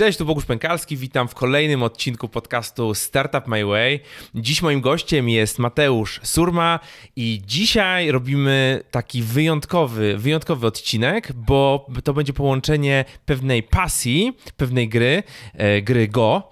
Cześć, 0.00 0.18
tu 0.18 0.24
Bogusz 0.24 0.44
Pękalski, 0.44 0.96
witam 0.96 1.28
w 1.28 1.34
kolejnym 1.34 1.82
odcinku 1.82 2.28
podcastu 2.28 2.94
Startup 2.94 3.46
My 3.46 3.64
Way. 3.64 4.00
Dziś 4.34 4.62
moim 4.62 4.80
gościem 4.80 5.28
jest 5.28 5.58
Mateusz 5.58 6.20
Surma 6.22 6.80
i 7.16 7.42
dzisiaj 7.46 8.10
robimy 8.10 8.82
taki 8.90 9.22
wyjątkowy, 9.22 10.18
wyjątkowy 10.18 10.66
odcinek, 10.66 11.32
bo 11.32 11.86
to 12.04 12.14
będzie 12.14 12.32
połączenie 12.32 13.04
pewnej 13.26 13.62
pasji, 13.62 14.36
pewnej 14.56 14.88
gry, 14.88 15.22
e, 15.54 15.82
gry 15.82 16.08
Go, 16.08 16.50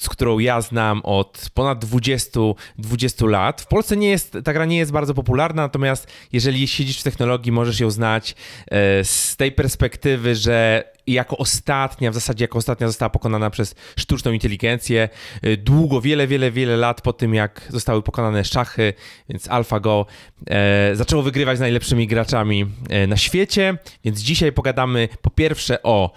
z 0.00 0.08
którą 0.08 0.38
ja 0.38 0.60
znam 0.60 1.00
od 1.04 1.50
ponad 1.54 1.78
20, 1.78 2.40
20 2.78 3.26
lat. 3.26 3.60
W 3.60 3.66
Polsce 3.66 3.96
nie 3.96 4.08
jest, 4.08 4.38
ta 4.44 4.52
gra 4.52 4.64
nie 4.64 4.76
jest 4.76 4.92
bardzo 4.92 5.14
popularna, 5.14 5.62
natomiast 5.62 6.06
jeżeli 6.32 6.68
siedzisz 6.68 7.00
w 7.00 7.02
technologii, 7.02 7.52
możesz 7.52 7.80
ją 7.80 7.90
znać 7.90 8.34
e, 8.66 9.04
z 9.04 9.36
tej 9.36 9.52
perspektywy, 9.52 10.34
że 10.34 10.84
jako 11.06 11.36
ostatnia, 11.36 12.10
w 12.10 12.14
zasadzie 12.14 12.44
jako 12.44 12.58
ostatnia 12.58 12.86
została 12.86 13.10
pokonana 13.10 13.50
przez 13.50 13.74
sztuczną 13.96 14.32
inteligencję. 14.32 15.08
E, 15.42 15.56
długo, 15.56 16.00
wiele, 16.00 16.26
wiele, 16.26 16.50
wiele 16.50 16.76
lat 16.76 17.00
po 17.00 17.12
tym, 17.12 17.34
jak 17.34 17.66
zostały 17.70 18.02
pokonane 18.02 18.44
szachy, 18.44 18.92
więc 19.28 19.50
AlphaGo 19.50 20.06
e, 20.50 20.96
zaczęło 20.96 21.22
wygrywać 21.22 21.56
z 21.56 21.60
najlepszymi 21.60 22.06
graczami 22.06 22.66
e, 22.88 23.06
na 23.06 23.16
świecie. 23.16 23.78
Więc 24.04 24.20
dzisiaj 24.20 24.52
pogadamy 24.52 25.08
po 25.22 25.30
pierwsze 25.30 25.82
o 25.82 26.12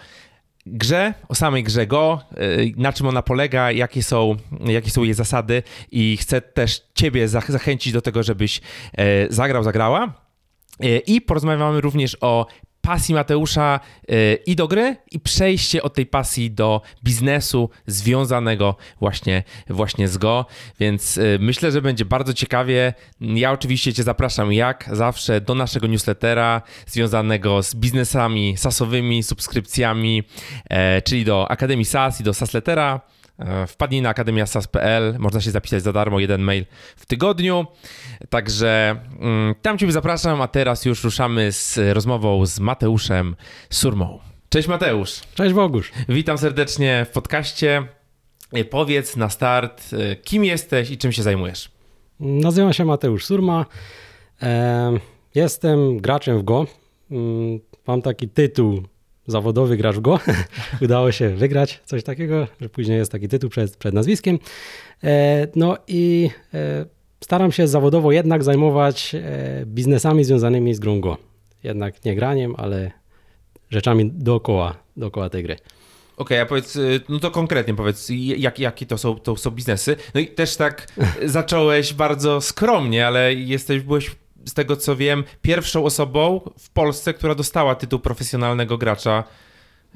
grze, 0.72 1.14
o 1.30 1.36
samej 1.36 1.64
grze 1.64 1.88
Go, 1.88 2.22
y, 2.38 2.74
na 2.78 2.94
czym 2.94 3.08
ona 3.08 3.22
polega, 3.22 3.72
jakie 3.72 4.04
są, 4.04 4.36
jakie 4.66 4.90
są 4.90 5.04
jej 5.04 5.14
zasady 5.14 5.64
i 5.92 6.18
chcę 6.18 6.42
też 6.42 6.82
Ciebie 6.94 7.28
zachęcić 7.28 7.94
do 7.94 8.02
tego, 8.02 8.24
żebyś 8.24 8.62
e, 8.98 9.34
zagrał, 9.34 9.64
zagrała. 9.64 10.14
E, 10.80 10.98
I 10.98 11.22
porozmawiamy 11.22 11.82
również 11.82 12.18
o 12.22 12.46
pasji 12.88 13.16
Mateusza 13.16 13.80
y, 14.12 14.38
i 14.46 14.56
do 14.56 14.68
gry, 14.68 14.96
i 15.12 15.20
przejście 15.20 15.84
od 15.84 15.94
tej 15.94 16.06
pasji 16.06 16.52
do 16.52 16.82
biznesu 17.04 17.70
związanego 17.88 18.76
właśnie, 19.00 19.44
właśnie 19.70 20.08
z 20.08 20.18
Go. 20.18 20.46
Więc 20.80 21.18
y, 21.18 21.38
myślę, 21.40 21.72
że 21.72 21.82
będzie 21.82 22.06
bardzo 22.06 22.34
ciekawie. 22.34 22.94
Ja 23.22 23.52
oczywiście 23.52 23.94
Cię 23.94 24.04
zapraszam, 24.04 24.54
jak 24.54 24.90
zawsze, 24.92 25.42
do 25.42 25.56
naszego 25.56 25.88
newslettera 25.88 26.62
związanego 26.86 27.64
z 27.64 27.76
biznesami 27.76 28.58
sasowymi, 28.58 29.24
subskrypcjami, 29.24 30.24
e, 30.70 31.02
czyli 31.02 31.26
do 31.26 31.52
Akademii 31.52 31.86
SAS 31.86 32.22
i 32.22 32.24
do 32.24 32.34
SASLettera. 32.34 33.02
E, 33.40 33.68
wpadnij 33.68 34.02
na 34.02 34.10
akademiasas.pl, 34.10 35.16
można 35.20 35.42
się 35.42 35.52
zapisać 35.52 35.84
za 35.84 35.94
darmo, 35.94 36.20
jeden 36.20 36.42
mail 36.42 36.66
w 36.96 37.06
tygodniu. 37.06 37.66
Także 38.30 38.96
mm, 39.20 39.56
tam 39.62 39.78
Cię 39.78 39.92
zapraszam, 39.92 40.42
a 40.42 40.48
teraz 40.48 40.86
już 40.86 41.04
ruszamy 41.04 41.52
z 41.52 41.80
rozmową 41.94 42.46
z 42.46 42.60
Mateuszem 42.60 43.36
Surmą. 43.70 44.20
Cześć 44.50 44.68
Mateusz. 44.68 45.22
Cześć 45.36 45.54
Bogusz. 45.54 45.92
Witam 46.10 46.38
serdecznie 46.38 47.06
w 47.10 47.14
podcaście. 47.14 47.88
E, 48.54 48.64
powiedz 48.64 49.16
na 49.16 49.30
start, 49.30 49.84
e, 49.94 50.16
kim 50.16 50.46
jesteś 50.46 50.92
i 50.92 50.98
czym 50.98 51.12
się 51.12 51.24
zajmujesz? 51.24 51.72
Nazywam 52.20 52.74
się 52.74 52.86
Mateusz 52.86 53.26
Surma. 53.26 53.66
Jestem 55.36 55.98
graczem 55.98 56.40
w 56.40 56.44
Go. 56.44 56.66
Mm, 57.12 57.60
mam 57.88 58.02
taki 58.02 58.30
tytuł 58.30 58.84
zawodowy 59.28 59.78
gracz 59.78 59.96
w 59.96 60.02
Go. 60.02 60.20
Udało 60.82 61.12
się 61.12 61.30
wygrać 61.30 61.82
coś 61.86 62.04
takiego, 62.04 62.48
że 62.62 62.70
później 62.70 62.98
jest 62.98 63.12
taki 63.12 63.28
tytuł 63.28 63.50
przed, 63.50 63.78
przed 63.78 63.94
nazwiskiem. 63.94 64.40
E, 65.04 65.48
no 65.56 65.78
i 65.88 66.30
e, 66.54 66.86
staram 67.22 67.52
się 67.52 67.68
zawodowo 67.68 68.12
jednak 68.12 68.44
zajmować 68.44 69.16
e, 69.16 69.64
biznesami 69.66 70.24
związanymi 70.24 70.74
z 70.74 70.80
grą 70.80 71.02
Go. 71.02 71.18
Jednak 71.64 72.06
nie 72.06 72.16
graniem, 72.16 72.54
ale 72.58 72.92
rzeczami 73.70 74.12
dookoła, 74.14 74.76
dookoła 74.98 75.30
tej 75.30 75.44
gry. 75.44 75.54
Okej, 75.54 75.68
okay, 76.18 76.42
a 76.42 76.46
powiedz, 76.46 76.78
no 77.10 77.20
to 77.20 77.32
konkretnie 77.32 77.74
powiedz, 77.74 78.08
jak, 78.38 78.60
jakie 78.60 78.86
to 78.86 78.98
są, 78.98 79.16
to 79.16 79.36
są 79.36 79.52
biznesy? 79.52 79.96
No 80.14 80.22
i 80.22 80.28
też 80.28 80.56
tak 80.56 80.88
zacząłeś 81.26 81.94
bardzo 81.94 82.42
skromnie, 82.42 83.08
ale 83.08 83.34
jesteś, 83.34 83.82
byłeś 83.82 84.12
z 84.46 84.54
tego 84.54 84.76
co 84.76 84.96
wiem, 84.96 85.24
pierwszą 85.42 85.86
osobą 85.86 86.42
w 86.60 86.70
Polsce, 86.70 87.14
która 87.14 87.36
dostała 87.36 87.76
tytuł 87.76 88.00
profesjonalnego 88.00 88.78
gracza 88.78 89.24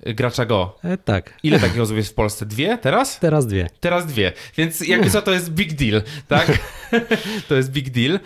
gracza 0.06 0.46
Go. 0.46 0.78
E, 0.84 0.97
tak. 0.97 1.34
Ile 1.44 1.59
takich 1.59 1.81
osób 1.81 1.97
jest 1.97 2.12
w 2.12 2.13
Polsce? 2.13 2.46
Dwie 2.46 2.78
teraz? 2.78 3.19
Teraz 3.19 3.47
dwie. 3.47 3.69
Teraz 3.80 4.06
dwie. 4.06 4.34
Więc 4.57 4.88
jakby 4.88 5.09
co, 5.09 5.22
to 5.22 5.31
jest 5.31 5.51
big 5.51 5.74
deal, 5.74 6.01
tak? 6.28 6.59
to 7.47 7.56
jest 7.56 7.72
big 7.72 7.90
deal. 7.90 8.19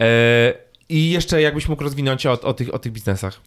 E, 0.00 0.54
I 0.88 1.10
jeszcze 1.10 1.42
jakbyś 1.42 1.68
mógł 1.68 1.82
rozwinąć 1.82 2.26
o, 2.26 2.40
o, 2.40 2.54
tych, 2.54 2.74
o 2.74 2.78
tych 2.78 2.92
biznesach. 2.92 3.40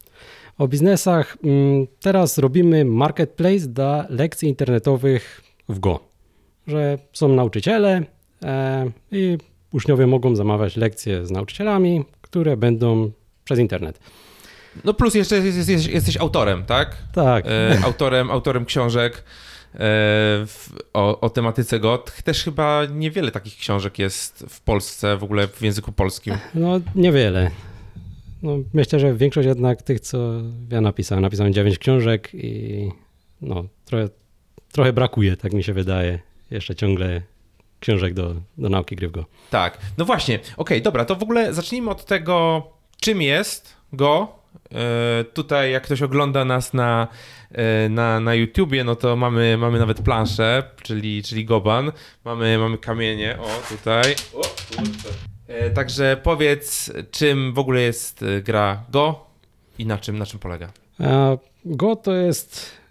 O 0.58 0.68
biznesach. 0.68 1.36
Mm, 1.44 1.86
teraz 2.00 2.38
robimy 2.38 2.84
marketplace 2.84 3.66
dla 3.66 4.06
lekcji 4.08 4.48
internetowych 4.48 5.42
w 5.68 5.78
Go. 5.78 6.00
Że 6.66 6.98
są 7.12 7.28
nauczyciele 7.28 8.02
e, 8.44 8.90
i 9.10 9.38
uczniowie 9.72 10.06
mogą 10.06 10.36
zamawiać 10.36 10.76
lekcje 10.76 11.26
z 11.26 11.30
nauczycielami, 11.30 12.04
które 12.20 12.56
będą 12.56 13.10
przez 13.44 13.58
internet. 13.58 14.00
No 14.84 14.94
plus 14.94 15.14
jeszcze 15.14 15.36
jesteś, 15.38 15.86
jesteś 15.86 16.16
autorem, 16.16 16.64
tak? 16.64 16.96
Tak. 17.14 17.44
E, 17.46 17.78
autorem, 17.84 18.30
autorem 18.30 18.64
książek 18.64 19.12
e, 19.14 19.78
w, 20.46 20.68
o, 20.92 21.20
o 21.20 21.30
tematyce 21.30 21.80
GOT. 21.80 22.22
Też 22.24 22.44
chyba 22.44 22.84
niewiele 22.84 23.30
takich 23.30 23.56
książek 23.56 23.98
jest 23.98 24.44
w 24.48 24.60
Polsce, 24.60 25.16
w 25.16 25.24
ogóle 25.24 25.48
w 25.48 25.62
języku 25.62 25.92
polskim. 25.92 26.34
No 26.54 26.80
niewiele. 26.94 27.50
No, 28.42 28.58
myślę, 28.74 29.00
że 29.00 29.14
większość 29.14 29.48
jednak 29.48 29.82
tych, 29.82 30.00
co 30.00 30.18
ja 30.70 30.80
napisałem, 30.80 31.22
napisałem 31.22 31.52
dziewięć 31.52 31.78
książek 31.78 32.30
i 32.34 32.88
no, 33.42 33.64
trochę, 33.84 34.08
trochę 34.72 34.92
brakuje, 34.92 35.36
tak 35.36 35.52
mi 35.52 35.62
się 35.64 35.72
wydaje. 35.72 36.18
Jeszcze 36.50 36.74
ciągle 36.74 37.22
książek 37.82 38.14
do, 38.14 38.34
do 38.58 38.68
nauki 38.68 38.96
gry 38.96 39.08
w 39.08 39.12
Go. 39.12 39.24
Tak, 39.50 39.78
no 39.98 40.04
właśnie, 40.04 40.38
okej, 40.38 40.54
okay, 40.56 40.80
dobra, 40.80 41.04
to 41.04 41.16
w 41.16 41.22
ogóle 41.22 41.54
zacznijmy 41.54 41.90
od 41.90 42.04
tego, 42.04 42.62
czym 43.00 43.22
jest 43.22 43.76
Go. 43.92 44.28
E, 44.74 45.24
tutaj 45.24 45.72
jak 45.72 45.82
ktoś 45.82 46.02
ogląda 46.02 46.44
nas 46.44 46.74
na, 46.74 47.08
e, 47.52 47.88
na, 47.88 48.20
na 48.20 48.34
YouTubie, 48.34 48.84
no 48.84 48.96
to 48.96 49.16
mamy, 49.16 49.56
mamy 49.58 49.78
nawet 49.78 50.02
planszę, 50.02 50.62
czyli, 50.82 51.22
czyli 51.22 51.44
Goban. 51.44 51.92
Mamy, 52.24 52.58
mamy 52.58 52.78
kamienie, 52.78 53.38
o 53.40 53.68
tutaj. 53.68 54.14
O, 54.34 54.42
e, 55.48 55.70
Także 55.70 56.20
powiedz, 56.22 56.92
czym 57.10 57.52
w 57.52 57.58
ogóle 57.58 57.80
jest 57.80 58.24
gra 58.42 58.84
Go 58.90 59.26
i 59.78 59.86
na 59.86 59.98
czym, 59.98 60.18
na 60.18 60.26
czym 60.26 60.38
polega? 60.38 60.72
Go 61.64 61.96
to 61.96 62.12
jest 62.12 62.81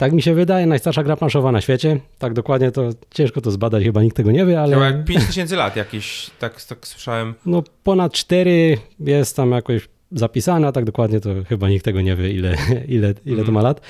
tak 0.00 0.12
mi 0.12 0.22
się 0.22 0.34
wydaje, 0.34 0.66
najstarsza 0.66 1.02
gra 1.02 1.16
planszowa 1.16 1.52
na 1.52 1.60
świecie. 1.60 2.00
Tak 2.18 2.32
dokładnie 2.32 2.70
to 2.70 2.90
ciężko 3.14 3.40
to 3.40 3.50
zbadać, 3.50 3.84
chyba 3.84 4.02
nikt 4.02 4.16
tego 4.16 4.30
nie 4.30 4.46
wie, 4.46 4.60
ale... 4.60 4.74
Chyba 4.74 5.04
5000 5.04 5.56
lat 5.56 5.76
jakieś, 5.76 6.30
tak, 6.38 6.62
tak 6.62 6.86
słyszałem. 6.86 7.34
No 7.46 7.62
ponad 7.84 8.12
4 8.12 8.78
jest 9.00 9.36
tam 9.36 9.50
jakoś 9.50 9.88
zapisane, 10.12 10.66
a 10.66 10.72
tak 10.72 10.84
dokładnie 10.84 11.20
to 11.20 11.30
chyba 11.48 11.68
nikt 11.68 11.84
tego 11.84 12.00
nie 12.00 12.16
wie, 12.16 12.32
ile, 12.32 12.56
ile, 12.96 13.14
ile 13.24 13.34
mm. 13.34 13.46
to 13.46 13.52
ma 13.52 13.62
lat. 13.62 13.80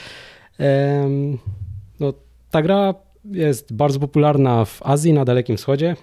Um, 0.59 1.38
no, 2.00 2.12
ta 2.50 2.62
gra 2.62 2.94
jest 3.25 3.72
bardzo 3.72 4.00
popularna 4.00 4.65
w 4.65 4.82
Azji, 4.82 5.12
na 5.12 5.25
Dalekim 5.25 5.56
Wschodzie. 5.56 5.97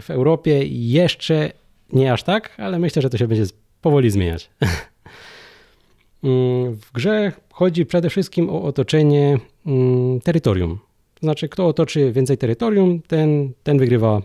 W 0.00 0.10
Europie 0.10 0.64
jeszcze 0.66 1.50
nie 1.92 2.12
aż 2.12 2.22
tak, 2.22 2.50
ale 2.58 2.78
myślę, 2.78 3.02
że 3.02 3.10
to 3.10 3.18
się 3.18 3.28
będzie 3.28 3.44
powoli 3.80 4.10
zmieniać. 4.10 4.50
Mm, 6.24 6.76
w 6.76 6.92
grze 6.92 7.32
chodzi 7.52 7.86
przede 7.86 8.10
wszystkim 8.10 8.50
o 8.50 8.62
otoczenie 8.62 9.38
terytorium. 10.24 10.78
To 11.14 11.20
znaczy, 11.20 11.48
kto 11.48 11.66
otoczy 11.66 12.12
więcej 12.12 12.38
terytorium, 12.38 13.02
ten, 13.02 13.52
ten 13.62 13.78
wygrywa 13.78 14.22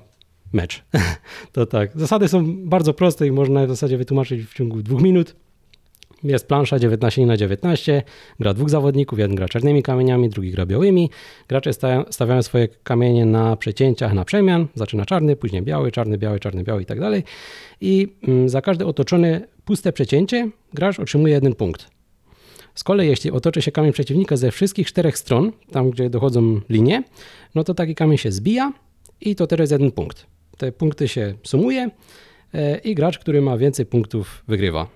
mecz. 0.53 0.83
to 1.53 1.65
tak. 1.65 1.91
Zasady 1.95 2.27
są 2.27 2.67
bardzo 2.67 2.93
proste 2.93 3.27
i 3.27 3.31
można 3.31 3.65
w 3.65 3.69
zasadzie 3.69 3.97
wytłumaczyć 3.97 4.45
w 4.45 4.53
ciągu 4.53 4.81
dwóch 4.81 5.01
minut. 5.01 5.35
Jest 6.23 6.47
plansza 6.47 6.79
19 6.79 7.25
na 7.25 7.37
19, 7.37 8.03
gra 8.39 8.53
dwóch 8.53 8.69
zawodników, 8.69 9.19
jeden 9.19 9.35
gra 9.35 9.47
czarnymi 9.47 9.83
kamieniami, 9.83 10.29
drugi 10.29 10.51
gra 10.51 10.65
białymi. 10.65 11.09
Gracze 11.47 11.73
stawiają 12.11 12.41
swoje 12.41 12.67
kamienie 12.67 13.25
na 13.25 13.55
przecięciach 13.55 14.13
na 14.13 14.25
przemian, 14.25 14.67
zaczyna 14.75 15.05
czarny, 15.05 15.35
później 15.35 15.61
biały, 15.61 15.91
czarny, 15.91 16.17
biały, 16.17 16.39
czarny, 16.39 16.63
biały 16.63 16.81
i 16.81 16.85
tak 16.85 16.99
dalej. 16.99 17.23
I 17.81 18.07
mm, 18.27 18.49
za 18.49 18.61
każde 18.61 18.85
otoczone 18.85 19.47
puste 19.65 19.93
przecięcie 19.93 20.49
gracz 20.73 20.99
otrzymuje 20.99 21.33
jeden 21.33 21.55
punkt. 21.55 21.98
Z 22.79 22.83
kolei 22.83 23.07
jeśli 23.07 23.31
otoczy 23.31 23.61
się 23.61 23.71
kamień 23.71 23.91
przeciwnika 23.93 24.37
ze 24.37 24.51
wszystkich 24.51 24.87
czterech 24.87 25.17
stron, 25.17 25.51
tam 25.71 25.89
gdzie 25.89 26.09
dochodzą 26.09 26.61
linie, 26.69 27.03
no 27.55 27.63
to 27.63 27.73
taki 27.73 27.95
kamień 27.95 28.17
się 28.17 28.31
zbija 28.31 28.73
i 29.21 29.35
to 29.35 29.47
teraz 29.47 29.71
jeden 29.71 29.91
punkt. 29.91 30.25
Te 30.57 30.71
punkty 30.71 31.07
się 31.07 31.33
sumuje 31.43 31.89
e, 32.53 32.77
i 32.77 32.95
gracz, 32.95 33.19
który 33.19 33.41
ma 33.41 33.57
więcej 33.57 33.85
punktów, 33.85 34.43
wygrywa. 34.47 34.87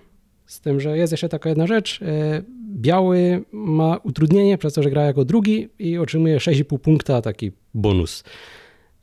Z 0.46 0.62
tym, 0.62 0.80
że 0.80 0.98
jest 0.98 1.14
jeszcze 1.14 1.30
taka 1.30 1.50
jedna 1.50 1.68
rzecz. 1.68 2.02
E, 2.02 2.44
biały 2.76 3.44
ma 3.52 3.98
utrudnienie 3.98 4.58
przez 4.58 4.74
to, 4.74 4.84
że 4.84 4.90
gra 4.90 5.04
jako 5.04 5.26
drugi 5.26 5.70
i 5.80 5.98
otrzymuje 5.98 6.38
6,5 6.38 6.80
punkta, 6.80 7.22
taki 7.22 7.52
bonus. 7.74 8.24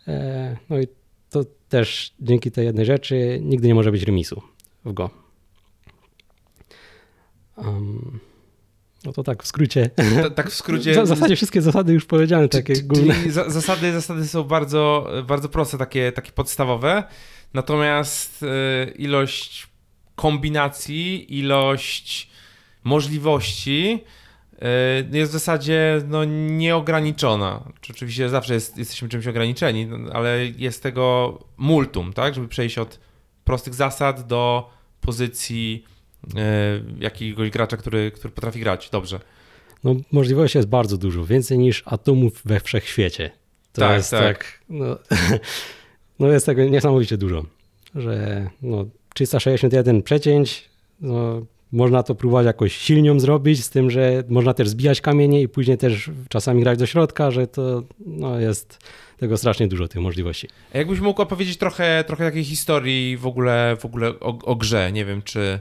E, 0.09 0.57
no 0.71 0.81
i 0.81 0.87
to 1.31 1.45
też 1.69 2.15
dzięki 2.21 2.51
tej 2.51 2.67
jednej 2.67 2.87
rzeczy 2.87 3.41
nigdy 3.43 3.69
nie 3.69 3.75
może 3.75 3.93
być 3.93 4.03
remisu 4.03 4.43
w 4.85 4.93
Go. 4.93 5.11
Um, 7.57 8.30
No 9.05 9.13
to 9.13 9.23
tak 9.23 9.43
w 9.43 9.47
skrócie. 9.47 9.91
Ta, 10.23 10.31
tak 10.31 10.51
w 10.51 10.55
skrócie. 10.55 10.93
W 11.03 11.07
zasadzie 11.07 11.37
wszystkie 11.37 11.63
zasady 11.63 11.93
już 11.93 12.05
powiedziane, 12.05 12.49
takie 12.49 12.83
główne. 12.83 13.15
Zasady, 13.47 13.93
zasady 13.93 14.29
są 14.29 14.45
bardzo, 14.45 15.11
bardzo 15.27 15.49
proste, 15.49 15.79
takie, 15.79 16.13
takie 16.13 16.33
podstawowe. 16.33 17.05
Natomiast 17.55 18.43
e, 18.43 18.91
ilość 18.91 19.69
kombinacji, 20.15 21.39
ilość 21.39 22.31
możliwości 22.85 24.05
e, 24.63 25.19
jest 25.19 25.31
w 25.31 25.33
zasadzie 25.33 26.03
no, 26.09 26.25
nieograniczona. 26.25 27.65
Czy 27.81 27.93
Oczywiście 27.93 28.29
zawsze 28.29 28.55
jest, 28.55 28.79
jesteśmy 28.79 29.09
czymś 29.09 29.27
ograniczeni, 29.27 29.87
no, 29.87 30.13
ale 30.13 30.47
jest 30.47 30.83
tego 30.83 31.39
multum, 31.57 32.13
tak? 32.13 32.35
Żeby 32.35 32.49
przejść 32.49 32.79
od 32.79 33.01
prostych 33.45 33.75
zasad 33.75 34.27
do 34.27 34.71
pozycji 35.01 35.85
jakiegoś 36.99 37.51
gracza, 37.51 37.77
który, 37.77 38.11
który 38.11 38.35
potrafi 38.35 38.61
grać 38.61 38.91
dobrze. 38.91 39.21
No, 39.85 39.95
możliwości 40.13 40.59
jest 40.59 40.69
bardzo 40.69 40.99
dużo, 40.99 41.25
więcej 41.25 41.59
niż 41.59 41.83
atomów 41.87 42.41
we 42.45 42.61
wszechświecie. 42.61 43.31
To 43.73 43.81
Tak, 43.81 43.97
jest 43.97 44.11
tak. 44.11 44.23
tak. 44.39 44.61
no, 44.69 44.99
no 46.19 46.29
jest 46.29 46.47
tego 46.47 46.65
niesamowicie 46.65 47.17
dużo, 47.17 47.45
że 47.95 48.47
no, 48.63 48.85
361 49.15 50.03
przecięć, 50.03 50.69
no, 51.01 51.47
można 51.73 52.03
to 52.03 52.15
próbować 52.15 52.47
jakoś 52.47 52.77
silnią 52.77 53.21
zrobić, 53.21 53.65
z 53.65 53.71
tym, 53.71 53.91
że 53.91 54.25
można 54.29 54.55
też 54.55 54.69
zbijać 54.69 55.01
kamienie 55.01 55.43
i 55.43 55.49
później 55.49 55.79
też 55.79 56.11
czasami 56.29 56.63
grać 56.63 56.79
do 56.79 56.87
środka, 56.87 57.31
że 57.31 57.47
to 57.47 57.83
no, 58.07 58.41
jest 58.41 58.79
tego 59.17 59.37
strasznie 59.37 59.69
dużo, 59.69 59.89
tych 59.89 60.03
możliwości. 60.03 60.49
A 60.75 60.79
jakbyś 60.79 61.01
mógł 61.01 61.23
opowiedzieć 61.23 61.57
trochę, 61.57 62.05
trochę 62.07 62.25
takiej 62.25 62.45
historii 62.45 63.17
w 63.17 63.27
ogóle, 63.27 63.77
w 63.81 63.85
ogóle 63.85 64.09
o, 64.21 64.39
o 64.45 64.57
grze? 64.57 64.93
Nie 64.93 65.05
wiem, 65.05 65.23
czy, 65.23 65.61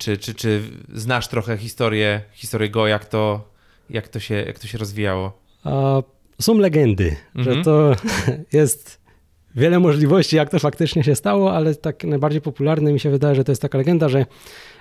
czy, 0.00 0.18
czy, 0.18 0.34
czy 0.34 0.62
znasz 0.94 1.28
trochę 1.28 1.56
historię, 1.56 2.20
historię 2.32 2.70
Go, 2.70 2.86
jak 2.86 3.04
to, 3.04 3.48
jak 3.90 4.08
to, 4.08 4.20
się, 4.20 4.34
jak 4.34 4.58
to 4.58 4.66
się 4.66 4.78
rozwijało? 4.78 5.32
A 5.64 6.02
są 6.40 6.58
legendy, 6.58 7.16
Mhm. 7.34 7.56
że 7.56 7.64
to 7.64 7.92
jest 8.58 9.00
wiele 9.54 9.78
możliwości, 9.80 10.36
jak 10.36 10.50
to 10.50 10.58
faktycznie 10.58 11.04
się 11.04 11.14
stało, 11.14 11.52
ale 11.52 11.74
tak 11.74 12.04
najbardziej 12.04 12.40
popularne 12.40 12.92
mi 12.92 13.00
się 13.00 13.10
wydaje, 13.10 13.34
że 13.34 13.44
to 13.44 13.52
jest 13.52 13.62
taka 13.62 13.78
legenda, 13.78 14.08
że 14.08 14.26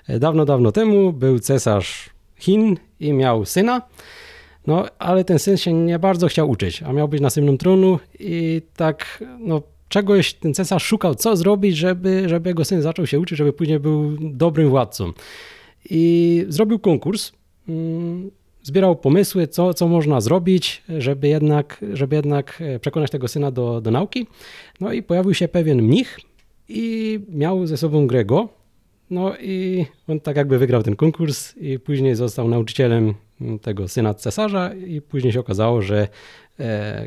dawno, 0.10 0.46
dawno 0.46 0.72
temu 0.72 1.14
był 1.14 1.40
cesarz 1.40 2.10
Chin 2.38 2.78
i 3.00 3.14
miał 3.14 3.46
syna, 3.46 3.82
no 4.68 4.86
ale 5.00 5.24
ten 5.24 5.40
syn 5.40 5.58
się 5.58 5.74
nie 5.74 6.00
bardzo 6.00 6.28
chciał 6.28 6.50
uczyć, 6.50 6.84
a 6.84 6.94
miał 6.94 7.08
być 7.08 7.22
następną 7.22 7.58
tronu 7.58 8.00
i 8.20 8.62
tak, 8.76 9.24
no 9.40 9.62
czegoś 9.90 10.34
ten 10.34 10.54
cesarz 10.54 10.84
szukał, 10.84 11.16
co 11.16 11.36
zrobić, 11.36 11.78
żeby, 11.78 12.30
żeby 12.30 12.50
jego 12.50 12.66
syn 12.66 12.82
zaczął 12.82 13.08
się 13.08 13.20
uczyć, 13.20 13.38
żeby 13.38 13.54
później 13.54 13.80
był 13.80 14.18
dobrym 14.20 14.70
władcą. 14.70 15.14
I 15.90 16.46
zrobił 16.50 16.80
konkurs, 16.80 17.32
mm, 17.70 18.32
zbierał 18.64 18.96
pomysły, 18.96 19.48
co, 19.48 19.74
co 19.74 19.88
można 19.88 20.22
zrobić, 20.22 20.84
żeby 20.98 21.28
jednak, 21.28 21.86
żeby 21.94 22.16
jednak 22.16 22.62
e, 22.62 22.80
przekonać 22.80 23.12
tego 23.12 23.28
syna 23.28 23.52
do, 23.52 23.82
do 23.82 23.92
nauki. 23.92 24.28
No 24.80 24.94
i 24.94 25.04
pojawił 25.04 25.34
się 25.34 25.48
pewien 25.48 25.82
mnich 25.82 26.20
i 26.70 27.20
miał 27.30 27.68
ze 27.68 27.78
sobą 27.78 28.08
Grego. 28.08 28.50
No 29.10 29.38
i 29.38 29.86
on 30.08 30.20
tak 30.20 30.38
jakby 30.38 30.58
wygrał 30.58 30.84
ten 30.84 30.96
konkurs 30.96 31.58
i 31.58 31.80
później 31.80 32.16
został 32.16 32.48
nauczycielem 32.48 33.14
tego 33.62 33.88
syna 33.88 34.14
cesarza 34.14 34.74
i 34.74 35.02
później 35.02 35.34
się 35.34 35.40
okazało, 35.40 35.82
że 35.82 36.08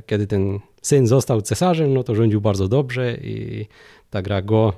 kiedy 0.07 0.27
ten 0.27 0.61
syn 0.83 1.07
został 1.07 1.43
cesarzem, 1.43 1.95
no 1.95 2.03
to 2.03 2.15
rządził 2.15 2.41
bardzo 2.41 2.69
dobrze 2.69 3.15
i 3.15 3.67
ta 4.11 4.23
gra 4.23 4.43
go 4.43 4.73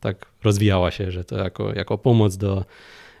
tak 0.00 0.26
rozwijała 0.44 0.90
się, 0.90 1.10
że 1.10 1.24
to 1.24 1.36
jako, 1.36 1.74
jako 1.74 1.98
pomoc 1.98 2.36
do, 2.36 2.64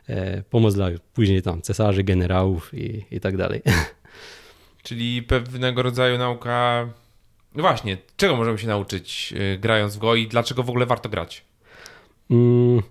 e, 0.08 0.42
pomoc 0.42 0.74
dla 0.74 0.88
później 1.14 1.42
tam 1.42 1.62
cesarzy, 1.62 2.04
generałów 2.04 2.74
i, 2.74 3.04
i 3.10 3.20
tak 3.20 3.36
dalej. 3.36 3.62
Czyli 4.82 5.22
pewnego 5.22 5.82
rodzaju 5.82 6.18
nauka. 6.18 6.88
No 7.54 7.62
właśnie, 7.62 7.96
czego 8.16 8.36
możemy 8.36 8.58
się 8.58 8.66
nauczyć 8.66 9.34
y, 9.36 9.58
grając 9.58 9.96
w 9.96 9.98
Go 9.98 10.14
i 10.14 10.28
dlaczego 10.28 10.62
w 10.62 10.70
ogóle 10.70 10.86
warto 10.86 11.08
grać? 11.08 11.44
Mm, 12.30 12.82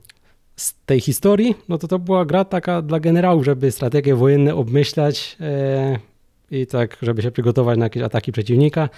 Z 0.55 0.75
tej 0.85 1.01
historii, 1.01 1.55
no 1.69 1.77
to 1.77 1.87
to 1.87 1.99
była 1.99 2.25
gra 2.25 2.45
taka 2.45 2.81
dla 2.81 2.99
generałów, 2.99 3.45
żeby 3.45 3.71
strategie 3.71 4.15
wojenne 4.15 4.55
obmyślać 4.55 5.37
e, 5.41 5.99
i 6.51 6.67
tak, 6.67 6.97
żeby 7.01 7.21
się 7.21 7.31
przygotować 7.31 7.77
na 7.77 7.85
jakieś 7.85 8.03
ataki 8.03 8.31
przeciwnika. 8.31 8.89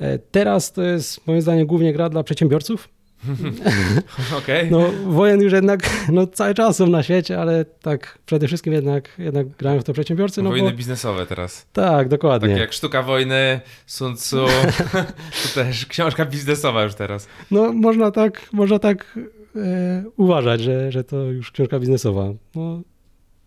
E, 0.00 0.18
teraz 0.18 0.72
to 0.72 0.82
jest 0.82 1.26
moim 1.26 1.42
zdaniem 1.42 1.66
głównie 1.66 1.92
gra 1.92 2.08
dla 2.08 2.22
przedsiębiorców. 2.22 2.88
Okej. 4.38 4.70
No 4.70 4.90
wojen 5.06 5.40
już 5.40 5.52
jednak 5.52 5.80
no, 6.12 6.26
cały 6.26 6.54
czas 6.54 6.76
są 6.76 6.86
na 6.86 7.02
świecie, 7.02 7.40
ale 7.40 7.64
tak 7.64 8.18
przede 8.26 8.46
wszystkim 8.46 8.72
jednak, 8.72 9.10
jednak 9.18 9.48
grają 9.48 9.80
w 9.80 9.84
to 9.84 9.92
przedsiębiorcy. 9.92 10.42
No 10.42 10.50
Wojny 10.50 10.70
bo, 10.70 10.76
biznesowe 10.76 11.26
teraz. 11.26 11.66
tak, 11.72 12.08
dokładnie. 12.08 12.48
Tak 12.48 12.58
jak 12.58 12.72
Sztuka 12.72 13.02
Wojny, 13.02 13.60
Sun 13.86 14.16
Tzu, 14.16 14.46
to 15.42 15.54
też 15.54 15.86
książka 15.86 16.24
biznesowa 16.24 16.82
już 16.82 16.94
teraz. 16.94 17.28
No 17.50 17.72
można 17.72 18.10
tak, 18.10 18.52
można 18.52 18.78
tak 18.78 19.18
e, 19.56 20.04
uważać, 20.16 20.60
że, 20.60 20.92
że 20.92 21.04
to 21.04 21.16
już 21.16 21.50
książka 21.50 21.78
biznesowa. 21.78 22.32
No, 22.54 22.80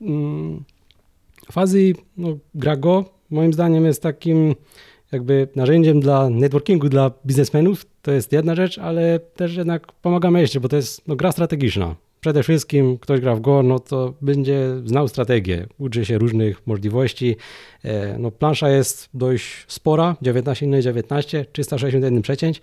mm, 0.01 0.63
no, 2.17 2.37
gra 2.55 2.75
Go 2.75 3.20
moim 3.31 3.53
zdaniem 3.53 3.85
jest 3.85 4.03
takim 4.03 4.55
jakby 5.11 5.47
narzędziem 5.55 5.99
dla 5.99 6.29
networkingu 6.29 6.89
dla 6.89 7.11
biznesmenów. 7.25 7.85
To 8.01 8.11
jest 8.11 8.31
jedna 8.31 8.55
rzecz, 8.55 8.77
ale 8.77 9.19
też 9.19 9.55
jednak 9.55 9.91
pomaga 9.91 10.31
mieście, 10.31 10.59
bo 10.59 10.69
to 10.69 10.75
jest 10.75 11.07
no, 11.07 11.15
gra 11.15 11.31
strategiczna. 11.31 11.95
Przede 12.19 12.43
wszystkim 12.43 12.97
ktoś 12.97 13.19
gra 13.19 13.35
w 13.35 13.41
Go, 13.41 13.63
no 13.63 13.79
to 13.79 14.13
będzie 14.21 14.67
znał 14.85 15.07
strategię, 15.07 15.67
uczy 15.77 16.05
się 16.05 16.17
różnych 16.17 16.67
możliwości. 16.67 17.35
E, 17.83 18.17
No, 18.19 18.31
plansza 18.31 18.69
jest 18.69 19.09
dość 19.13 19.65
spora, 19.67 20.15
19 20.21 20.67
na 20.67 20.81
19, 20.81 21.45
361 21.51 22.21
przecięć 22.21 22.61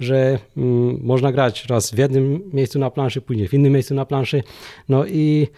że 0.00 0.38
mm, 0.56 1.00
można 1.02 1.32
grać 1.32 1.66
raz 1.66 1.90
w 1.90 1.98
jednym 1.98 2.50
miejscu 2.52 2.78
na 2.78 2.90
planszy, 2.90 3.20
później 3.20 3.48
w 3.48 3.54
innym 3.54 3.72
miejscu 3.72 3.94
na 3.94 4.04
planszy. 4.04 4.42
No 4.88 5.06
i 5.06 5.48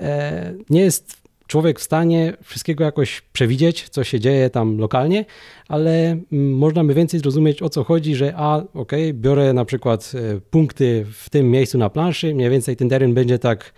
e, 0.00 0.54
nie 0.70 0.80
jest 0.80 1.19
człowiek 1.50 1.80
w 1.80 1.82
stanie 1.82 2.32
wszystkiego 2.42 2.84
jakoś 2.84 3.20
przewidzieć, 3.20 3.88
co 3.88 4.04
się 4.04 4.20
dzieje 4.20 4.50
tam 4.50 4.78
lokalnie, 4.78 5.24
ale 5.68 6.18
mm, 6.32 6.54
można 6.54 6.84
by 6.84 6.94
więcej 6.94 7.20
zrozumieć 7.20 7.62
o 7.62 7.68
co 7.68 7.84
chodzi, 7.84 8.14
że 8.14 8.32
a, 8.36 8.62
okej, 8.74 9.14
biorę 9.14 9.52
na 9.52 9.64
przykład 9.64 10.12
e, 10.14 10.40
punkty 10.40 11.06
w 11.12 11.30
tym 11.30 11.50
miejscu 11.50 11.78
na 11.78 11.90
planszy, 11.90 12.34
mniej 12.34 12.50
więcej 12.50 12.76
ten 12.76 12.88
teren 12.88 13.14
będzie 13.14 13.38
tak 13.38 13.72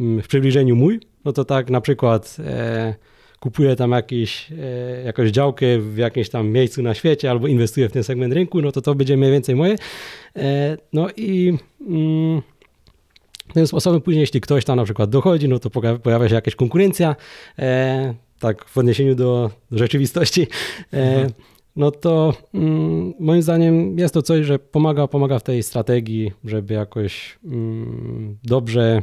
mm, 0.00 0.22
w 0.22 0.28
przybliżeniu 0.28 0.76
mój, 0.76 1.00
no 1.24 1.32
to 1.32 1.44
tak 1.44 1.70
na 1.70 1.80
przykład 1.80 2.36
e, 2.46 2.94
kupuję 3.40 3.76
tam 3.76 3.90
jakiś, 3.90 4.52
e, 4.52 5.02
jakąś 5.02 5.30
działkę 5.30 5.78
w 5.78 5.96
jakimś 5.96 6.28
tam 6.28 6.48
miejscu 6.48 6.82
na 6.82 6.94
świecie 6.94 7.30
albo 7.30 7.46
inwestuję 7.46 7.88
w 7.88 7.92
ten 7.92 8.04
segment 8.04 8.34
rynku, 8.34 8.62
no 8.62 8.72
to 8.72 8.82
to 8.82 8.94
będzie 8.94 9.16
mniej 9.16 9.32
więcej 9.32 9.56
moje. 9.56 9.76
E, 10.36 10.76
no 10.92 11.08
i 11.16 11.58
mm, 11.88 12.42
tym 13.54 13.66
sposobem 13.66 14.00
później, 14.00 14.20
jeśli 14.20 14.40
ktoś 14.40 14.64
tam 14.64 14.76
na 14.76 14.84
przykład 14.84 15.10
dochodzi, 15.10 15.48
no 15.48 15.58
to 15.58 15.70
pojawia 16.02 16.28
się 16.28 16.34
jakaś 16.34 16.54
konkurencja, 16.54 17.16
e, 17.58 18.14
tak 18.38 18.64
w 18.64 18.78
odniesieniu 18.78 19.14
do 19.14 19.50
rzeczywistości, 19.72 20.46
e, 20.92 21.26
no 21.76 21.90
to 21.90 22.34
mm, 22.54 23.14
moim 23.20 23.42
zdaniem 23.42 23.98
jest 23.98 24.14
to 24.14 24.22
coś, 24.22 24.46
że 24.46 24.58
pomaga, 24.58 25.06
pomaga 25.08 25.38
w 25.38 25.42
tej 25.42 25.62
strategii, 25.62 26.32
żeby 26.44 26.74
jakoś 26.74 27.38
mm, 27.44 28.38
dobrze, 28.44 29.02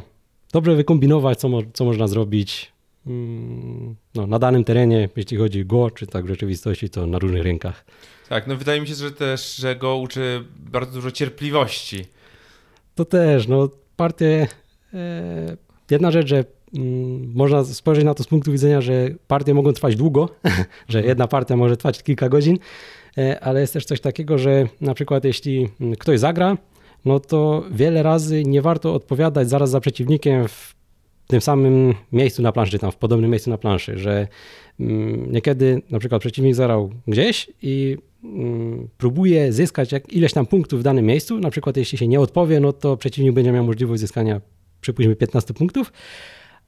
dobrze 0.52 0.74
wykombinować, 0.74 1.38
co, 1.38 1.48
mo- 1.48 1.62
co 1.72 1.84
można 1.84 2.06
zrobić 2.06 2.72
mm, 3.06 3.96
no, 4.14 4.26
na 4.26 4.38
danym 4.38 4.64
terenie, 4.64 5.08
jeśli 5.16 5.36
chodzi 5.36 5.62
o 5.62 5.64
Go, 5.64 5.90
czy 5.90 6.06
tak 6.06 6.24
w 6.24 6.28
rzeczywistości, 6.28 6.90
to 6.90 7.06
na 7.06 7.18
różnych 7.18 7.42
rynkach. 7.42 7.84
Tak, 8.28 8.46
no 8.46 8.56
wydaje 8.56 8.80
mi 8.80 8.86
się, 8.86 8.94
że 8.94 9.12
też, 9.12 9.56
że 9.56 9.76
Go 9.76 9.96
uczy 9.96 10.44
bardzo 10.58 10.92
dużo 10.92 11.10
cierpliwości. 11.10 12.04
To 12.94 13.04
też, 13.04 13.48
no 13.48 13.68
partie, 14.00 14.46
jedna 15.90 16.10
rzecz, 16.10 16.28
że 16.28 16.44
mm, 16.76 17.32
można 17.34 17.64
spojrzeć 17.64 18.04
na 18.04 18.14
to 18.14 18.22
z 18.22 18.26
punktu 18.26 18.52
widzenia, 18.52 18.80
że 18.80 19.08
partie 19.26 19.54
mogą 19.54 19.72
trwać 19.72 19.96
długo, 19.96 20.28
że 20.88 21.02
jedna 21.02 21.28
partia 21.28 21.56
może 21.56 21.76
trwać 21.76 22.02
kilka 22.02 22.28
godzin, 22.28 22.58
e, 23.18 23.40
ale 23.40 23.60
jest 23.60 23.72
też 23.72 23.84
coś 23.84 24.00
takiego, 24.00 24.38
że 24.38 24.66
na 24.80 24.94
przykład 24.94 25.24
jeśli 25.24 25.68
mm, 25.80 25.96
ktoś 25.96 26.20
zagra, 26.20 26.56
no 27.04 27.20
to 27.20 27.64
wiele 27.70 28.02
razy 28.02 28.44
nie 28.44 28.62
warto 28.62 28.94
odpowiadać 28.94 29.48
zaraz 29.48 29.70
za 29.70 29.80
przeciwnikiem 29.80 30.48
w 30.48 30.74
tym 31.30 31.40
samym 31.40 31.94
miejscu 32.12 32.42
na 32.42 32.52
planszy, 32.52 32.78
tam 32.78 32.92
w 32.92 32.96
podobnym 32.96 33.30
miejscu 33.30 33.50
na 33.50 33.58
planszy, 33.58 33.98
że 33.98 34.28
mm, 34.80 35.32
niekiedy 35.32 35.82
na 35.90 35.98
przykład 35.98 36.20
przeciwnik 36.20 36.54
zagrał 36.54 36.90
gdzieś 37.06 37.50
i 37.62 37.96
mm, 38.24 38.88
próbuje 38.98 39.52
zyskać 39.52 39.92
jak, 39.92 40.12
ileś 40.12 40.32
tam 40.32 40.46
punktów 40.46 40.80
w 40.80 40.82
danym 40.82 41.06
miejscu, 41.06 41.38
na 41.38 41.50
przykład 41.50 41.76
jeśli 41.76 41.98
się 41.98 42.08
nie 42.08 42.20
odpowie, 42.20 42.60
no 42.60 42.72
to 42.72 42.96
przeciwnik 42.96 43.32
będzie 43.32 43.52
miał 43.52 43.64
możliwość 43.64 44.00
zyskania 44.00 44.40
przypuśćmy 44.80 45.16
15 45.16 45.54
punktów, 45.54 45.92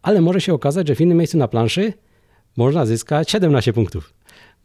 ale 0.03 0.21
może 0.21 0.41
się 0.41 0.55
okazać, 0.55 0.89
że 0.89 0.95
w 0.95 1.01
innym 1.01 1.19
miejscu 1.19 1.39
na 1.39 1.49
planszy 1.49 1.93
można 2.57 2.87
zyskać 2.87 3.31
17 3.31 3.73
punktów. 3.73 4.15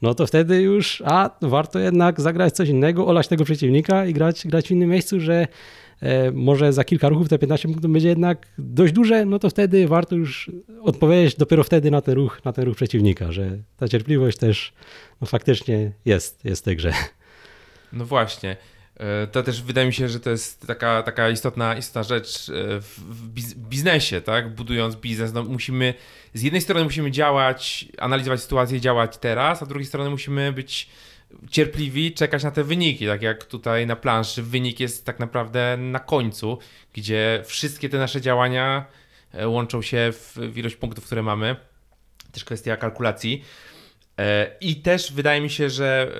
No 0.01 0.13
to 0.15 0.27
wtedy 0.27 0.61
już, 0.61 1.03
a 1.05 1.29
warto 1.41 1.79
jednak 1.79 2.21
zagrać 2.21 2.53
coś 2.53 2.69
innego, 2.69 3.07
olać 3.07 3.27
tego 3.27 3.43
przeciwnika 3.43 4.05
i 4.05 4.13
grać, 4.13 4.47
grać 4.47 4.67
w 4.67 4.71
innym 4.71 4.89
miejscu, 4.89 5.19
że 5.19 5.47
może 6.33 6.73
za 6.73 6.83
kilka 6.83 7.09
ruchów 7.09 7.29
te 7.29 7.39
15 7.39 7.67
punktów 7.67 7.91
będzie 7.91 8.09
jednak 8.09 8.47
dość 8.57 8.93
duże, 8.93 9.25
no 9.25 9.39
to 9.39 9.49
wtedy 9.49 9.87
warto 9.87 10.15
już 10.15 10.51
odpowiedzieć 10.81 11.35
dopiero 11.35 11.63
wtedy 11.63 11.91
na 11.91 12.01
ten 12.01 12.15
ruch, 12.15 12.45
na 12.45 12.53
ten 12.53 12.65
ruch 12.65 12.75
przeciwnika, 12.75 13.31
że 13.31 13.57
ta 13.77 13.87
cierpliwość 13.87 14.37
też 14.37 14.73
no, 15.21 15.27
faktycznie 15.27 15.91
jest, 16.05 16.45
jest 16.45 16.61
w 16.61 16.65
tej 16.65 16.75
grze. 16.75 16.93
No 17.93 18.05
właśnie. 18.05 18.57
E, 18.99 19.27
to 19.27 19.43
też 19.43 19.61
wydaje 19.61 19.87
mi 19.87 19.93
się, 19.93 20.09
że 20.09 20.19
to 20.19 20.29
jest 20.29 20.67
taka, 20.67 21.03
taka 21.03 21.29
istotna, 21.29 21.75
istotna 21.75 22.03
rzecz 22.03 22.49
e, 22.49 22.53
w 22.81 23.55
biznesie, 23.55 24.21
tak? 24.21 24.55
Budując 24.55 24.95
biznes, 24.95 25.33
no 25.33 25.43
musimy, 25.43 25.93
z 26.33 26.41
jednej 26.41 26.61
strony 26.61 26.83
musimy 26.83 27.11
działać, 27.11 27.85
analizować 27.97 28.41
sytuację, 28.41 28.81
działać 28.81 29.17
teraz, 29.17 29.61
a 29.61 29.65
z 29.65 29.67
drugiej 29.67 29.85
strony 29.85 30.09
musimy 30.09 30.53
być 30.53 30.89
cierpliwi, 31.50 32.13
czekać 32.13 32.43
na 32.43 32.51
te 32.51 32.63
wyniki, 32.63 33.07
tak 33.07 33.22
jak 33.22 33.43
tutaj 33.43 33.88
na 33.88 33.96
planszy. 33.96 34.43
Wynik 34.43 34.79
jest 34.79 35.05
tak 35.05 35.19
naprawdę 35.19 35.77
na 35.77 36.00
końcu, 36.00 36.57
gdzie 36.93 37.43
wszystkie 37.46 37.89
te 37.89 37.98
nasze 37.98 38.22
działania 38.22 38.86
e, 39.34 39.48
łączą 39.48 39.81
się 39.81 40.13
w 40.36 40.57
ilość 40.57 40.75
punktów, 40.75 41.05
które 41.05 41.24
mamy. 41.24 41.55
Też 42.31 42.46
kwestia 42.46 42.77
kalkulacji. 42.77 43.43
I 44.62 44.75
też 44.75 45.13
wydaje 45.13 45.41
mi 45.41 45.50
się, 45.50 45.69
że 45.69 46.12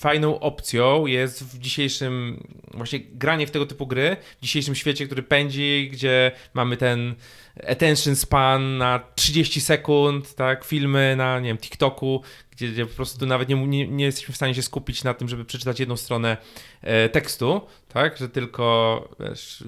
fajną 0.00 0.40
opcją 0.40 1.06
jest 1.06 1.44
w 1.44 1.58
dzisiejszym, 1.58 2.44
właśnie 2.74 3.00
granie 3.00 3.46
w 3.46 3.50
tego 3.50 3.66
typu 3.66 3.86
gry, 3.86 4.16
w 4.38 4.42
dzisiejszym 4.42 4.74
świecie, 4.74 5.06
który 5.06 5.22
pędzi, 5.22 5.88
gdzie 5.92 6.32
mamy 6.54 6.76
ten 6.76 7.14
attention 7.68 8.16
span 8.16 8.78
na 8.78 9.00
30 9.14 9.60
sekund, 9.60 10.34
tak, 10.34 10.64
filmy 10.64 11.14
na, 11.16 11.40
nie 11.40 11.48
wiem, 11.48 11.58
TikToku, 11.58 12.22
gdzie, 12.50 12.68
gdzie 12.68 12.86
po 12.86 12.94
prostu 12.94 13.26
nawet 13.26 13.48
nie, 13.48 13.66
nie, 13.66 13.88
nie, 13.88 14.04
jesteśmy 14.04 14.32
w 14.32 14.36
stanie 14.36 14.54
się 14.54 14.62
skupić 14.62 15.04
na 15.04 15.14
tym, 15.14 15.28
żeby 15.28 15.44
przeczytać 15.44 15.80
jedną 15.80 15.96
stronę 15.96 16.36
e, 16.82 17.08
tekstu, 17.08 17.60
tak, 17.88 18.16
że 18.16 18.28
tylko 18.28 19.08
wiesz, 19.20 19.64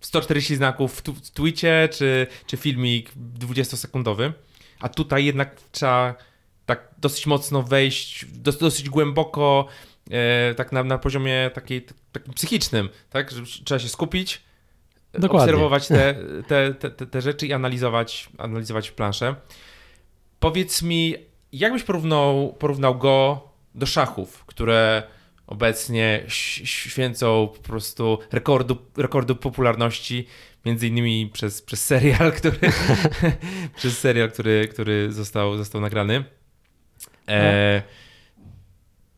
140 0.00 0.56
znaków 0.56 0.92
w, 0.92 1.02
w 1.02 1.30
Twitcie, 1.30 1.88
czy, 1.92 2.26
czy 2.46 2.56
filmik 2.56 3.10
20-sekundowy, 3.38 4.32
a 4.80 4.88
tutaj 4.88 5.24
jednak 5.24 5.56
trzeba 5.72 6.14
tak 6.68 6.88
dosyć 6.98 7.26
mocno 7.26 7.62
wejść, 7.62 8.26
dos, 8.26 8.58
dosyć 8.58 8.88
głęboko, 8.88 9.66
e, 10.10 10.54
tak 10.54 10.72
na, 10.72 10.84
na 10.84 10.98
poziomie 10.98 11.50
takiej, 11.54 11.86
takim 12.12 12.34
psychicznym, 12.34 12.88
tak, 13.10 13.30
że 13.30 13.42
trzeba 13.64 13.78
się 13.78 13.88
skupić, 13.88 14.42
Dokładnie. 15.12 15.38
obserwować 15.38 15.88
te, 15.88 16.14
te, 16.48 16.74
te, 16.74 17.06
te 17.06 17.22
rzeczy 17.22 17.46
i 17.46 17.52
analizować, 17.52 18.28
analizować 18.38 18.90
planszę. 18.90 19.34
Powiedz 20.40 20.82
mi, 20.82 21.14
jak 21.52 21.72
byś 21.72 21.82
porównał, 21.82 22.56
porównał 22.58 22.98
go 22.98 23.48
do 23.74 23.86
szachów, 23.86 24.44
które 24.46 25.02
obecnie 25.46 26.24
święcą 26.64 27.48
po 27.56 27.62
prostu 27.62 28.18
rekordu, 28.32 28.76
rekordu 28.96 29.36
popularności, 29.36 30.26
między 30.64 30.86
innymi 30.86 31.30
przez, 31.32 31.62
przez 31.62 31.84
serial, 31.84 32.32
który, 32.32 32.58
przez 33.76 33.98
serial, 33.98 34.30
który, 34.30 34.68
który 34.68 35.12
został, 35.12 35.56
został 35.56 35.80
nagrany. 35.80 36.37
E, 37.28 37.82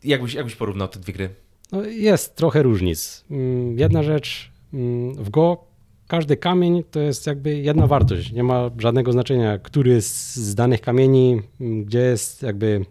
jakbyś, 0.05 0.35
jakbyś 0.35 0.57
porównał 0.57 0.89
te 0.89 0.99
dwie 0.99 1.13
gry? 1.13 1.31
No 1.73 1.83
jest 1.83 2.37
trochę 2.37 2.63
różnic. 2.63 3.25
Mm, 3.31 3.79
jedna 3.79 4.03
rzecz, 4.03 4.51
mm, 4.73 5.15
w 5.15 5.31
Go 5.31 5.71
każdy 6.09 6.37
kamień 6.37 6.85
to 6.91 7.01
jest 7.01 7.27
jakby 7.27 7.57
jedna 7.57 7.87
wartość. 7.87 8.33
Nie 8.33 8.43
ma 8.43 8.71
żadnego 8.79 9.13
znaczenia, 9.13 9.59
który 9.59 10.03
z, 10.03 10.37
z 10.37 10.55
danych 10.55 10.81
kamieni, 10.81 11.43
mm, 11.61 11.85
gdzie 11.85 11.99
jest 11.99 12.43
jakby. 12.43 12.85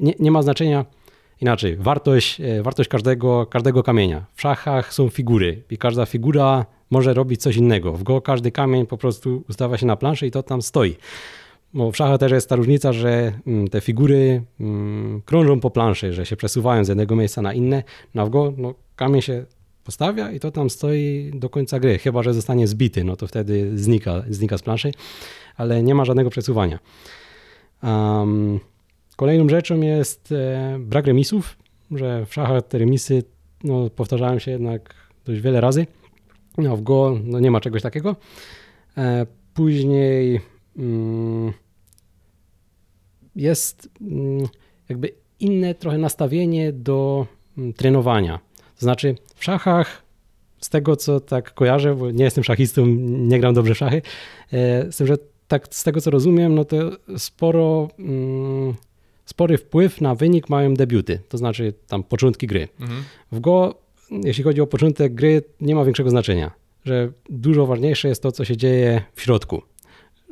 Nie, 0.00 0.14
nie 0.18 0.30
ma 0.30 0.42
znaczenia 0.42 0.84
inaczej. 1.40 1.76
Wartość, 1.76 2.40
e, 2.40 2.62
wartość 2.62 2.88
każdego, 2.88 3.46
każdego 3.46 3.82
kamienia. 3.82 4.24
W 4.34 4.40
szachach 4.40 4.94
są 4.94 5.08
figury 5.08 5.62
i 5.70 5.78
każda 5.78 6.06
figura 6.06 6.66
może 6.90 7.14
robić 7.14 7.42
coś 7.42 7.56
innego. 7.56 7.92
W 7.92 8.02
Go 8.02 8.20
każdy 8.20 8.52
kamień 8.52 8.86
po 8.86 8.96
prostu 8.96 9.44
ustawia 9.48 9.78
się 9.78 9.86
na 9.86 9.96
planszy 9.96 10.26
i 10.26 10.30
to 10.30 10.42
tam 10.42 10.62
stoi. 10.62 10.96
Bo 11.74 11.92
w 11.92 11.96
szachach 11.96 12.18
też 12.18 12.32
jest 12.32 12.48
ta 12.48 12.56
różnica, 12.56 12.92
że 12.92 13.32
mm, 13.46 13.68
te 13.68 13.80
figury 13.80 14.42
mm, 14.60 15.22
krążą 15.24 15.60
po 15.60 15.70
planszy, 15.70 16.12
że 16.12 16.26
się 16.26 16.36
przesuwają 16.36 16.84
z 16.84 16.88
jednego 16.88 17.16
miejsca 17.16 17.42
na 17.42 17.52
inne. 17.52 17.82
Na 18.14 18.26
wgo 18.26 18.52
no, 18.56 18.74
kamień 18.96 19.22
się 19.22 19.44
postawia 19.84 20.30
i 20.30 20.40
to 20.40 20.50
tam 20.50 20.70
stoi 20.70 21.30
do 21.34 21.50
końca 21.50 21.80
gry, 21.80 21.98
chyba 21.98 22.22
że 22.22 22.34
zostanie 22.34 22.66
zbity, 22.66 23.04
no 23.04 23.16
to 23.16 23.26
wtedy 23.26 23.78
znika, 23.78 24.22
znika 24.30 24.58
z 24.58 24.62
planszy, 24.62 24.92
ale 25.56 25.82
nie 25.82 25.94
ma 25.94 26.04
żadnego 26.04 26.30
przesuwania. 26.30 26.78
Um, 27.82 28.60
kolejną 29.16 29.48
rzeczą 29.48 29.80
jest 29.80 30.32
e, 30.32 30.76
brak 30.80 31.06
remisów, 31.06 31.56
że 31.90 32.26
w 32.26 32.34
szachach 32.34 32.68
te 32.68 32.78
remisy 32.78 33.22
no, 33.64 33.90
powtarzają 33.90 34.38
się 34.38 34.50
jednak 34.50 34.94
dość 35.24 35.40
wiele 35.40 35.60
razy. 35.60 35.86
No, 36.58 36.76
w 36.76 36.82
Go 36.82 37.18
no, 37.24 37.40
nie 37.40 37.50
ma 37.50 37.60
czegoś 37.60 37.82
takiego. 37.82 38.16
E, 38.96 39.26
później 39.54 40.40
jest 43.36 43.88
mm, 44.00 44.48
jakby 44.88 45.12
inne 45.40 45.74
trochę 45.74 45.98
nastawienie 45.98 46.72
do 46.72 47.26
mm, 47.58 47.72
trenowania. 47.72 48.40
To 48.56 48.80
znaczy 48.80 49.14
w 49.34 49.44
szachach, 49.44 50.02
z 50.60 50.68
tego 50.68 50.96
co 50.96 51.20
tak 51.20 51.54
kojarzę, 51.54 51.94
bo 51.94 52.10
nie 52.10 52.24
jestem 52.24 52.44
szachistą, 52.44 52.86
nie 53.06 53.40
gram 53.40 53.54
dobrze 53.54 53.74
w 53.74 53.78
szachy, 53.78 54.02
e, 54.52 54.92
z 54.92 54.96
tym, 54.96 55.06
że 55.06 55.18
tak 55.48 55.68
z 55.70 55.84
tego 55.84 56.00
co 56.00 56.10
rozumiem, 56.10 56.54
no 56.54 56.64
to 56.64 56.76
sporo, 57.18 57.88
mm, 57.98 58.74
spory 59.24 59.58
wpływ 59.58 60.00
na 60.00 60.14
wynik 60.14 60.48
mają 60.48 60.74
debiuty, 60.74 61.18
to 61.28 61.38
znaczy 61.38 61.74
tam 61.88 62.02
początki 62.02 62.46
gry. 62.46 62.68
Mhm. 62.80 63.04
W 63.32 63.40
Go, 63.40 63.74
jeśli 64.10 64.44
chodzi 64.44 64.60
o 64.60 64.66
początek 64.66 65.14
gry, 65.14 65.42
nie 65.60 65.74
ma 65.74 65.84
większego 65.84 66.10
znaczenia, 66.10 66.50
że 66.84 67.12
dużo 67.30 67.66
ważniejsze 67.66 68.08
jest 68.08 68.22
to, 68.22 68.32
co 68.32 68.44
się 68.44 68.56
dzieje 68.56 69.02
w 69.14 69.22
środku 69.22 69.62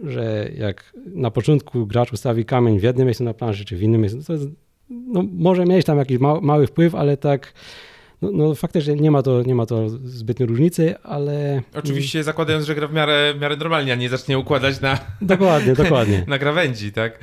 że 0.04 0.50
jak 0.56 0.92
na 1.06 1.30
początku 1.30 1.86
gracz 1.86 2.12
ustawi 2.12 2.44
kamień 2.44 2.80
w 2.80 2.82
jednym 2.82 3.06
miejscu 3.06 3.24
na 3.24 3.34
planszy, 3.34 3.64
czy 3.64 3.76
w 3.76 3.82
innym 3.82 4.00
miejscu, 4.00 4.22
to 4.22 4.32
jest, 4.32 4.48
no, 4.90 5.24
może 5.32 5.64
mieć 5.64 5.86
tam 5.86 5.98
jakiś 5.98 6.18
mały, 6.18 6.40
mały 6.40 6.66
wpływ, 6.66 6.94
ale 6.94 7.16
tak 7.16 7.52
no, 8.22 8.30
no, 8.32 8.54
faktycznie 8.54 8.94
nie 8.94 9.10
ma, 9.10 9.22
to, 9.22 9.42
nie 9.42 9.54
ma 9.54 9.66
to 9.66 9.88
zbytnio 9.88 10.46
różnicy, 10.46 10.94
ale... 11.02 11.62
Oczywiście 11.74 12.24
zakładając, 12.24 12.66
że 12.66 12.74
gra 12.74 12.88
w 12.88 12.92
miarę, 12.92 13.34
w 13.36 13.40
miarę 13.40 13.56
normalnie, 13.56 13.92
a 13.92 13.96
nie 13.96 14.08
zacznie 14.08 14.38
układać 14.38 14.80
na... 14.80 14.98
Dokładnie, 15.20 15.74
dokładnie. 15.74 16.24
na 16.28 16.38
krawędzi, 16.38 16.92
tak? 16.92 17.18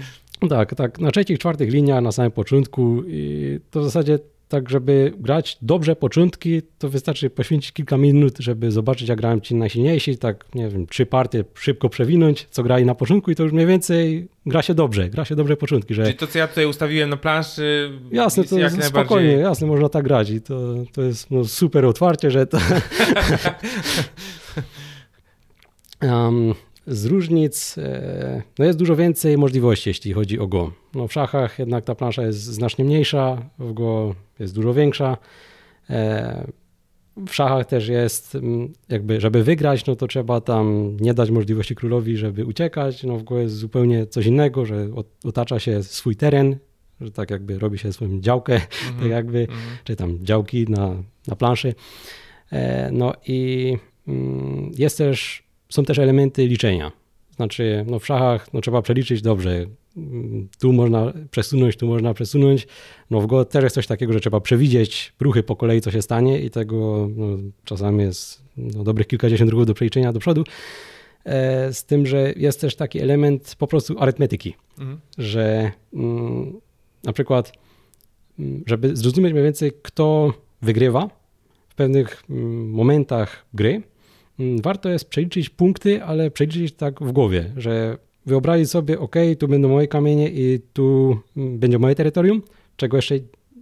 Tak, 0.50 0.76
tak. 0.76 1.00
Na 1.00 1.12
trzecich, 1.12 1.40
czwartych 1.40 1.72
liniach 1.72 2.04
na 2.04 2.12
samym 2.12 2.32
początku 2.32 3.04
i 3.08 3.60
to 3.72 3.80
w 3.82 3.84
zasadzie 3.84 4.20
tak, 4.48 4.70
żeby 4.70 5.14
grać 5.20 5.58
dobrze 5.62 5.96
początki, 5.96 6.62
to 6.78 6.90
wystarczy 6.90 7.30
poświęcić 7.30 7.72
kilka 7.72 7.98
minut, 7.98 8.38
żeby 8.40 8.72
zobaczyć, 8.72 9.10
jak 9.10 9.18
grają 9.18 9.40
ci 9.40 9.56
najsilniejsi, 9.56 10.18
tak, 10.18 10.46
nie 10.56 10.70
wiem, 10.70 10.88
trzy 10.88 11.06
partie 11.06 11.44
szybko 11.54 11.90
przewinąć, 11.90 12.48
co 12.52 12.64
grali 12.64 12.86
na 12.86 12.96
początku 12.96 13.32
i 13.32 13.36
to 13.36 13.44
już 13.44 13.52
mniej 13.52 13.66
więcej 13.66 14.28
gra 14.46 14.62
się 14.62 14.74
dobrze, 14.74 15.10
gra 15.10 15.26
się 15.26 15.36
dobrze 15.36 15.58
początki. 15.58 15.94
Że... 15.94 16.04
Czyli 16.04 16.18
to, 16.18 16.28
co 16.28 16.40
ja 16.40 16.48
tutaj 16.48 16.66
ustawiłem 16.66 17.10
na 17.10 17.18
planszy, 17.18 17.92
jasne, 18.12 18.44
to 18.44 18.60
jest 18.60 18.84
spokojnie, 18.84 19.32
jasne, 19.32 19.68
można 19.68 19.90
tak 19.90 20.04
grać 20.04 20.30
i 20.30 20.42
to, 20.42 20.76
to 20.94 21.02
jest 21.02 21.32
no, 21.32 21.46
super 21.46 21.86
otwarcie, 21.86 22.32
że 22.32 22.48
to... 22.48 22.58
um, 26.02 26.54
z 26.88 27.06
różnic 27.06 27.78
e, 27.78 28.42
no 28.60 28.66
jest 28.66 28.80
dużo 28.80 28.96
więcej 28.96 29.38
możliwości, 29.38 29.90
jeśli 29.90 30.14
chodzi 30.14 30.40
o 30.40 30.48
Go. 30.48 30.72
No 30.94 31.08
w 31.08 31.14
szachach 31.14 31.60
jednak 31.60 31.84
ta 31.84 31.96
plansza 31.96 32.24
jest 32.24 32.40
znacznie 32.40 32.86
mniejsza, 32.86 33.42
w 33.60 33.74
Go 33.74 34.16
jest 34.40 34.56
dużo 34.56 34.74
większa. 34.74 35.18
E, 35.90 36.48
w 37.28 37.34
szachach 37.34 37.66
też 37.66 37.88
jest, 37.88 38.36
mm, 38.36 38.74
jakby, 38.90 39.22
żeby 39.22 39.44
wygrać, 39.44 39.86
no 39.86 39.96
to 39.96 40.08
trzeba 40.08 40.42
tam 40.42 40.98
nie 41.00 41.14
dać 41.14 41.32
możliwości 41.32 41.76
królowi, 41.76 42.18
żeby 42.18 42.46
uciekać. 42.46 43.04
No 43.04 43.18
w 43.18 43.24
Go 43.24 43.40
jest 43.40 43.56
zupełnie 43.56 44.06
coś 44.06 44.26
innego, 44.26 44.66
że 44.66 44.88
otacza 45.24 45.60
się 45.60 45.84
swój 45.84 46.16
teren, 46.16 46.58
że 47.02 47.12
tak 47.12 47.32
jakby 47.32 47.60
robi 47.60 47.78
się 47.78 47.94
swoją 47.94 48.20
działkę, 48.20 48.54
mm 48.54 48.68
-hmm. 48.72 49.00
tak 49.00 49.10
jakby, 49.10 49.38
mm 49.38 49.50
-hmm. 49.50 49.84
czy 49.84 49.96
tam 49.96 50.26
działki 50.26 50.66
na, 50.70 50.96
na 51.28 51.36
planszy. 51.36 51.76
E, 52.52 52.90
no 52.92 53.14
i 53.28 53.74
mm, 54.08 54.72
jest 54.78 54.98
też 54.98 55.48
są 55.70 55.86
też 55.86 56.00
elementy 56.00 56.48
liczenia. 56.48 56.92
Znaczy, 57.36 57.86
no 57.88 58.00
w 58.00 58.06
szachach 58.06 58.54
no, 58.54 58.62
trzeba 58.62 58.82
przeliczyć 58.82 59.22
dobrze. 59.22 59.66
Tu 60.60 60.74
można 60.74 61.14
przesunąć, 61.32 61.78
tu 61.78 61.88
można 61.88 62.14
przesunąć. 62.14 62.68
No 63.10 63.22
w 63.22 63.28
Go 63.28 63.46
też 63.46 63.64
jest 63.64 63.76
coś 63.76 63.88
takiego, 63.88 64.14
że 64.14 64.20
trzeba 64.20 64.42
przewidzieć 64.42 65.14
ruchy 65.20 65.44
po 65.44 65.56
kolei, 65.56 65.82
co 65.82 65.92
się 65.92 66.02
stanie 66.02 66.40
i 66.40 66.50
tego 66.50 67.10
no, 67.16 67.38
czasami 67.64 68.04
jest 68.04 68.42
no, 68.58 68.84
dobrych 68.84 69.08
kilkadziesiąt 69.08 69.52
ruchów 69.52 69.68
do 69.68 69.74
przeliczenia 69.74 70.14
do 70.14 70.20
przodu. 70.20 70.44
E, 71.26 71.74
z 71.74 71.86
tym, 71.86 72.06
że 72.06 72.34
jest 72.36 72.62
też 72.62 72.76
taki 72.76 73.00
element 73.00 73.56
po 73.60 73.68
prostu 73.68 74.00
arytmetyki, 74.00 74.56
mhm. 74.80 75.00
że 75.18 75.72
mm, 75.94 76.60
na 77.04 77.14
przykład, 77.14 77.52
mm, 78.40 78.64
żeby 78.66 78.96
zrozumieć 78.96 79.34
mniej 79.34 79.44
więcej, 79.44 79.72
kto 79.82 80.34
wygrywa 80.62 81.10
w 81.70 81.76
pewnych 81.76 82.24
mm, 82.30 82.70
momentach 82.70 83.46
gry, 83.54 83.82
Mm, 84.40 84.62
warto 84.62 84.90
jest 84.90 85.10
przeliczyć 85.10 85.50
punkty, 85.50 86.04
ale 86.04 86.32
przeliczyć 86.32 86.74
tak 86.74 87.04
w 87.04 87.12
głowie, 87.12 87.52
że 87.58 87.98
wyobrazić 88.28 88.70
sobie, 88.70 89.00
ok, 89.00 89.16
tu 89.40 89.48
będą 89.48 89.70
moje 89.70 89.88
kamienie 89.88 90.30
i 90.30 90.60
tu 90.74 91.18
mm, 91.38 91.60
będzie 91.60 91.80
moje 91.80 91.96
terytorium, 91.96 92.42
czego 92.76 92.98
jeszcze, 92.98 93.16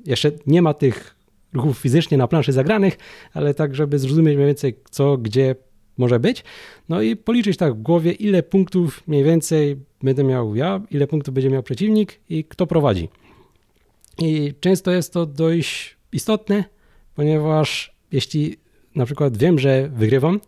jeszcze 0.06 0.32
nie 0.48 0.62
ma 0.62 0.74
tych 0.74 1.16
ruchów 1.54 1.78
fizycznie 1.78 2.18
na 2.18 2.28
planszy 2.28 2.54
zagranych, 2.54 2.98
ale 3.34 3.54
tak, 3.54 3.76
żeby 3.76 4.00
zrozumieć 4.00 4.36
mniej 4.36 4.48
więcej 4.48 4.76
co, 4.92 5.18
gdzie 5.18 5.56
może 5.98 6.20
być. 6.20 6.44
No 6.90 7.02
i 7.02 7.16
policzyć 7.16 7.58
tak 7.58 7.74
w 7.74 7.82
głowie, 7.82 8.12
ile 8.12 8.44
punktów 8.44 9.04
mniej 9.08 9.24
więcej 9.24 9.78
będę 10.04 10.24
miał 10.24 10.56
ja, 10.56 10.82
ile 10.92 11.08
punktów 11.08 11.34
będzie 11.34 11.50
miał 11.50 11.64
przeciwnik 11.64 12.20
i 12.30 12.44
kto 12.44 12.68
prowadzi. 12.68 13.10
I 14.20 14.54
często 14.60 14.92
jest 14.92 15.14
to 15.14 15.26
dość 15.26 15.98
istotne, 16.12 16.64
ponieważ 17.16 17.96
jeśli 18.12 18.58
na 18.96 19.06
przykład 19.06 19.38
wiem, 19.38 19.60
że 19.60 19.90
wygrywam, 19.90 20.40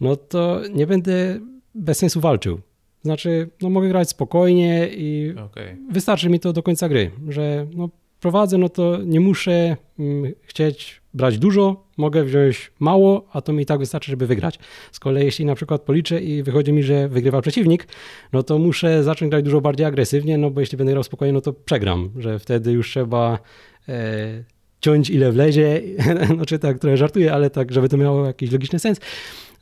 no 0.00 0.16
to 0.16 0.60
nie 0.74 0.86
będę 0.86 1.40
bez 1.74 1.98
sensu 1.98 2.20
walczył. 2.20 2.60
Znaczy, 3.02 3.50
no 3.62 3.70
mogę 3.70 3.88
grać 3.88 4.08
spokojnie 4.08 4.88
i 4.92 5.34
Okej. 5.44 5.76
wystarczy 5.90 6.30
mi 6.30 6.40
to 6.40 6.52
do 6.52 6.62
końca 6.62 6.88
gry, 6.88 7.10
że 7.28 7.66
no, 7.74 7.88
prowadzę, 8.20 8.58
no 8.58 8.68
to 8.68 8.98
nie 9.04 9.20
muszę 9.20 9.76
mm, 9.98 10.32
chcieć 10.42 11.02
brać 11.14 11.38
dużo, 11.38 11.84
mogę 11.96 12.24
wziąć 12.24 12.72
mało, 12.78 13.28
a 13.32 13.40
to 13.40 13.52
mi 13.52 13.62
i 13.62 13.66
tak 13.66 13.78
wystarczy, 13.78 14.10
żeby 14.10 14.26
wygrać. 14.26 14.58
Z 14.92 15.00
kolei 15.00 15.24
jeśli 15.24 15.44
na 15.44 15.54
przykład 15.54 15.82
policzę 15.82 16.20
i 16.20 16.42
wychodzi 16.42 16.72
mi, 16.72 16.82
że 16.82 17.08
wygrywa 17.08 17.40
przeciwnik, 17.42 17.86
no 18.32 18.42
to 18.42 18.58
muszę 18.58 19.04
zacząć 19.04 19.30
grać 19.30 19.44
dużo 19.44 19.60
bardziej 19.60 19.86
agresywnie, 19.86 20.38
no 20.38 20.50
bo 20.50 20.60
jeśli 20.60 20.78
będę 20.78 20.92
grał 20.92 21.02
spokojnie, 21.02 21.32
no 21.32 21.40
to 21.40 21.52
przegram, 21.52 22.10
że 22.18 22.38
wtedy 22.38 22.72
już 22.72 22.90
trzeba 22.90 23.38
e, 23.88 24.44
ciąć 24.80 25.10
ile 25.10 25.32
wlezie, 25.32 25.80
no 26.38 26.46
czy 26.46 26.58
tak 26.58 26.78
trochę 26.78 26.96
żartuję, 26.96 27.32
ale 27.32 27.50
tak, 27.50 27.72
żeby 27.72 27.88
to 27.88 27.96
miało 27.96 28.26
jakiś 28.26 28.52
logiczny 28.52 28.78
sens, 28.78 29.00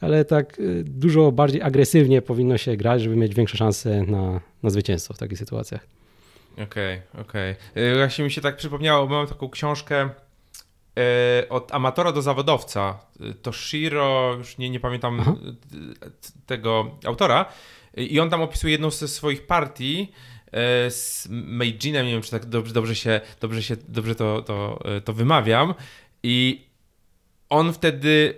ale 0.01 0.25
tak 0.25 0.59
y, 0.59 0.85
dużo 0.85 1.33
bardziej 1.33 1.63
agresywnie 1.63 2.23
powinno 2.23 2.59
się 2.59 2.77
grać, 2.77 3.03
żeby 3.03 3.17
mieć 3.17 3.35
większe 3.35 3.57
szanse 3.57 4.03
na, 4.03 4.41
na 4.63 4.71
zwycięstwo 4.71 5.15
w 5.15 5.19
takich 5.19 5.39
sytuacjach. 5.39 5.87
Okej, 6.65 7.03
okej. 7.21 7.55
Y, 7.77 7.95
Właśnie 7.97 8.25
mi 8.25 8.31
się 8.31 8.41
tak 8.41 8.57
przypomniało, 8.57 9.07
mam 9.07 9.27
taką 9.27 9.49
książkę 9.51 10.09
y, 11.43 11.49
od 11.49 11.75
amatora 11.75 12.13
do 12.13 12.23
zawodowca. 12.23 12.99
Y, 13.21 13.35
To 13.35 13.53
Shiro, 13.53 14.35
już 14.39 14.59
nie, 14.59 14.71
nie 14.71 14.81
pamiętam 14.81 15.21
Aha. 15.21 15.35
tego 16.47 16.91
autora. 17.05 17.45
I 17.97 18.21
on 18.21 18.31
tam 18.31 18.43
opisuje 18.43 18.73
jedną 18.73 18.91
ze 18.91 19.09
swoich 19.09 19.47
partii 19.47 20.13
z 20.89 21.27
Meijinem, 21.31 22.07
nie 22.07 22.13
wiem 22.13 22.23
czy 22.23 22.31
tak 22.31 22.47
dobrze, 22.47 22.73
dobrze 22.75 22.95
się, 22.95 23.21
dobrze 23.41 23.63
się, 23.63 23.77
dobrze 23.89 24.15
to, 24.15 24.43
to, 24.43 24.83
to 25.05 25.13
wymawiam. 25.13 25.75
I 26.23 26.67
on 27.49 27.73
wtedy 27.73 28.35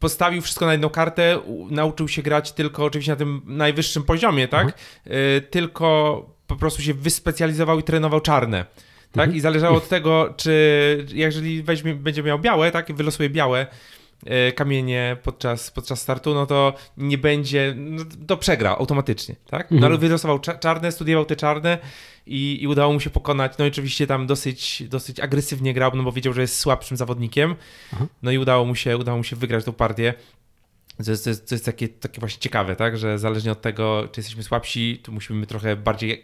postawił 0.00 0.42
wszystko 0.42 0.66
na 0.66 0.72
jedną 0.72 0.90
kartę, 0.90 1.40
nauczył 1.70 2.08
się 2.08 2.22
grać 2.22 2.52
tylko 2.52 2.84
oczywiście 2.84 3.12
na 3.12 3.16
tym 3.16 3.42
najwyższym 3.46 4.02
poziomie, 4.02 4.48
tak? 4.48 4.78
Y, 5.06 5.40
tylko 5.50 6.20
po 6.46 6.56
prostu 6.56 6.82
się 6.82 6.94
wyspecjalizował 6.94 7.78
i 7.78 7.82
trenował 7.82 8.20
czarne. 8.20 8.64
Tak? 9.12 9.24
Mhm. 9.24 9.36
I 9.36 9.40
zależało 9.40 9.76
od 9.76 9.88
tego, 9.88 10.34
czy 10.36 11.06
jeżeli 11.12 11.62
weźmie, 11.62 11.94
będzie 11.94 12.22
miał 12.22 12.38
białe, 12.38 12.70
tak? 12.72 12.90
I 12.90 12.94
wylosuje 12.94 13.30
białe 13.30 13.66
kamienie 14.54 15.16
podczas, 15.22 15.70
podczas 15.70 16.00
startu, 16.02 16.34
no 16.34 16.46
to 16.46 16.74
nie 16.96 17.18
będzie, 17.18 17.74
no 17.76 18.04
to 18.26 18.36
przegra 18.36 18.70
automatycznie, 18.78 19.36
tak? 19.50 19.70
No 19.70 19.74
Mhm. 19.76 19.92
ale 19.92 19.98
wylosował 20.00 20.38
cza- 20.38 20.58
czarne, 20.58 20.92
studiował 20.92 21.24
te 21.24 21.36
czarne 21.36 21.78
i, 22.26 22.58
i 22.62 22.66
udało 22.66 22.92
mu 22.92 23.00
się 23.00 23.10
pokonać, 23.10 23.52
no 23.58 23.64
i 23.64 23.68
oczywiście 23.68 24.06
tam 24.06 24.26
dosyć, 24.26 24.82
dosyć 24.88 25.20
agresywnie 25.20 25.74
grał, 25.74 25.90
no 25.94 26.02
bo 26.02 26.12
wiedział, 26.12 26.32
że 26.32 26.40
jest 26.40 26.58
słabszym 26.58 26.96
zawodnikiem, 26.96 27.54
Aha. 27.92 28.06
no 28.22 28.30
i 28.30 28.38
udało 28.38 28.64
mu 28.64 28.74
się, 28.74 28.96
udało 28.96 29.18
mu 29.18 29.24
się 29.24 29.36
wygrać 29.36 29.64
tą 29.64 29.72
partię. 29.72 30.14
To 31.04 31.10
jest, 31.10 31.24
to 31.24 31.30
jest, 31.30 31.48
to 31.48 31.54
jest 31.54 31.64
takie, 31.64 31.88
takie 31.88 32.20
właśnie 32.20 32.40
ciekawe, 32.40 32.76
tak? 32.76 32.98
Że 32.98 33.18
zależnie 33.18 33.52
od 33.52 33.60
tego, 33.60 34.08
czy 34.12 34.20
jesteśmy 34.20 34.42
słabsi, 34.42 35.00
to 35.02 35.12
musimy 35.12 35.46
trochę 35.46 35.76
bardziej 35.76 36.22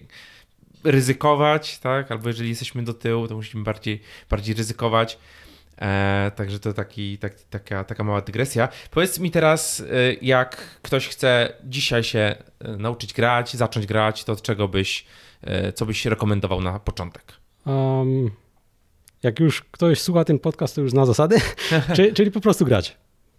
ryzykować, 0.85 1.79
tak? 1.79 2.11
Albo 2.13 2.29
jeżeli 2.29 2.49
jesteśmy 2.49 2.83
do 2.85 2.95
tyłu, 2.95 3.29
to 3.29 3.35
musimy 3.37 3.65
bardziej, 3.65 4.01
bardziej 4.31 4.55
ryzykować. 4.55 5.19
E, 5.83 6.31
także 6.37 6.59
to 6.59 6.73
taki, 6.73 7.19
tak, 7.19 7.35
taka, 7.51 7.85
taka 7.85 8.05
mała 8.05 8.21
dygresja. 8.21 8.69
Powiedz 8.91 9.19
mi 9.19 9.31
teraz, 9.31 9.81
e, 9.81 10.15
jak 10.23 10.57
ktoś 10.83 11.09
chce 11.09 11.53
dzisiaj 11.65 12.05
się 12.05 12.35
e, 12.61 12.77
nauczyć 12.77 13.13
grać, 13.13 13.55
zacząć 13.55 13.87
grać, 13.87 14.25
to 14.25 14.33
od 14.33 14.43
czego 14.43 14.69
byś, 14.69 15.07
co 15.75 15.87
byś 15.87 16.07
rekomendował 16.07 16.61
na 16.61 16.79
początek? 16.79 17.23
Um, 17.67 18.31
jak 19.23 19.41
już 19.41 19.63
ktoś 19.63 20.01
słucha 20.01 20.25
ten 20.25 20.39
podcast, 20.39 20.75
to 20.75 20.81
już 20.81 20.91
zna 20.91 21.07
zasady, 21.07 21.37
czyli, 21.97 22.13
czyli 22.13 22.31
po 22.31 22.41
prostu 22.41 22.65
grać. 22.65 22.97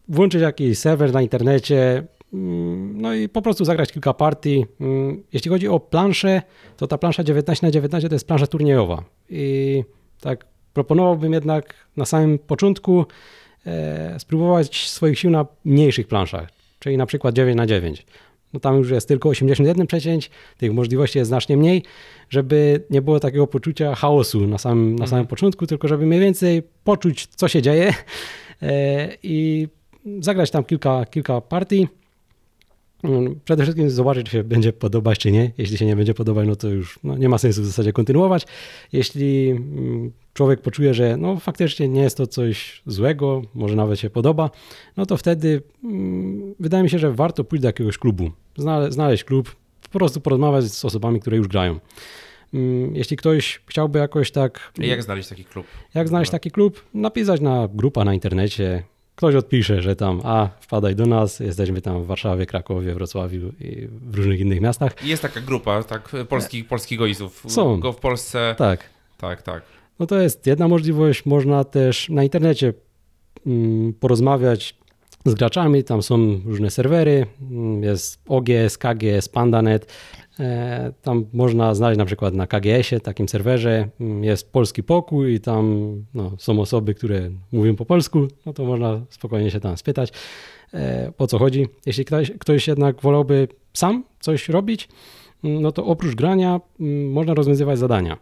Włączyć 0.08 0.41
jakiś 0.41 0.80
serwer 0.80 1.13
na 1.13 1.22
internecie, 1.22 2.04
mm, 2.34 3.02
no 3.02 3.13
i 3.13 3.30
po 3.30 3.41
prostu 3.41 3.65
zagrać 3.65 3.91
kilka 3.91 4.13
partii. 4.13 4.65
Mm, 4.80 5.24
Jeśli 5.34 5.52
chodzi 5.52 5.68
o 5.68 5.80
planszę, 5.80 6.41
to 6.78 6.88
ta 6.88 6.98
plansza 6.98 7.24
19 7.24 7.68
na 7.68 7.72
19 7.72 8.10
to 8.10 8.15
jest 8.15 8.28
plansza 8.28 8.48
turniejowa. 8.48 9.04
I 9.30 9.84
tak 10.22 10.46
proponowałbym 10.74 11.34
jednak 11.34 11.74
na 11.98 12.06
samym 12.06 12.40
początku 12.40 13.06
e, 13.66 14.20
spróbować 14.20 14.90
swoich 14.90 15.20
sił 15.20 15.30
na 15.32 15.46
mniejszych 15.66 16.08
planszach, 16.08 16.50
czyli 16.80 16.98
na 16.98 17.06
przykład 17.06 17.36
9 17.36 17.58
na 17.58 17.66
9. 17.66 18.06
No 18.54 18.60
tam 18.60 18.78
już 18.78 18.92
jest 18.92 19.08
tylko 19.08 19.30
81 19.30 19.88
przecięć, 19.88 20.30
tych 20.58 20.74
możliwości 20.74 21.18
jest 21.18 21.28
znacznie 21.28 21.58
mniej, 21.58 21.84
żeby 22.30 22.84
nie 22.90 23.02
było 23.02 23.20
takiego 23.20 23.48
poczucia 23.48 23.96
chaosu 23.96 24.48
na 24.48 24.58
samym, 24.58 24.96
na 24.96 25.08
samym 25.08 25.28
początku, 25.28 25.68
tylko 25.68 25.88
żeby 25.88 26.06
mniej 26.06 26.20
więcej 26.20 26.64
poczuć, 26.84 27.28
co 27.28 27.48
się 27.48 27.62
dzieje 27.62 27.94
e, 28.62 29.10
i 29.24 29.68
zagrać 30.20 30.52
tam 30.52 30.64
kilka, 30.64 31.06
kilka 31.06 31.42
partii. 31.42 31.88
Mm, 33.04 33.39
Przede 33.46 33.63
wszystkim 33.63 33.89
zobaczyć, 33.89 34.26
czy 34.26 34.32
się 34.32 34.44
będzie 34.44 34.74
podobać, 34.74 35.20
czy 35.20 35.32
nie. 35.32 35.52
Jeśli 35.58 35.78
się 35.78 35.86
nie 35.86 35.96
będzie 35.96 36.13
podobać, 36.13 36.48
no 36.48 36.56
to 36.56 36.70
już 36.70 37.00
no, 37.04 37.18
nie 37.18 37.30
ma 37.30 37.38
sensu 37.38 37.62
w 37.62 37.66
zasadzie 37.66 37.94
kontynuować. 37.94 38.46
Jeśli 38.94 39.50
mm, 39.50 40.12
człowiek 40.34 40.62
poczuje, 40.62 40.94
że 40.94 41.18
no, 41.18 41.39
faktycznie 41.39 41.88
nie 41.89 42.02
jest 42.02 42.18
to 42.18 42.28
coś 42.28 42.82
złego, 42.86 43.42
może 43.56 43.76
nawet 43.76 44.00
się 44.00 44.10
podoba, 44.10 44.50
no 44.98 45.06
to 45.06 45.18
wtedy 45.18 45.62
mm, 45.84 46.56
wydaje 46.60 46.84
mi 46.84 46.89
się, 46.89 47.00
że 47.00 47.12
warto 47.13 47.44
pójść 47.44 47.62
do 47.62 47.68
jakiegoś 47.68 47.98
klubu. 47.98 48.32
Znale, 48.58 48.92
znaleźć 48.92 49.24
klub, 49.24 49.56
po 49.92 50.00
prostu 50.00 50.22
porozmawiać 50.22 50.63
z 50.66 50.86
osobami, 50.86 51.20
które 51.20 51.38
już 51.38 51.48
grają. 51.48 51.80
Mm, 52.54 52.96
Jeśli 52.96 53.18
ktoś 53.18 53.62
chciałby 53.68 54.00
jakoś 54.00 54.32
tak 54.32 54.74
Jak 54.78 55.04
znaleźć 55.04 55.30
taki 55.30 55.46
klub? 55.46 55.66
jak 55.94 56.08
znaleźć 56.08 56.32
taki 56.32 56.52
klub? 56.52 56.84
Napisać 56.94 57.42
na 57.42 57.70
grupa 57.74 58.06
na 58.06 58.13
internecie. 58.13 58.84
Ktoś 59.15 59.36
odpisze, 59.36 59.82
że 59.82 59.95
tam, 59.95 60.21
a 60.23 60.49
wpadaj 60.62 60.95
do 60.95 61.06
nas, 61.06 61.39
jesteśmy 61.39 61.82
tam 61.82 62.04
w 62.04 62.06
Warszawie, 62.06 62.45
Krakowie, 62.45 62.93
Wrocławiu 62.93 63.52
i 63.60 63.88
w 63.88 64.15
różnych 64.15 64.39
innych 64.39 64.62
miastach. 64.62 65.04
Jest 65.04 65.21
taka 65.21 65.41
grupa, 65.41 65.84
tak, 65.84 66.10
polskich, 66.30 66.67
polskich 66.67 66.99
goizów. 66.99 67.43
Są. 67.47 67.80
Go 67.80 67.93
w 67.93 67.99
Polsce. 67.99 68.56
Tak, 68.58 68.84
Tak, 69.17 69.41
tak. 69.41 69.63
no 69.99 70.06
to 70.06 70.19
jest 70.19 70.47
jedna 70.47 70.67
możliwość. 70.67 71.26
Można 71.26 71.63
też 71.63 72.10
na 72.10 72.23
internecie 72.23 72.73
mm, 73.47 73.93
porozmawiać 73.93 74.76
z 75.26 75.34
graczami, 75.34 75.84
tam 75.84 76.04
są 76.04 76.41
różne 76.45 76.71
serwery, 76.71 77.26
mm, 77.52 77.84
jest 77.84 78.21
OGS, 78.28 78.78
KGS, 78.78 79.30
Pandanet. 79.30 79.93
E, 80.39 80.93
Tam 81.02 81.26
można 81.34 81.76
znaleźć 81.76 81.98
na 81.98 82.06
przykład 82.06 82.34
na 82.34 82.48
KGS-ie, 82.48 83.00
takim 83.00 83.30
serwerze, 83.30 83.89
mm, 84.00 84.24
jest 84.24 84.52
polski 84.52 84.84
pokój 84.84 85.34
i 85.34 85.39
tam 85.39 85.96
no, 86.13 86.32
są 86.38 86.60
osoby, 86.62 86.93
które 86.93 87.30
mówią 87.52 87.76
po 87.76 87.86
polsku, 87.86 88.28
no 88.46 88.54
to 88.54 88.65
można 88.65 89.02
spokojnie 89.10 89.52
się 89.52 89.60
tam 89.60 89.78
spytać, 89.78 90.13
e, 90.74 91.12
o 91.17 91.28
co 91.28 91.39
chodzi. 91.39 91.67
Jeśli 91.86 92.06
ktoś, 92.06 92.32
ktoś 92.32 92.67
jednak 92.67 93.02
wolałby 93.02 93.48
sam 93.74 94.04
coś 94.19 94.50
robić, 94.50 94.89
mm, 95.43 95.62
no 95.62 95.72
to 95.72 95.86
oprócz 95.86 96.15
grania 96.15 96.62
mm, 96.80 97.12
można 97.12 97.34
rozwiązywać 97.34 97.80
zadania. 97.80 98.17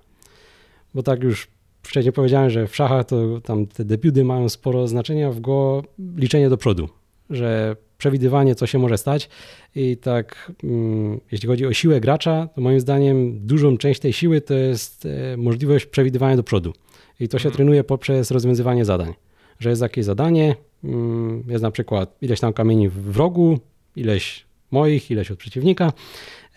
Bo 0.94 1.04
tak 1.04 1.24
już 1.24 1.48
wcześniej 1.84 2.14
powiedziałem, 2.14 2.50
że 2.50 2.68
w 2.68 2.76
szachach 2.76 3.06
to 3.06 3.42
tam 3.42 3.68
te 3.68 3.86
debiuty 3.86 4.24
mają 4.24 4.50
sporo 4.50 4.88
znaczenia, 4.88 5.32
w 5.32 5.40
go 5.40 5.84
liczenie 6.16 6.50
do 6.50 6.58
przodu, 6.58 6.90
że 7.32 7.76
przewidywanie, 7.98 8.56
co 8.56 8.68
się 8.68 8.80
może 8.80 8.98
stać 8.98 9.30
i 9.76 9.98
tak 9.98 10.52
mm, 10.64 11.20
jeśli 11.32 11.48
chodzi 11.48 11.66
o 11.66 11.74
siłę 11.74 12.00
gracza, 12.00 12.50
to 12.56 12.62
moim 12.62 12.80
zdaniem 12.80 13.48
dużą 13.48 13.78
część 13.78 14.00
tej 14.00 14.14
siły 14.14 14.42
to 14.42 14.54
jest 14.54 15.06
e, 15.06 15.38
możliwość 15.38 15.86
przewidywania 15.86 16.36
do 16.36 16.44
przodu 16.44 16.74
i 17.20 17.28
to 17.28 17.40
się 17.40 17.50
Mhm. 17.50 17.56
trenuje 17.56 17.84
poprzez 17.84 18.32
rozwiązywanie 18.32 18.86
zadań, 18.86 19.14
że 19.60 19.70
jest 19.70 19.82
jakieś 19.82 20.06
zadanie, 20.06 20.56
mm, 20.84 21.44
jest 21.48 21.64
na 21.64 21.72
przykład 21.72 22.18
ileś 22.22 22.40
tam 22.40 22.54
kamieni 22.54 22.90
w 22.90 23.18
rogu, 23.18 23.60
ileś 23.96 24.46
moich, 24.72 25.12
ileś 25.12 25.32
od 25.32 25.40
przeciwnika, 25.40 25.94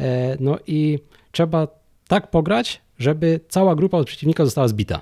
e, 0.00 0.36
no 0.40 0.58
i 0.66 0.98
trzeba 1.32 1.68
tak 2.08 2.30
pograć, 2.30 2.80
żeby 2.98 3.40
cała 3.48 3.74
grupa 3.74 3.98
od 3.98 4.06
przeciwnika 4.06 4.44
została 4.44 4.68
zbita. 4.68 5.00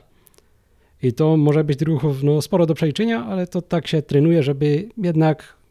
I 1.03 1.13
to 1.13 1.37
może 1.37 1.65
być 1.65 1.83
ruchów 1.83 2.23
no, 2.23 2.43
sporo 2.43 2.67
do 2.67 2.75
przeliczenia, 2.75 3.25
ale 3.25 3.47
to 3.47 3.63
tak 3.63 3.87
się 3.87 4.03
trenuje, 4.03 4.43
żeby 4.43 4.89
jednak 4.99 5.62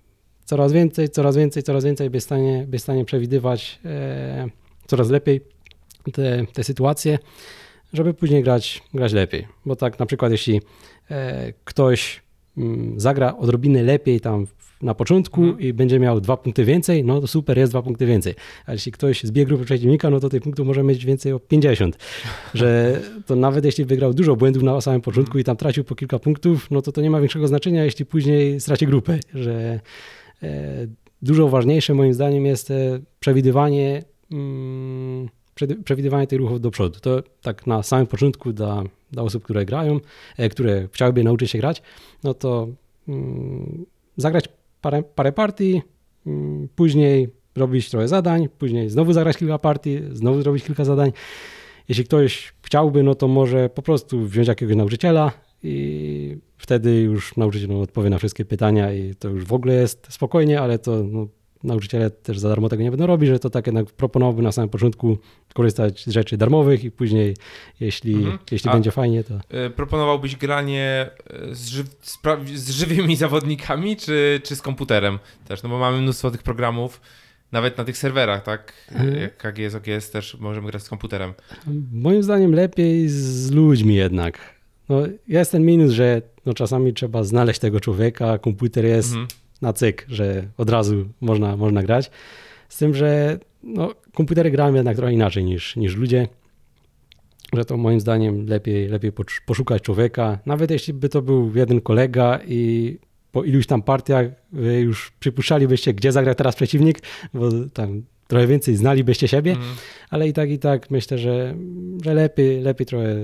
coraz 0.52 0.72
więcej, 0.72 1.10
coraz 1.10 1.38
więcej, 1.38 1.64
coraz 1.64 1.86
więcej 1.86 2.10
być 2.10 2.22
w 2.22 2.24
stanie, 2.24 2.66
być 2.68 2.82
w 2.82 2.84
stanie 2.84 3.06
przewidywać 3.06 3.80
e, 3.86 4.50
coraz 4.88 5.10
lepiej 5.10 5.42
te, 6.14 6.46
te 6.54 6.64
sytuacje, 6.64 7.20
żeby 7.94 8.14
później 8.14 8.44
grać, 8.44 8.84
grać 8.94 9.14
lepiej. 9.14 9.48
Bo 9.66 9.76
tak 9.76 10.00
na 10.00 10.06
przykład 10.06 10.32
jeśli 10.32 10.62
e, 11.12 11.54
ktoś 11.66 12.22
mm, 12.58 13.00
zagra 13.00 13.38
odrobinę 13.38 13.84
lepiej 13.84 14.22
tam 14.22 14.48
na 14.82 14.94
początku 14.94 15.42
Mhm. 15.42 15.60
i 15.60 15.74
będzie 15.74 16.00
miał 16.00 16.22
dwa 16.22 16.38
punkty 16.38 16.66
więcej, 16.66 17.04
no 17.04 17.22
to 17.22 17.28
super, 17.28 17.58
jest 17.58 17.72
dwa 17.72 17.82
punkty 17.82 18.06
więcej. 18.06 18.34
A 18.66 18.74
jeśli 18.74 18.92
ktoś 18.92 19.24
zbije 19.24 19.46
grupę 19.46 19.66
przeciwnika, 19.66 20.10
no 20.10 20.20
to 20.20 20.30
tych 20.30 20.42
punktów 20.42 20.68
może 20.68 20.84
mieć 20.84 21.06
więcej 21.06 21.34
o 21.34 21.40
50. 21.40 21.98
Że 22.54 23.00
to 23.26 23.36
nawet 23.36 23.66
jeśli 23.66 23.86
wygrał 23.86 24.14
dużo 24.14 24.36
błędów 24.36 24.64
na 24.64 24.82
samym 24.82 25.02
początku 25.02 25.40
i 25.40 25.44
tam 25.44 25.58
tracił 25.58 25.84
po 25.84 25.96
kilka 25.96 26.20
punktów, 26.20 26.72
no 26.72 26.82
to 26.82 26.92
to 26.92 27.02
nie 27.02 27.10
ma 27.10 27.20
większego 27.20 27.48
znaczenia, 27.48 27.84
jeśli 27.86 28.06
później 28.06 28.60
straci 28.60 28.88
grupę. 28.88 29.20
Że 29.34 29.80
dużo 31.22 31.50
ważniejsze 31.50 31.94
moim 31.94 32.14
zdaniem 32.14 32.46
jest 32.46 32.72
e, 32.72 33.00
przewidywanie, 33.20 34.04
mm, 34.32 35.30
przewidywanie 35.84 36.28
tych 36.28 36.40
ruchów 36.40 36.62
do 36.62 36.72
przodu. 36.72 37.00
To 37.00 37.24
tak 37.42 37.68
na 37.68 37.84
samym 37.84 38.08
początku 38.08 38.54
dla, 38.54 38.84
dla 39.12 39.24
osób, 39.24 39.44
które 39.44 39.66
grają, 39.66 40.00
e, 40.38 40.50
które 40.50 40.88
chciałyby 40.92 41.24
nauczyć 41.24 41.52
się 41.52 41.60
grać, 41.60 41.82
no 42.24 42.34
to 42.34 42.68
mm, 43.08 43.86
zagrać 44.18 44.50
parę, 44.82 45.04
parę 45.04 45.32
partii, 45.32 45.82
mm, 46.28 46.68
później 46.76 47.30
robić 47.56 47.90
trochę 47.90 48.08
zadań, 48.08 48.50
później 48.58 48.90
znowu 48.90 49.14
zagrać 49.14 49.38
kilka 49.38 49.60
partii, 49.60 50.00
znowu 50.12 50.42
zrobić 50.42 50.64
kilka 50.64 50.86
zadań. 50.86 51.12
Jeśli 51.90 52.06
ktoś 52.06 52.54
chciałby, 52.62 53.04
no 53.04 53.16
to 53.16 53.28
może 53.28 53.70
po 53.70 53.82
prostu 53.82 54.26
wziąć 54.26 54.48
jakiegoś 54.48 54.76
nauczyciela 54.76 55.32
i 55.64 56.38
wtedy 56.62 57.02
już 57.02 57.38
nauczyciel 57.38 57.70
no, 57.70 57.82
odpowie 57.82 58.10
na 58.10 58.18
wszystkie 58.18 58.46
pytania 58.46 58.94
i 58.94 59.16
to 59.16 59.30
już 59.30 59.46
w 59.46 59.54
ogóle 59.54 59.74
jest 59.74 60.08
spokojnie, 60.10 60.62
ale 60.62 60.80
to 60.80 61.04
no, 61.04 61.28
nauczyciele 61.64 62.10
też 62.10 62.40
za 62.40 62.50
darmo 62.50 62.70
tego 62.70 62.84
nie 62.84 62.92
będą 62.92 63.06
robić, 63.08 63.30
że 63.30 63.40
to 63.40 63.50
tak 63.50 63.68
jednak 63.68 63.86
proponowałbym 63.86 64.44
na 64.44 64.52
samym 64.52 64.70
początku 64.70 65.18
korzystać 65.54 66.06
z 66.06 66.10
rzeczy 66.12 66.38
darmowych 66.38 66.84
i 66.84 66.92
później, 66.92 67.36
jeśli, 67.80 68.14
Mhm. 68.14 68.38
jeśli 68.52 68.70
A- 68.70 68.74
będzie 68.74 68.92
fajnie, 68.92 69.24
to 69.24 69.40
E, 69.50 69.70
Proponowałbyś 69.70 70.36
granie 70.36 71.10
e, 71.52 71.56
z, 71.56 71.68
ży 71.68 71.84
z 72.56 72.70
żywymi 72.70 73.16
zawodnikami, 73.26 73.96
czy, 73.98 74.42
czy 74.44 74.56
z 74.56 74.62
komputerem 74.62 75.20
też? 75.48 75.64
No 75.64 75.70
bo 75.70 75.80
mamy 75.80 76.02
mnóstwo 76.02 76.32
tych 76.32 76.44
programów, 76.44 77.02
nawet 77.52 77.78
na 77.78 77.84
tych 77.84 77.98
serwerach, 77.98 78.44
tak? 78.44 78.74
Mhm. 78.92 79.16
Jak 79.22 79.38
KGS, 79.38 79.76
OGS 79.76 80.12
też 80.12 80.38
możemy 80.40 80.68
grać 80.68 80.84
z 80.84 80.90
komputerem. 80.90 81.34
Moim 81.94 82.24
zdaniem 82.24 82.54
lepiej 82.56 83.10
z 83.10 83.52
ludźmi 83.52 83.96
jednak. 83.96 84.40
No, 84.90 85.02
jest 85.28 85.52
ten 85.52 85.66
minus, 85.66 85.92
że 85.92 86.22
no, 86.46 86.54
czasami 86.54 86.94
trzeba 86.94 87.24
znaleźć 87.24 87.60
tego 87.60 87.80
człowieka, 87.80 88.38
komputer 88.38 88.86
jest 88.86 89.10
Mhm. 89.12 89.28
na 89.62 89.74
cyk, 89.74 90.06
że 90.10 90.48
od 90.58 90.70
razu 90.70 91.06
można, 91.22 91.58
można 91.58 91.84
grać. 91.84 92.12
Z 92.70 92.78
tym, 92.78 92.94
że 92.94 93.40
no, 93.64 93.92
komputery 94.14 94.52
grają 94.52 94.74
jednak 94.74 94.96
trochę 94.98 95.14
inaczej 95.14 95.44
niż, 95.44 95.76
niż 95.76 95.96
ludzie, 95.96 96.28
że 97.54 97.66
to 97.66 97.78
moim 97.78 98.00
zdaniem 98.00 98.46
lepiej, 98.48 98.88
lepiej 98.88 99.12
poszukać 99.46 99.82
człowieka, 99.82 100.40
nawet 100.46 100.72
jeśli 100.72 100.94
by 100.94 101.10
to 101.10 101.22
był 101.22 101.52
jeden 101.56 101.82
kolega 101.82 102.40
i 102.48 102.98
po 103.32 103.44
iluś 103.44 103.68
tam 103.68 103.82
partiach 103.82 104.26
wy 104.52 104.80
już 104.80 105.12
przypuszczalibyście, 105.20 105.94
gdzie 105.94 106.12
zagra 106.12 106.36
teraz 106.36 106.56
przeciwnik, 106.56 107.00
bo 107.34 107.50
tam 107.74 108.04
trochę 108.28 108.48
więcej 108.48 108.76
znalibyście 108.76 109.28
siebie, 109.28 109.52
Mhm. 109.52 109.76
ale 110.10 110.28
i 110.28 110.34
tak, 110.34 110.50
i 110.50 110.60
tak 110.60 110.92
myślę, 110.92 111.18
że, 111.18 111.56
że 112.06 112.14
lepiej, 112.14 112.62
lepiej 112.62 112.88
trochę 112.88 113.16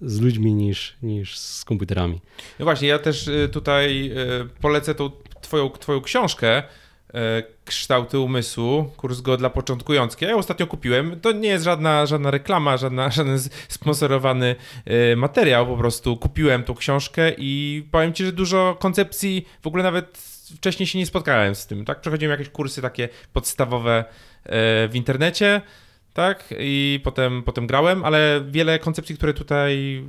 z 0.00 0.20
ludźmi 0.20 0.54
niż, 0.54 0.96
niż 1.02 1.38
z 1.38 1.64
komputerami. 1.64 2.20
No 2.58 2.64
właśnie, 2.64 2.88
ja 2.88 2.98
też 2.98 3.28
y, 3.28 3.48
tutaj 3.52 4.10
y, 4.10 4.60
polecę 4.60 4.94
tą 4.94 5.10
twoją, 5.40 5.70
twoją 5.70 6.00
książkę 6.00 6.62
y, 6.62 7.14
Kształty 7.64 8.18
umysłu, 8.18 8.90
kurs 8.96 9.20
go 9.20 9.36
dla 9.36 9.50
początkujących. 9.50 10.20
Ja 10.20 10.30
ją 10.30 10.38
ostatnio 10.38 10.66
kupiłem. 10.66 11.20
To 11.20 11.32
nie 11.32 11.48
jest 11.48 11.64
żadna, 11.64 12.06
żadna 12.06 12.30
reklama, 12.30 12.76
żadna, 12.76 13.10
żaden 13.18 13.38
sponsorowany 13.68 14.56
materiał. 15.16 15.66
Po 15.66 15.76
prostu 15.76 16.16
kupiłem 16.16 16.62
tą 16.62 16.74
książkę 16.74 17.32
i 17.38 17.84
powiem 17.90 18.12
ci, 18.12 18.24
że 18.24 18.32
dużo 18.32 18.76
koncepcji 18.80 19.46
w 19.62 19.66
ogóle 19.66 19.82
nawet 19.82 20.18
wcześniej 20.56 20.86
się 20.86 20.98
nie 20.98 21.06
spotkałem 21.06 21.54
z 21.54 21.66
tym. 21.66 21.84
Tak, 21.84 22.00
przechodziłem 22.00 22.30
jakieś 22.30 22.48
kursy 22.48 22.82
takie 22.82 23.08
podstawowe 23.32 24.04
w 24.88 24.90
internecie. 24.94 25.62
Tak, 26.14 26.54
i 26.58 27.00
potem, 27.04 27.42
potem 27.42 27.66
grałem, 27.66 28.04
ale 28.04 28.44
wiele 28.50 28.78
koncepcji, 28.78 29.14
które 29.16 29.34
tutaj 29.34 30.02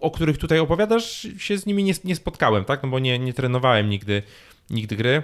o 0.00 0.10
których 0.10 0.38
tutaj 0.38 0.58
opowiadasz, 0.58 1.28
się 1.38 1.58
z 1.58 1.66
nimi 1.66 1.84
nie, 1.84 1.92
nie 2.04 2.16
spotkałem, 2.16 2.64
tak? 2.64 2.82
No 2.82 2.88
bo 2.88 2.98
nie, 2.98 3.18
nie 3.18 3.32
trenowałem 3.32 3.88
nigdy, 3.88 4.22
nigdy 4.70 4.96
gry. 4.96 5.22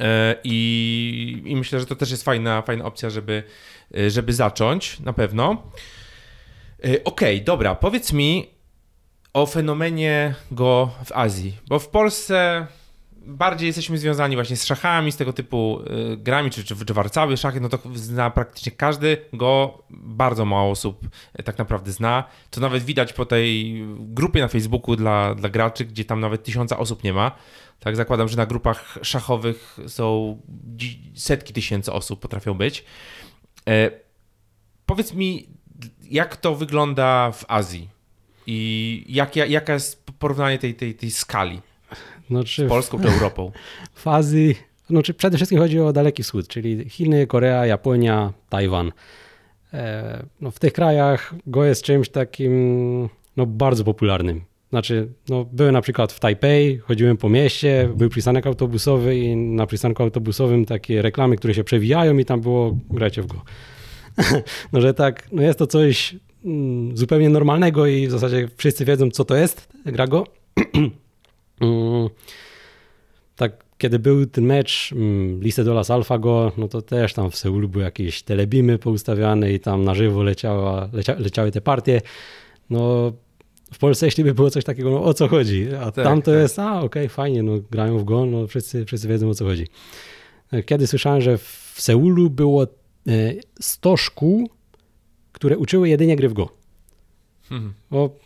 E, 0.00 0.36
I, 0.44 1.42
I 1.44 1.56
myślę, 1.56 1.80
że 1.80 1.86
to 1.86 1.96
też 1.96 2.10
jest 2.10 2.22
fajna, 2.22 2.62
fajna 2.62 2.84
opcja, 2.84 3.10
żeby, 3.10 3.42
e, 3.96 4.10
żeby 4.10 4.32
zacząć, 4.32 5.00
na 5.00 5.12
pewno. 5.12 5.62
E, 6.84 7.04
Okej, 7.04 7.42
dobra, 7.42 7.74
powiedz 7.74 8.12
mi 8.12 8.50
o 9.32 9.46
fenomenie 9.46 10.34
go 10.50 10.90
w 11.04 11.12
Azji, 11.12 11.56
bo 11.68 11.78
w 11.78 11.88
Polsce 11.88 12.66
bardziej 13.26 13.66
jesteśmy 13.66 13.98
związani 13.98 14.34
właśnie 14.34 14.56
z 14.56 14.64
szachami, 14.64 15.12
z 15.12 15.16
tego 15.16 15.32
typu 15.32 15.80
y, 16.12 16.16
grami, 16.16 16.50
czy, 16.50 16.64
czy, 16.64 16.86
czy 16.86 16.94
warcały, 16.94 17.36
szachy, 17.36 17.60
no 17.60 17.68
to 17.68 17.78
zna 17.94 18.30
praktycznie 18.30 18.72
każdy, 18.72 19.16
go 19.32 19.82
bardzo 19.90 20.44
mało 20.44 20.70
osób 20.70 21.08
y, 21.40 21.42
tak 21.42 21.58
naprawdę 21.58 21.92
zna, 21.92 22.24
co 22.50 22.60
nawet 22.60 22.82
widać 22.82 23.12
po 23.12 23.26
tej 23.26 23.82
grupie 23.98 24.40
na 24.40 24.48
Facebooku 24.48 24.96
dla, 24.96 25.34
dla 25.34 25.48
graczy, 25.48 25.84
gdzie 25.84 26.04
tam 26.04 26.20
nawet 26.20 26.44
tysiąca 26.44 26.78
osób 26.78 27.04
nie 27.04 27.12
ma. 27.12 27.32
Tak, 27.80 27.96
zakładam, 27.96 28.28
że 28.28 28.36
na 28.36 28.46
grupach 28.46 28.98
szachowych 29.02 29.78
są 29.86 30.38
setki 31.14 31.52
tysięcy 31.52 31.92
osób 31.92 32.20
potrafią 32.20 32.54
być. 32.54 32.84
E, 33.68 33.90
powiedz 34.86 35.14
mi, 35.14 35.48
jak 36.02 36.36
to 36.36 36.54
wygląda 36.54 37.32
w 37.32 37.44
Azji 37.48 37.88
i 38.46 39.04
jak, 39.08 39.36
jaka 39.36 39.72
jest 39.72 40.06
porównanie 40.18 40.58
tej, 40.58 40.74
tej, 40.74 40.94
tej 40.94 41.10
skali 41.10 41.60
Znaczy, 42.30 42.66
z 42.66 42.68
Polską 42.68 43.00
czy 43.00 43.08
Europą? 43.08 43.52
w 43.94 44.08
Azji, 44.08 44.54
znaczy 44.90 45.14
przede 45.14 45.36
wszystkim 45.36 45.58
chodzi 45.58 45.80
o 45.80 45.92
Daleki 45.92 46.22
Wschód, 46.22 46.48
czyli 46.48 46.88
Chiny, 46.88 47.26
Korea, 47.26 47.66
Japonia, 47.66 48.32
Tajwan. 48.48 48.92
E, 49.72 50.26
no 50.40 50.50
w 50.50 50.58
tych 50.58 50.72
krajach 50.72 51.34
go 51.46 51.64
jest 51.64 51.82
czymś 51.82 52.08
takim 52.08 53.08
no, 53.36 53.46
bardzo 53.46 53.84
popularnym. 53.84 54.40
Znaczy, 54.70 55.08
no, 55.28 55.46
byłem 55.52 55.72
na 55.72 55.80
przykład 55.80 56.12
w 56.12 56.20
Tajpej, 56.20 56.78
chodziłem 56.78 57.16
po 57.16 57.28
mieście, 57.28 57.90
był 57.96 58.08
przystanek 58.08 58.46
autobusowy 58.46 59.16
i 59.16 59.36
na 59.36 59.66
przystanku 59.66 60.02
autobusowym 60.02 60.64
takie 60.64 61.02
reklamy, 61.02 61.36
które 61.36 61.54
się 61.54 61.64
przewijają 61.64 62.18
i 62.18 62.24
tam 62.24 62.40
było 62.40 62.78
grajcie 62.90 63.22
w 63.22 63.26
go. 63.26 63.42
no, 64.72 64.80
że 64.80 64.94
tak, 64.94 65.28
no 65.32 65.42
jest 65.42 65.58
to 65.58 65.66
coś 65.66 66.16
mm, 66.44 66.96
zupełnie 66.96 67.30
normalnego 67.30 67.86
i 67.86 68.06
w 68.06 68.10
zasadzie 68.10 68.48
wszyscy 68.56 68.84
wiedzą, 68.84 69.10
co 69.10 69.24
to 69.24 69.36
jest, 69.36 69.68
gra 69.86 70.06
go. 70.06 70.26
Mm, 71.60 72.08
tak, 73.36 73.64
kiedy 73.78 73.98
był 73.98 74.26
ten 74.26 74.44
mecz 74.44 74.92
mm, 74.92 75.40
Listedolas 75.42 75.90
AlphaGo, 75.90 76.52
no 76.56 76.68
to 76.68 76.82
też 76.82 77.14
tam 77.14 77.30
w 77.30 77.36
Seulu 77.36 77.68
były 77.68 77.84
jakieś 77.84 78.22
telebimy 78.22 78.78
poustawiane 78.78 79.52
i 79.52 79.60
tam 79.60 79.84
na 79.84 79.94
żywo 79.94 80.22
leciała, 80.22 80.88
lecia, 80.92 81.14
leciały 81.18 81.50
te 81.50 81.60
partie. 81.60 82.00
No 82.70 83.12
w 83.72 83.78
Polsce 83.78 84.06
jeśli 84.06 84.24
by 84.24 84.34
było 84.34 84.50
coś 84.50 84.64
takiego, 84.64 84.90
no 84.90 85.04
o 85.04 85.14
co 85.14 85.28
chodzi? 85.28 85.68
A 85.80 85.90
Tak, 85.92 86.04
tam 86.04 86.22
to 86.22 86.30
tak. 86.30 86.40
jest, 86.40 86.58
a 86.58 86.80
okej, 86.80 87.08
fajnie, 87.08 87.42
no 87.42 87.52
grają 87.70 87.98
w 87.98 88.04
go, 88.04 88.26
no 88.26 88.46
wszyscy, 88.46 88.84
wszyscy 88.84 89.08
wiedzą 89.08 89.28
o 89.28 89.34
co 89.34 89.44
chodzi. 89.44 89.66
Kiedy 90.66 90.86
słyszałem, 90.86 91.20
że 91.20 91.38
w 91.38 91.74
Seulu 91.78 92.30
było 92.30 92.62
e, 92.62 92.68
100 93.60 93.96
szkół, 93.96 94.48
które 95.32 95.58
uczyły 95.58 95.88
jedynie 95.88 96.16
gry 96.16 96.28
w 96.28 96.32
go. 96.32 96.48
Bo 97.90 98.16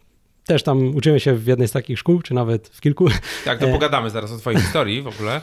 też 0.49 0.63
tam 0.63 0.97
uczyłem 0.97 1.19
się 1.19 1.35
w 1.35 1.47
jednej 1.47 1.69
z 1.69 1.73
takich 1.73 1.99
szkół, 1.99 2.23
czy 2.23 2.35
nawet 2.35 2.69
w 2.69 2.81
kilku. 2.81 3.09
Tak, 3.45 3.59
to 3.59 3.67
E. 3.67 3.73
pogadamy 3.73 4.11
zaraz 4.11 4.33
o 4.33 4.39
twojej 4.39 4.61
historii 4.61 5.03
w 5.03 5.07
ogóle. 5.07 5.41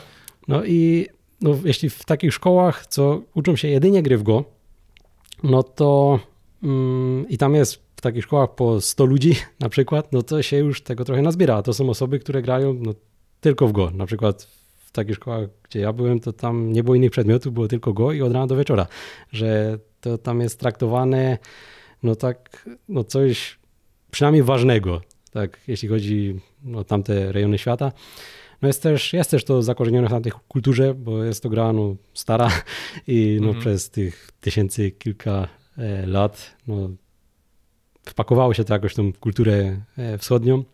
No 0.48 0.64
i 0.64 1.06
no, 1.40 1.54
jeśli 1.64 1.90
w 1.90 2.04
takich 2.04 2.34
szkołach, 2.34 2.86
co 2.86 3.22
uczą 3.34 3.56
się 3.56 3.68
jedynie 3.68 4.02
gry 4.02 4.18
w 4.18 4.22
go, 4.22 4.44
no 5.42 5.62
to 5.62 6.20
mm, 6.62 7.28
i 7.28 7.38
tam 7.38 7.54
jest 7.54 7.74
w 7.96 8.00
takich 8.00 8.24
szkołach 8.24 8.54
po 8.54 8.80
100 8.80 9.04
ludzi 9.04 9.34
na 9.60 9.68
przykład, 9.68 10.12
no 10.12 10.22
to 10.22 10.42
się 10.42 10.56
już 10.56 10.82
tego 10.82 11.04
trochę 11.04 11.22
nazbiera. 11.22 11.62
To 11.62 11.74
są 11.74 11.90
osoby, 11.90 12.18
które 12.18 12.42
grają 12.42 12.74
no, 12.74 12.94
tylko 13.40 13.66
w 13.68 13.72
go. 13.72 13.90
Na 13.90 14.06
przykład 14.06 14.42
w 14.86 14.92
takich 14.92 15.16
szkołach, 15.16 15.48
gdzie 15.62 15.80
ja 15.80 15.92
byłem, 15.92 16.20
to 16.20 16.32
tam 16.32 16.72
nie 16.72 16.84
było 16.84 16.94
innych 16.94 17.10
przedmiotów, 17.10 17.52
było 17.52 17.68
tylko 17.68 17.92
go 17.92 18.12
i 18.12 18.22
od 18.22 18.32
rana 18.32 18.46
do 18.46 18.56
wieczora. 18.56 18.86
Że 19.32 19.78
to 20.00 20.18
tam 20.18 20.40
jest 20.40 20.60
traktowane 20.60 21.38
no 22.02 22.16
tak, 22.16 22.68
no 22.88 23.04
coś 23.04 23.55
przynajmniej 24.16 24.42
ważnego, 24.42 25.00
tak, 25.32 25.60
jeśli 25.68 25.88
chodzi 25.88 26.40
o 26.74 26.84
tamte 26.84 27.32
rejony 27.32 27.58
świata. 27.58 27.92
No 28.62 28.68
jest 28.68 28.82
też, 28.82 29.12
jest 29.12 29.30
też 29.30 29.44
to 29.44 29.62
zakorzenione 29.62 30.08
w 30.08 30.10
tamtej 30.10 30.32
kulturze, 30.48 30.94
bo 30.94 31.24
jest 31.24 31.42
to 31.42 31.48
gra 31.48 31.72
no, 31.72 31.96
stara 32.14 32.50
i 33.06 33.38
no, 33.40 33.46
Mhm. 33.46 33.60
przez 33.60 33.90
tych 33.90 34.30
tysięcy 34.40 34.90
kilka 34.90 35.48
e, 35.78 36.06
lat 36.06 36.56
no, 36.66 36.90
wpakowało 38.04 38.54
się 38.54 38.64
to 38.64 38.72
jakoś 38.72 38.94
tą 38.94 39.12
kulturę 39.12 39.80
e, 39.98 40.18
wschodnią, 40.18 40.64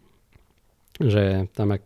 że 1.00 1.46
tam 1.55 1.70
jak, 1.70 1.83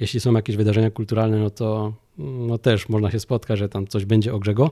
jeśli 0.00 0.20
są 0.20 0.32
jakieś 0.32 0.56
wydarzenia 0.56 0.90
kulturalne, 0.90 1.38
no 1.38 1.50
to 1.50 1.92
no, 2.18 2.58
też 2.58 2.88
można 2.88 3.10
się 3.10 3.20
spotkać, 3.20 3.58
że 3.58 3.68
tam 3.68 3.86
coś 3.86 4.04
będzie 4.04 4.34
o 4.34 4.38
Grzego. 4.38 4.70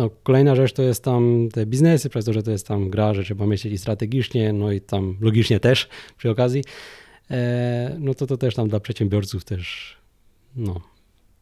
No, 0.00 0.10
kolejna 0.22 0.56
rzecz 0.56 0.72
to 0.72 0.82
jest 0.82 1.04
tam 1.04 1.48
te 1.52 1.66
biznesy, 1.66 2.08
przez 2.10 2.24
to, 2.24 2.32
że 2.32 2.42
to 2.42 2.50
jest 2.50 2.66
tam 2.68 2.90
gra, 2.90 3.14
że 3.14 3.22
trzeba 3.24 3.46
myśleć 3.46 3.74
i 3.74 3.78
strategicznie, 3.78 4.52
no 4.52 4.72
i 4.72 4.80
tam 4.80 5.16
logicznie 5.20 5.60
też 5.60 5.88
przy 6.18 6.30
okazji. 6.30 6.64
e, 7.30 7.96
no 7.98 8.14
to 8.14 8.26
to 8.26 8.36
też 8.36 8.54
tam 8.54 8.68
dla 8.68 8.80
przedsiębiorców 8.80 9.44
też, 9.44 9.96
no. 10.56 10.80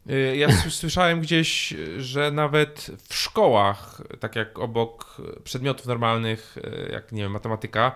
Y, 0.09 0.37
Ja 0.37 0.47
słyszałem 0.69 1.21
gdzieś, 1.21 1.73
że 1.97 2.31
nawet 2.31 2.91
w 3.09 3.15
szkołach, 3.15 4.01
tak 4.19 4.35
jak 4.35 4.59
obok 4.59 5.17
przedmiotów 5.43 5.85
normalnych, 5.85 6.57
y, 6.57 6.91
jak 6.91 7.11
nie 7.11 7.23
wiem, 7.23 7.31
matematyka, 7.31 7.95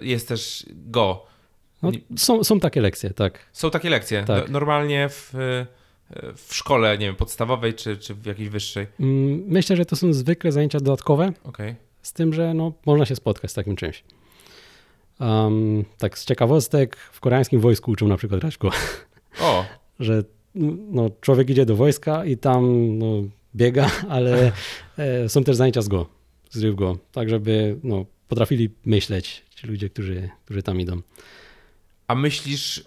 y, 0.00 0.06
jest 0.06 0.28
też 0.28 0.66
Go. 0.70 1.26
no 1.82 1.90
są, 2.16 2.44
są 2.44 2.60
takie 2.60 2.80
lekcje, 2.80 3.10
tak. 3.10 3.38
Są 3.52 3.70
takie 3.70 3.90
lekcje. 3.90 4.24
Tak. 4.24 4.46
No- 4.46 4.52
Normalnie 4.52 5.08
w, 5.08 5.32
w 6.36 6.54
szkole, 6.54 6.98
nie 6.98 7.06
wiem, 7.06 7.16
podstawowej 7.16 7.74
czy, 7.74 7.96
czy 7.96 8.14
w 8.14 8.26
jakiejś 8.26 8.48
wyższej. 8.48 8.86
Mm, 9.00 9.44
Myślę, 9.46 9.76
że 9.76 9.84
to 9.86 9.96
są 9.96 10.12
zwykle 10.12 10.52
zajęcia 10.52 10.80
dodatkowe, 10.80 11.32
Okej. 11.44 11.74
z 12.02 12.12
tym, 12.12 12.32
że 12.34 12.54
no, 12.54 12.72
można 12.86 13.06
się 13.06 13.16
spotkać 13.16 13.50
z 13.50 13.54
takim 13.54 13.76
czymś. 13.76 14.04
Um, 15.20 15.84
tak 15.98 16.18
z 16.18 16.24
ciekawostek, 16.24 16.96
w 16.96 17.20
koreańskim 17.20 17.60
wojsku 17.60 17.90
uczą 17.90 18.08
na 18.08 18.16
przykład 18.16 18.40
go, 18.58 18.70
O, 19.40 19.64
że 20.00 20.24
no, 20.90 21.10
człowiek 21.20 21.50
idzie 21.50 21.66
do 21.66 21.76
wojska 21.76 22.24
i 22.24 22.36
tam 22.36 22.88
no, 22.98 23.06
biega, 23.56 23.90
ale 24.08 24.52
e, 24.98 25.28
są 25.28 25.44
też 25.44 25.56
zajęcia 25.56 25.82
z 25.82 25.88
go, 25.88 26.06
z 26.50 26.74
go, 26.74 26.98
tak 27.12 27.28
żeby 27.28 27.78
no, 27.82 28.04
potrafili 28.28 28.70
myśleć 28.84 29.44
ci 29.54 29.66
ludzie, 29.66 29.90
którzy, 29.90 30.30
którzy 30.44 30.62
tam 30.62 30.80
idą. 30.80 31.00
a 32.06 32.14
myślisz, 32.14 32.84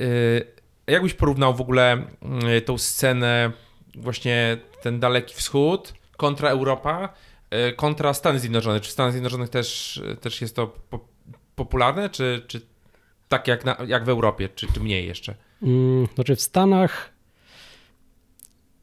y, 0.00 0.57
jakbyś 0.88 1.14
porównał 1.14 1.54
w 1.54 1.60
ogóle 1.60 2.02
y, 2.56 2.60
tą 2.60 2.78
scenę, 2.78 3.52
właśnie 3.94 4.58
ten 4.82 5.00
Daleki 5.00 5.34
Wschód 5.34 5.94
kontra 6.16 6.50
Europa, 6.50 7.14
y, 7.68 7.72
kontra 7.72 8.14
Stany 8.14 8.38
Zjednoczone? 8.38 8.80
Czy 8.80 8.88
w 8.88 8.92
Stanach 8.92 9.12
Zjednoczonych 9.12 9.48
też, 9.48 10.00
też 10.20 10.40
jest 10.40 10.56
to 10.56 10.66
po, 10.66 11.08
popularne, 11.54 12.10
czy, 12.10 12.42
czy 12.46 12.60
tak 13.28 13.48
jak, 13.48 13.64
na, 13.64 13.76
jak 13.86 14.04
w 14.04 14.08
Europie, 14.08 14.48
czy, 14.54 14.66
czy 14.72 14.80
mniej 14.80 15.06
jeszcze? 15.06 15.34
Mm, 15.62 16.06
Znaczy 16.14 16.36
w 16.36 16.40
Stanach, 16.40 17.12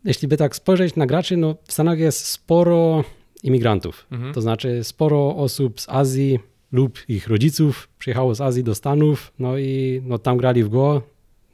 jeśli 0.04 0.28
by 0.28 0.38
tak 0.38 0.56
spojrzeć 0.56 0.96
na 0.96 1.06
graczy, 1.06 1.38
no 1.38 1.56
w 1.68 1.74
Stanach 1.74 2.00
jest 2.00 2.26
sporo 2.26 3.04
imigrantów. 3.44 4.06
Mhm. 4.12 4.34
To 4.34 4.42
znaczy 4.42 4.84
sporo 4.84 5.36
osób 5.36 5.82
z 5.82 5.90
Azji 5.90 6.40
lub 6.72 7.00
ich 7.10 7.28
rodziców 7.28 7.90
przyjechało 8.00 8.36
z 8.36 8.42
Azji 8.42 8.64
do 8.64 8.76
Stanów, 8.76 9.34
no 9.40 9.58
i 9.58 10.02
no, 10.06 10.18
tam 10.18 10.38
grali 10.38 10.64
w 10.64 10.70
Go, 10.70 11.02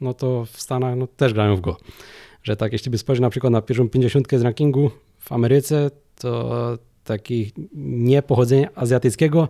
no 0.02 0.14
to 0.14 0.46
w 0.46 0.62
Stanach 0.62 0.98
no, 0.98 1.08
też 1.08 1.34
grają 1.34 1.56
w 1.56 1.62
Go. 1.62 1.78
Że 2.44 2.56
tak, 2.56 2.72
jeśli 2.72 2.92
by 2.92 2.98
spojrzeć 2.98 3.22
na 3.22 3.30
przykład 3.30 3.54
na 3.54 3.62
pierwszą 3.62 3.90
pięćdziesiątkę 3.90 4.40
z 4.40 4.42
rankingu 4.42 4.92
w 5.20 5.32
Ameryce, 5.32 5.92
to 6.20 6.78
takich 7.04 7.54
nie 7.74 8.22
pochodzenia 8.22 8.70
azjatyckiego 8.76 9.50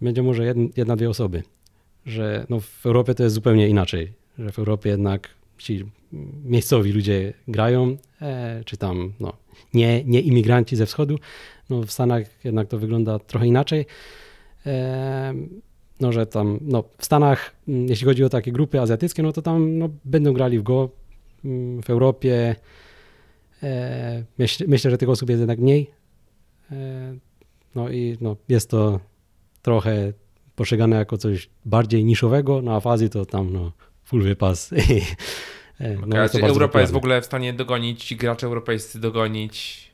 będzie 0.00 0.22
może 0.22 0.44
jedna, 0.44 0.64
jedna 0.76 0.96
dwie 0.96 1.10
osoby. 1.10 1.42
Że 2.06 2.46
no, 2.48 2.60
w 2.60 2.86
Europie 2.86 3.14
to 3.14 3.22
jest 3.22 3.34
zupełnie 3.34 3.68
inaczej, 3.68 4.12
że 4.38 4.52
w 4.52 4.58
Europie 4.58 4.90
jednak 4.90 5.28
ci 5.58 5.84
miejscowi 6.44 6.92
ludzie 6.92 7.32
grają, 7.48 7.96
e, 8.22 8.62
czy 8.64 8.76
tam 8.76 9.12
no, 9.20 9.32
nie, 9.74 10.04
nie 10.04 10.20
imigranci 10.20 10.76
ze 10.76 10.86
wschodu. 10.86 11.18
No, 11.70 11.82
w 11.82 11.90
Stanach 11.92 12.44
jednak 12.44 12.68
to 12.68 12.78
wygląda 12.78 13.18
trochę 13.18 13.46
inaczej. 13.46 13.86
E, 14.66 15.34
no, 16.00 16.12
że 16.12 16.26
tam, 16.26 16.58
no, 16.62 16.84
w 16.98 17.04
Stanach, 17.04 17.52
mm, 17.68 17.86
jeśli 17.88 18.06
chodzi 18.06 18.24
o 18.24 18.28
takie 18.28 18.52
grupy 18.52 18.80
azjatyckie, 18.80 19.22
no 19.22 19.32
to 19.32 19.42
tam 19.42 19.78
no, 19.78 19.88
będą 20.04 20.32
grali 20.32 20.58
w 20.58 20.62
Go. 20.62 20.88
Mm, 21.44 21.82
W 21.82 21.90
Europie 21.90 22.56
e, 23.62 24.24
myśl, 24.38 24.64
myślę, 24.68 24.90
że 24.90 24.98
tych 24.98 25.08
osób 25.08 25.28
jest 25.28 25.40
jednak 25.40 25.58
mniej. 25.58 25.90
E, 26.72 27.14
no 27.74 27.90
i 27.90 28.16
no, 28.20 28.36
jest 28.48 28.70
to 28.70 29.00
trochę 29.62 30.12
postrzegane 30.56 30.96
jako 30.96 31.18
coś 31.18 31.50
bardziej 31.64 32.04
niszowego, 32.04 32.62
no 32.62 32.74
a 32.76 32.80
w 32.80 32.86
Azji 32.86 33.10
to 33.10 33.26
tam 33.26 33.52
no, 33.52 33.72
full 34.04 34.22
wypas. 34.22 34.70
E, 35.80 35.96
No, 35.96 36.06
no, 36.06 36.22
jest 36.22 36.34
Europa 36.34 36.80
jest 36.80 36.92
w 36.92 36.96
ogóle 36.96 37.22
w 37.22 37.24
stanie 37.24 37.52
dogonić, 37.52 38.14
gracze 38.14 38.46
europejscy 38.46 39.00
dogonić 39.00 39.89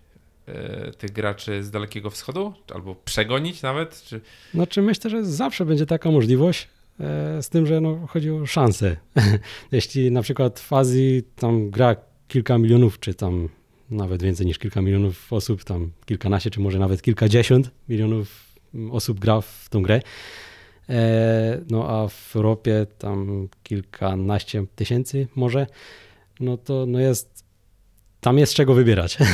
tych 0.98 1.12
graczy 1.12 1.64
z 1.64 1.70
Dalekiego 1.70 2.10
Wschodu? 2.10 2.52
Albo 2.74 2.94
przegonić 2.94 3.62
nawet? 3.62 4.02
Czy... 4.02 4.20
Znaczy 4.54 4.82
myślę, 4.82 5.10
że 5.10 5.24
zawsze 5.24 5.64
będzie 5.64 5.86
taka 5.86 6.10
możliwość, 6.10 6.68
e, 7.00 7.42
z 7.42 7.48
tym, 7.48 7.66
że 7.66 7.80
no, 7.80 8.06
chodzi 8.06 8.30
o 8.30 8.46
szansę. 8.46 8.96
Jeśli 9.72 10.10
na 10.10 10.22
przykład 10.22 10.60
w 10.60 10.72
Azji 10.72 11.22
tam 11.36 11.70
gra 11.70 11.96
kilka 12.28 12.58
milionów, 12.58 13.00
czy 13.00 13.14
tam 13.14 13.48
nawet 13.90 14.22
więcej 14.22 14.46
niż 14.46 14.58
kilka 14.58 14.82
milionów 14.82 15.32
osób, 15.32 15.64
tam 15.64 15.90
kilkanaście, 16.04 16.50
czy 16.50 16.60
może 16.60 16.78
nawet 16.78 17.02
kilkadziesiąt 17.02 17.70
milionów 17.88 18.56
mm, 18.74 18.90
osób 18.90 19.20
gra 19.20 19.40
w 19.40 19.68
tą 19.70 19.82
grę, 19.82 20.00
e, 20.88 21.60
no 21.70 21.88
a 21.88 22.08
w 22.08 22.36
Europie 22.36 22.86
tam 22.98 23.48
kilkanaście 23.62 24.64
tysięcy 24.76 25.28
może, 25.34 25.66
no 26.40 26.56
to 26.56 26.86
no 26.86 27.00
jest, 27.00 27.44
tam 28.20 28.38
jest 28.38 28.54
czego 28.54 28.74
wybierać. 28.74 29.18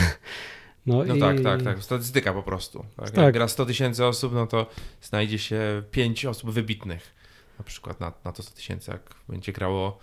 No 0.87 1.05
i- 1.05 1.21
tak, 1.21 1.41
tak, 1.41 1.63
tak. 1.63 1.83
Statystyka 1.85 2.33
po 2.33 2.43
prostu. 2.43 2.79
Tak? 2.97 3.07
Jak 3.07 3.15
Tak. 3.15 3.35
gra 3.35 3.49
100 3.49 3.67
tysięcy 3.67 4.07
osób, 4.07 4.33
no 4.35 4.47
to 4.47 4.67
znajdzie 5.03 5.39
się 5.39 5.83
5 5.91 6.27
osób 6.27 6.51
wybitnych. 6.51 7.23
Na 7.59 7.65
przykład 7.65 8.01
na, 8.01 8.13
na 8.25 8.33
to 8.33 8.43
100 8.43 8.55
tysięcy. 8.57 8.91
Jak 8.91 9.15
będzie 9.29 9.53
grało 9.53 9.99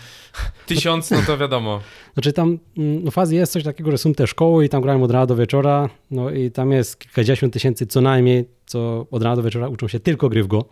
tysiąc, 0.66 1.10
no 1.10 1.22
to 1.26 1.38
wiadomo. 1.38 1.80
Znaczy 2.14 2.32
tam 2.32 2.58
mm, 2.78 3.04
no 3.04 3.10
Azji 3.16 3.36
jest 3.36 3.52
coś 3.52 3.64
takiego, 3.64 3.90
że 3.90 3.98
są 3.98 4.14
te 4.14 4.26
szkoły 4.26 4.64
i 4.64 4.68
tam 4.68 4.82
grają 4.82 5.02
od 5.02 5.10
rana 5.10 5.26
do 5.26 5.36
wieczora, 5.36 5.88
no 6.10 6.30
i 6.30 6.50
tam 6.50 6.72
jest 6.72 6.98
kilkadziesiąt 6.98 7.52
tysięcy 7.52 7.86
co 7.86 8.00
najmniej, 8.00 8.48
co 8.66 9.06
od 9.10 9.22
rana 9.22 9.36
do 9.36 9.42
wieczora 9.42 9.68
uczą 9.68 9.88
się 9.88 10.00
tylko 10.00 10.28
gry 10.28 10.42
w 10.42 10.46
go. 10.46 10.64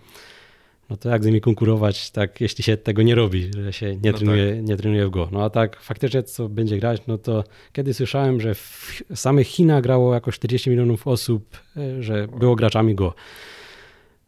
No 0.91 0.97
to 0.97 1.09
jak 1.09 1.23
z 1.23 1.27
nimi 1.27 1.41
konkurować, 1.41 2.11
tak, 2.11 2.41
jeśli 2.41 2.65
się 2.65 2.77
tego 2.77 3.03
nie 3.03 3.15
robi, 3.15 3.51
że 3.63 3.73
się 3.73 3.97
nie, 3.97 4.13
No 4.13 4.19
trenuje, 4.19 4.63
nie 4.63 4.77
trenuje 4.77 5.07
w 5.07 5.11
go. 5.11 5.29
No 5.33 5.45
a 5.45 5.51
tak 5.51 5.81
faktycznie 5.81 6.23
co 6.23 6.49
będzie 6.49 6.79
grać, 6.79 7.03
no 7.07 7.19
to 7.19 7.45
kiedy 7.73 7.95
słyszałem, 7.95 8.41
że 8.41 8.55
w 8.55 9.03
samych 9.15 9.47
Chinach 9.47 9.83
grało 9.83 10.15
jakoś 10.15 10.35
40 10.35 10.71
milionów 10.71 11.07
osób, 11.07 11.57
e, 11.77 12.03
że 12.03 12.29
było 12.29 12.57
graczami 12.57 12.95
go. 12.95 13.15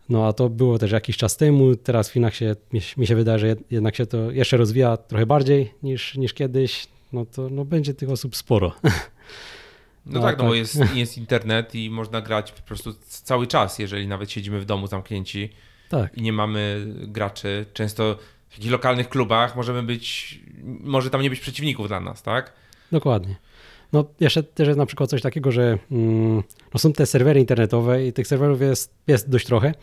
No 0.08 0.26
a 0.26 0.32
to 0.32 0.48
było 0.48 0.78
też 0.78 0.92
jakiś 0.92 1.16
czas 1.16 1.36
temu, 1.36 1.76
teraz 1.76 2.08
w 2.10 2.12
Chinach 2.12 2.34
się, 2.34 2.56
mi, 2.96 3.06
się 3.06 3.16
wydaje, 3.16 3.38
że 3.38 3.46
jed- 3.56 3.62
jednak 3.70 3.96
się 3.96 4.06
to 4.06 4.30
jeszcze 4.30 4.56
rozwija 4.56 4.96
trochę 4.96 5.26
bardziej 5.26 5.74
niż, 5.82 6.14
niż 6.16 6.34
kiedyś, 6.34 6.86
no 7.12 7.26
to 7.26 7.48
no, 7.50 7.64
będzie 7.64 7.94
tych 7.94 8.10
osób 8.10 8.36
sporo. 8.36 8.72
No, 10.06 10.20
No, 10.20 10.26
tak, 10.26 10.38
no 10.38 10.44
bo 10.44 10.50
tak. 10.50 10.58
jest, 10.58 10.78
jest 10.94 11.18
internet 11.18 11.74
i 11.74 11.90
można 11.90 12.20
grać 12.20 12.52
po 12.52 12.62
prostu 12.62 12.94
cały 13.08 13.46
czas, 13.46 13.78
jeżeli 13.78 14.08
nawet 14.08 14.30
siedzimy 14.30 14.60
w 14.60 14.64
domu 14.64 14.86
zamknięci 14.86 15.48
tak, 15.90 16.18
i 16.18 16.22
nie 16.22 16.32
mamy 16.32 16.86
graczy. 16.88 17.66
Często 17.72 18.18
w 18.48 18.52
jakichś 18.52 18.70
lokalnych 18.70 19.08
klubach 19.08 19.56
możemy 19.56 19.82
być, 19.82 20.40
może 20.64 21.10
tam 21.10 21.22
nie 21.22 21.30
być 21.30 21.40
przeciwników 21.40 21.88
dla 21.88 22.00
nas, 22.00 22.22
tak? 22.22 22.52
dokładnie. 22.92 23.36
No 23.92 24.04
jeszcze 24.20 24.42
też 24.42 24.66
jest 24.68 24.78
na 24.78 24.86
przykład 24.86 25.10
coś 25.10 25.22
takiego, 25.22 25.52
że 25.52 25.78
mm, 25.90 26.42
no 26.74 26.80
są 26.80 26.92
te 26.92 27.06
serwery 27.06 27.40
internetowe 27.40 28.06
i 28.06 28.12
tych 28.12 28.26
serwerów 28.26 28.60
jest, 28.60 28.94
jest 29.06 29.28
dość 29.28 29.46
trochę. 29.46 29.74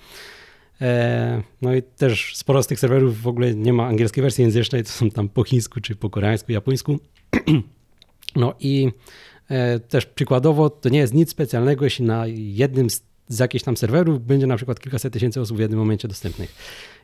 E, 0.81 1.41
no 1.61 1.75
i 1.75 1.83
też 1.83 2.35
sporo 2.35 2.63
z 2.63 2.67
tych 2.67 2.79
serwerów 2.79 3.21
w 3.21 3.27
ogóle 3.27 3.55
nie 3.55 3.73
ma 3.73 3.85
angielskiej 3.87 4.21
wersji 4.21 4.41
języcznej, 4.41 4.83
to 4.83 4.89
są 4.89 5.09
tam 5.09 5.29
po 5.29 5.43
chińsku, 5.43 5.81
czy 5.81 5.95
po 5.95 6.09
koreańsku, 6.09 6.51
japońsku. 6.51 6.99
No 8.35 8.53
i 8.59 8.91
e, 9.49 9.79
też 9.79 10.05
przykładowo 10.05 10.69
to 10.69 10.89
nie 10.89 10.99
jest 10.99 11.13
nic 11.13 11.29
specjalnego, 11.29 11.85
jeśli 11.85 12.05
na 12.05 12.23
jednym 12.27 12.89
z, 12.89 13.03
z 13.27 13.39
jakichś 13.39 13.63
tam 13.63 13.77
serwerów 13.77 14.25
będzie 14.25 14.47
na 14.47 14.55
przykład 14.55 14.79
kilkaset 14.79 15.13
tysięcy 15.13 15.41
osób 15.41 15.57
w 15.57 15.59
jednym 15.59 15.79
momencie 15.79 16.07
dostępnych. 16.07 16.55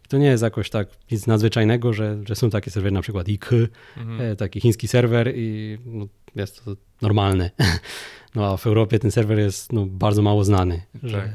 I 0.06 0.08
to 0.08 0.18
nie 0.18 0.28
jest 0.28 0.44
jakoś 0.44 0.70
tak 0.70 0.88
nic 1.12 1.28
nadzwyczajnego, 1.28 1.94
że, 1.94 2.18
że 2.26 2.36
są 2.36 2.50
takie 2.50 2.72
serwery, 2.72 2.94
na 2.94 3.02
przykład 3.02 3.28
IK, 3.30 3.50
Mhm. 3.98 4.22
e, 4.22 4.36
taki 4.36 4.62
chiński 4.62 4.88
serwer 4.88 5.34
i 5.36 5.78
no, 5.86 6.08
jest 6.36 6.66
to 6.66 6.76
normalne. 7.02 7.52
No 8.36 8.54
a 8.54 8.58
w 8.58 8.68
Europie 8.68 9.00
ten 9.00 9.12
serwer 9.12 9.40
jest 9.40 9.74
no, 9.74 9.86
bardzo 9.86 10.22
mało 10.22 10.44
znany. 10.44 10.82
Że, 11.04 11.22
Tak, 11.22 11.30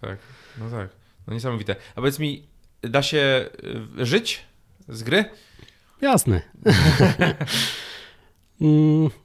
tak, 0.00 0.18
no 0.58 0.70
tak. 0.70 0.88
No 1.26 1.34
niesamowite. 1.34 1.76
A 1.92 1.94
powiedz 1.94 2.18
mi, 2.18 2.42
da 2.82 3.02
się 3.02 3.50
y, 4.00 4.06
żyć 4.06 4.44
z 4.88 5.02
gry? 5.02 5.24
Jasne. 6.00 6.42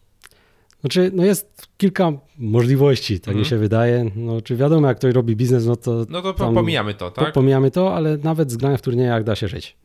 znaczy, 0.86 1.12
no 1.14 1.26
jest 1.26 1.68
kilka 1.78 2.12
możliwości, 2.38 3.20
tak 3.20 3.28
mi 3.36 3.42
Mhm. 3.42 3.50
się 3.50 3.58
wydaje. 3.58 4.12
No, 4.16 4.42
czy 4.42 4.56
wiadomo, 4.56 4.88
jak 4.88 4.98
ktoś 4.98 5.14
robi 5.14 5.36
biznes, 5.36 5.66
no 5.66 5.76
to 5.76 6.06
No 6.10 6.22
to 6.22 6.34
Tam- 6.34 6.54
pomijamy 6.54 6.94
to, 6.94 7.12
tak? 7.12 7.34
pomijamy 7.34 7.72
to, 7.72 7.96
ale 7.96 8.18
nawet 8.18 8.52
z 8.52 8.58
grania 8.58 8.78
w 8.78 8.82
turniejach 8.82 9.24
da 9.24 9.36
się 9.36 9.48
żyć. 9.48 9.76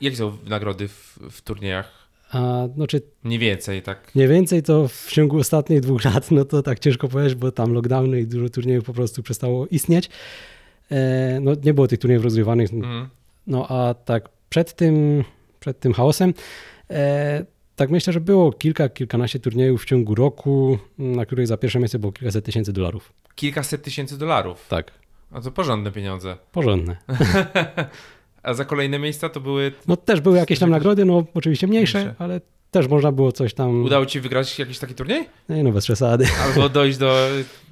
Jakie 0.00 0.16
są 0.16 0.36
nagrody 0.46 0.88
w, 0.88 1.18
w 1.30 1.42
turniejach? 1.42 2.00
A 2.32 2.68
znaczy, 2.74 3.02
Mniej 3.24 3.38
więcej, 3.38 3.82
tak? 3.82 4.14
mniej 4.14 4.28
więcej 4.28 4.62
to 4.62 4.88
w 4.88 5.06
ciągu 5.10 5.38
ostatnich 5.38 5.80
dwóch 5.80 6.04
lat, 6.04 6.30
no 6.30 6.44
to 6.44 6.62
tak 6.62 6.78
ciężko 6.78 7.08
powiedzieć, 7.08 7.34
bo 7.34 7.52
tam 7.52 7.72
lockdowny 7.72 8.20
i 8.20 8.26
dużo 8.26 8.48
turniejów 8.48 8.84
po 8.84 8.92
prostu 8.92 9.22
przestało 9.22 9.66
istnieć. 9.66 10.10
E, 10.90 11.38
no 11.40 11.52
nie 11.64 11.74
było 11.74 11.88
tych 11.88 11.98
turniejów 11.98 12.24
rozgrywanych, 12.24 12.72
Mhm. 12.72 13.08
No 13.46 13.66
a 13.68 13.94
tak 13.94 14.28
przed 14.50 14.72
tym, 14.74 15.24
przed 15.60 15.80
tym 15.80 15.92
chaosem, 15.92 16.34
e, 16.90 17.44
tak 17.80 17.90
myślę, 17.90 18.12
że 18.12 18.20
było 18.20 18.52
kilka, 18.52 18.88
kilkanaście 18.88 19.38
turniejów 19.38 19.82
w 19.82 19.84
ciągu 19.84 20.14
roku, 20.14 20.78
na 20.98 21.26
których 21.26 21.46
za 21.46 21.56
pierwsze 21.56 21.78
miejsce 21.78 21.98
było 21.98 22.12
kilkaset 22.12 22.44
tysięcy 22.44 22.72
dolarów. 22.72 23.12
Kilkaset 23.34 23.82
tysięcy 23.82 24.18
dolarów. 24.18 24.66
Tak, 24.68 24.92
A 25.30 25.40
to 25.40 25.50
porządne 25.50 25.92
pieniądze. 25.92 26.36
porządne. 26.52 26.96
A 28.42 28.54
za 28.54 28.64
kolejne 28.64 28.98
miejsca 28.98 29.28
to 29.28 29.40
były... 29.40 29.72
No 29.88 29.96
też 29.96 30.20
były 30.20 30.38
jakieś 30.38 30.58
tam 30.58 30.70
nagrody, 30.70 31.04
no 31.04 31.24
oczywiście 31.34 31.66
mniejsze, 31.66 31.98
Mniejsze. 31.98 32.14
ale 32.18 32.40
też 32.70 32.88
można 32.88 33.12
było 33.12 33.32
coś 33.32 33.54
tam... 33.54 33.84
Udało 33.84 34.06
ci 34.06 34.20
wygrać 34.20 34.58
jakiś 34.58 34.78
taki 34.78 34.94
turniej? 34.94 35.28
Nie 35.48 35.64
no, 35.64 35.72
bez 35.72 35.84
przesady. 35.84 36.26
Albo 36.44 36.68
dojść 36.68 36.98
do 36.98 37.28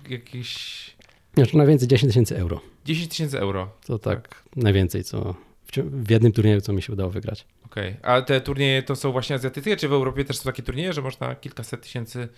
jakichś 0.09 0.91
Znaczy 1.35 1.57
najwięcej 1.57 1.89
10 1.89 2.11
tysięcy 2.11 2.39
euro. 2.39 2.61
10 2.85 3.09
tysięcy 3.09 3.41
euro. 3.41 3.69
To 3.87 3.99
tak 3.99 4.43
najwięcej, 4.57 5.05
co 5.05 5.35
w 5.77 6.11
jednym 6.11 6.33
turnieju, 6.33 6.61
co 6.61 6.73
mi 6.73 6.83
się 6.83 6.93
udało 6.93 7.11
wygrać. 7.11 7.47
Okej. 7.79 7.97
A 8.03 8.23
te 8.23 8.41
turnieje 8.41 8.83
to 8.83 8.97
są 8.97 9.13
właśnie 9.13 9.37
azjatyckie, 9.37 9.77
czy 9.77 9.89
w 9.89 9.93
Europie 9.93 10.25
też 10.25 10.37
są 10.39 10.45
takie 10.45 10.63
turnieje, 10.63 10.93
że 10.93 11.03
można 11.03 11.35
kilkaset 11.35 11.83
tysięcy... 11.83 12.29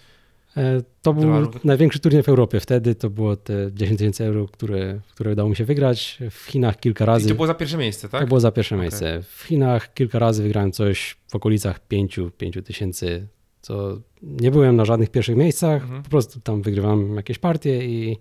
E, 0.56 0.80
To 1.02 1.12
był 1.12 1.22
Dolarów. 1.22 1.64
największy 1.64 1.98
turniej 2.00 2.22
w 2.22 2.28
Europie. 2.28 2.60
Wtedy 2.60 2.94
to 2.94 3.10
było 3.10 3.36
te 3.36 3.72
10 3.72 3.98
tysięcy 3.98 4.24
euro, 4.24 4.48
które, 4.48 5.00
które 5.14 5.32
udało 5.32 5.48
mi 5.48 5.56
się 5.56 5.64
wygrać. 5.64 6.18
W 6.30 6.44
Chinach 6.50 6.80
kilka 6.80 7.04
I 7.04 7.06
razy. 7.06 7.28
to 7.28 7.34
było 7.34 7.46
za 7.46 7.54
pierwsze 7.54 7.76
miejsce, 7.76 8.08
tak? 8.08 8.20
To 8.20 8.26
było 8.26 8.40
za 8.40 8.52
pierwsze 8.52 8.74
Okej. 8.74 8.82
miejsce. 8.82 9.22
W 9.22 9.42
Chinach 9.42 9.94
kilka 9.94 10.18
razy 10.18 10.42
wygrałem 10.42 10.72
coś 10.72 11.16
w 11.28 11.34
okolicach 11.36 11.80
5, 11.88 12.18
5 12.38 12.58
tysięcy, 12.64 13.26
co 13.60 13.98
nie 14.22 14.50
byłem 14.50 14.76
na 14.76 14.84
żadnych 14.84 15.10
pierwszych 15.10 15.36
miejscach, 15.36 15.82
Mhm. 15.82 16.02
po 16.02 16.10
prostu 16.10 16.40
tam 16.40 16.62
wygrywałem 16.62 17.16
jakieś 17.16 17.38
partie 17.38 17.84
i 17.86 18.18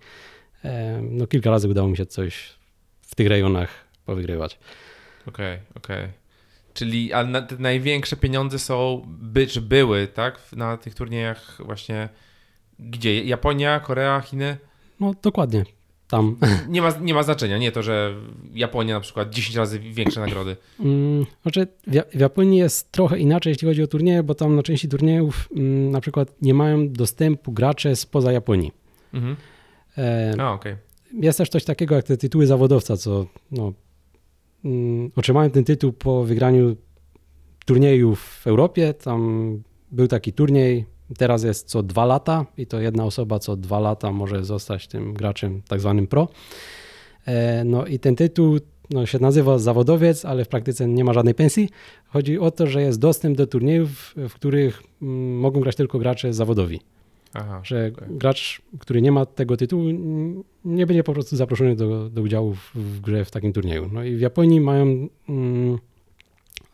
e, 0.65 1.01
no, 1.03 1.27
kilka 1.27 1.49
razy 1.49 1.67
udało 1.67 1.87
mi 1.89 1.97
się 1.97 2.05
coś 2.05 2.53
w 3.01 3.15
tych 3.15 3.27
rejonach 3.27 3.69
powygrywać. 4.05 4.59
Okej, 5.27 5.59
okej. 5.75 6.07
Czyli 6.73 7.13
a 7.13 7.23
na, 7.23 7.41
te 7.41 7.55
największe 7.57 8.15
pieniądze 8.17 8.59
są, 8.59 9.01
by, 9.07 9.47
czy 9.47 9.61
były, 9.61 10.07
tak? 10.07 10.39
Na 10.55 10.77
tych 10.77 10.95
turniejach 10.95 11.57
właśnie 11.65 12.09
gdzie? 12.79 13.23
Japonia, 13.23 13.79
Korea, 13.79 14.21
Chiny? 14.21 14.57
No 14.99 15.13
dokładnie, 15.23 15.65
tam. 16.07 16.37
Nie 16.69 16.81
ma, 16.81 16.89
nie 17.01 17.13
ma 17.13 17.23
znaczenia, 17.23 17.57
nie 17.57 17.71
to, 17.71 17.83
że 17.83 18.15
Japonia 18.53 18.93
na 18.95 18.99
przykład 19.01 19.29
10 19.29 19.55
razy 19.55 19.79
większe 19.79 20.19
nagrody. 20.19 20.55
Mm, 20.79 21.25
Znaczy, 21.41 21.67
w 21.87 21.93
Ja- 21.93 22.03
w 22.13 22.19
Japonii 22.19 22.59
jest 22.59 22.91
trochę 22.91 23.19
inaczej, 23.19 23.51
jeśli 23.51 23.67
chodzi 23.67 23.83
o 23.83 23.87
turnieje, 23.87 24.23
bo 24.23 24.35
tam 24.35 24.55
na 24.55 24.63
części 24.63 24.89
turniejów 24.89 25.49
mm, 25.55 25.91
na 25.91 26.01
przykład 26.01 26.41
nie 26.41 26.53
mają 26.53 26.89
dostępu 26.89 27.51
gracze 27.51 27.95
spoza 27.95 28.31
Japonii. 28.31 28.71
Mhm. 29.13 29.35
E, 29.97 30.33
A, 30.41 30.51
okej. 30.53 30.75
Jest 31.13 31.37
też 31.37 31.49
coś 31.49 31.63
takiego 31.65 31.95
jak 31.95 32.05
te 32.05 32.17
tytuły 32.17 32.47
zawodowca, 32.47 32.97
co 32.97 33.25
no, 33.51 33.73
otrzymałem 35.15 35.51
ten 35.51 35.63
tytuł 35.63 35.93
po 35.93 36.23
wygraniu 36.23 36.75
turnieju 37.65 38.15
w 38.15 38.47
Europie. 38.47 38.93
Tam 38.93 39.63
był 39.91 40.07
taki 40.07 40.33
turniej, 40.33 40.85
teraz 41.17 41.43
jest 41.43 41.67
co 41.67 41.83
dwa 41.83 42.05
lata 42.05 42.45
i 42.57 42.67
to 42.67 42.79
jedna 42.79 43.05
osoba 43.05 43.39
co 43.39 43.55
dwa 43.55 43.79
lata 43.79 44.11
może 44.11 44.45
zostać 44.45 44.87
tym 44.87 45.13
graczem 45.13 45.61
tak 45.67 45.79
zwanym 45.79 46.07
pro. 46.07 46.27
E, 47.25 47.63
No 47.63 47.85
i 47.85 47.99
ten 47.99 48.15
tytuł 48.15 48.59
no, 48.89 49.05
się 49.05 49.19
nazywa 49.19 49.59
zawodowiec, 49.59 50.25
ale 50.25 50.45
w 50.45 50.47
praktyce 50.47 50.87
nie 50.87 51.03
ma 51.03 51.13
żadnej 51.13 51.33
pensji. 51.33 51.69
Chodzi 52.07 52.39
o 52.39 52.51
to, 52.51 52.67
że 52.67 52.81
jest 52.81 52.99
dostęp 52.99 53.37
do 53.37 53.47
turniejów, 53.47 54.15
w 54.29 54.33
których 54.33 54.83
mm, 55.01 55.37
mogą 55.37 55.59
grać 55.59 55.75
tylko 55.75 55.99
gracze 55.99 56.33
zawodowi 56.33 56.79
Aha. 57.33 57.61
że 57.63 57.91
okej. 57.95 58.17
gracz, 58.17 58.61
który 58.79 59.01
nie 59.01 59.11
ma 59.11 59.25
tego 59.25 59.57
tytułu, 59.57 59.83
nie 60.65 60.87
będzie 60.87 61.03
po 61.03 61.13
prostu 61.13 61.35
zaproszony 61.35 61.75
do, 61.75 62.09
do 62.09 62.21
udziału 62.21 62.53
w, 62.53 62.71
w 62.75 63.01
grze 63.01 63.25
w 63.25 63.31
takim 63.31 63.53
turnieju. 63.53 63.89
No 63.93 64.03
i 64.03 64.15
w 64.15 64.19
Japonii 64.19 64.61
mają 64.61 65.07
mm, 65.29 65.79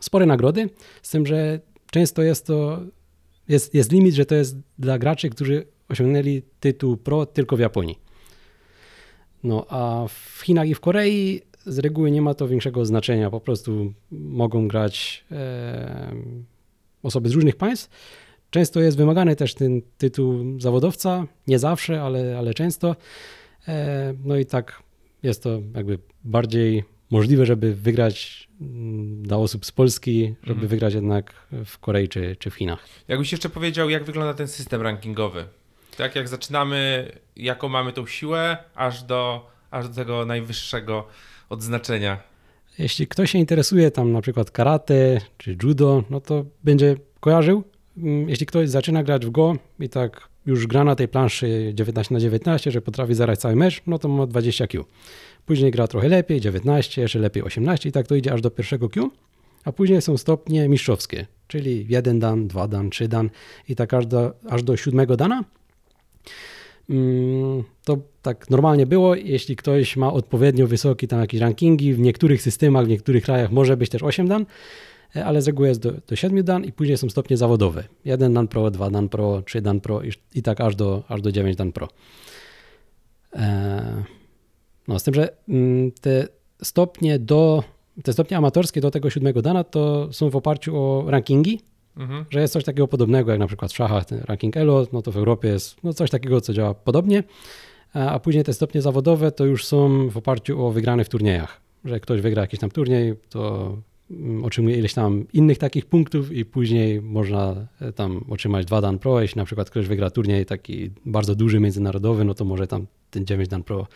spore 0.00 0.26
nagrody, 0.26 0.70
z 1.02 1.10
tym, 1.10 1.26
że 1.26 1.60
często 1.90 2.22
jest 2.22 2.46
to, 2.46 2.80
jest, 3.48 3.74
jest 3.74 3.92
limit, 3.92 4.14
że 4.14 4.26
to 4.26 4.34
jest 4.34 4.56
dla 4.78 4.98
graczy, 4.98 5.30
którzy 5.30 5.66
osiągnęli 5.88 6.42
tytuł 6.60 6.96
pro 6.96 7.26
tylko 7.26 7.56
w 7.56 7.60
Japonii. 7.60 7.98
No 9.44 9.66
a 9.68 10.06
w 10.08 10.42
Chinach 10.44 10.68
i 10.68 10.74
w 10.74 10.80
Korei 10.80 11.42
z 11.66 11.78
reguły 11.78 12.10
nie 12.10 12.22
ma 12.22 12.34
to 12.34 12.48
większego 12.48 12.84
znaczenia, 12.84 13.30
po 13.30 13.40
prostu 13.40 13.92
mogą 14.10 14.68
grać 14.68 15.24
e, 15.32 16.14
osoby 17.02 17.28
z 17.28 17.32
różnych 17.32 17.56
państw. 17.56 17.90
Często 18.50 18.80
jest 18.80 18.96
wymagany 18.96 19.36
też 19.36 19.54
ten 19.54 19.82
tytuł 19.98 20.60
zawodowca, 20.60 21.26
nie 21.46 21.58
zawsze, 21.58 22.02
ale, 22.02 22.38
ale 22.38 22.54
często. 22.54 22.96
E, 23.68 24.14
No 24.24 24.36
i 24.36 24.46
tak 24.46 24.82
jest 25.22 25.42
to 25.42 25.60
jakby 25.74 25.98
bardziej 26.24 26.84
możliwe, 27.10 27.46
żeby 27.46 27.74
wygrać 27.74 28.48
mm, 28.60 29.22
dla 29.22 29.36
osób 29.36 29.66
z 29.66 29.72
Polski, 29.72 30.34
żeby 30.42 30.52
Mhm. 30.52 30.68
wygrać 30.68 30.94
jednak 30.94 31.32
w 31.64 31.78
Korei 31.78 32.08
czy, 32.08 32.36
czy 32.38 32.50
w 32.50 32.54
Chinach. 32.54 32.84
Jakbyś 33.08 33.32
jeszcze 33.32 33.48
powiedział, 33.48 33.90
jak 33.90 34.04
wygląda 34.04 34.34
ten 34.34 34.48
system 34.48 34.82
rankingowy? 34.82 35.44
Tak 35.96 36.16
jak 36.16 36.28
zaczynamy, 36.28 37.12
jaką 37.36 37.68
mamy 37.68 37.92
tą 37.92 38.06
siłę, 38.06 38.56
aż 38.74 39.02
do, 39.02 39.50
aż 39.70 39.88
do 39.88 39.94
tego 39.94 40.26
najwyższego 40.26 41.06
odznaczenia. 41.48 42.18
Jeśli 42.78 43.06
ktoś 43.06 43.30
się 43.30 43.38
interesuje 43.38 43.90
tam 43.90 44.12
na 44.12 44.20
przykład 44.20 44.50
karate 44.50 45.20
czy 45.38 45.56
judo, 45.62 46.04
no 46.10 46.20
to 46.20 46.44
będzie 46.64 46.96
kojarzył. 47.20 47.64
Mm, 47.98 48.28
Jeśli 48.28 48.46
ktoś 48.46 48.68
zaczyna 48.68 49.02
grać 49.02 49.26
w 49.26 49.30
Go 49.30 49.56
i 49.80 49.88
tak 49.88 50.28
już 50.46 50.66
gra 50.66 50.84
na 50.84 50.94
tej 50.94 51.08
planszy 51.08 51.70
19 51.74 52.14
na 52.14 52.20
19, 52.20 52.70
że 52.70 52.82
potrafi 52.82 53.14
zarać 53.14 53.38
cały 53.40 53.56
mecz, 53.56 53.82
no 53.86 53.98
to 53.98 54.08
ma 54.08 54.26
20 54.26 54.66
Q. 54.66 54.84
Później 55.46 55.70
gra 55.70 55.88
trochę 55.88 56.08
lepiej, 56.08 56.40
19, 56.40 57.02
jeszcze 57.02 57.18
lepiej 57.18 57.42
18 57.42 57.88
i 57.88 57.92
tak 57.92 58.06
to 58.06 58.14
idzie 58.14 58.32
aż 58.32 58.40
do 58.40 58.50
pierwszego 58.50 58.88
Q. 58.88 59.10
A 59.64 59.72
później 59.72 60.02
są 60.02 60.16
stopnie 60.16 60.68
mistrzowskie, 60.68 61.26
czyli 61.46 61.86
jeden 61.88 62.18
dan, 62.18 62.48
dwa 62.48 62.68
dan, 62.68 62.90
trzy 62.90 63.08
dan 63.08 63.30
i 63.68 63.76
tak 63.76 63.94
aż 63.94 64.06
do, 64.06 64.32
aż 64.48 64.62
do 64.62 64.76
siódmego 64.76 65.16
dana. 65.16 65.44
Mm, 66.90 67.62
To 67.84 67.98
tak 68.22 68.50
normalnie 68.50 68.86
było, 68.86 69.14
jeśli 69.14 69.56
ktoś 69.56 69.96
ma 69.96 70.12
odpowiednio 70.12 70.66
wysokie 70.66 71.08
tam 71.08 71.20
jakieś 71.20 71.40
rankingi, 71.40 71.94
w 71.94 71.98
niektórych 71.98 72.42
systemach, 72.42 72.86
w 72.86 72.88
niektórych 72.88 73.24
krajach 73.24 73.50
może 73.50 73.76
być 73.76 73.90
też 73.90 74.02
8 74.02 74.28
dan, 74.28 74.46
ale 75.24 75.42
z 75.42 75.46
reguły 75.46 75.68
jest 75.68 75.80
do, 75.80 75.92
do 76.08 76.16
7 76.16 76.44
dan 76.44 76.64
i 76.64 76.72
później 76.72 76.98
są 76.98 77.08
stopnie 77.10 77.36
zawodowe. 77.36 77.84
1 78.04 78.34
dan 78.34 78.48
pro, 78.48 78.70
2 78.70 78.90
dan 78.90 79.08
pro, 79.08 79.42
3 79.42 79.60
dan 79.62 79.80
pro 79.80 80.02
i, 80.02 80.12
i 80.34 80.42
tak 80.42 80.60
aż 80.60 80.76
do, 80.76 81.02
aż 81.08 81.22
do 81.22 81.32
9 81.32 81.56
dan 81.56 81.72
pro. 81.72 81.88
E, 83.34 84.02
No 84.88 84.98
z 84.98 85.02
tym, 85.02 85.14
że 85.14 85.28
mm, 85.48 85.92
te 85.92 86.28
stopnie 86.62 87.18
do, 87.18 87.64
te 88.02 88.12
stopnie 88.12 88.36
amatorskie 88.36 88.80
do 88.80 88.90
tego 88.90 89.10
7 89.10 89.32
dana 89.42 89.64
to 89.64 90.08
są 90.12 90.30
w 90.30 90.36
oparciu 90.36 90.76
o 90.76 91.04
rankingi, 91.10 91.60
Mhm. 91.96 92.24
że 92.30 92.40
jest 92.40 92.52
coś 92.52 92.64
takiego 92.64 92.88
podobnego 92.88 93.30
jak 93.30 93.40
na 93.40 93.46
przykład 93.46 93.72
w 93.72 93.76
szachach, 93.76 94.04
ten 94.04 94.20
ranking 94.24 94.56
ELO, 94.56 94.86
no 94.92 95.02
to 95.02 95.12
w 95.12 95.16
Europie 95.16 95.48
jest 95.48 95.84
no 95.84 95.92
coś 95.92 96.10
takiego, 96.10 96.40
co 96.40 96.52
działa 96.52 96.74
podobnie, 96.74 97.22
a, 97.94 98.10
a 98.10 98.18
później 98.18 98.44
te 98.44 98.52
stopnie 98.54 98.82
zawodowe 98.82 99.32
to 99.32 99.44
już 99.44 99.66
są 99.66 100.08
w 100.08 100.16
oparciu 100.16 100.66
o 100.66 100.70
wygrane 100.70 101.04
w 101.04 101.08
turniejach, 101.08 101.60
że 101.84 102.00
ktoś 102.00 102.20
wygra 102.20 102.42
jakiś 102.42 102.60
tam 102.60 102.70
turniej, 102.70 103.14
to 103.28 103.76
otrzymuje 104.42 104.78
ileś 104.78 104.94
tam 104.94 105.24
innych 105.32 105.58
takich 105.58 105.86
punktów 105.86 106.32
i 106.32 106.44
później 106.44 107.02
można 107.02 107.66
e, 107.80 107.92
tam 107.92 108.24
otrzymać 108.30 108.66
dwa 108.66 108.80
Dan 108.80 108.98
Pro, 108.98 109.20
jeśli 109.20 109.38
na 109.38 109.44
przykład 109.44 109.70
ktoś 109.70 109.86
wygra 109.86 110.10
turniej 110.10 110.46
taki 110.46 110.90
bardzo 111.04 111.34
duży, 111.34 111.60
międzynarodowy, 111.60 112.24
no 112.24 112.34
to 112.34 112.44
może 112.44 112.66
tam 112.66 112.86
ten 113.10 113.26
9 113.26 113.48
Dan 113.48 113.62
Pro 113.62 113.86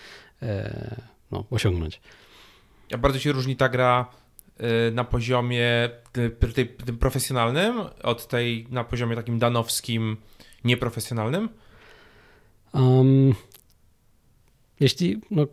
e, 0.43 1.01
no, 1.31 1.45
osiągnąć. 1.51 2.01
A 2.95 2.99
bardzo 2.99 3.19
się 3.19 3.33
różni 3.33 3.57
ta 3.57 3.69
gra 3.69 4.07
y, 4.61 4.93
na 4.93 5.05
poziomie 5.05 5.91
tej, 6.55 6.69
tym 6.69 6.99
profesjonalnym 6.99 7.81
od 8.03 8.29
tej 8.29 8.67
na 8.71 8.85
poziomie 8.85 9.17
takim 9.17 9.39
danowskim, 9.39 10.17
nieprofesjonalnym? 10.65 11.49
Um, 12.73 13.35
jeśli, 14.81 15.21
no, 15.31 15.47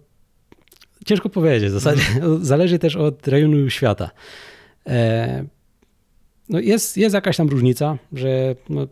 ciężko 1.08 1.30
powiedzieć, 1.30 1.70
w 1.70 1.74
zasadzie 1.74 2.04
zależy 2.42 2.80
też 2.80 2.96
od 2.96 3.28
rejonu 3.28 3.70
świata. 3.70 4.10
E, 4.88 5.46
no 6.50 6.60
jest, 6.60 6.98
jest 6.98 7.14
jakaś 7.16 7.38
tam 7.38 7.50
różnica, 7.50 7.98
że 8.14 8.56
no, 8.70 8.88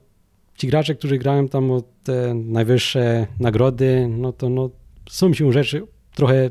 ci 0.58 0.67
gracze, 0.67 0.95
którzy 0.95 1.17
grają 1.17 1.47
tam 1.47 1.71
o 1.71 1.84
te 2.04 2.34
najwyższe 2.34 3.28
nagrody, 3.39 4.08
no 4.10 4.34
to 4.34 4.49
no, 4.49 4.69
są 5.10 5.34
siłą 5.34 5.51
rzeczy 5.51 5.84
trochę, 6.15 6.49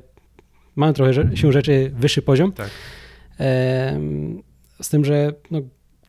mają 0.77 0.92
trochę 0.92 1.37
siłą 1.37 1.53
rzeczy 1.53 1.92
wyższy 1.94 2.22
poziom. 2.22 2.53
Tak. 2.53 2.70
Em, 3.38 4.42
Z 4.83 4.88
tym, 4.88 5.05
że 5.05 5.33
no, 5.50 5.61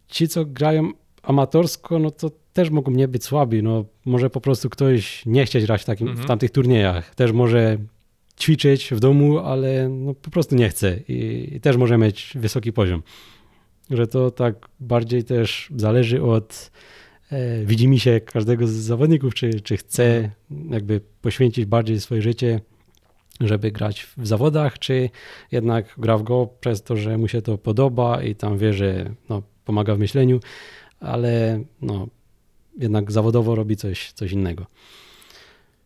ci, 0.07 0.27
co 0.27 0.45
grają 0.45 0.91
amatorsko, 1.23 1.99
no 1.99 2.11
to 2.11 2.31
też 2.53 2.69
mogą 2.69 2.91
nie 2.91 3.07
być 3.07 3.23
słabi. 3.23 3.63
No, 3.63 3.85
może 4.05 4.29
po 4.29 4.41
prostu 4.41 4.69
ktoś 4.69 5.25
nie 5.25 5.45
chcieć 5.45 5.65
grać 5.65 5.81
w, 5.81 5.85
takim, 5.85 6.07
Mhm. 6.07 6.25
w 6.25 6.27
tamtych 6.27 6.51
turniejach. 6.51 7.15
Też 7.15 7.31
może 7.31 7.77
ćwiczyć 8.39 8.89
w 8.91 8.99
domu, 8.99 9.39
ale 9.39 9.89
no, 9.89 10.13
po 10.13 10.29
prostu 10.29 10.55
nie 10.55 10.69
chce 10.69 10.99
i, 11.07 11.49
i 11.55 11.61
też 11.61 11.77
może 11.77 11.97
mieć 11.97 12.33
wysoki 12.35 12.73
poziom. 12.73 13.03
Że 13.89 14.07
to 14.07 14.31
tak 14.31 14.69
bardziej 14.79 15.23
też 15.23 15.69
zależy 15.75 16.23
od 16.23 16.71
e, 17.31 17.65
widzi 17.65 17.99
się 17.99 18.21
każdego 18.21 18.67
z 18.67 18.71
zawodników, 18.71 19.33
czy, 19.33 19.61
czy 19.61 19.77
chce 19.77 20.31
jakby 20.69 21.01
poświęcić 21.21 21.65
bardziej 21.65 22.01
swoje 22.01 22.21
życie 22.21 22.61
żeby 23.39 23.71
grać 23.71 24.07
w 24.17 24.27
zawodach, 24.27 24.79
czy 24.79 25.09
jednak 25.51 25.95
gra 25.97 26.17
w 26.17 26.23
go 26.23 26.49
przez 26.59 26.83
to, 26.83 26.97
że 26.97 27.17
mu 27.17 27.27
się 27.27 27.41
to 27.41 27.57
podoba 27.57 28.23
i 28.23 28.35
tam 28.35 28.57
wie, 28.57 28.73
że 28.73 29.11
no, 29.29 29.41
pomaga 29.65 29.95
w 29.95 29.99
myśleniu, 29.99 30.39
ale 30.99 31.63
no, 31.81 32.07
jednak 32.77 33.11
zawodowo 33.11 33.55
robi 33.55 33.77
coś, 33.77 34.11
coś 34.11 34.31
innego. 34.31 34.65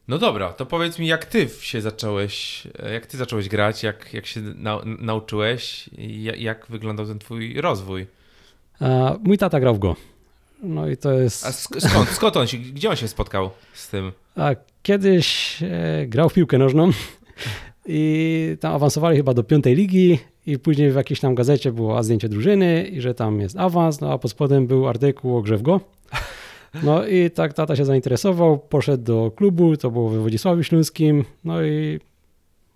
No 0.10 0.18
dobra, 0.18 0.54
to 0.54 0.66
powiedz 0.66 1.00
mi, 1.00 1.08
jak 1.08 1.26
ty 1.26 1.50
się 1.60 1.82
zacząłeś, 1.82 2.64
jak 2.94 3.06
ty 3.06 3.18
zacząłeś 3.18 3.50
grać, 3.50 3.84
jak, 3.84 4.14
jak 4.14 4.26
się 4.26 4.42
nau 4.42 4.82
nauczyłeś 4.86 5.90
i 5.98 6.24
jak 6.24 6.66
wyglądał 6.70 7.06
ten 7.06 7.20
twój 7.20 7.62
rozwój? 7.62 8.06
A, 8.80 9.16
mój 9.24 9.38
tata 9.38 9.60
grał 9.60 9.76
w 9.76 9.80
Go. 9.80 9.96
No 10.64 10.88
i 10.88 10.98
to 10.98 11.12
jest... 11.12 11.46
A 11.46 11.52
sk 11.52 11.76
skąd, 11.80 12.10
skąd 12.10 12.38
on 12.38 12.48
się, 12.48 12.58
gdzie 12.58 12.90
on 12.90 12.96
się 12.96 13.08
spotkał 13.08 13.50
z 13.74 13.90
tym? 13.90 14.12
A 14.36 14.50
kiedyś 14.84 15.58
e, 15.64 16.08
grał 16.08 16.30
w 16.30 16.34
piłkę 16.34 16.58
nożną 16.58 16.92
i 17.86 18.58
tam 18.60 18.74
awansowali 18.74 19.18
chyba 19.18 19.34
do 19.34 19.44
piątej 19.44 19.76
ligi 19.76 20.20
i 20.46 20.60
później 20.60 20.92
w 20.92 20.96
jakiejś 20.96 21.20
tam 21.20 21.36
gazecie 21.36 21.72
było 21.72 22.04
zdjęcie 22.04 22.30
drużyny 22.30 22.88
i 22.88 23.02
że 23.02 23.14
tam 23.14 23.42
jest 23.42 23.58
awans, 23.58 24.02
no 24.02 24.14
a 24.14 24.18
pod 24.18 24.32
spodem 24.32 24.68
był 24.68 24.88
artykuł 24.88 25.38
o 25.38 25.42
grze 25.42 25.58
w 25.58 25.62
Go. 25.62 25.80
No 26.84 27.08
i 27.08 27.32
tak 27.32 27.54
tata 27.54 27.76
się 27.76 27.86
zainteresował, 27.86 28.60
poszedł 28.60 29.04
do 29.04 29.32
klubu, 29.36 29.78
to 29.78 29.92
było 29.92 30.10
we 30.10 30.20
Wodzisławiu 30.20 30.64
Śląskim, 30.64 31.26
no 31.44 31.64
i 31.64 32.00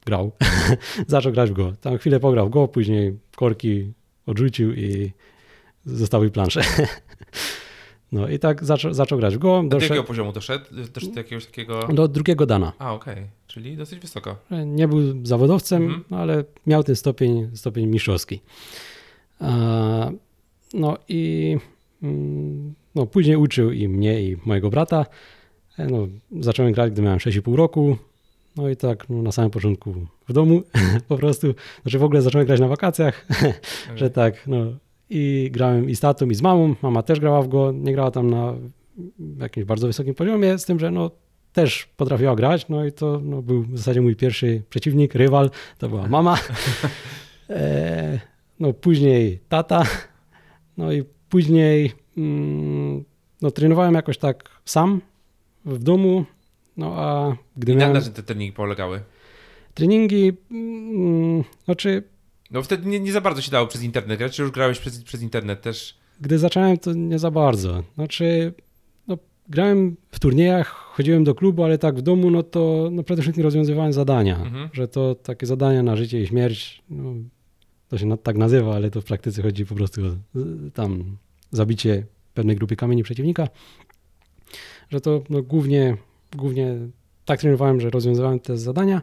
grał. 0.05 0.31
Zaczął 1.07 1.31
grać 1.31 1.49
w 1.49 1.53
Go. 1.53 1.73
Tam 1.81 1.97
chwilę 1.97 2.19
pograł 2.19 2.49
Go, 2.49 2.67
później 2.67 3.17
korki 3.35 3.93
odrzucił 4.25 4.73
i 4.73 5.11
zostały 5.85 6.31
plansze. 6.31 6.61
No 8.11 8.29
i 8.29 8.39
tak 8.39 8.63
zaczął, 8.63 8.93
zaczął 8.93 9.19
grać 9.19 9.35
w 9.35 9.37
Go. 9.37 9.63
Do 9.67 9.79
jakiego 9.79 10.03
poziomu 10.03 10.31
doszedł? 10.31 10.65
Też 10.93 11.07
do 11.07 11.19
jakiegoś 11.19 11.45
takiego... 11.45 11.87
Do 11.93 12.07
drugiego 12.07 12.45
dana. 12.45 12.73
A, 12.79 12.93
okej. 12.93 13.13
Okay. 13.13 13.27
Czyli 13.47 13.77
dosyć 13.77 13.99
wysoko. 13.99 14.35
Nie 14.65 14.87
był 14.87 15.25
zawodowcem, 15.25 15.83
mhm. 15.83 16.03
no, 16.09 16.17
ale 16.17 16.43
miał 16.67 16.83
ten 16.83 16.95
stopień, 16.95 17.49
stopień 17.53 17.87
mistrzowski. 17.87 18.41
No 20.73 20.97
i 21.07 21.57
mm, 22.03 22.73
no, 22.95 23.05
później 23.05 23.35
uczył 23.35 23.71
i 23.71 23.87
mnie, 23.87 24.21
i 24.21 24.37
mojego 24.45 24.69
brata. 24.69 25.05
E, 25.77 25.87
no, 25.87 26.07
zacząłem 26.39 26.73
grać, 26.73 26.91
gdy 26.91 27.01
miałem 27.01 27.19
6,5 27.19 27.55
roku. 27.55 27.97
No 28.55 28.69
i 28.69 28.75
tak 28.75 29.09
no, 29.09 29.21
na 29.21 29.31
samym 29.31 29.51
początku 29.51 29.95
w 30.27 30.33
domu 30.33 30.61
po 31.07 31.17
prostu. 31.17 31.53
Znaczy 31.81 31.99
w 31.99 32.03
ogóle 32.03 32.21
zacząłem 32.21 32.47
grać 32.47 32.59
na 32.59 32.67
wakacjach, 32.67 33.27
że 33.95 34.09
tak, 34.09 34.47
no. 34.47 34.65
I 35.09 35.49
grałem 35.51 35.89
i 35.89 35.95
z 35.95 35.99
tatą, 35.99 36.29
i 36.29 36.35
z 36.35 36.41
mamą. 36.41 36.75
Mama 36.81 37.03
też 37.03 37.19
grała 37.19 37.41
w 37.41 37.47
go, 37.47 37.71
nie 37.71 37.93
grała 37.93 38.11
tam 38.11 38.29
na 38.29 38.53
jakimś 39.39 39.65
bardzo 39.65 39.87
wysokim 39.87 40.15
poziomie, 40.15 40.57
z 40.57 40.65
tym, 40.65 40.79
że 40.79 40.91
no 40.91 41.11
też 41.53 41.89
potrafiła 41.97 42.35
grać, 42.35 42.69
no 42.69 42.85
i 42.85 42.91
to 42.91 43.21
no, 43.23 43.41
był 43.41 43.63
w 43.63 43.77
zasadzie 43.77 44.01
mój 44.01 44.15
pierwszy 44.15 44.61
przeciwnik, 44.69 45.15
rywal, 45.15 45.49
to 45.77 45.89
była 45.89 46.07
mama. 46.07 46.37
E, 47.49 48.19
no 48.59 48.73
później 48.73 49.39
tata, 49.49 49.83
no 50.77 50.93
i 50.93 51.03
później 51.29 51.91
no, 53.41 53.51
trenowałem 53.51 53.93
jakoś 53.93 54.17
tak 54.17 54.49
sam 54.65 55.01
w 55.65 55.79
domu, 55.79 56.25
no 56.77 56.93
a 56.95 57.35
gdy 57.57 57.73
I 57.73 57.75
miałem... 57.75 57.93
na 57.93 58.01
czym 58.01 58.13
te 58.13 58.23
treningi 58.23 58.53
polegały? 58.53 59.01
Treningi, 59.73 60.33
mm, 60.51 61.43
znaczy... 61.65 62.03
No 62.51 62.63
wtedy 62.63 62.89
nie, 62.89 62.99
nie 62.99 63.11
za 63.11 63.21
bardzo 63.21 63.41
się 63.41 63.51
dało 63.51 63.67
przez 63.67 63.83
internet 63.83 64.19
grać, 64.19 64.35
czy 64.35 64.41
już 64.41 64.51
grałeś 64.51 64.79
przez, 64.79 65.03
przez 65.03 65.21
internet 65.21 65.61
też? 65.61 65.97
Gdy 66.21 66.39
zacząłem, 66.39 66.77
to 66.77 66.93
nie 66.93 67.19
za 67.19 67.31
bardzo. 67.31 67.83
Znaczy, 67.95 68.53
no, 69.07 69.17
grałem 69.49 69.95
w 70.11 70.19
turniejach, 70.19 70.67
chodziłem 70.67 71.23
do 71.23 71.35
klubu, 71.35 71.63
ale 71.63 71.77
tak 71.77 71.95
w 71.95 72.01
domu, 72.01 72.31
no 72.31 72.43
to 72.43 72.89
no, 72.91 73.03
przede 73.03 73.21
wszystkim 73.21 73.43
rozwiązywałem 73.43 73.93
zadania, 73.93 74.35
mhm. 74.35 74.69
że 74.73 74.87
to 74.87 75.15
takie 75.15 75.45
zadania 75.45 75.83
na 75.83 75.95
życie 75.95 76.21
i 76.21 76.27
śmierć, 76.27 76.83
no, 76.89 77.13
to 77.89 77.97
się 77.97 78.17
tak 78.17 78.37
nazywa, 78.37 78.75
ale 78.75 78.91
to 78.91 79.01
w 79.01 79.05
praktyce 79.05 79.41
chodzi 79.41 79.65
po 79.65 79.75
prostu 79.75 80.01
o 80.05 80.11
tam 80.73 81.17
zabicie 81.57 82.05
pewnej 82.33 82.55
grupy 82.55 82.75
kamieni 82.75 83.03
przeciwnika, 83.03 83.47
że 84.89 85.01
to 85.01 85.23
no, 85.29 85.41
głównie, 85.41 85.97
głównie 86.35 86.77
tak 87.25 87.39
trenowałem, 87.39 87.81
że 87.81 87.89
rozwiązywałem 87.89 88.39
te 88.39 88.57
zadania. 88.57 89.01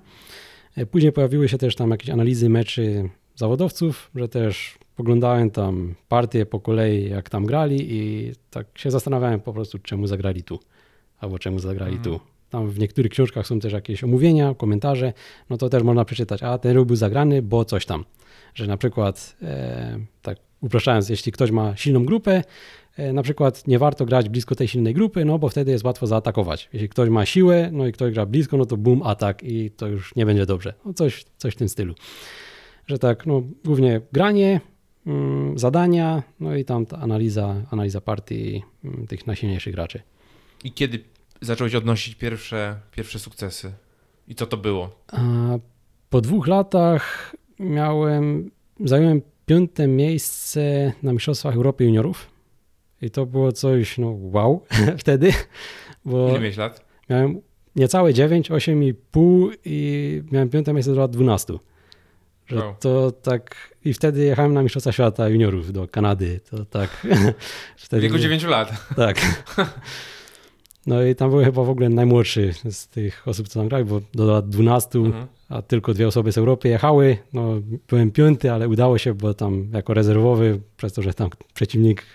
E, 0.77 0.87
później 0.87 1.13
pojawiły 1.13 1.49
się 1.49 1.59
też 1.59 1.77
tam 1.77 1.91
jakieś 1.91 2.11
analizy 2.11 2.49
meczy 2.49 3.09
zawodowców, 3.37 4.11
że 4.15 4.29
też 4.29 4.79
poglądałem 4.97 5.51
tam 5.51 5.95
partie 6.09 6.47
po 6.47 6.61
kolei, 6.61 7.11
jak 7.11 7.31
tam 7.31 7.47
grali 7.47 7.87
i 7.91 8.33
tak 8.51 8.79
się 8.79 8.91
zastanawiałem 8.91 9.41
po 9.41 9.53
prostu, 9.53 9.79
czemu 9.79 10.07
zagrali 10.07 10.43
tu, 10.43 10.61
albo 11.19 11.39
czemu 11.39 11.59
zagrali 11.59 11.93
mm. 11.93 12.05
tu. 12.05 12.21
Tam 12.51 12.71
w 12.71 12.79
niektórych 12.79 13.13
książkach 13.13 13.47
są 13.47 13.61
też 13.61 13.73
jakieś 13.73 14.05
omówienia, 14.05 14.55
komentarze, 14.55 15.13
no 15.51 15.57
to 15.57 15.69
też 15.69 15.83
można 15.83 16.05
przeczytać, 16.05 16.43
a 16.43 16.59
ten 16.59 16.77
ruch 16.77 16.87
był 16.87 16.97
zagrany, 16.97 17.43
bo 17.43 17.65
coś 17.65 17.87
tam. 17.87 18.05
Że 18.55 18.67
na 18.67 18.77
przykład, 18.77 19.37
e, 19.43 19.99
tak 20.23 20.39
upraszczając, 20.61 21.09
jeśli 21.09 21.33
ktoś 21.33 21.51
ma 21.51 21.77
silną 21.77 22.05
grupę, 22.05 22.45
e, 22.97 23.13
na 23.13 23.23
przykład 23.23 23.67
nie 23.67 23.79
warto 23.79 24.07
grać 24.07 24.29
blisko 24.29 24.55
tej 24.55 24.69
silnej 24.69 24.95
grupy, 24.95 25.25
no 25.25 25.39
bo 25.39 25.49
wtedy 25.49 25.71
jest 25.71 25.85
łatwo 25.85 26.07
zaatakować. 26.07 26.69
Jeśli 26.73 26.89
ktoś 26.89 27.09
ma 27.09 27.27
siłę, 27.27 27.71
no 27.73 27.87
i 27.87 27.93
ktoś 27.93 28.13
gra 28.13 28.27
blisko, 28.27 28.57
no 28.57 28.67
to 28.67 28.77
boom, 28.77 29.03
atak 29.03 29.43
i 29.43 29.71
to 29.71 29.87
już 29.87 30.17
nie 30.17 30.27
będzie 30.27 30.47
dobrze. 30.47 30.75
No 30.85 30.93
coś, 30.93 31.25
coś 31.37 31.55
w 31.55 31.57
tym 31.57 31.69
stylu. 31.69 31.95
Że 32.87 32.99
tak, 32.99 33.27
no 33.27 33.43
głównie 33.65 34.01
granie, 34.13 34.61
mm, 35.07 35.59
zadania, 35.59 36.23
no 36.41 36.57
i 36.57 36.65
tam 36.65 36.87
ta 36.87 36.99
analiza, 36.99 37.55
analiza 37.71 38.01
partii 38.01 38.63
mm, 38.85 39.07
tych 39.07 39.27
najsilniejszych 39.27 39.75
graczy. 39.75 40.03
I 40.65 40.73
kiedy 40.73 41.05
zacząłeś 41.41 41.75
odnosić 41.75 42.15
pierwsze, 42.15 42.77
pierwsze 42.91 43.19
sukcesy? 43.19 43.73
I 44.29 44.35
co 44.35 44.47
to 44.47 44.57
było? 44.57 44.91
A 45.13 45.19
po 46.11 46.21
dwóch 46.21 46.47
latach 46.47 47.37
miałem, 47.59 48.51
zająłem 48.85 49.23
piąte 49.51 49.87
miejsce 49.87 50.93
na 51.03 51.13
Mistrzostwach 51.13 51.55
Europy 51.55 51.85
Juniorów. 51.85 52.31
I 53.03 53.11
to 53.11 53.27
było 53.27 53.53
coś, 53.53 53.99
no 53.99 54.17
wow, 54.21 54.65
wtedy. 54.99 55.33
Bo 56.05 56.29
Ile 56.29 56.41
miałeś 56.41 56.57
lat? 56.57 56.85
Miałem 57.09 57.41
niecałe 57.77 58.15
9, 58.15 58.51
8,5 58.51 59.51
i 59.65 60.23
miałem 60.33 60.49
piąte 60.51 60.73
miejsce 60.73 60.95
do 60.95 61.01
lat 61.01 61.11
12. 61.11 61.55
Że 62.47 62.57
wow. 62.57 62.75
to 62.81 63.13
tak. 63.13 63.75
I 63.85 63.95
wtedy 63.95 64.25
jechałem 64.25 64.55
na 64.55 64.63
Mistrzostwa 64.63 64.93
Świata 64.93 65.29
Juniorów 65.29 65.73
do 65.73 65.89
Kanady. 65.89 66.41
To 66.51 66.65
tak. 66.65 66.91
wtedy, 67.77 68.01
w 68.01 68.03
wieku 68.03 68.19
9 68.19 68.45
lat. 68.45 68.95
Tak. 68.97 69.17
No 70.87 71.03
i 71.03 71.15
tam 71.15 71.31
byłem 71.31 71.45
chyba 71.45 71.65
w 71.65 71.71
ogóle 71.71 71.89
najmłodszy 71.89 72.55
z 72.71 72.89
tych 72.89 73.29
osób, 73.29 73.49
co 73.49 73.61
tam 73.61 73.69
grali, 73.69 73.85
bo 73.85 74.01
do 74.15 74.25
lat 74.25 74.49
12 74.49 74.99
mhm 74.99 75.27
a 75.51 75.63
tylko 75.63 75.95
dwie 75.95 76.09
osoby 76.09 76.33
z 76.33 76.39
Europy 76.39 76.69
jechały. 76.69 77.19
No, 77.33 77.55
byłem 77.89 78.11
piąty, 78.11 78.53
ale 78.53 78.69
udało 78.69 78.99
się, 78.99 79.15
bo 79.15 79.35
tam 79.35 79.69
jako 79.73 79.95
rezerwowy, 79.95 80.61
przez 80.77 80.93
to, 80.93 81.03
że 81.03 81.15
tam 81.15 81.31
przeciwnik 81.55 82.07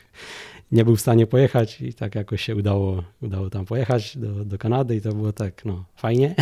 nie 0.71 0.85
był 0.85 0.95
w 0.95 1.01
stanie 1.01 1.27
pojechać 1.27 1.81
i 1.81 1.93
tak 1.93 2.15
jakoś 2.15 2.41
się 2.41 2.55
udało, 2.55 3.03
udało 3.21 3.49
tam 3.49 3.65
pojechać 3.65 4.17
do, 4.17 4.45
do 4.45 4.57
Kanady 4.57 4.95
i 4.95 5.01
to 5.01 5.13
było 5.13 5.33
tak, 5.33 5.65
no, 5.65 5.85
fajnie. 5.95 6.35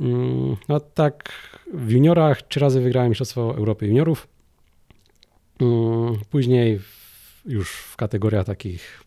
Mm, 0.00 0.56
no 0.68 0.80
tak, 0.80 1.32
w 1.74 1.90
juniorach 1.90 2.42
trzy 2.42 2.60
razy 2.60 2.80
wygrałem 2.80 3.08
Mistrzostwo 3.08 3.56
Europy 3.56 3.86
Juniorów. 3.86 4.28
Mm, 5.60 6.18
później 6.30 6.80
już 7.46 7.70
w 7.70 7.96
kategoriach 7.96 8.46
takich 8.46 9.04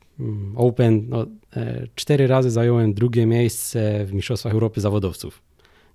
Open, 0.56 1.06
no, 1.10 1.26
e, 1.56 1.88
cztery 1.96 2.28
razy 2.28 2.52
zająłem 2.52 2.94
drugie 2.94 3.26
miejsce 3.26 4.06
w 4.06 4.14
Mistrzostwach 4.14 4.54
Europy 4.54 4.82
Zawodowców. 4.82 5.42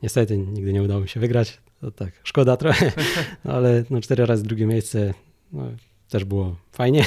Niestety 0.03 0.39
nigdy 0.39 0.73
nie 0.73 0.83
udało 0.83 1.01
mi 1.01 1.09
się 1.09 1.21
wygrać. 1.21 1.61
To 1.81 1.91
tak, 1.91 2.13
szkoda 2.25 2.57
trochę, 2.57 2.93
no, 3.45 3.53
ale 3.53 3.85
no, 3.91 4.01
cztery 4.01 4.27
razy 4.27 4.43
drugie 4.43 4.67
miejsce 4.67 5.15
no, 5.53 5.63
też 6.09 6.25
było 6.25 6.57
fajnie. 6.73 7.05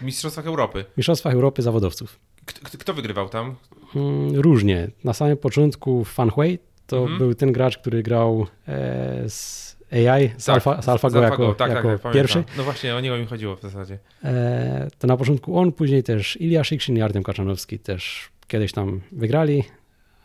W 0.00 0.04
Mistrzostwach 0.04 0.46
Europy? 0.46 0.84
W 0.94 0.96
Mistrzostwach 0.96 1.34
Europy 1.34 1.62
zawodowców. 1.62 2.18
Kto, 2.44 2.78
kto 2.78 2.94
wygrywał 2.94 3.28
tam? 3.28 3.56
Hmm, 3.92 4.36
różnie. 4.36 4.90
Na 5.04 5.12
samym 5.12 5.36
początku 5.36 6.04
Fan 6.04 6.30
Hui 6.30 6.58
to 6.86 6.98
mhm. 6.98 7.18
był 7.18 7.34
ten 7.34 7.52
gracz, 7.52 7.78
który 7.78 8.02
grał 8.02 8.46
e, 8.68 9.28
z 9.28 9.71
AI, 9.92 10.30
z, 10.38 10.44
tak, 10.44 10.54
Alpha, 10.54 10.82
z 10.82 10.88
AlphaGo 10.88 11.18
z 11.18 11.22
jako, 11.22 11.54
tak, 11.54 11.72
jako 11.72 11.98
tak, 11.98 12.12
pierwszy. 12.12 12.44
No 12.56 12.62
właśnie, 12.64 12.96
o 12.96 13.00
niego 13.00 13.16
mi 13.16 13.26
chodziło 13.26 13.56
w 13.56 13.62
zasadzie. 13.62 13.98
E, 14.24 14.88
to 14.98 15.06
na 15.06 15.16
początku 15.16 15.58
on, 15.58 15.72
później 15.72 16.02
też 16.02 16.40
Ilya 16.40 16.64
Szykszyn 16.64 16.96
i 16.96 17.02
Artem 17.02 17.22
Kaczanowski 17.22 17.78
też 17.78 18.30
kiedyś 18.46 18.72
tam 18.72 19.00
wygrali. 19.12 19.64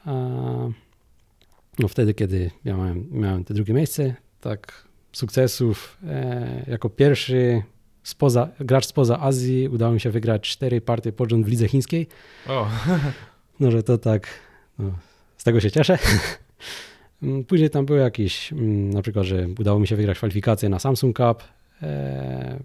E, 0.08 0.72
no 1.80 1.88
wtedy, 1.88 2.14
kiedy 2.14 2.52
miałem, 2.66 3.08
miałem 3.12 3.44
te 3.44 3.54
drugie 3.54 3.74
miejsce, 3.74 4.16
tak 4.42 4.88
sukcesów 5.12 5.98
e, 6.08 6.66
jako 6.68 6.90
pierwszy 6.90 7.64
spoza, 8.04 8.50
gracz 8.60 8.86
spoza 8.86 9.20
Azji 9.20 9.70
udało 9.70 9.94
mi 9.94 10.00
się 10.00 10.10
wygrać 10.10 10.42
cztery 10.42 10.82
partie 10.82 11.12
pod 11.12 11.34
w 11.34 11.48
lidze 11.48 11.68
chińskiej. 11.68 12.08
O. 12.48 12.68
No, 13.60 13.72
że 13.72 13.84
to 13.84 13.98
tak, 13.98 14.28
no, 14.80 14.92
z 15.38 15.44
tego 15.44 15.60
się 15.60 15.72
cieszę. 15.72 15.98
Mm, 17.24 17.44
później 17.46 17.70
tam 17.70 17.86
były 17.86 18.00
jakieś, 18.00 18.54
mm, 18.54 18.90
na 18.90 19.02
przykład, 19.02 19.26
że 19.26 19.48
udało 19.60 19.80
mi 19.80 19.88
się 19.88 19.96
wygrać 19.96 20.18
kwalifikacje 20.18 20.70
na 20.70 20.80
Samsung 20.80 21.18
Cup. 21.18 21.44
E, 21.82 22.60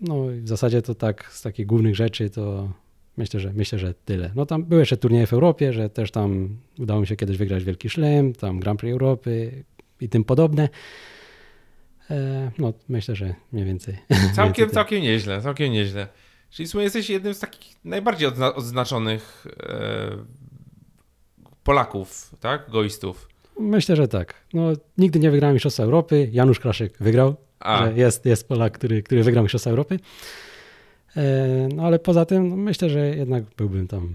no 0.00 0.26
w 0.42 0.48
zasadzie 0.48 0.82
to 0.82 0.94
tak 0.94 1.32
z 1.32 1.42
takich 1.42 1.66
głównych 1.66 1.96
rzeczy 1.96 2.30
to 2.30 2.68
Myślę, 3.16 3.40
że 3.40 3.52
myślę, 3.52 3.78
że 3.78 3.94
tyle. 3.94 4.30
No 4.34 4.46
tam 4.46 4.64
były 4.64 4.80
jeszcze 4.80 4.96
turnieje 4.96 5.26
w 5.26 5.32
Europie, 5.32 5.72
że 5.72 5.90
też 5.90 6.10
tam 6.10 6.56
udało 6.78 7.00
mi 7.00 7.06
się 7.06 7.16
kiedyś 7.16 7.36
wygrać 7.36 7.64
Wielki 7.64 7.90
Szlem, 7.90 8.32
tam 8.32 8.60
Grand 8.60 8.80
Prix 8.80 8.92
Europy 8.92 9.64
i 10.00 10.08
tym 10.08 10.24
podobne. 10.24 10.68
E, 12.10 12.50
no 12.58 12.72
myślę, 12.88 13.16
że 13.16 13.34
mniej 13.52 13.64
więcej. 13.66 13.98
Całkiem, 14.36 14.64
więcej 14.64 14.74
całkiem 14.74 15.02
nieźle, 15.02 15.42
całkiem 15.42 15.72
nieźle. 15.72 16.08
Czyli 16.50 16.66
w 16.66 16.70
sumie 16.70 16.84
jesteś 16.84 17.10
jednym 17.10 17.34
z 17.34 17.38
takich 17.38 17.84
najbardziej 17.84 18.28
odznaczonych 18.54 19.46
e, 19.60 20.10
Polaków, 21.64 22.34
tak? 22.40 22.70
Goistów. 22.70 23.28
Myślę, 23.60 23.96
że 23.96 24.08
tak. 24.08 24.34
No, 24.54 24.72
nigdy 24.98 25.18
nie 25.18 25.30
wygrałem 25.30 25.54
Mistrzostwa 25.54 25.82
Europy. 25.82 26.28
Janusz 26.32 26.60
Kraszek 26.60 26.98
wygrał. 27.00 27.36
A. 27.60 27.86
Że 27.86 27.92
jest, 27.92 28.26
jest 28.26 28.48
Polak, 28.48 28.72
który, 28.72 29.02
który 29.02 29.22
wygrał 29.22 29.44
Mistrzostwa 29.44 29.70
Europy. 29.70 29.98
E, 31.16 31.68
no 31.74 31.82
ale 31.82 31.98
poza 31.98 32.24
tym 32.24 32.48
no, 32.48 32.56
myślę, 32.56 32.90
że 32.90 33.08
jednak 33.08 33.44
byłbym 33.56 33.88
tam 33.88 34.14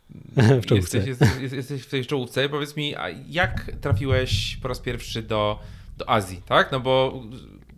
w 0.62 0.66
czołówce. 0.66 0.98
Jesteś, 0.98 1.30
jesteś, 1.40 1.52
jesteś 1.52 1.82
w 1.82 1.90
tej 1.90 2.06
czołówce. 2.06 2.48
Powiedz 2.48 2.76
mi, 2.76 2.96
a 2.96 3.08
jak 3.28 3.70
trafiłeś 3.80 4.58
po 4.62 4.68
raz 4.68 4.80
pierwszy 4.80 5.22
do, 5.22 5.58
do 5.96 6.10
Azji, 6.10 6.42
tak? 6.46 6.72
No 6.72 6.80
bo 6.80 7.22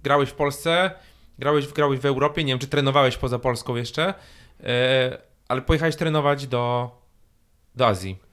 grałeś 0.03 0.29
w 0.29 0.35
Polsce, 0.35 0.91
grałeś, 1.39 1.67
grałeś 1.67 2.01
w 2.01 2.07
Europie, 2.07 2.45
nie 2.45 2.53
wiem, 2.53 2.59
czy 2.59 2.67
trenowałeś 2.67 3.17
poza 3.17 3.39
Polską 3.39 3.77
jeszcze, 3.77 4.15
e, 4.65 5.19
ale 5.49 5.63
pojechałeś 5.63 5.97
trenować 5.97 6.47
do, 6.47 6.91
do 7.75 7.87
Azji. 7.87 8.28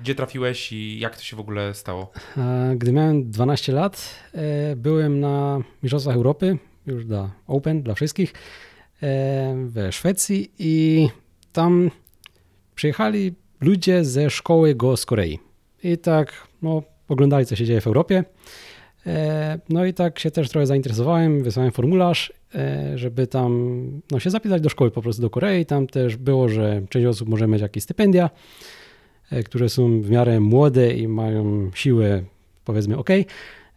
Gdzie 0.00 0.14
trafiłeś 0.14 0.72
i 0.72 0.98
jak 0.98 1.16
to 1.16 1.22
się 1.22 1.36
w 1.36 1.40
ogóle 1.40 1.74
stało? 1.74 2.12
A 2.36 2.74
Gdy 2.74 2.92
miałem 2.92 3.30
12 3.30 3.72
lat, 3.72 4.14
e, 4.34 4.76
byłem 4.76 5.20
na 5.20 5.60
Mistrzostwach 5.82 6.16
Europy, 6.16 6.58
już 6.86 7.04
dla 7.04 7.30
Open, 7.46 7.82
dla 7.82 7.94
wszystkich, 7.94 8.32
e, 9.02 9.54
we 9.66 9.92
Szwecji 9.92 10.50
i 10.58 11.08
tam 11.52 11.90
przyjechali 12.74 13.34
ludzie 13.60 14.04
ze 14.04 14.30
szkoły 14.30 14.74
Go 14.74 14.96
z 14.96 15.06
Korei. 15.06 15.38
I 15.82 15.98
tak, 15.98 16.46
no, 16.62 16.82
oglądali, 17.08 17.46
co 17.46 17.56
się 17.56 17.64
dzieje 17.64 17.80
w 17.80 17.86
Europie. 17.86 18.24
E, 19.06 19.58
No 19.68 19.84
i 19.84 19.94
tak 19.94 20.18
się 20.18 20.30
też 20.30 20.48
trochę 20.48 20.66
zainteresowałem, 20.66 21.42
wysłałem 21.42 21.72
formularz, 21.72 22.32
e, 22.54 22.98
żeby 22.98 23.26
tam 23.26 23.82
no, 24.10 24.20
się 24.20 24.30
zapisać 24.30 24.62
do 24.62 24.68
szkoły 24.68 24.90
po 24.90 25.02
prostu 25.02 25.22
do 25.22 25.30
Korei. 25.30 25.66
Tam 25.66 25.86
też 25.86 26.16
było, 26.16 26.48
że 26.48 26.82
część 26.88 27.06
osób 27.06 27.28
może 27.28 27.46
mieć 27.46 27.62
jakieś 27.62 27.82
stypendia, 27.82 28.24
e, 28.24 28.83
które 29.44 29.68
są 29.68 30.02
w 30.02 30.10
miarę 30.10 30.40
młode 30.40 30.94
i 30.94 31.08
mają 31.08 31.70
siłę, 31.74 32.22
powiedzmy, 32.64 32.98
ok. 32.98 33.10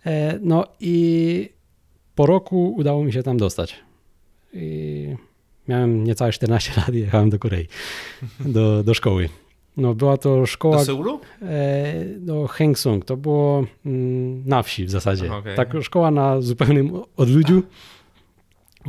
E, 0.06 0.40
No 0.42 0.66
i 0.80 1.50
po 2.16 2.26
roku 2.26 2.74
udało 2.78 3.04
mi 3.04 3.14
się 3.14 3.24
tam 3.24 3.38
dostać. 3.38 3.76
I 4.54 5.08
miałem 5.68 6.04
niecałe 6.04 6.32
14 6.32 6.74
lat 6.78 6.94
i 6.94 7.00
jechałem 7.00 7.30
do 7.30 7.40
Korei, 7.40 7.68
do, 8.40 8.84
do 8.84 8.94
szkoły. 8.94 9.30
No 9.78 9.96
była 9.96 10.18
to 10.18 10.46
szkoła... 10.46 10.78
Do 10.78 10.86
Seulu? 10.86 11.20
E, 11.42 12.06
do 12.18 12.48
Hengsung. 12.48 13.06
To 13.06 13.18
było 13.18 13.66
mm, 13.86 14.44
na 14.46 14.64
wsi 14.64 14.86
w 14.86 14.90
zasadzie. 14.90 15.26
Aha, 15.26 15.38
okej. 15.38 15.56
Tak, 15.56 15.74
szkoła 15.82 16.12
na 16.12 16.42
zupełnym 16.42 16.92
odludziu. 17.18 17.64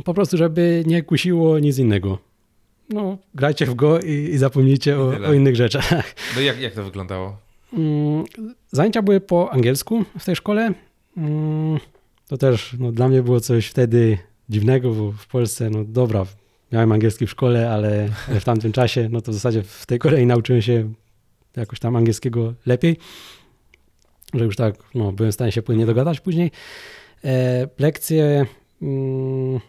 Po 0.05 0.13
prostu, 0.13 0.37
żeby 0.37 0.83
nie 0.87 1.03
kusiło 1.03 1.59
nic 1.59 1.77
innego. 1.77 2.17
No, 2.89 3.17
grajcie 3.35 3.65
w 3.65 3.75
go 3.75 3.99
i, 3.99 4.11
i 4.11 4.37
zapomnijcie 4.37 4.91
I 4.91 4.93
o, 4.93 5.29
o 5.29 5.33
innych 5.33 5.55
rzeczach. 5.55 5.89
No 6.35 6.41
jak, 6.41 6.59
jak 6.59 6.73
to 6.73 6.83
wyglądało? 6.83 7.37
Mm, 7.73 8.23
Zajęcia 8.71 9.01
były 9.01 9.19
po 9.21 9.51
angielsku 9.53 10.03
w 10.19 10.25
tej 10.25 10.35
szkole. 10.35 10.73
Mm, 11.17 11.79
To 12.27 12.37
też 12.37 12.75
no, 12.79 12.91
dla 12.91 13.07
mnie 13.07 13.23
było 13.23 13.39
coś 13.39 13.67
wtedy 13.67 14.17
dziwnego, 14.49 14.91
bo 14.91 15.11
w 15.11 15.27
Polsce, 15.27 15.69
no 15.69 15.83
dobra, 15.83 16.25
miałem 16.71 16.91
angielski 16.91 17.27
w 17.27 17.31
szkole, 17.31 17.71
ale 17.71 18.09
ale 18.29 18.39
w 18.39 18.43
tamtym 18.45 18.71
czasie, 18.71 19.09
no 19.11 19.21
to 19.21 19.31
w 19.31 19.35
zasadzie 19.35 19.63
w 19.63 19.85
tej 19.85 19.99
Korei 19.99 20.25
nauczyłem 20.25 20.61
się 20.61 20.93
jakoś 21.57 21.79
tam 21.79 21.95
angielskiego 21.95 22.53
lepiej, 22.65 22.97
że 24.33 24.45
już 24.45 24.55
tak, 24.55 24.75
no, 24.95 25.11
byłem 25.11 25.31
w 25.31 25.35
stanie 25.35 25.51
się 25.51 25.61
płynnie 25.61 25.85
dogadać 25.85 26.19
później. 26.19 26.51
E, 27.25 27.67
lekcje, 27.79 28.45
mm, 28.81 29.59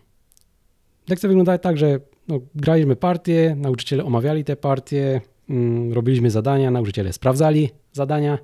lekcje 1.08 1.28
wyglądały 1.28 1.58
tak, 1.58 1.78
że 1.78 2.00
no, 2.30 2.40
graliśmy 2.54 2.96
partie, 2.96 3.56
nauczyciele 3.58 4.04
omawiali 4.04 4.44
te 4.44 4.56
partie, 4.56 5.20
mm, 5.50 5.92
robiliśmy 5.92 6.30
zadania, 6.30 6.70
nauczyciele 6.70 7.12
sprawdzali 7.12 7.70
zadania, 7.92 8.38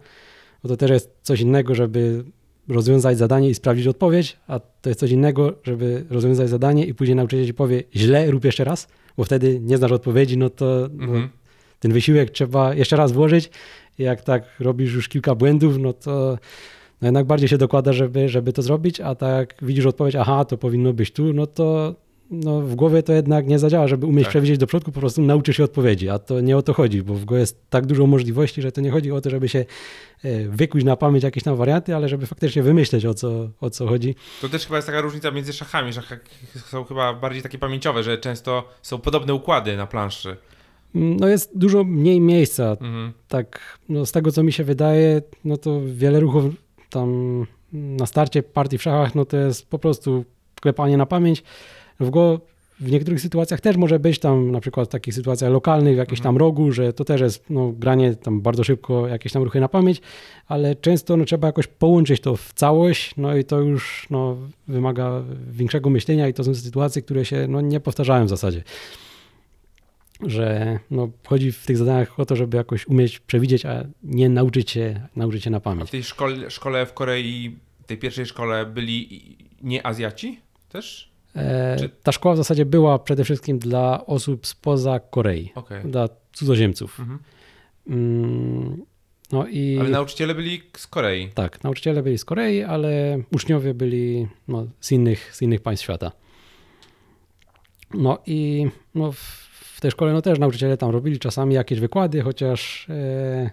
bo 0.62 0.68
to 0.68 0.76
też 0.76 0.90
jest 0.90 1.10
coś 1.22 1.40
innego, 1.40 1.74
żeby 1.74 2.24
rozwiązać 2.68 3.18
zadanie 3.18 3.50
i 3.50 3.54
sprawdzić 3.54 3.86
odpowiedź, 3.86 4.36
a 4.48 4.60
to 4.60 4.88
jest 4.88 5.00
coś 5.00 5.10
innego, 5.10 5.52
żeby 5.64 6.04
rozwiązać 6.10 6.48
zadanie 6.48 6.86
i 6.86 6.94
później 6.94 7.16
nauczyciel 7.16 7.46
ci 7.46 7.54
powie 7.54 7.82
źle, 7.96 8.30
rób 8.30 8.44
jeszcze 8.44 8.64
raz, 8.64 8.88
bo 9.16 9.24
wtedy 9.24 9.60
nie 9.60 9.76
znasz 9.76 9.92
odpowiedzi, 9.92 10.38
no 10.38 10.50
to 10.50 10.88
no, 10.92 11.04
Mhm. 11.04 11.28
ten 11.80 11.92
wysiłek 11.92 12.30
trzeba 12.30 12.74
jeszcze 12.74 12.96
raz 12.96 13.12
włożyć 13.12 13.50
i 13.98 14.02
jak 14.02 14.22
tak 14.22 14.44
robisz 14.60 14.94
już 14.94 15.08
kilka 15.08 15.34
błędów, 15.34 15.78
no 15.78 15.92
to 15.92 16.38
no 17.02 17.08
jednak 17.08 17.26
bardziej 17.26 17.48
się 17.48 17.58
dokłada, 17.58 17.92
żeby, 17.92 18.28
żeby 18.28 18.52
to 18.52 18.62
zrobić, 18.62 19.00
a 19.00 19.14
tak 19.14 19.54
widzisz 19.62 19.86
odpowiedź, 19.86 20.16
aha, 20.16 20.44
to 20.44 20.58
powinno 20.58 20.92
być 20.92 21.10
tu, 21.12 21.32
no 21.32 21.46
to 21.46 21.94
no 22.30 22.60
w 22.60 22.74
głowie 22.74 23.02
to 23.02 23.12
jednak 23.12 23.46
nie 23.46 23.58
zadziała, 23.58 23.88
żeby 23.88 24.06
umieć 24.06 24.24
Tak. 24.24 24.30
przewidzieć 24.30 24.58
do 24.58 24.66
przodku, 24.66 24.92
po 24.92 25.00
prostu 25.00 25.22
nauczysz 25.22 25.56
się 25.56 25.64
odpowiedzi, 25.64 26.08
a 26.08 26.18
to 26.18 26.40
nie 26.40 26.56
o 26.56 26.62
to 26.62 26.72
chodzi, 26.74 27.02
bo 27.02 27.14
w 27.14 27.24
głowie 27.24 27.40
jest 27.40 27.70
tak 27.70 27.86
dużo 27.86 28.06
możliwości, 28.06 28.62
że 28.62 28.72
to 28.72 28.80
nie 28.80 28.90
chodzi 28.90 29.12
o 29.12 29.20
to, 29.20 29.30
żeby 29.30 29.48
się 29.48 29.58
e, 30.24 30.48
wykuć 30.48 30.84
na 30.84 30.96
pamięć 30.96 31.24
jakieś 31.24 31.42
tam 31.42 31.56
warianty, 31.56 31.96
ale 31.96 32.08
żeby 32.08 32.26
faktycznie 32.26 32.62
wymyśleć 32.62 33.06
o 33.06 33.14
co, 33.14 33.48
o 33.60 33.70
co 33.70 33.86
chodzi. 33.86 34.14
To 34.40 34.48
też 34.48 34.64
chyba 34.66 34.76
jest 34.76 34.86
taka 34.86 35.00
różnica 35.00 35.30
między 35.30 35.52
szachami. 35.52 35.92
Szachy 35.92 36.18
są 36.66 36.84
chyba 36.84 37.14
bardziej 37.14 37.42
takie 37.42 37.58
pamięciowe, 37.58 38.02
że 38.02 38.18
często 38.18 38.68
są 38.82 38.98
podobne 38.98 39.34
układy 39.34 39.76
na 39.76 39.86
planszy. 39.86 40.36
Mm, 40.94 41.16
No 41.16 41.28
jest 41.28 41.58
dużo 41.58 41.84
mniej 41.84 42.20
miejsca, 42.20 42.70
Mhm. 42.70 43.12
tak 43.28 43.78
no 43.88 44.06
z 44.06 44.12
tego 44.12 44.32
co 44.32 44.42
mi 44.42 44.52
się 44.52 44.64
wydaje, 44.64 45.22
no 45.44 45.56
to 45.56 45.80
wiele 45.86 46.20
ruchów 46.20 46.44
tam 46.90 47.46
na 47.72 48.06
starcie 48.06 48.42
partii 48.42 48.78
w 48.78 48.82
szachach, 48.82 49.14
no 49.14 49.24
to 49.24 49.36
jest 49.36 49.68
po 49.70 49.78
prostu 49.78 50.24
klepanie 50.60 50.96
na 50.96 51.06
pamięć. 51.06 51.42
W 52.00 52.10
go 52.10 52.40
w 52.80 52.90
niektórych 52.90 53.20
sytuacjach 53.20 53.60
też 53.60 53.76
może 53.76 53.98
być 53.98 54.18
tam 54.18 54.50
na 54.50 54.60
przykład 54.60 54.88
w 54.88 54.92
takich 54.92 55.14
sytuacjach 55.14 55.52
lokalnych, 55.52 55.94
w 55.94 55.98
jakimś 55.98 56.20
tam 56.20 56.36
rogu, 56.36 56.72
że 56.72 56.92
to 56.92 57.04
też 57.04 57.20
jest 57.20 57.50
no, 57.50 57.72
granie 57.72 58.14
tam 58.14 58.40
bardzo 58.40 58.64
szybko, 58.64 59.08
jakieś 59.08 59.32
tam 59.32 59.42
ruchy 59.42 59.60
na 59.60 59.68
pamięć, 59.68 60.00
ale 60.46 60.74
często 60.74 61.16
no, 61.16 61.24
trzeba 61.24 61.46
jakoś 61.46 61.66
połączyć 61.66 62.20
to 62.20 62.36
w 62.36 62.52
całość, 62.52 63.14
no 63.16 63.36
i 63.36 63.44
to 63.44 63.60
już 63.60 64.06
no, 64.10 64.36
wymaga 64.68 65.22
większego 65.50 65.90
myślenia 65.90 66.28
i 66.28 66.34
to 66.34 66.44
są 66.44 66.54
sytuacje, 66.54 67.02
które 67.02 67.24
się 67.24 67.46
no, 67.48 67.60
nie 67.60 67.80
powtarzają 67.80 68.26
w 68.26 68.28
zasadzie 68.28 68.62
że 70.20 70.78
no, 70.90 71.10
chodzi 71.26 71.52
w 71.52 71.66
tych 71.66 71.76
zadaniach 71.76 72.20
o 72.20 72.26
to, 72.26 72.36
żeby 72.36 72.56
jakoś 72.56 72.86
umieć 72.86 73.18
przewidzieć, 73.18 73.66
a 73.66 73.84
nie 74.02 74.28
nauczyć 74.28 74.70
się, 74.70 75.08
nauczyć 75.16 75.44
się 75.44 75.50
na 75.50 75.56
A 75.56 75.60
pamięć. 75.60 75.88
w 75.88 75.90
tej 75.90 76.04
szkole, 76.04 76.50
szkole 76.50 76.86
w 76.86 76.94
Korei, 76.94 77.56
tej 77.86 77.98
pierwszej 77.98 78.26
szkole 78.26 78.66
byli 78.66 79.20
nie 79.62 79.86
Azjaci 79.86 80.40
też? 80.68 81.15
E, 81.36 81.76
Czy- 81.78 81.88
Ta 82.02 82.12
szkoła 82.12 82.34
w 82.34 82.36
zasadzie 82.38 82.66
była 82.66 82.98
przede 82.98 83.24
wszystkim 83.24 83.58
dla 83.58 84.06
osób 84.06 84.46
spoza 84.46 85.00
Korei, 85.00 85.52
Okej. 85.54 85.82
dla 85.84 86.08
cudzoziemców. 86.32 87.00
Mhm. 87.00 87.18
Mm, 87.88 88.82
No 89.32 89.46
i 89.46 89.78
Ale 89.80 89.90
nauczyciele 89.90 90.34
byli 90.34 90.62
z 90.76 90.86
Korei. 90.86 91.28
tak, 91.34 91.64
nauczyciele 91.64 92.02
byli 92.02 92.18
z 92.18 92.24
Korei, 92.24 92.62
ale 92.62 93.18
uczniowie 93.32 93.74
byli 93.74 94.26
no, 94.48 94.66
z, 94.80 94.92
innych, 94.92 95.34
z 95.36 95.42
innych 95.42 95.60
państw 95.60 95.82
świata. 95.84 96.12
No 97.94 98.18
i 98.26 98.66
no, 98.94 99.12
w- 99.12 99.80
tej 99.80 99.90
szkole 99.90 100.12
no, 100.12 100.22
też 100.22 100.38
nauczyciele 100.38 100.76
tam 100.76 100.90
robili 100.90 101.18
czasami 101.18 101.54
jakieś 101.54 101.80
wykłady, 101.80 102.20
chociaż 102.22 102.86
e, 102.90 103.50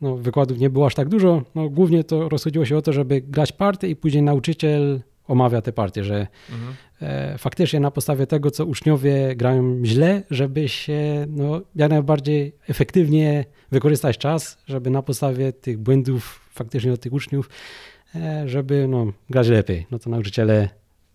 no, 0.00 0.16
wykładów 0.16 0.58
nie 0.58 0.70
było 0.70 0.86
aż 0.86 0.94
tak 0.94 1.08
dużo. 1.08 1.42
No, 1.54 1.68
głównie 1.68 2.04
to 2.04 2.28
rozchodziło 2.28 2.64
się 2.64 2.76
o 2.76 2.82
to, 2.82 2.92
żeby 2.92 3.20
grać 3.20 3.52
partie 3.52 3.88
i 3.88 3.96
później 3.96 4.22
nauczyciel 4.22 5.00
omawia 5.28 5.62
te 5.62 5.72
partie, 5.72 6.04
że 6.04 6.26
Mhm. 6.50 6.74
e, 7.02 7.38
faktycznie 7.38 7.80
na 7.80 7.90
podstawie 7.90 8.26
tego, 8.26 8.50
co 8.50 8.66
uczniowie 8.66 9.36
grają 9.36 9.84
źle, 9.84 10.22
żeby 10.30 10.68
się 10.68 11.26
no, 11.28 11.60
jak 11.74 11.90
najbardziej 11.90 12.52
efektywnie 12.68 13.44
wykorzystać 13.70 14.18
czas, 14.18 14.58
żeby 14.66 14.90
na 14.90 15.02
podstawie 15.02 15.52
tych 15.52 15.78
błędów 15.78 16.48
faktycznie 16.52 16.92
od 16.92 17.00
tych 17.00 17.12
uczniów, 17.12 17.50
e, 18.14 18.48
żeby 18.48 18.88
no, 18.88 19.06
grać 19.30 19.48
lepiej. 19.48 19.86
No 19.90 19.98
to 19.98 20.10
nauczyciele 20.10 20.68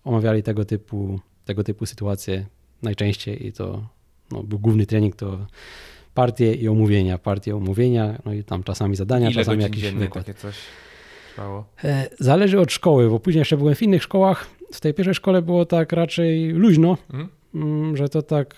omawiali 0.04 0.44
tego 0.44 0.66
typu, 0.66 1.20
tego 1.46 1.64
typu 1.64 1.86
sytuacje 1.86 2.46
najczęściej 2.84 3.48
i 3.48 3.54
to 3.54 3.90
no, 4.32 4.44
był 4.44 4.60
główny 4.60 4.86
trening 4.86 5.16
to 5.16 5.48
partie 6.14 6.54
i 6.54 6.68
omówienia, 6.68 7.18
partie, 7.18 7.56
omówienia, 7.56 8.22
no 8.26 8.34
i 8.34 8.44
tam 8.44 8.64
czasami 8.64 8.96
zadania, 8.96 9.30
Ile 9.30 9.36
czasami 9.44 9.64
jakiś 9.64 9.92
wykład. 9.92 10.26
takie 10.26 10.40
coś 10.40 10.56
trwało? 11.38 11.66
E, 11.84 12.10
Zależy 12.20 12.60
od 12.60 12.72
szkoły, 12.72 13.10
bo 13.10 13.20
później 13.20 13.40
jeszcze 13.40 13.58
byłem 13.58 13.76
w 13.76 13.82
innych 13.82 14.04
szkołach. 14.04 14.48
W 14.74 14.80
tej 14.80 14.94
pierwszej 14.94 15.14
szkole 15.16 15.42
było 15.42 15.66
tak 15.66 15.92
raczej 15.92 16.50
luźno, 16.52 16.98
Mhm. 17.10 17.30
mm, 17.56 17.98
że 17.98 18.10
to 18.10 18.22
tak, 18.22 18.56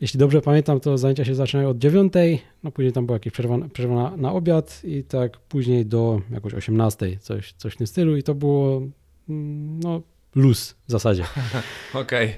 jeśli 0.00 0.18
dobrze 0.18 0.40
pamiętam, 0.42 0.80
to 0.80 0.98
zajęcia 0.98 1.24
się 1.24 1.34
zaczynają 1.34 1.68
od 1.68 1.78
dziewiątej, 1.78 2.42
no 2.62 2.70
później 2.70 2.92
tam 2.92 3.06
była 3.06 3.16
jakaś 3.16 3.32
przerwa, 3.32 3.58
przerwa 3.72 4.16
na, 4.16 4.32
obiad 4.32 4.80
i 4.84 5.04
tak 5.04 5.38
później 5.38 5.86
do 5.86 6.20
jakoś 6.30 6.54
18, 6.54 7.18
coś, 7.20 7.52
coś 7.52 7.74
w 7.74 7.76
tym 7.76 7.86
stylu 7.86 8.16
i 8.16 8.22
to 8.22 8.34
było 8.34 8.82
mm, 9.28 9.80
no 9.80 10.02
luz 10.34 10.76
w 10.86 10.90
zasadzie. 10.90 11.24
Okej, 11.94 12.36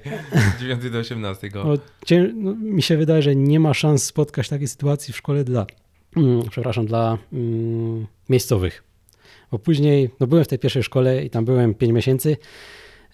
9 0.61 0.91
do 0.91 0.99
18 0.99 1.49
go. 1.51 1.65
No, 1.65 1.75
cię, 2.07 2.33
no, 2.35 2.55
mi 2.55 2.83
się 2.83 2.97
wydaje, 2.97 3.23
że 3.23 3.37
nie 3.37 3.61
ma 3.61 3.75
szans 3.75 4.05
spotkać 4.05 4.49
takiej 4.49 4.69
sytuacji 4.69 5.15
w 5.15 5.17
szkole 5.17 5.45
dla, 5.45 5.67
mm, 6.17 6.43
przepraszam, 6.51 6.87
dla 6.87 7.19
mm, 7.33 8.07
miejscowych. 8.29 8.88
Bo 9.51 9.59
później, 9.59 10.11
no 10.21 10.27
byłem 10.27 10.45
w 10.45 10.49
tej 10.49 10.59
pierwszej 10.59 10.83
szkole 10.83 11.25
i 11.25 11.31
tam 11.31 11.45
byłem 11.45 11.75
5 11.75 11.93
miesięcy. 11.93 12.37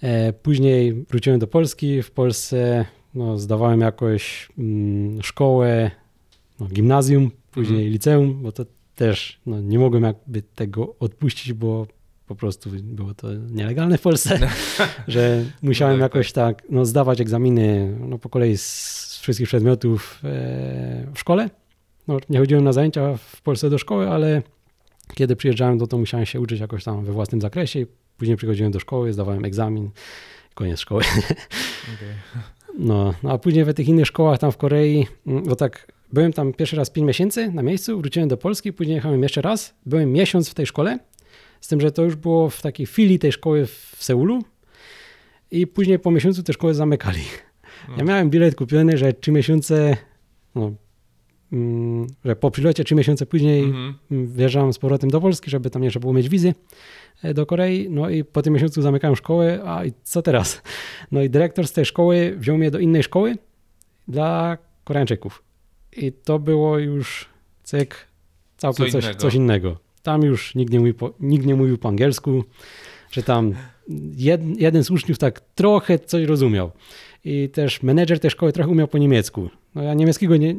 E, 0.03 0.32
później 0.32 0.95
wróciłem 0.95 1.39
do 1.39 1.47
Polski. 1.47 2.03
W 2.03 2.11
Polsce 2.11 2.85
no, 3.14 3.39
zdawałem 3.39 3.80
jakoś 3.80 4.49
mm, 4.59 5.22
szkołę, 5.22 5.91
no, 6.61 6.66
gimnazjum, 6.66 7.30
później 7.51 7.78
Mhm. 7.78 7.93
liceum, 7.93 8.43
bo 8.43 8.53
to 8.53 8.64
też 8.95 9.41
no, 9.47 9.61
nie 9.61 9.78
mogłem 9.78 10.03
jakby 10.03 10.43
tego 10.43 10.95
odpuścić, 11.01 11.53
bo 11.53 11.87
po 12.26 12.35
prostu 12.35 12.70
było 12.82 13.14
to 13.14 13.28
nielegalne 13.35 13.99
w 13.99 14.03
Polsce, 14.03 14.39
że 15.09 15.45
musiałem 15.62 15.99
No 15.99 16.05
tak, 16.05 16.14
jakoś 16.14 16.32
tak 16.32 16.62
no, 16.70 16.85
zdawać 16.85 17.20
egzaminy 17.20 17.97
no, 18.01 18.18
po 18.18 18.28
kolei 18.28 18.57
z 18.57 19.18
wszystkich 19.20 19.49
przedmiotów 19.49 20.20
e, 20.24 21.07
w 21.14 21.18
szkole. 21.18 21.51
No, 22.09 22.18
nie 22.30 22.39
chodziłem 22.39 22.64
na 22.64 22.72
zajęcia 22.72 23.16
w 23.16 23.43
Polsce 23.43 23.70
do 23.70 23.78
szkoły, 23.78 24.09
ale 24.09 24.43
kiedy 25.15 25.37
przyjeżdżałem, 25.37 25.79
no, 25.79 25.87
to 25.87 25.99
musiałem 25.99 26.27
się 26.27 26.41
uczyć 26.41 26.61
jakoś 26.61 26.85
tam 26.85 27.05
we 27.05 27.13
własnym 27.13 27.41
zakresie. 27.41 27.87
Później 28.19 28.37
przychodziłem 28.37 28.73
do 28.73 28.81
szkoły, 28.81 29.13
zdawałem 29.13 29.45
egzamin, 29.45 29.91
koniec 30.55 30.81
szkoły. 30.81 31.03
No, 32.79 33.15
no 33.23 33.33
a 33.33 33.39
później 33.39 33.65
w 33.65 33.75
tych 33.75 33.89
innych 33.89 34.07
szkołach 34.07 34.39
tam 34.39 34.53
w 34.53 34.57
Korei, 34.57 35.07
mm, 35.27 35.43
bo 35.45 35.57
tak 35.57 35.93
byłem 36.13 36.33
tam 36.33 36.53
pierwszy 36.53 36.77
raz 36.77 36.91
5 36.91 37.07
miesięcy 37.07 37.51
na 37.53 37.63
miejscu, 37.63 37.99
wróciłem 37.99 38.29
do 38.29 38.37
Polski, 38.37 38.73
później 38.73 38.95
jechałem 38.95 39.23
jeszcze 39.23 39.43
raz, 39.43 39.75
byłem 39.87 40.13
miesiąc 40.13 40.49
w 40.49 40.55
tej 40.55 40.67
szkole, 40.67 40.99
z 41.61 41.69
tym, 41.69 41.81
że 41.81 41.93
to 41.93 42.03
już 42.03 42.17
było 42.17 42.51
w 42.51 42.63
takiej 42.63 42.87
filii 42.87 43.19
tej 43.19 43.33
szkoły 43.33 43.67
w 43.67 43.97
Seulu 43.99 44.43
i 45.51 45.67
później 45.67 45.99
po 45.99 46.11
miesiącu 46.11 46.43
tę 46.43 46.53
szkołę 46.53 46.75
zamykali. 46.75 47.23
Ja 47.89 47.97
No. 47.99 48.05
miałem 48.05 48.31
bilet 48.31 48.55
kupiony, 48.55 48.99
że 48.99 49.13
3 49.13 49.33
miesiące, 49.33 49.97
no, 50.55 50.73
że 52.25 52.37
po 52.37 52.51
przylocie 52.51 52.85
3 52.85 52.95
miesiące 52.95 53.27
później 53.27 53.65
Mhm. 53.65 53.95
wjeżdżałem 54.11 54.73
z 54.73 54.79
powrotem 54.79 55.11
do 55.11 55.21
Polski, 55.21 55.51
żeby 55.51 55.71
tam 55.71 55.89
trzeba 55.89 56.01
było 56.01 56.13
mieć 56.13 56.29
wizy 56.29 56.55
e, 57.23 57.35
do 57.35 57.47
Korei. 57.47 57.91
No 57.91 58.11
i 58.11 58.25
po 58.25 58.43
tym 58.43 58.55
miesiącu 58.55 58.83
zamykałem 58.83 59.17
szkołę, 59.17 59.61
a 59.65 59.85
i 59.85 59.93
co 60.03 60.23
teraz? 60.23 60.63
No 61.13 61.23
i 61.23 61.31
dyrektor 61.31 61.67
z 61.69 61.73
tej 61.73 61.85
szkoły 61.85 62.35
wziął 62.39 62.59
mnie 62.59 62.71
do 62.71 62.79
innej 62.79 63.03
szkoły 63.03 63.37
dla 64.09 64.59
Koreańczyków. 64.85 65.43
I 65.97 66.13
to 66.13 66.39
było 66.39 66.79
już 66.79 67.29
cyk, 67.63 68.07
całkiem 68.57 68.87
Co 68.87 68.93
coś, 68.93 69.05
innego. 69.05 69.19
coś 69.21 69.35
innego. 69.35 69.77
Tam 70.03 70.23
już 70.23 70.55
nikt 70.55 70.73
nie, 70.73 70.79
mówił 70.79 70.95
po, 70.95 71.13
nikt 71.21 71.47
nie 71.47 71.55
mówił 71.55 71.79
po 71.79 71.89
angielsku, 71.89 72.45
że 73.11 73.23
tam 73.23 73.55
jed, 74.17 74.41
jeden 74.61 74.85
z 74.85 74.91
uczniów 74.91 75.19
tak 75.19 75.41
trochę 75.41 75.99
coś 75.99 76.25
rozumiał. 76.25 76.71
I 77.25 77.49
też 77.49 77.83
menedżer 77.83 78.21
tej 78.21 78.31
szkoły 78.31 78.53
trochę 78.53 78.71
umiał 78.71 78.89
po 78.89 78.99
niemiecku. 78.99 79.51
No 79.75 79.83
ja 79.83 79.95
niemieckiego 79.95 80.37
nie, 80.37 80.55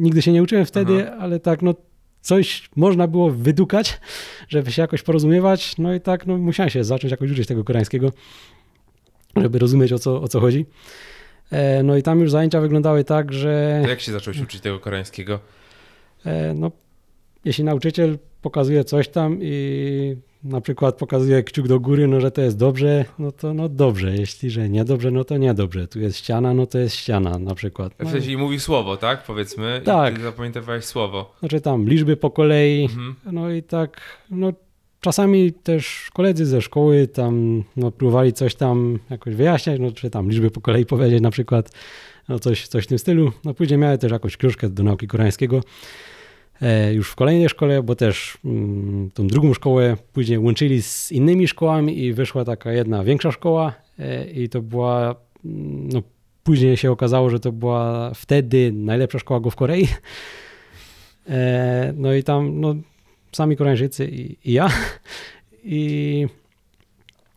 nigdy 0.00 0.22
się 0.22 0.32
nie 0.32 0.42
uczyłem 0.42 0.66
wtedy, 0.66 1.04
Aha. 1.08 1.16
ale 1.20 1.40
tak 1.40 1.62
no 1.62 1.74
coś 2.20 2.68
można 2.76 3.06
było 3.06 3.30
wydukać, 3.30 4.00
żeby 4.48 4.72
się 4.72 4.82
jakoś 4.82 5.02
porozumiewać. 5.02 5.78
No 5.78 5.94
i 5.94 6.00
tak 6.00 6.26
no, 6.26 6.38
musiałem 6.38 6.70
się 6.70 6.84
zacząć 6.84 7.10
jakoś 7.10 7.30
uczyć 7.30 7.48
tego 7.48 7.64
koreańskiego, 7.64 8.12
żeby 9.36 9.58
rozumieć 9.58 9.92
o 9.92 9.98
co, 9.98 10.22
o 10.22 10.28
co 10.28 10.40
chodzi. 10.40 10.66
E, 11.50 11.82
No 11.82 11.96
i 11.96 12.02
tam 12.02 12.20
już 12.20 12.30
zajęcia 12.30 12.60
wyglądały 12.60 13.04
tak, 13.04 13.32
że 13.32 13.80
To 13.84 13.88
jak 13.88 14.00
się 14.00 14.12
zacząłeś 14.12 14.40
uczyć 14.40 14.60
tego 14.60 14.80
koreańskiego? 14.80 15.38
e, 16.26 16.54
no, 16.54 16.70
jeśli 17.44 17.64
nauczyciel 17.64 18.18
pokazuje 18.42 18.84
coś 18.84 19.08
tam 19.08 19.38
i 19.42 20.16
na 20.44 20.60
przykład 20.60 20.94
pokazuje 20.96 21.42
kciuk 21.42 21.68
do 21.68 21.80
góry, 21.80 22.08
no 22.08 22.20
że 22.20 22.30
to 22.30 22.42
jest 22.42 22.58
dobrze, 22.58 23.04
no 23.18 23.32
to 23.32 23.54
no 23.54 23.68
dobrze. 23.68 24.16
Jeśli, 24.16 24.50
że 24.50 24.68
niedobrze, 24.68 25.10
no 25.10 25.24
to 25.24 25.36
niedobrze. 25.36 25.88
Tu 25.88 26.00
jest 26.00 26.16
ściana, 26.18 26.54
no 26.54 26.66
to 26.66 26.78
jest 26.78 26.96
ściana 26.96 27.38
na 27.38 27.54
przykład. 27.54 27.92
No, 28.00 28.08
W 28.08 28.12
sensie 28.12 28.32
i 28.32 28.36
mówi 28.36 28.60
słowo, 28.60 28.96
tak? 28.96 29.24
Powiedzmy. 29.24 29.80
Tak. 29.84 30.14
I 30.14 30.16
ty 30.16 30.22
zapamiętywałeś 30.22 30.84
słowo. 30.84 31.34
znaczy 31.40 31.60
tam 31.60 31.88
liczby 31.88 32.16
po 32.16 32.30
kolei, 32.30 32.82
Mhm. 32.84 33.14
No 33.32 33.50
i 33.50 33.62
tak, 33.62 34.00
no 34.30 34.52
czasami 35.00 35.52
też 35.52 36.10
koledzy 36.12 36.46
ze 36.46 36.62
szkoły 36.62 37.08
tam 37.08 37.64
no, 37.76 37.90
próbowali 37.90 38.32
coś 38.32 38.54
tam 38.54 38.98
jakoś 39.10 39.34
wyjaśniać, 39.34 39.80
no 39.80 39.92
czy 39.92 40.10
tam 40.10 40.30
liczby 40.30 40.50
po 40.50 40.60
kolei 40.60 40.86
powiedzieć 40.86 41.20
na 41.22 41.30
przykład, 41.30 41.70
no 42.28 42.38
coś, 42.38 42.68
coś 42.68 42.84
w 42.84 42.86
tym 42.86 42.98
stylu. 42.98 43.32
No 43.44 43.54
później 43.54 43.78
miałem 43.78 43.98
też 43.98 44.12
jakąś 44.12 44.36
książkę 44.36 44.68
do 44.70 44.82
nauki 44.82 45.06
koreańskiego 45.06 45.60
już 46.92 47.10
w 47.10 47.14
kolejnej 47.14 47.48
szkole, 47.48 47.82
bo 47.82 47.94
też 47.94 48.38
mm, 48.44 49.10
tą 49.14 49.26
drugą 49.26 49.54
szkołę 49.54 49.96
później 50.12 50.38
łączyli 50.38 50.82
z 50.82 51.12
innymi 51.12 51.48
szkołami 51.48 52.04
i 52.04 52.12
wyszła 52.12 52.44
taka 52.44 52.72
jedna 52.72 53.04
większa 53.04 53.32
szkoła 53.32 53.72
e, 53.98 54.30
i 54.30 54.48
to 54.48 54.62
była, 54.62 55.14
mm, 55.44 55.88
no 55.88 56.02
później 56.42 56.76
się 56.76 56.90
okazało, 56.90 57.30
że 57.30 57.40
to 57.40 57.52
była 57.52 58.12
wtedy 58.14 58.72
najlepsza 58.72 59.18
szkoła 59.18 59.40
go 59.40 59.50
w 59.50 59.56
Korei. 59.56 59.88
E, 61.28 61.92
no 61.96 62.14
i 62.14 62.22
tam 62.22 62.60
no, 62.60 62.74
sami 63.32 63.56
Koreańczycy 63.56 64.06
i, 64.06 64.50
i 64.50 64.52
ja. 64.52 64.70
I 65.64 66.26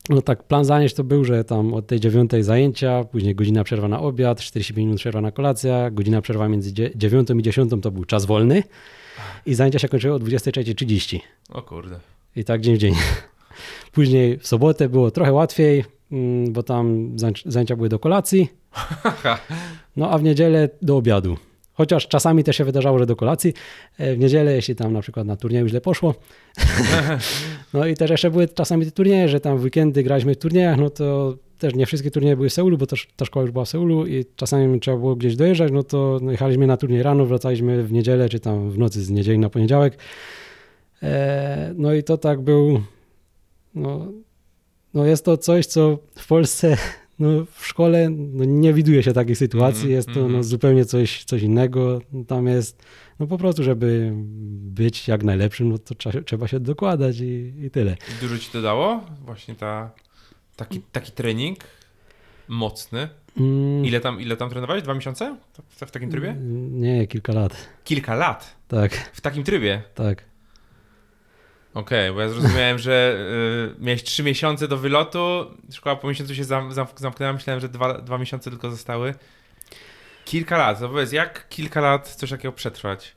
no 0.10 0.22
tak, 0.22 0.44
plan 0.44 0.66
zajęć 0.66 0.94
to 0.94 1.04
był, 1.04 1.26
że 1.26 1.44
tam 1.44 1.74
od 1.74 1.88
tej 1.88 2.00
dziewiątej 2.00 2.44
zajęcia, 2.44 3.04
później 3.04 3.36
godzina 3.36 3.64
przerwa 3.64 3.88
na 3.88 4.00
obiad, 4.00 4.40
45 4.40 4.86
minut 4.86 5.00
przerwa 5.00 5.22
na 5.22 5.32
kolację, 5.32 5.90
godzina 5.92 6.22
przerwa 6.22 6.50
między 6.50 6.74
dzie- 6.74 6.92
dziewiątą 6.96 7.38
i 7.38 7.42
dziesiątą 7.42 7.82
to 7.82 7.92
był 7.92 8.06
czas 8.06 8.26
wolny 8.26 8.64
i 9.46 9.54
zajęcia 9.56 9.80
się 9.80 9.88
kończyły 9.90 10.14
o 10.14 10.20
23.30 10.20 11.20
O 11.50 11.62
kurde. 11.62 12.00
i 12.36 12.44
tak 12.44 12.62
dzień 12.62 12.76
w 12.76 12.78
dzień. 12.78 12.94
Później 13.92 14.38
w 14.38 14.48
sobotę 14.48 14.90
było 14.90 15.12
trochę 15.12 15.32
łatwiej, 15.34 15.84
mm, 16.12 16.54
bo 16.54 16.64
tam 16.64 17.16
zajęcia 17.46 17.76
były 17.76 17.90
do 17.90 18.00
kolacji, 18.00 18.50
no 19.98 20.12
a 20.12 20.18
w 20.18 20.24
niedzielę 20.24 20.70
do 20.82 20.98
obiadu. 20.98 21.38
Chociaż 21.74 22.08
czasami 22.08 22.44
też 22.44 22.56
się 22.58 22.66
wydarzało, 22.66 23.00
że 23.00 23.06
do 23.06 23.16
kolacji. 23.16 23.54
E, 23.98 24.16
W 24.16 24.20
niedzielę, 24.20 24.54
jeśli 24.56 24.76
tam 24.76 24.94
na 24.94 25.02
przykład 25.02 25.28
na 25.28 25.36
turnieju 25.36 25.68
źle 25.68 25.82
poszło. 25.82 26.16
No 27.74 27.88
i 27.88 27.96
też 27.96 28.12
jeszcze 28.12 28.32
były 28.32 28.48
czasami 28.48 28.86
te 28.86 28.92
turnieje, 28.92 29.30
że 29.30 29.40
tam 29.40 29.58
w 29.58 29.64
weekendy 29.64 30.04
graliśmy 30.04 30.36
w 30.36 30.38
turniejach, 30.38 30.78
no 30.78 30.90
to 30.90 31.36
też 31.58 31.76
nie 31.76 31.86
wszystkie 31.86 32.12
turnieje 32.12 32.36
były 32.36 32.50
w 32.50 32.54
Seulu, 32.54 32.78
bo 32.78 32.86
też 32.88 33.08
ta 33.16 33.26
szkoła 33.26 33.44
już 33.44 33.52
była 33.52 33.66
w 33.66 33.70
Seulu 33.70 34.06
i 34.08 34.26
czasami 34.36 34.80
trzeba 34.80 34.98
było 34.98 35.16
gdzieś 35.16 35.36
dojeżdżać, 35.36 35.72
no 35.72 35.84
to 35.84 36.20
no, 36.22 36.32
jechaliśmy 36.32 36.68
na 36.68 36.78
turniej 36.78 37.04
rano, 37.04 37.26
wracaliśmy 37.26 37.84
w 37.84 37.92
niedzielę, 37.92 38.30
czy 38.30 38.40
tam 38.40 38.72
w 38.72 38.78
nocy 38.78 39.04
z 39.04 39.10
niedzieli 39.10 39.40
na 39.40 39.50
poniedziałek. 39.50 39.98
E, 41.04 41.74
No 41.78 41.94
i 41.94 42.04
to 42.04 42.18
tak 42.18 42.42
był, 42.42 42.82
no, 43.76 44.12
no 44.94 45.06
jest 45.06 45.26
to 45.26 45.38
coś, 45.38 45.66
co 45.66 46.00
w 46.16 46.28
Polsce 46.28 46.78
no, 47.20 47.28
w 47.52 47.68
szkole 47.68 48.10
no, 48.10 48.46
nie 48.46 48.74
widuje 48.74 49.04
się 49.04 49.14
takiej 49.14 49.36
sytuacji, 49.36 49.82
Mhm, 49.82 49.92
jest 49.92 50.08
to 50.08 50.20
no, 50.20 50.26
mhm. 50.26 50.44
zupełnie 50.44 50.86
coś, 50.86 51.24
coś 51.24 51.42
innego. 51.42 52.02
Tam 52.28 52.48
jest, 52.48 52.84
no 53.20 53.28
po 53.28 53.38
prostu, 53.38 53.64
żeby 53.64 54.12
być 54.56 55.08
jak 55.08 55.24
najlepszym, 55.24 55.70
no 55.70 55.78
to 55.78 55.96
trzeba, 55.96 56.22
trzeba 56.22 56.48
się 56.48 56.60
dokładać 56.60 57.20
i, 57.20 57.54
i 57.66 57.72
tyle. 57.72 57.98
I 58.18 58.22
Dużo 58.22 58.38
ci 58.38 58.52
to 58.52 58.62
dało? 58.62 59.02
Właśnie 59.26 59.56
ta, 59.56 59.92
taki, 60.56 60.82
taki 60.82 61.12
trening 61.12 61.60
mocny. 62.48 63.10
Mm, 63.38 63.86
Ile 63.86 64.00
tam, 64.00 64.22
ile 64.22 64.38
tam 64.38 64.50
trenowałeś? 64.50 64.84
Dwa 64.84 64.94
miesiące? 64.94 65.38
W, 65.70 65.86
w 65.86 65.92
takim 65.92 66.12
trybie? 66.12 66.36
Nie, 66.72 67.08
kilka 67.08 67.34
lat. 67.34 67.68
Kilka 67.84 68.16
lat. 68.16 68.56
Tak, 68.68 68.94
W 68.94 69.22
takim 69.22 69.44
trybie. 69.44 69.84
tak. 69.96 70.24
Okej, 71.74 72.12
bo 72.14 72.22
ja 72.22 72.30
zrozumiałem, 72.30 72.80
że 72.80 73.18
y, 73.80 73.84
miałeś 73.84 74.04
trzy 74.04 74.24
miesiące 74.24 74.68
do 74.68 74.78
wylotu, 74.78 75.46
szkoła 75.72 75.96
po 75.96 76.08
miesiącu 76.08 76.36
się 76.36 76.44
zam, 76.44 76.74
zam, 76.74 76.88
zamknęła, 76.96 77.34
myślałem, 77.34 77.60
że 77.62 77.70
dwa, 77.70 77.94
dwa 78.02 78.18
miesiące 78.18 78.50
tylko 78.50 78.72
zostały. 78.72 79.14
Kilka 80.26 80.58
lat, 80.58 80.80
to 80.80 80.90
powiedz, 80.90 81.12
jak 81.12 81.50
kilka 81.50 81.82
lat 81.82 82.10
coś 82.16 82.30
takiego 82.30 82.52
przetrwać? 82.52 83.16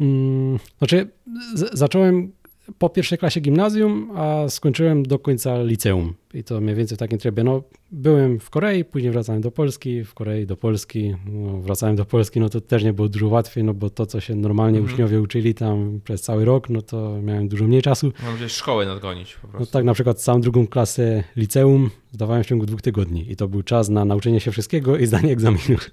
Mm, 0.00 0.58
Znaczy, 0.78 1.08
z- 1.54 1.78
zacząłem 1.78 2.32
po 2.78 2.88
pierwszej 2.90 3.18
klasie 3.18 3.40
gimnazjum, 3.40 4.10
a 4.14 4.48
skończyłem 4.48 5.02
do 5.02 5.18
końca 5.18 5.62
liceum. 5.62 6.14
I 6.34 6.44
to 6.44 6.60
mniej 6.60 6.74
więcej 6.76 6.96
w 6.96 6.98
takim 6.98 7.18
trybie. 7.18 7.44
No, 7.44 7.62
byłem 7.92 8.40
w 8.40 8.50
Korei, 8.50 8.84
później 8.84 9.12
wracałem 9.12 9.42
do 9.42 9.50
Polski, 9.50 10.04
w 10.04 10.14
Korei 10.14 10.46
do 10.46 10.56
Polski. 10.56 11.14
No, 11.26 11.58
wracałem 11.60 11.96
do 11.96 12.04
Polski, 12.04 12.40
no 12.40 12.48
to 12.48 12.60
też 12.60 12.84
nie 12.84 12.92
było 12.92 13.08
dużo 13.08 13.28
łatwiej, 13.28 13.64
no 13.64 13.74
bo 13.74 13.90
to, 13.90 14.06
co 14.06 14.20
się 14.20 14.34
normalnie 14.34 14.78
Mhm. 14.78 14.94
uczniowie 14.94 15.20
uczyli 15.20 15.54
tam 15.54 16.00
przez 16.04 16.22
cały 16.22 16.44
rok, 16.44 16.68
no 16.70 16.82
to 16.82 17.18
miałem 17.22 17.48
dużo 17.48 17.64
mniej 17.64 17.82
czasu. 17.82 18.12
Mam 18.24 18.36
gdzieś 18.36 18.52
szkołę 18.52 18.86
nadgonić 18.86 19.34
po 19.34 19.46
No 19.46 19.52
prostu. 19.52 19.72
tak 19.72 19.84
na 19.84 19.94
przykład 19.94 20.20
całą 20.22 20.40
drugą 20.40 20.66
klasę 20.66 21.24
liceum 21.36 21.90
zdawałem 22.12 22.44
w 22.44 22.46
ciągu 22.46 22.66
dwóch 22.66 22.82
tygodni 22.82 23.30
i 23.32 23.36
to 23.36 23.48
był 23.48 23.62
czas 23.62 23.88
na 23.88 24.04
nauczenie 24.04 24.40
się 24.40 24.50
wszystkiego 24.52 24.96
i 24.96 25.06
zdanie 25.06 25.32
egzaminu. 25.32 25.78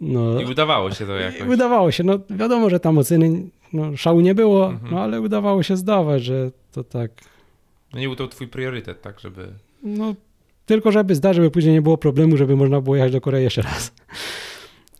No, 0.00 0.40
I 0.40 0.44
udawało 0.44 0.90
się 0.90 1.06
to 1.06 1.12
jakoś. 1.16 1.48
Udawało 1.48 1.90
się, 1.90 2.04
no 2.04 2.18
wiadomo, 2.30 2.70
że 2.70 2.80
tam 2.80 2.98
oceny, 2.98 3.48
no 3.72 3.96
szału 3.96 4.20
nie 4.20 4.34
było, 4.34 4.66
Mhm. 4.70 4.92
no 4.94 5.00
ale 5.00 5.20
udawało 5.20 5.62
się 5.62 5.76
zdawać, 5.76 6.22
że 6.24 6.50
to 6.72 6.84
tak, 6.84 7.10
No 7.94 8.00
nie 8.00 8.06
był 8.06 8.16
to 8.16 8.28
twój 8.28 8.48
priorytet, 8.48 9.02
tak, 9.02 9.20
żeby... 9.20 9.48
no 9.82 10.14
tylko 10.66 10.92
żeby 10.92 11.14
zdać, 11.14 11.36
żeby 11.36 11.50
później 11.50 11.74
nie 11.74 11.82
było 11.82 11.98
problemu, 11.98 12.36
żeby 12.36 12.56
można 12.56 12.80
było 12.80 12.96
jechać 12.96 13.12
do 13.12 13.20
Korei 13.20 13.44
jeszcze 13.44 13.62
raz. 13.62 13.92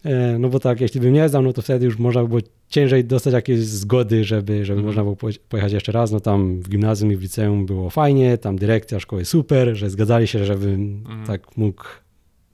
E, 0.04 0.38
No 0.38 0.48
bo 0.48 0.60
tak, 0.60 0.80
jeśli 0.80 1.00
bym 1.00 1.12
nie 1.12 1.28
zdał, 1.28 1.42
no 1.42 1.52
to 1.52 1.62
wtedy 1.62 1.84
już 1.86 1.98
można 1.98 2.22
by 2.22 2.28
było 2.28 2.40
ciężej 2.68 3.04
dostać 3.04 3.34
jakieś 3.34 3.58
zgody, 3.60 4.24
żeby, 4.24 4.64
żeby 4.64 4.78
Mhm. 4.78 4.86
można 4.86 5.02
było 5.02 5.14
poje- 5.16 5.38
pojechać 5.48 5.72
jeszcze 5.72 5.92
raz. 5.92 6.12
No 6.12 6.20
tam 6.20 6.60
w 6.60 6.68
gimnazjum 6.68 7.12
i 7.12 7.16
w 7.16 7.22
liceum 7.22 7.66
było 7.66 7.90
fajnie, 7.90 8.38
tam 8.38 8.56
dyrekcja 8.58 9.00
szkoły 9.00 9.24
super, 9.24 9.76
że 9.76 9.90
zgadzali 9.90 10.26
się, 10.26 10.44
żebym 10.44 11.02
Mhm. 11.06 11.26
tak 11.26 11.56
mógł 11.56 11.84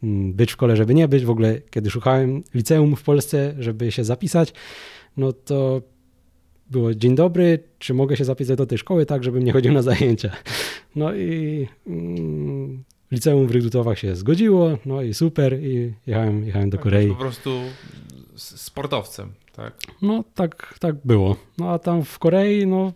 mm, 0.03 0.33
być 0.33 0.51
w 0.51 0.53
szkole, 0.53 0.77
żeby 0.77 0.95
nie 0.95 1.09
być. 1.09 1.25
W 1.25 1.31
ogóle, 1.31 1.61
kiedy 1.71 1.91
szukałem 1.91 2.43
liceum 2.55 2.97
w 2.97 3.03
Polsce, 3.03 3.55
żeby 3.59 3.93
się 3.93 4.05
zapisać, 4.05 4.53
no 5.17 5.33
to 5.33 5.83
było 6.75 6.95
dzień 6.95 7.15
dobry, 7.15 7.59
czy 7.79 7.95
mogę 7.95 8.17
się 8.17 8.25
zapisać 8.25 8.59
do 8.59 8.67
tej 8.67 8.79
szkoły, 8.79 9.07
tak, 9.07 9.25
żebym 9.25 9.43
nie 9.45 9.53
chodził 9.53 9.73
na 9.73 9.83
zajęcia. 9.83 10.31
No 10.97 11.15
i 11.15 11.69
mm, 11.87 12.85
liceum 13.11 13.47
w 13.47 13.51
Rydutowach 13.51 13.99
się 13.99 14.17
zgodziło, 14.17 14.79
no 14.87 15.03
i 15.03 15.15
super 15.15 15.61
i 15.63 15.93
jechałem, 16.07 16.45
jechałem 16.47 16.71
do 16.71 16.77
Tak, 16.77 16.85
Korei. 16.85 17.09
Po 17.09 17.15
prostu 17.15 17.61
sportowcem. 18.37 19.33
tak? 19.57 19.75
No 20.03 20.25
tak, 20.35 20.75
tak 20.81 20.95
było. 21.07 21.37
No 21.59 21.71
a 21.71 21.79
tam 21.79 22.05
w 22.05 22.19
Korei, 22.19 22.67
no 22.67 22.93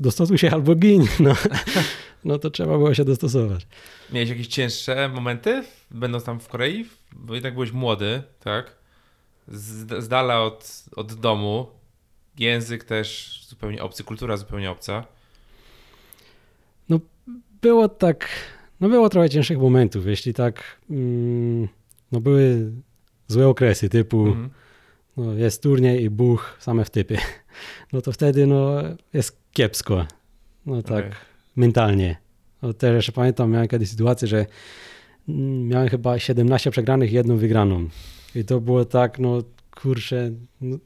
dostosuj 0.00 0.38
się 0.38 0.50
albo 0.50 0.74
gin, 0.74 1.06
no, 1.20 1.34
no 2.24 2.38
to 2.38 2.50
trzeba 2.50 2.78
było 2.78 2.94
się 2.94 3.04
dostosować. 3.04 3.66
Miałeś 4.12 4.28
jakieś 4.28 4.46
cięższe 4.46 5.08
momenty, 5.08 5.64
będąc 5.90 6.24
tam 6.24 6.40
w 6.40 6.48
Korei? 6.48 6.86
Bo 7.12 7.34
jednak 7.34 7.54
byłeś 7.54 7.72
młody, 7.72 8.22
tak? 8.44 8.76
Z, 9.48 10.04
z 10.04 10.08
dala 10.08 10.42
od, 10.42 10.84
od 10.96 11.14
domu. 11.14 11.66
Język 12.40 12.84
też 12.84 13.40
zupełnie 13.48 13.82
obcy, 13.82 14.04
kultura 14.04 14.36
zupełnie 14.36 14.70
obca. 14.70 15.04
Było 17.62 17.88
tak, 17.88 18.28
no 18.80 18.88
było 18.88 19.08
trochę 19.08 19.30
cięższych 19.30 19.58
momentów, 19.58 20.06
jeśli 20.06 20.34
tak, 20.34 20.62
mm, 20.90 21.68
no 22.12 22.20
były 22.20 22.72
złe 23.28 23.48
okresy 23.48 23.88
typu 23.88 24.26
Mhm. 24.26 24.50
no 25.16 25.32
jest 25.32 25.62
turniej 25.62 26.02
i 26.02 26.10
buch, 26.10 26.56
same 26.58 26.84
wtypy. 26.84 27.16
No 27.92 28.00
to 28.00 28.12
wtedy 28.12 28.46
no 28.46 28.82
jest 29.12 29.40
kiepsko, 29.52 30.06
no 30.66 30.82
tak 30.82 31.06
Okej. 31.06 31.18
mentalnie. 31.56 32.16
No 32.62 32.72
też 32.72 32.94
jeszcze 32.94 33.12
pamiętam, 33.12 33.50
miałem 33.50 33.68
kiedyś 33.68 33.90
sytuację, 33.90 34.28
że 34.28 34.46
mm, 35.28 35.68
miałem 35.68 35.88
chyba 35.88 36.18
17 36.18 36.70
przegranych 36.70 37.12
i 37.12 37.14
jedną 37.14 37.36
wygraną. 37.36 37.88
I 38.34 38.44
to 38.44 38.60
było 38.60 38.84
tak, 38.84 39.18
no 39.18 39.42
kurczę, 39.70 40.30
no, 40.60 40.78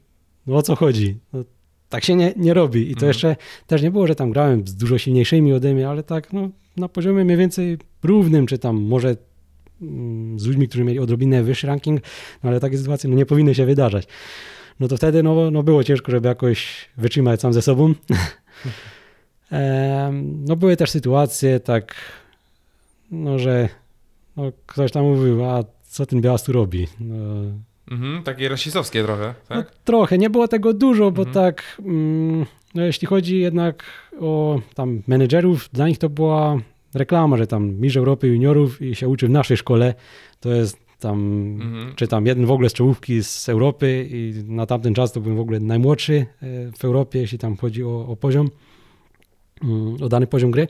no 0.47 0.55
o 0.55 0.61
co 0.61 0.75
chodzi? 0.75 1.17
No, 1.33 1.43
tak 1.89 2.03
się 2.03 2.15
nie, 2.15 2.33
nie 2.37 2.53
robi. 2.53 2.81
I 2.81 2.93
to 2.93 2.97
Mhm. 2.97 3.07
jeszcze 3.07 3.35
też 3.67 3.81
nie 3.81 3.91
było, 3.91 4.07
że 4.07 4.15
tam 4.15 4.31
grałem 4.31 4.67
z 4.67 4.75
dużo 4.75 4.97
silniejszymi 4.97 5.53
ode 5.53 5.73
mnie, 5.73 5.89
ale 5.89 6.03
tak 6.03 6.33
no, 6.33 6.49
na 6.77 6.89
poziomie 6.89 7.25
mniej 7.25 7.37
więcej 7.37 7.77
równym, 8.03 8.47
czy 8.47 8.57
tam 8.57 8.81
może 8.81 9.15
mm, 9.81 10.39
z 10.39 10.45
ludźmi, 10.45 10.67
którzy 10.67 10.83
mieli 10.83 10.99
odrobinę 10.99 11.43
wyższy 11.43 11.67
ranking, 11.67 12.01
no 12.43 12.49
ale 12.49 12.59
takie 12.59 12.77
sytuacje 12.77 13.09
no, 13.09 13.15
nie 13.15 13.25
powinny 13.25 13.55
się 13.55 13.65
wydarzać. 13.65 14.07
No 14.79 14.87
to 14.87 14.97
wtedy 14.97 15.23
no, 15.23 15.51
no 15.51 15.63
było 15.63 15.83
ciężko, 15.83 16.11
żeby 16.11 16.27
jakoś 16.27 16.89
wytrzymać 16.97 17.41
sam 17.41 17.53
ze 17.53 17.61
sobą. 17.61 17.93
No 20.21 20.55
były 20.55 20.77
też 20.77 20.89
sytuacje 20.91 21.59
tak, 21.59 21.95
no 23.11 23.39
że 23.39 23.69
no, 24.37 24.51
ktoś 24.65 24.91
tam 24.91 25.03
mówił, 25.05 25.45
a 25.45 25.63
co 25.83 26.05
ten 26.05 26.21
Białas 26.21 26.43
tu 26.43 26.51
robi? 26.51 26.87
No, 26.99 27.15
Mhm, 27.91 28.23
takie 28.23 28.49
rasistowskie 28.49 29.03
trochę, 29.03 29.33
no, 29.49 29.55
tak? 29.55 29.75
trochę, 29.75 30.17
nie 30.17 30.29
było 30.29 30.47
tego 30.47 30.73
dużo, 30.73 31.11
bo 31.11 31.21
Mhm. 31.21 31.33
tak, 31.33 31.81
mm, 31.85 32.45
no, 32.75 32.83
jeśli 32.85 33.07
chodzi 33.07 33.39
jednak 33.39 33.83
o 34.19 34.59
tam 34.75 35.01
menedżerów, 35.07 35.69
dla 35.73 35.87
nich 35.87 35.97
to 35.97 36.09
była 36.09 36.57
reklama, 36.93 37.37
że 37.37 37.47
tam 37.47 37.73
mistrz 37.75 37.97
Europy 37.97 38.27
juniorów 38.27 38.81
i 38.81 38.95
się 38.95 39.07
uczy 39.07 39.27
w 39.27 39.29
naszej 39.29 39.57
szkole, 39.57 39.93
to 40.39 40.49
jest 40.53 40.85
tam, 40.99 41.19
Mhm. 41.61 41.95
czy 41.95 42.07
tam 42.07 42.25
jeden 42.25 42.45
w 42.45 42.51
ogóle 42.51 42.69
z 42.69 42.73
czołówki 42.73 43.23
z 43.23 43.49
Europy 43.49 44.07
i 44.11 44.33
na 44.47 44.65
tamten 44.65 44.93
czas 44.93 45.11
to 45.11 45.21
byłem 45.21 45.37
w 45.37 45.41
ogóle 45.41 45.59
najmłodszy 45.59 46.13
e, 46.15 46.25
w 46.77 46.85
Europie, 46.85 47.19
jeśli 47.19 47.37
tam 47.37 47.57
chodzi 47.57 47.83
o, 47.83 48.07
o 48.07 48.15
poziom, 48.15 48.49
mm, 49.63 49.95
o 50.03 50.09
dany 50.09 50.27
poziom 50.27 50.51
gry. 50.51 50.67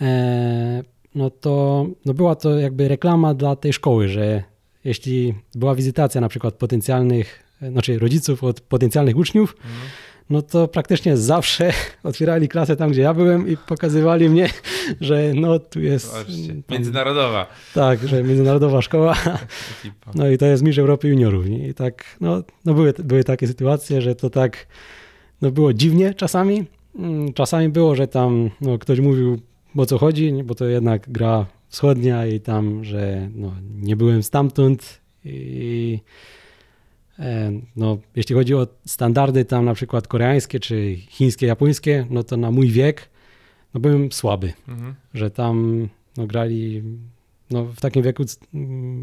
E, 0.00 0.82
no 1.14 1.30
to 1.30 1.86
no 2.06 2.14
była 2.14 2.34
to 2.34 2.58
jakby 2.58 2.88
reklama 2.88 3.34
dla 3.34 3.56
tej 3.56 3.72
szkoły, 3.72 4.08
że 4.08 4.42
jeśli 4.84 5.34
była 5.54 5.74
wizytacja 5.74 6.20
na 6.20 6.28
przykład 6.28 6.54
potencjalnych, 6.54 7.44
e, 7.62 7.70
znaczy 7.70 7.98
rodziców 7.98 8.44
od 8.44 8.60
potencjalnych 8.60 9.16
uczniów, 9.16 9.56
Mhm. 9.56 9.90
no 10.30 10.42
to 10.42 10.68
praktycznie 10.68 11.16
zawsze 11.16 11.72
otwierali 12.02 12.48
klasę 12.48 12.76
tam, 12.76 12.90
gdzie 12.90 13.02
ja 13.02 13.14
byłem 13.14 13.48
i 13.48 13.56
pokazywali 13.56 14.28
mnie, 14.28 14.48
że 15.00 15.32
no 15.34 15.58
tu 15.58 15.80
jest 15.80 16.12
Zobaczcie, 16.12 16.48
tam, 16.48 16.62
międzynarodowa 16.70 17.46
tak, 17.74 18.08
że 18.08 18.22
międzynarodowa 18.22 18.82
szkoła, 18.82 19.16
no 20.14 20.28
i 20.30 20.38
to 20.38 20.46
jest 20.46 20.62
mistrz 20.62 20.78
Europy 20.78 21.08
juniorów. 21.08 21.46
Nie? 21.48 21.68
I 21.68 21.74
tak, 21.74 22.04
no, 22.20 22.42
no 22.64 22.74
były, 22.74 22.94
były 23.04 23.24
takie 23.24 23.46
sytuacje, 23.46 24.02
że 24.02 24.14
to 24.14 24.30
tak, 24.30 24.66
no 25.42 25.50
było 25.50 25.72
dziwnie 25.72 26.14
czasami. 26.14 26.64
Mm, 26.98 27.32
Czasami 27.32 27.68
było, 27.68 27.94
że 27.94 28.06
tam 28.08 28.50
no, 28.60 28.78
ktoś 28.78 29.00
mówił 29.00 29.38
o 29.76 29.86
co 29.86 29.98
chodzi, 29.98 30.32
bo 30.44 30.54
to 30.54 30.64
jednak 30.64 31.10
gra 31.10 31.46
wschodnia 31.68 32.26
i 32.26 32.40
tam, 32.40 32.84
że 32.84 33.28
no, 33.34 33.52
nie 33.74 33.96
byłem 33.96 34.22
stamtąd 34.22 35.00
i 35.24 36.00
e, 37.18 37.52
no, 37.76 37.98
jeśli 38.16 38.34
chodzi 38.34 38.54
o 38.54 38.66
standardy 38.86 39.44
tam 39.44 39.64
na 39.64 39.74
przykład 39.74 40.08
koreańskie 40.08 40.60
czy 40.60 40.96
chińskie, 40.96 41.46
japońskie, 41.46 42.06
no 42.10 42.24
to 42.24 42.36
na 42.36 42.50
mój 42.50 42.68
wiek 42.70 43.08
no, 43.74 43.80
byłem 43.80 44.12
słaby 44.12 44.52
Mhm. 44.68 44.94
że 45.14 45.30
tam 45.30 45.88
no, 46.16 46.26
grali 46.26 46.82
no, 47.50 47.64
w 47.64 47.80
takim 47.80 48.02
wieku, 48.02 48.24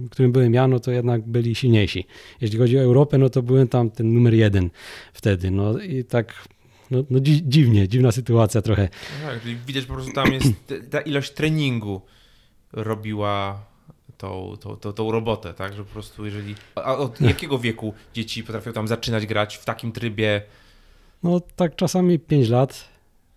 w 0.05 0.09
którym 0.09 0.31
byłem 0.31 0.53
ja, 0.53 0.67
no 0.67 0.79
to 0.79 0.91
jednak 0.91 1.21
byli 1.27 1.55
silniejsi. 1.55 2.05
Jeśli 2.41 2.59
chodzi 2.59 2.77
o 2.77 2.81
Europę, 2.81 3.17
no 3.17 3.29
to 3.29 3.41
byłem 3.41 3.67
tam 3.67 3.89
ten 3.89 4.13
numer 4.13 4.33
jeden 4.33 4.69
wtedy. 5.13 5.51
No 5.51 5.79
i 5.79 6.03
tak 6.03 6.47
no, 6.91 7.03
no 7.09 7.19
dzi 7.19 7.41
dziwnie, 7.45 7.87
dziwna 7.87 8.11
sytuacja 8.11 8.61
trochę. 8.61 8.89
No 9.21 9.29
tak, 9.29 9.41
czyli 9.41 9.55
widać 9.67 9.85
po 9.85 9.93
prostu 9.93 10.11
tam 10.13 10.33
jest 10.33 10.47
ta 10.89 11.01
ilość 11.01 11.31
treningu 11.31 12.01
robiła 12.75 13.59
tą, 14.17 14.53
tą, 14.59 14.75
tą, 14.75 14.93
tą 14.93 15.11
robotę, 15.11 15.53
tak? 15.53 15.73
Że 15.73 15.83
po 15.83 15.91
prostu 15.91 16.25
jeżeli... 16.25 16.55
A 16.75 16.97
od 16.97 17.21
jakiego 17.21 17.59
wieku 17.59 17.93
dzieci 18.13 18.43
potrafią 18.43 18.73
tam 18.73 18.87
zaczynać 18.87 19.25
grać 19.25 19.55
w 19.57 19.65
takim 19.65 19.91
trybie 19.91 20.41
No 21.23 21.41
tak 21.55 21.75
czasami 21.75 22.19
5 22.19 22.49
lat. 22.49 22.89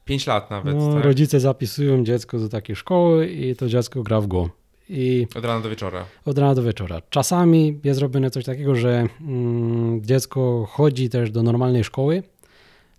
5 0.05 0.26
lat 0.26 0.51
nawet, 0.51 0.76
No, 0.76 0.95
tak? 0.95 1.05
Rodzice 1.05 1.41
zapisują 1.41 2.05
dziecko 2.05 2.39
do 2.39 2.49
takiej 2.49 2.76
szkoły 2.76 3.26
i 3.28 3.57
to 3.57 3.68
dziecko 3.68 4.03
gra 4.03 4.20
w 4.20 4.26
go. 4.26 4.51
I 4.89 5.26
Od 5.34 5.45
rana 5.45 5.61
do 5.61 5.70
wieczora. 5.70 6.05
od 6.24 6.39
rana 6.39 6.55
do 6.55 6.62
wieczora. 6.62 7.03
Czasami 7.11 7.80
jest 7.84 8.01
robione 8.01 8.30
coś 8.30 8.45
takiego, 8.45 8.74
że 8.74 9.07
mm, 9.20 10.05
dziecko 10.05 10.66
chodzi 10.70 11.09
też 11.09 11.30
do 11.30 11.43
normalnej 11.43 11.84
szkoły, 11.84 12.22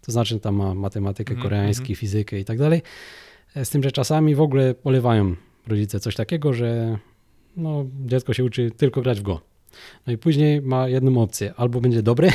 to 0.06 0.12
znaczy 0.12 0.40
tam 0.40 0.56
ma 0.56 0.74
matematykę, 0.74 1.32
Mhm, 1.34 1.44
koreański, 1.50 1.84
mhm. 1.84 1.96
fizykę 1.96 2.40
i 2.40 2.46
tak 2.46 2.58
dalej. 2.58 2.82
E, 3.56 3.66
Z 3.66 3.70
tym, 3.70 3.84
że 3.84 3.92
czasami 3.92 4.36
w 4.36 4.42
ogóle 4.42 4.74
polewają 4.74 5.36
rodzice 5.70 6.00
coś 6.00 6.16
takiego, 6.16 6.54
że 6.54 6.98
no, 7.58 7.86
dziecko 8.06 8.34
się 8.34 8.44
uczy 8.44 8.72
tylko 8.78 9.02
grać 9.02 9.20
w 9.20 9.24
go. 9.24 9.42
No 10.08 10.14
i 10.14 10.18
później 10.18 10.62
ma 10.62 10.88
jedną 10.88 11.22
opcję. 11.22 11.54
Albo 11.58 11.82
będzie 11.82 12.04
dobry 12.04 12.32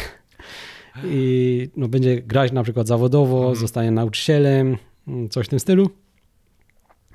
i 1.05 1.69
no, 1.77 1.89
będzie 1.89 2.23
grać 2.23 2.53
na 2.53 2.63
przykład 2.63 2.87
zawodowo, 2.87 3.37
Mhm. 3.39 3.57
zostanie 3.57 3.91
nauczycielem, 3.91 4.77
mm, 5.09 5.29
coś 5.29 5.47
w 5.47 5.49
tym 5.49 5.61
stylu. 5.61 5.91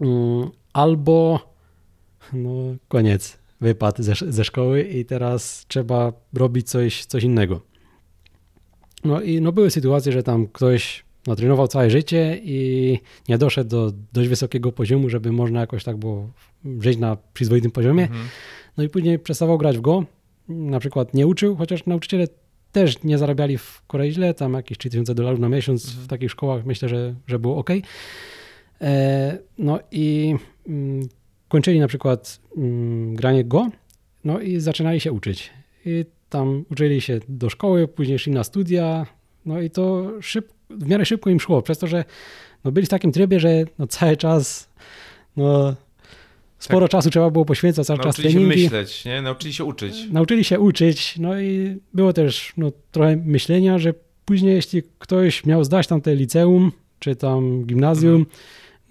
Mm, 0.01 0.49
Albo 0.73 1.39
no 2.33 2.51
koniec, 2.87 3.37
wypadł 3.61 4.03
ze, 4.03 4.13
ze 4.27 4.43
szkoły 4.45 4.81
i 4.83 5.05
teraz 5.05 5.65
trzeba 5.67 6.13
robić 6.33 6.69
coś, 6.69 7.05
coś 7.05 7.23
innego. 7.23 7.61
No 9.03 9.21
i 9.21 9.41
no 9.41 9.51
były 9.51 9.71
sytuacje, 9.71 10.11
że 10.11 10.23
tam 10.23 10.47
ktoś 10.47 11.05
no, 11.27 11.35
trenował 11.35 11.67
całe 11.67 11.89
życie 11.89 12.39
i 12.43 12.99
nie 13.29 13.37
doszedł 13.37 13.69
do 13.69 13.91
dość 14.13 14.29
wysokiego 14.29 14.71
poziomu, 14.71 15.09
żeby 15.09 15.31
można 15.31 15.59
jakoś 15.59 15.83
tak 15.83 15.97
było 15.97 16.29
żyć 16.79 16.97
na 16.97 17.17
przyzwoitym 17.33 17.71
poziomie. 17.71 18.03
Mhm. 18.03 18.27
No 18.77 18.83
i 18.83 18.89
później 18.89 19.19
przestawał 19.19 19.57
grać 19.57 19.77
w 19.77 19.81
go, 19.81 20.03
na 20.49 20.79
przykład 20.79 21.13
nie 21.13 21.27
uczył, 21.27 21.55
chociaż 21.55 21.85
nauczyciele 21.85 22.27
też 22.71 23.03
nie 23.03 23.17
zarabiali 23.17 23.57
w 23.57 23.81
Korei 23.87 24.11
źle, 24.11 24.33
tam 24.33 24.53
jakieś 24.53 24.77
3000 24.77 25.15
dolarów 25.15 25.39
na 25.39 25.49
miesiąc 25.49 25.85
w 25.85 25.89
Mhm. 25.89 26.07
takich 26.07 26.31
szkołach, 26.31 26.65
myślę, 26.65 26.89
że, 26.89 27.15
że 27.27 27.39
było 27.39 27.57
ok. 27.57 27.69
E, 28.81 29.37
no 29.57 29.79
i 29.91 30.35
mm, 30.67 31.07
kończyli 31.47 31.79
na 31.79 31.87
przykład 31.87 32.39
mm, 32.57 33.15
granie 33.15 33.43
go, 33.43 33.69
no 34.23 34.39
i 34.39 34.59
zaczynali 34.59 34.99
się 34.99 35.11
uczyć. 35.11 35.49
I 35.85 36.05
tam 36.29 36.65
uczyli 36.71 37.01
się 37.01 37.19
do 37.29 37.49
szkoły, 37.49 37.87
później 37.87 38.19
szli 38.19 38.31
na 38.31 38.43
studia, 38.43 39.05
no 39.45 39.61
i 39.61 39.69
to 39.69 40.11
szyb, 40.21 40.47
w 40.69 40.87
miarę 40.87 41.05
szybko 41.05 41.29
im 41.29 41.39
szło, 41.39 41.61
przez 41.61 41.77
to, 41.77 41.87
że 41.87 42.05
no 42.63 42.71
byli 42.71 42.85
w 42.85 42.89
takim 42.89 43.11
trybie, 43.11 43.39
że 43.39 43.49
no 43.79 43.87
cały 43.87 44.17
czas 44.17 44.69
no, 45.37 45.75
sporo 46.59 46.87
czasu 46.87 47.09
trzeba 47.09 47.29
było 47.29 47.45
poświęcać, 47.45 47.87
cały 47.87 47.99
czas 47.99 48.05
Nauczyli 48.05 48.27
się 48.29 48.39
treningi. 48.39 48.63
myśleć, 48.63 49.05
nie? 49.05 49.21
Nauczyli 49.21 49.53
się 49.53 49.63
uczyć. 49.63 49.95
Nauczyli 50.11 50.43
się 50.43 50.59
uczyć, 50.59 51.15
no 51.19 51.39
i 51.41 51.77
było 51.93 52.13
też 52.13 52.53
no, 52.57 52.71
trochę 52.91 53.15
myślenia, 53.15 53.79
że 53.79 53.93
później 54.25 54.55
jeśli 54.55 54.83
ktoś 54.99 55.45
miał 55.45 55.63
zdać 55.63 55.87
tam 55.87 56.01
te 56.01 56.15
liceum, 56.15 56.71
czy 56.99 57.15
tam 57.15 57.63
gimnazjum, 57.65 58.15
Mhm. 58.15 58.35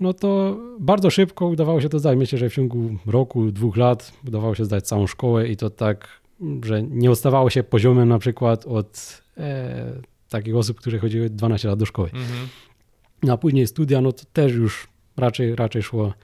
no 0.01 0.13
to 0.15 0.57
bardzo 0.81 1.11
szybko 1.11 1.47
udawało 1.47 1.81
się 1.81 1.89
to 1.89 1.99
zdać. 1.99 2.19
Myślę, 2.19 2.39
że 2.39 2.51
w 2.51 2.55
ciągu 2.55 2.91
roku, 3.07 3.51
dwóch 3.51 3.77
lat 3.77 4.13
udawało 4.29 4.55
się 4.55 4.65
zdać 4.65 4.87
całą 4.87 5.07
szkołę 5.07 5.49
i 5.49 5.57
to 5.57 5.71
tak, 5.71 6.09
że 6.65 6.83
nie 6.83 7.11
odstawało 7.11 7.51
się 7.51 7.63
poziomem 7.63 8.09
na 8.09 8.19
przykład 8.19 8.67
od 8.67 9.23
e, 9.37 9.93
takich 10.29 10.57
osób, 10.57 10.81
które 10.81 10.99
chodziły 10.99 11.31
12 11.31 11.69
lat 11.69 11.79
do 11.79 11.87
szkoły. 11.87 12.11
Mhm. 12.15 12.49
No, 13.23 13.33
a 13.33 13.37
później 13.37 13.67
studia, 13.67 14.01
no 14.01 14.13
to 14.13 14.25
też 14.33 14.53
już 14.53 14.89
raczej, 15.17 15.57
raczej 15.57 15.83
szło 15.83 16.15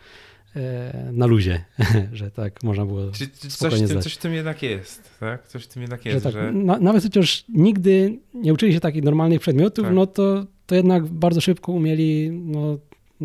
e, 0.57 1.11
na 1.12 1.26
luzie, 1.26 1.64
że 2.12 2.30
tak 2.30 2.62
można 2.62 2.86
było 2.86 3.11
Czy, 3.11 3.28
czy 3.28 3.48
coś, 3.48 3.74
zdać. 3.74 4.05
coś 4.05 4.14
w 4.14 4.18
tym 4.18 4.34
jednak 4.34 4.62
jest, 4.62 5.11
tak? 5.20 5.48
Coś 5.48 5.64
w 5.64 5.68
tym 5.68 5.82
jednak 5.82 6.02
że 6.02 6.09
jest, 6.11 6.24
tak, 6.24 6.32
że... 6.32 6.52
na, 6.52 6.78
nawet 6.78 7.02
chociaż 7.02 7.44
nigdy 7.48 8.18
nie 8.34 8.52
uczyli 8.52 8.72
się 8.72 8.80
takich 8.80 9.02
normalnych 9.02 9.40
przedmiotów, 9.40 9.84
Tak. 9.84 9.94
no 9.94 10.07
to, 10.07 10.46
to 10.66 10.74
jednak 10.74 11.07
bardzo 11.07 11.40
szybko 11.40 11.72
umieli 11.72 12.30
no, 12.30 12.78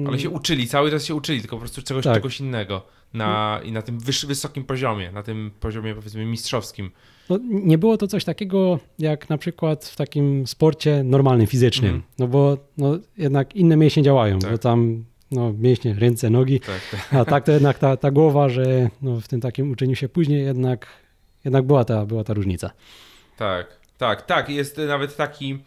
Ale 0.08 0.20
się 0.20 0.30
uczyli, 0.30 0.68
cały 0.68 0.92
czas 0.92 1.06
się 1.06 1.16
uczyli, 1.16 1.40
tylko 1.40 1.56
po 1.56 1.60
prostu 1.60 1.82
czegoś, 1.82 2.04
Tak. 2.04 2.14
czegoś 2.14 2.40
innego. 2.40 2.86
Na, 3.14 3.60
I 3.64 3.72
na 3.72 3.82
tym 3.82 4.00
wyż, 4.00 4.26
wysokim 4.26 4.64
poziomie, 4.64 5.12
na 5.12 5.24
tym 5.24 5.52
poziomie 5.60 5.96
powiedzmy 5.96 6.26
mistrzowskim. 6.26 6.92
No, 7.30 7.40
nie 7.44 7.78
było 7.78 7.98
to 7.98 8.08
coś 8.08 8.24
takiego 8.24 8.80
jak 9.00 9.30
na 9.30 9.38
przykład 9.38 9.86
w 9.86 9.96
takim 9.96 10.48
sporcie 10.48 11.04
normalnym, 11.04 11.48
fizycznym. 11.48 11.96
Mhm. 11.96 12.12
No 12.20 12.28
bo 12.28 12.58
no, 12.78 13.00
jednak 13.18 13.56
inne 13.56 13.78
mięśnie 13.78 14.04
działają, 14.04 14.40
Tak. 14.40 14.52
bo 14.52 14.58
tam 14.58 15.06
no, 15.32 15.54
mięśnie, 15.54 15.94
ręce, 15.94 16.30
nogi, 16.30 16.60
Tak, 16.60 16.82
tak. 16.92 17.14
a 17.14 17.26
tak 17.26 17.44
to 17.46 17.52
jednak 17.52 17.80
ta, 17.80 17.98
ta 17.98 18.12
głowa, 18.12 18.50
że 18.50 18.90
no, 19.02 19.22
w 19.22 19.28
tym 19.28 19.42
takim 19.42 19.72
uczeniu 19.72 19.96
się 19.96 20.10
później 20.10 20.44
jednak, 20.44 20.88
jednak 21.46 21.66
była, 21.66 21.86
ta, 21.86 22.06
była 22.06 22.24
ta 22.24 22.34
różnica. 22.34 22.72
Tak, 23.38 23.80
tak, 23.98 24.22
tak. 24.26 24.50
Jest 24.50 24.78
nawet 24.88 25.16
taki, 25.16 25.60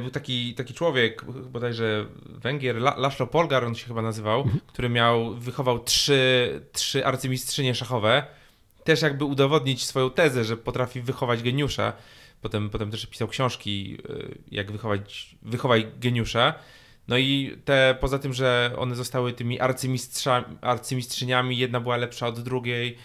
był 0.00 0.10
taki, 0.10 0.54
taki 0.54 0.74
człowiek, 0.74 1.24
bodajże 1.24 2.06
Węgier, 2.26 2.76
La, 2.76 2.94
Laszlo 2.96 3.26
Polgar 3.26 3.64
on 3.64 3.74
się 3.74 3.86
chyba 3.86 4.02
nazywał, 4.02 4.48
który 4.66 4.88
miał, 4.88 5.34
wychował 5.34 5.78
trzy, 5.78 6.60
trzy 6.72 7.06
arcymistrzynie 7.06 7.74
szachowe. 7.74 8.24
Też 8.84 9.02
jakby 9.02 9.24
udowodnić 9.24 9.84
swoją 9.84 10.10
tezę, 10.10 10.44
że 10.44 10.56
potrafi 10.56 11.00
wychować 11.00 11.42
geniusza. 11.42 11.92
Potem, 12.40 12.70
potem 12.70 12.90
też 12.90 13.06
pisał 13.06 13.28
książki, 13.28 13.98
e, 14.08 14.12
jak 14.50 14.72
wychować, 14.72 15.36
wychowaj 15.42 15.86
geniusza. 15.98 16.54
No 17.08 17.18
i 17.18 17.58
te, 17.64 17.96
poza 18.00 18.18
tym, 18.18 18.32
że 18.32 18.72
one 18.76 18.94
zostały 18.94 19.32
tymi 19.32 19.58
arcymistrzyniami, 20.60 21.58
jedna 21.58 21.80
była 21.80 21.96
lepsza 21.96 22.26
od 22.26 22.40
drugiej, 22.40 22.96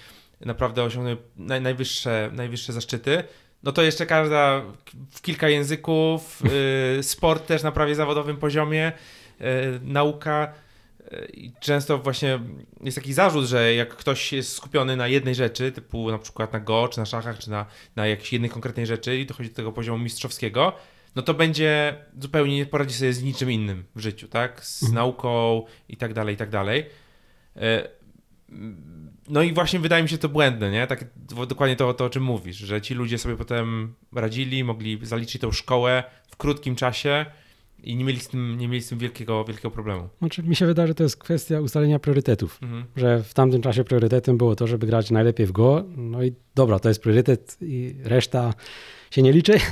naprawdę 0.42 0.84
osiągnęły 0.84 1.18
naj, 1.38 1.62
najwyższe, 1.62 2.30
najwyższe 2.34 2.74
zaszczyty. 2.74 3.24
No 3.66 3.72
to 3.72 3.82
jeszcze 3.82 4.06
każda 4.06 4.62
w 5.12 5.22
kilka 5.22 5.50
języków, 5.50 6.42
y, 7.00 7.04
sport 7.14 7.48
też 7.48 7.64
na 7.64 7.72
prawie 7.72 7.96
zawodowym 7.96 8.38
poziomie, 8.38 8.92
y, 9.42 9.44
nauka. 9.84 10.54
y, 11.14 11.26
I 11.34 11.52
często 11.60 11.98
właśnie 11.98 12.40
jest 12.84 12.96
taki 12.96 13.14
zarzut, 13.14 13.46
że 13.46 13.74
jak 13.74 13.96
ktoś 13.96 14.34
jest 14.34 14.54
skupiony 14.54 14.98
na 14.98 15.08
jednej 15.08 15.36
rzeczy, 15.36 15.72
typu 15.72 16.12
na 16.12 16.18
przykład 16.18 16.54
na 16.54 16.60
go, 16.60 16.88
czy 16.88 17.00
na 17.00 17.06
szachach, 17.06 17.40
czy 17.40 17.50
na, 17.50 17.66
na 17.96 18.08
jakiejś 18.08 18.34
jednej 18.34 18.52
konkretnej 18.52 18.86
rzeczy 18.86 19.18
i 19.18 19.26
dochodzi 19.26 19.50
do 19.50 19.56
tego 19.56 19.72
poziomu 19.72 20.04
mistrzowskiego, 20.04 20.74
no 21.16 21.22
to 21.22 21.34
będzie 21.34 21.96
zupełnie 22.20 22.56
nie 22.56 22.66
poradzi 22.66 22.94
sobie 22.94 23.14
z 23.14 23.24
niczym 23.24 23.52
innym 23.52 23.84
w 23.96 24.00
życiu, 24.00 24.28
tak? 24.28 24.66
Z 24.66 24.92
nauką 24.92 25.64
i 25.90 25.98
tak 25.98 26.14
dalej, 26.14 26.36
i 26.36 26.38
tak 26.38 26.50
dalej. 26.50 26.86
No 29.30 29.42
i 29.42 29.54
właśnie 29.54 29.80
wydaje 29.80 30.04
mi 30.04 30.10
się 30.10 30.18
to 30.18 30.30
błędne, 30.30 30.72
nie? 30.72 30.88
Tak 30.88 31.06
dokładnie 31.48 31.76
to, 31.76 31.94
to 31.94 32.06
o 32.06 32.10
czym 32.10 32.24
mówisz, 32.24 32.58
że 32.58 32.82
ci 32.82 32.94
ludzie 32.94 33.18
sobie 33.18 33.36
potem 33.36 33.94
radzili, 34.16 34.64
mogli 34.64 35.00
zaliczyć 35.02 35.42
tą 35.42 35.52
szkołę 35.52 36.04
w 36.28 36.38
krótkim 36.38 36.76
czasie 36.76 37.26
i 37.84 37.96
nie 37.96 38.06
mieli 38.06 38.20
z 38.20 38.28
tym, 38.28 38.58
nie 38.58 38.68
mieli 38.68 38.82
z 38.82 38.90
tym 38.90 39.00
wielkiego, 39.00 39.46
wielkiego 39.46 39.72
problemu. 39.72 40.10
Znaczy, 40.20 40.44
mi 40.44 40.56
się 40.56 40.66
wydaje, 40.66 40.88
że 40.88 40.96
to 40.96 41.04
jest 41.04 41.18
kwestia 41.18 41.60
ustalenia 41.60 42.00
priorytetów. 42.00 42.60
Mhm. 42.64 42.86
Że 42.96 43.24
w 43.24 43.34
tamtym 43.34 43.62
czasie 43.62 43.84
priorytetem 43.84 44.38
było 44.38 44.56
to, 44.56 44.68
żeby 44.68 44.88
grać 44.88 45.12
najlepiej 45.12 45.46
w 45.46 45.52
Go. 45.52 45.84
No 45.98 46.24
i 46.24 46.34
dobra, 46.56 46.80
to 46.80 46.90
jest 46.90 47.02
priorytet 47.02 47.58
i 47.62 47.96
reszta 48.04 48.54
się 49.12 49.22
nie 49.22 49.32
liczy. 49.32 49.54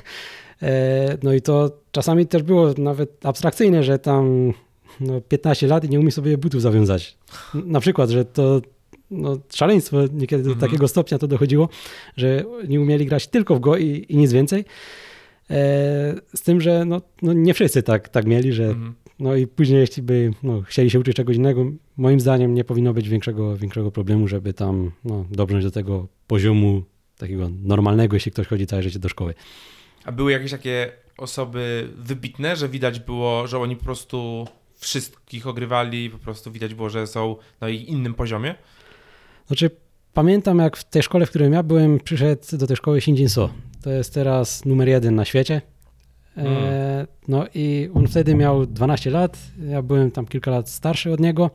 E, 0.62 1.18
No 1.24 1.34
i 1.34 1.42
to 1.42 1.72
czasami 1.92 2.28
też 2.28 2.44
było 2.44 2.74
nawet 2.78 3.26
abstrakcyjne, 3.26 3.84
że 3.84 4.00
tam 4.00 4.54
no, 5.00 5.22
15 5.22 5.68
lat 5.68 5.84
i 5.84 5.90
nie 5.90 6.00
umie 6.00 6.12
sobie 6.12 6.38
butów 6.38 6.62
zawiązać. 6.62 7.18
Na 7.54 7.80
przykład, 7.80 8.10
że 8.10 8.26
to 8.26 8.62
no, 9.14 9.38
szaleństwo 9.54 9.98
niekiedy 10.14 10.44
do 10.44 10.50
Mhm. 10.52 10.70
takiego 10.70 10.88
stopnia 10.88 11.18
to 11.18 11.28
dochodziło, 11.28 11.70
że 12.18 12.44
nie 12.68 12.82
umieli 12.82 13.06
grać 13.06 13.28
tylko 13.28 13.56
w 13.56 13.60
Go 13.60 13.78
i, 13.78 14.06
i 14.10 14.18
nic 14.18 14.34
więcej. 14.34 14.66
E, 15.50 15.56
Z 16.36 16.42
tym, 16.42 16.62
że 16.62 16.86
no, 16.86 17.02
no 17.22 17.34
nie 17.34 17.54
wszyscy 17.54 17.84
tak, 17.84 18.10
tak 18.10 18.26
mieli, 18.26 18.54
że 18.54 18.64
Mhm. 18.66 18.94
no 19.20 19.36
i 19.36 19.48
później, 19.48 19.80
jeśli 19.80 20.04
by 20.04 20.32
no, 20.44 20.62
chcieli 20.62 20.90
się 20.90 21.00
uczyć 21.00 21.16
czegoś 21.16 21.36
innego, 21.36 21.66
moim 21.98 22.20
zdaniem 22.20 22.54
nie 22.54 22.64
powinno 22.64 22.94
być 22.94 23.10
większego, 23.10 23.58
większego 23.58 23.92
problemu, 23.92 24.28
żeby 24.28 24.54
tam 24.54 24.92
no, 25.06 25.26
dobrnąć 25.32 25.64
do 25.64 25.72
tego 25.72 26.08
poziomu 26.28 26.84
takiego 27.18 27.50
normalnego, 27.64 28.16
jeśli 28.16 28.32
ktoś 28.32 28.48
chodzi 28.48 28.68
całe 28.68 28.84
życie 28.84 29.00
do 29.00 29.10
szkoły. 29.10 29.34
A 30.06 30.12
były 30.12 30.32
jakieś 30.32 30.52
takie 30.52 30.92
osoby 31.18 31.90
wybitne, 31.98 32.56
że 32.56 32.70
widać 32.70 33.00
było, 33.00 33.48
że 33.48 33.60
oni 33.60 33.76
po 33.76 33.84
prostu 33.86 34.48
wszystkich 34.76 35.48
ogrywali, 35.48 36.10
po 36.10 36.18
prostu 36.18 36.52
widać 36.52 36.74
było, 36.74 36.90
że 36.90 37.08
są 37.08 37.36
na 37.62 37.70
ich 37.70 37.88
innym 37.88 38.14
poziomie? 38.14 38.56
Znaczy, 39.48 39.70
pamiętam 40.14 40.60
jak 40.60 40.78
w 40.78 40.84
tej 40.84 41.04
szkole, 41.04 41.26
w 41.26 41.30
której 41.30 41.52
ja 41.52 41.64
byłem, 41.64 42.00
przyszedł 42.00 42.58
do 42.58 42.68
tej 42.68 42.78
szkoły 42.78 43.02
Shinjin 43.02 43.30
So. 43.30 43.50
To 43.82 43.92
jest 43.92 44.14
teraz 44.14 44.66
numer 44.66 44.88
jeden 44.88 45.16
na 45.16 45.26
świecie. 45.26 45.62
E, 46.38 47.08
no 47.28 47.46
i 47.54 47.90
on 47.94 48.08
wtedy 48.08 48.36
miał 48.36 48.66
12 48.66 49.10
lat, 49.10 49.38
ja 49.70 49.82
byłem 49.82 50.12
tam 50.12 50.26
kilka 50.26 50.52
lat 50.52 50.70
starszy 50.70 51.12
od 51.12 51.20
niego. 51.20 51.50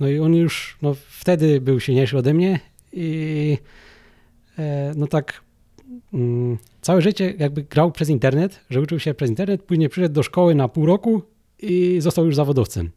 No 0.00 0.08
i 0.08 0.18
on 0.18 0.34
już 0.34 0.78
no, 0.82 0.94
wtedy 1.08 1.60
był 1.60 1.80
silniejszy 1.80 2.18
ode 2.18 2.34
mnie 2.34 2.60
i 2.92 3.58
e, 4.58 4.92
no 4.96 5.06
tak 5.06 5.40
mm, 6.14 6.58
całe 6.80 7.02
życie 7.02 7.34
jakby 7.38 7.62
grał 7.62 7.92
przez 7.92 8.08
internet, 8.08 8.60
że 8.70 8.80
uczył 8.80 8.98
się 8.98 9.14
przez 9.14 9.30
internet, 9.30 9.62
później 9.62 9.88
przyszedł 9.88 10.14
do 10.14 10.22
szkoły 10.22 10.54
na 10.54 10.68
pół 10.68 10.86
roku 10.86 11.22
i 11.58 12.00
został 12.00 12.24
już 12.24 12.36
zawodowcem. 12.36 12.90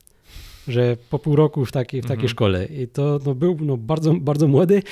Że 0.67 0.97
po 1.09 1.19
pół 1.19 1.35
roku 1.35 1.65
w 1.65 1.71
takiej, 1.71 2.01
w 2.01 2.03
takiej 2.03 2.15
Mhm. 2.15 2.29
szkole. 2.29 2.65
I 2.65 2.87
to 2.87 3.19
no, 3.25 3.35
był 3.35 3.57
no, 3.61 3.77
bardzo, 3.77 4.13
bardzo 4.13 4.47
młody, 4.47 4.83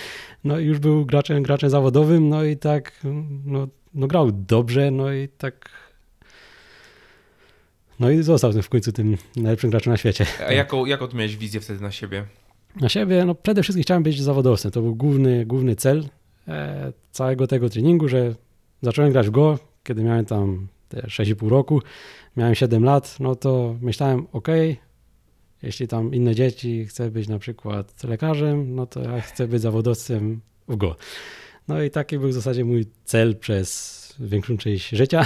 no 0.43 0.59
i 0.59 0.65
już 0.65 0.80
był 0.80 1.05
graczem, 1.05 1.43
graczem 1.43 1.69
zawodowym, 1.69 2.30
no 2.30 2.43
i 2.43 2.57
tak 2.57 2.99
no, 3.45 3.67
no, 3.93 4.07
grał 4.07 4.32
dobrze, 4.32 4.91
no 4.91 5.13
i 5.13 5.28
tak 5.38 5.69
no 7.99 8.11
i 8.11 8.24
został 8.24 8.51
w 8.51 8.69
końcu 8.69 8.91
tym 8.91 9.17
najlepszym 9.36 9.69
graczem 9.69 9.93
na 9.93 9.97
świecie. 9.97 10.26
A 10.47 10.53
jaką, 10.53 10.86
jaką 10.86 11.07
ty 11.07 11.15
miałeś 11.17 11.38
wizję 11.38 11.59
wtedy 11.61 11.82
na 11.82 11.91
siebie? 11.91 12.26
Na 12.82 12.89
siebie, 12.89 13.26
no 13.26 13.36
przede 13.36 13.63
wszystkim 13.63 13.84
chciałem 13.84 14.03
być 14.03 14.21
zawodowcem. 14.21 14.71
To 14.71 14.82
był 14.82 14.95
główny, 14.95 15.45
główny 15.45 15.76
cel 15.76 16.05
e, 16.47 16.93
całego 17.11 17.47
tego 17.47 17.69
treningu, 17.69 18.07
że 18.07 18.36
zacząłem 18.82 19.11
grać 19.11 19.28
w 19.28 19.32
Go, 19.32 19.59
kiedy 19.84 20.03
miałem 20.03 20.26
tam 20.26 20.67
te 20.89 21.01
6,5 21.01 21.47
roku, 21.49 21.82
miałem 22.38 22.55
7 22.55 22.84
lat, 22.84 23.17
no 23.19 23.36
to 23.36 23.76
myślałem, 23.82 24.28
ok, 24.34 24.47
jeśli 25.64 25.88
tam 25.88 26.14
inne 26.14 26.36
dzieci 26.36 26.86
chce 26.86 27.11
być 27.11 27.28
na 27.28 27.39
przykład 27.39 28.03
lekarzem, 28.03 28.76
no 28.76 28.86
to 28.86 29.01
ja 29.01 29.22
chcę 29.22 29.47
być 29.47 29.61
zawodowcem 29.61 30.41
w 30.68 30.76
Go. 30.76 30.95
No 31.68 31.84
i 31.84 31.89
taki 31.89 32.20
był 32.20 32.30
w 32.30 32.34
zasadzie 32.34 32.66
mój 32.66 32.86
cel 33.05 33.36
przez 33.36 34.16
większą 34.20 34.57
część 34.57 34.89
życia. 34.89 35.26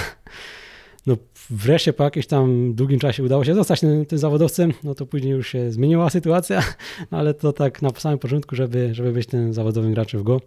No 1.08 1.18
wreszcie 1.50 1.94
po 1.94 2.04
jakimś 2.04 2.28
tam 2.28 2.74
długim 2.74 3.00
czasie 3.00 3.24
udało 3.24 3.44
się 3.44 3.56
zostać 3.56 3.80
tym, 3.80 4.06
tym 4.06 4.20
zawodowcem, 4.20 4.74
no 4.84 4.96
to 4.96 5.06
później 5.06 5.32
już 5.32 5.50
się 5.50 5.72
zmieniła 5.72 6.10
sytuacja, 6.10 6.64
no 7.12 7.18
ale 7.18 7.34
to 7.34 7.54
tak 7.54 7.82
na 7.82 7.90
samym 7.90 8.20
początku, 8.20 8.56
żeby, 8.56 8.96
żeby 8.96 9.12
być 9.12 9.28
tym 9.28 9.54
zawodowym 9.54 9.94
graczem 9.94 10.20
w 10.20 10.24
Go. 10.24 10.42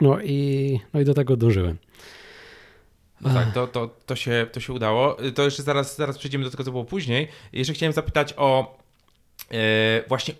No 0.00 0.20
i, 0.20 0.80
no 0.94 1.00
i 1.00 1.04
do 1.04 1.14
tego 1.14 1.36
dążyłem. 1.36 1.76
No 3.20 3.34
tak, 3.34 3.52
to, 3.52 3.66
to, 3.66 3.90
to, 4.06 4.16
się, 4.16 4.46
to 4.52 4.60
się 4.60 4.72
udało. 4.72 5.16
To 5.34 5.42
jeszcze 5.42 5.62
zaraz, 5.62 5.96
zaraz 5.96 6.18
przejdziemy 6.18 6.44
do 6.44 6.50
tego, 6.50 6.64
co 6.64 6.70
było 6.70 6.84
później. 6.84 7.28
Jeszcze 7.52 7.72
chciałem 7.72 7.92
zapytać 7.92 8.34
o 8.36 8.78
e, 9.50 9.56
właśnie 10.08 10.34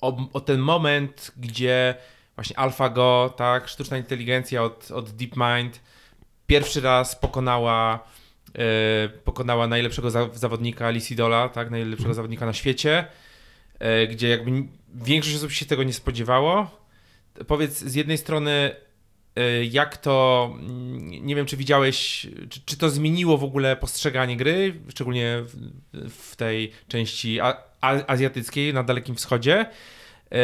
o, 0.00 0.28
o 0.32 0.40
ten 0.40 0.60
moment, 0.60 1.32
gdzie 1.36 1.94
właśnie 2.34 2.58
AlphaGo, 2.58 3.34
tak, 3.36 3.68
sztuczna 3.68 3.96
inteligencja 3.96 4.62
od, 4.62 4.90
od 4.90 5.10
DeepMind 5.10 5.80
pierwszy 6.46 6.80
raz 6.80 7.16
pokonała 7.16 8.04
e, 8.54 9.08
pokonała 9.08 9.66
najlepszego 9.66 10.10
za, 10.10 10.28
zawodnika 10.34 10.90
Lisidola, 10.90 11.48
tak, 11.48 11.70
najlepszego 11.70 12.14
zawodnika 12.14 12.46
na 12.46 12.52
świecie, 12.52 13.06
e, 13.78 14.06
gdzie 14.06 14.28
jakby 14.28 14.50
większość 14.94 15.36
osób 15.36 15.52
się 15.52 15.66
tego 15.66 15.82
nie 15.82 15.92
spodziewało. 15.92 16.80
Powiedz 17.46 17.78
z 17.78 17.94
jednej 17.94 18.18
strony 18.18 18.70
Y, 18.70 18.89
Jak 19.70 19.96
to, 19.96 20.48
mm, 20.52 21.26
nie 21.26 21.34
wiem, 21.34 21.46
czy 21.46 21.56
widziałeś, 21.56 22.26
czy, 22.48 22.60
czy 22.64 22.76
to 22.76 22.90
zmieniło 22.90 23.38
w 23.38 23.44
ogóle 23.44 23.76
postrzeganie 23.76 24.36
gry, 24.36 24.80
szczególnie 24.88 25.42
w, 25.42 25.70
w 26.10 26.36
tej 26.36 26.72
części 26.88 27.40
a, 27.40 27.56
a, 27.80 28.06
azjatyckiej 28.06 28.74
na 28.74 28.82
Dalekim 28.82 29.14
Wschodzie. 29.14 29.66
Y, 30.32 30.36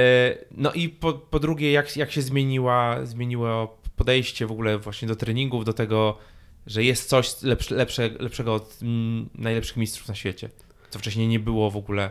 No 0.51 0.73
i 0.73 0.89
po, 0.89 1.13
po 1.13 1.39
drugie, 1.39 1.73
jak, 1.73 1.97
jak 1.97 2.13
się 2.13 2.23
zmieniła, 2.23 3.07
zmieniło 3.07 3.79
podejście 3.97 4.47
w 4.47 4.53
ogóle 4.53 4.79
właśnie 4.79 5.09
do 5.09 5.17
treningów, 5.17 5.65
do 5.65 5.73
tego, 5.73 6.19
że 6.67 6.85
jest 6.85 7.09
coś 7.09 7.43
lepsze, 7.43 7.75
lepsze, 7.75 8.09
lepszego 8.09 8.55
od 8.55 8.79
mm, 8.83 9.29
najlepszych 9.35 9.77
mistrzów 9.77 10.09
na 10.09 10.15
świecie, 10.15 10.51
co 10.91 10.99
wcześniej 10.99 11.29
nie 11.29 11.41
było 11.41 11.71
w 11.71 11.77
ogóle 11.77 12.11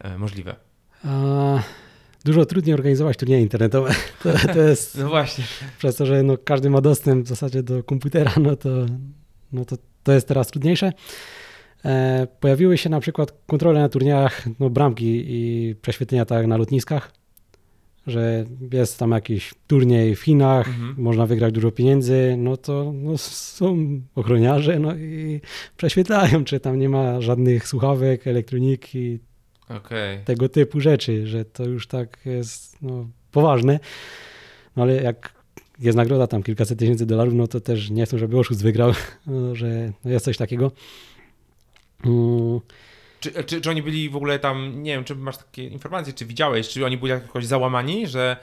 e, 0.00 0.18
możliwe. 0.18 0.56
A, 1.04 1.62
dużo 2.24 2.46
trudniej 2.46 2.74
organizować 2.74 3.16
turnieje 3.16 3.42
internetowe. 3.42 3.94
To, 4.22 4.32
to 4.54 4.62
jest 4.62 4.98
No 4.98 5.08
właśnie. 5.08 5.44
przez 5.78 5.96
to, 5.96 6.06
że 6.06 6.22
no, 6.22 6.36
każdy 6.44 6.70
ma 6.70 6.80
dostęp 6.80 7.24
w 7.26 7.28
zasadzie 7.28 7.62
do 7.62 7.82
komputera, 7.84 8.32
no 8.40 8.56
to, 8.56 8.70
no 9.52 9.64
to, 9.64 9.76
to 10.02 10.12
jest 10.12 10.28
teraz 10.28 10.46
trudniejsze. 10.46 10.92
E, 11.84 12.26
pojawiły 12.40 12.78
się 12.78 12.90
na 12.90 13.00
przykład 13.00 13.32
kontrole 13.46 13.80
na 13.80 13.88
turniejach, 13.88 14.46
no, 14.60 14.70
bramki 14.70 15.24
i 15.28 15.74
prześwietlenia 15.82 16.24
tak 16.24 16.46
na 16.46 16.56
lotniskach, 16.56 17.12
że 18.06 18.44
jest 18.72 18.98
tam 18.98 19.10
jakiś 19.10 19.54
turniej 19.66 20.16
w 20.16 20.20
Chinach, 20.20 20.68
Mhm. 20.68 20.94
można 20.98 21.26
wygrać 21.26 21.52
dużo 21.54 21.70
pieniędzy, 21.70 22.34
no 22.38 22.56
to 22.56 22.92
no, 22.94 23.18
są 23.18 23.76
ochroniarze 24.14 24.78
no 24.78 24.94
i 24.96 25.40
prześwietlają, 25.76 26.44
czy 26.44 26.60
tam 26.60 26.78
nie 26.78 26.88
ma 26.88 27.20
żadnych 27.20 27.68
słuchawek, 27.68 28.26
elektroniki, 28.26 29.18
Okej. 29.76 30.24
tego 30.24 30.48
typu 30.48 30.80
rzeczy, 30.80 31.26
że 31.26 31.44
to 31.44 31.64
już 31.64 31.86
tak 31.86 32.18
jest 32.26 32.82
no, 32.82 33.08
poważne. 33.32 33.80
No 34.76 34.82
ale 34.82 35.02
jak 35.02 35.32
jest 35.78 35.96
nagroda 35.96 36.26
tam 36.26 36.42
kilkaset 36.42 36.78
tysięcy 36.78 37.06
dolarów, 37.06 37.34
no 37.34 37.46
to 37.46 37.60
też 37.60 37.90
nie 37.90 38.06
chcę, 38.06 38.18
żeby 38.18 38.38
oszust 38.38 38.62
wygrał, 38.62 38.92
no, 39.26 39.54
że 39.54 39.92
jest 40.04 40.24
coś 40.24 40.36
takiego. 40.36 40.72
Mm, 42.04 42.60
Czy, 43.20 43.44
czy, 43.44 43.60
czy 43.60 43.70
oni 43.70 43.82
byli 43.82 44.10
w 44.10 44.16
ogóle 44.16 44.38
tam, 44.38 44.82
nie 44.82 44.94
wiem, 44.94 45.04
czy 45.04 45.14
masz 45.14 45.36
takie 45.36 45.64
informacje, 45.64 46.12
czy 46.12 46.26
widziałeś, 46.26 46.68
czy 46.68 46.86
oni 46.86 46.98
byli 46.98 47.10
jakoś 47.10 47.46
załamani, 47.46 48.06
że 48.06 48.36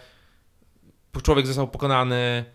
człowiek 1.24 1.48
został 1.48 1.68
pokonany. 1.68 2.46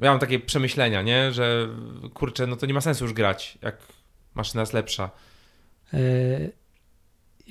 Ja 0.00 0.10
mam 0.10 0.18
takie 0.18 0.40
przemyślenia, 0.40 1.02
nie? 1.02 1.32
Że 1.32 1.68
kurczę, 2.14 2.46
no 2.46 2.56
to 2.56 2.66
nie 2.66 2.74
ma 2.74 2.80
sensu 2.80 3.04
już 3.04 3.12
grać, 3.12 3.58
jak 3.62 3.76
maszyna 4.34 4.62
jest 4.62 4.72
lepsza. 4.72 5.10
e, 5.94 5.98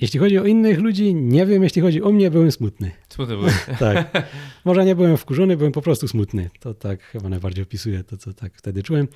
jeśli 0.00 0.20
chodzi 0.20 0.38
o 0.38 0.44
innych 0.44 0.78
ludzi, 0.78 1.14
nie 1.14 1.46
wiem, 1.46 1.62
jeśli 1.62 1.82
chodzi 1.82 2.02
o 2.02 2.12
mnie, 2.12 2.30
byłem 2.30 2.52
smutny. 2.52 2.90
Smutny 3.08 3.36
były. 3.36 3.50
Tak. 3.78 4.28
Może 4.64 4.84
nie 4.84 4.94
byłem 4.94 5.16
wkurzony, 5.16 5.56
byłem 5.56 5.72
po 5.72 5.82
prostu 5.82 6.08
smutny. 6.08 6.50
To 6.60 6.74
tak 6.74 7.02
chyba 7.02 7.28
najbardziej 7.28 7.62
opisuje 7.64 8.04
to, 8.04 8.16
co 8.16 8.34
tak 8.34 8.52
wtedy 8.56 8.82
czułem. 8.82 9.08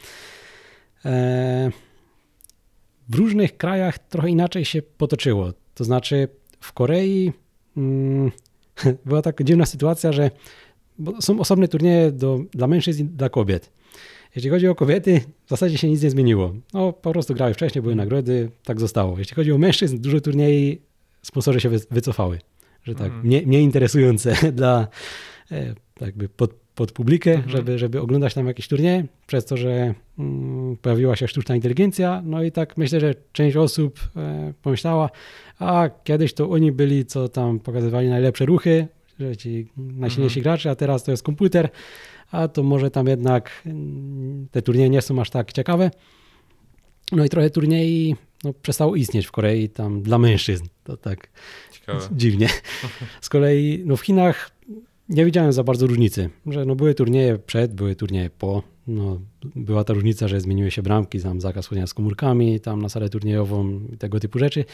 E, 1.05 1.71
w 3.09 3.15
różnych 3.15 3.57
krajach 3.57 3.99
trochę 3.99 4.31
inaczej 4.31 4.65
się 4.65 4.83
potoczyło. 4.83 5.53
To 5.75 5.85
znaczy 5.85 6.29
w 6.61 6.73
Korei 6.73 7.33
mm, 7.77 8.31
była 9.07 9.23
taka 9.23 9.45
dziwna 9.45 9.67
sytuacja, 9.67 10.13
że 10.13 10.31
są 11.21 11.41
osobne 11.41 11.69
turnieje 11.69 12.13
do, 12.13 12.41
dla 12.53 12.67
mężczyzn 12.67 13.03
i 13.03 13.05
dla 13.05 13.29
kobiet. 13.29 13.73
Jeśli 14.37 14.51
chodzi 14.51 14.69
o 14.69 14.75
kobiety, 14.75 15.21
w 15.47 15.51
zasadzie 15.51 15.79
się 15.79 15.89
nic 15.89 16.03
nie 16.03 16.11
zmieniło. 16.11 16.55
No, 16.75 16.93
po 16.93 17.13
prostu 17.13 17.35
grały 17.35 17.55
wcześniej, 17.55 17.83
były 17.83 17.95
nagrody, 17.95 18.51
tak 18.65 18.81
zostało. 18.81 19.19
Jeśli 19.19 19.35
chodzi 19.35 19.53
o 19.53 19.59
mężczyzn, 19.59 19.99
dużo 19.99 20.21
turniej 20.21 20.81
sponsorzy 21.23 21.61
się 21.61 21.69
wy- 21.69 21.81
wycofały. 21.91 22.39
Że 22.85 22.95
tak, 22.95 23.13
mniej, 23.25 23.47
mniej 23.47 23.63
interesujące 23.63 24.35
dla 24.53 24.89
e, 25.53 25.75
jakby 26.01 26.29
pod, 26.29 26.55
pod 26.75 26.93
publikę, 26.93 27.31
Mhm. 27.33 27.51
żeby, 27.51 27.79
żeby 27.79 28.01
oglądać 28.01 28.35
tam 28.35 28.47
jakieś 28.47 28.69
turnieje, 28.69 29.07
przez 29.27 29.45
to, 29.45 29.57
że 29.57 29.95
mm, 30.19 30.77
pojawiła 30.77 31.17
się 31.17 31.29
sztuczna 31.29 31.55
inteligencja. 31.57 32.23
No 32.25 32.43
i 32.43 32.53
tak 32.53 32.77
myślę, 32.77 33.01
że 33.01 33.15
część 33.33 33.57
osób 33.57 34.01
e, 34.17 34.53
pomyślała, 34.63 35.11
a 35.59 35.91
kiedyś 36.05 36.35
to 36.35 36.51
oni 36.51 36.73
byli, 36.73 37.07
co 37.07 37.29
tam 37.29 37.61
pokazywali 37.61 38.09
najlepsze 38.09 38.47
ruchy, 38.47 38.87
że 39.21 39.37
ci 39.37 39.69
najsilniejsi 39.77 40.43
gracze, 40.43 40.71
a 40.71 40.75
teraz 40.75 41.05
to 41.05 41.11
jest 41.11 41.23
komputer, 41.23 41.69
a 42.35 42.49
to 42.49 42.63
może 42.63 42.91
tam 42.91 43.07
jednak 43.07 43.63
mm, 43.67 44.49
te 44.51 44.63
turnieje 44.63 44.91
nie 44.91 45.03
są 45.03 45.21
aż 45.21 45.31
tak 45.31 45.53
ciekawe. 45.53 45.91
No 47.13 47.25
i 47.25 47.29
trochę 47.29 47.51
turniej 47.51 48.17
no, 48.45 48.53
przestało 48.53 48.97
istnieć 48.97 49.27
w 49.27 49.33
Korei 49.33 49.69
tam 49.69 50.03
dla 50.03 50.19
mężczyzn. 50.19 50.65
To 50.85 50.97
tak 50.97 51.29
Ciekawe. 51.73 52.09
dziwnie. 52.23 52.49
Z 53.21 53.29
kolei 53.29 53.83
no, 53.87 53.97
w 53.97 54.01
Chinach 54.01 54.51
nie 55.09 55.25
widziałem 55.25 55.53
za 55.53 55.65
bardzo 55.65 55.87
różnicy, 55.87 56.31
że 56.47 56.65
no, 56.65 56.77
były 56.77 56.95
turnieje 56.95 57.39
przed, 57.39 57.75
były 57.75 57.97
turnieje 57.97 58.31
po. 58.31 58.63
No, 58.87 59.21
była 59.55 59.85
ta 59.85 59.93
różnica, 59.93 60.29
że 60.29 60.41
zmieniły 60.41 60.71
się 60.71 60.83
bramki, 60.83 61.21
tam 61.21 61.41
zakaz 61.41 61.67
chodzenia 61.67 61.87
z 61.87 61.95
komórkami, 61.95 62.61
tam 62.61 62.83
na 62.83 62.89
salę 62.89 63.09
turniejową 63.09 63.81
i 63.93 63.97
tego 63.97 64.21
typu 64.21 64.39
rzeczy. 64.39 64.65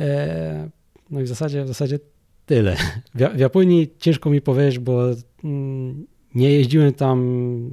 E, 0.00 0.70
no 1.10 1.20
i 1.20 1.24
w 1.24 1.28
zasadzie, 1.28 1.64
w 1.64 1.68
zasadzie 1.68 1.98
tyle. 2.46 2.76
W, 3.14 3.36
w 3.36 3.38
Japonii 3.38 3.90
ciężko 3.98 4.30
mi 4.30 4.40
powiedzieć, 4.40 4.78
bo 4.78 5.02
mm, 5.44 6.06
nie 6.36 6.50
jeździłem 6.52 6.92
tam 6.94 7.18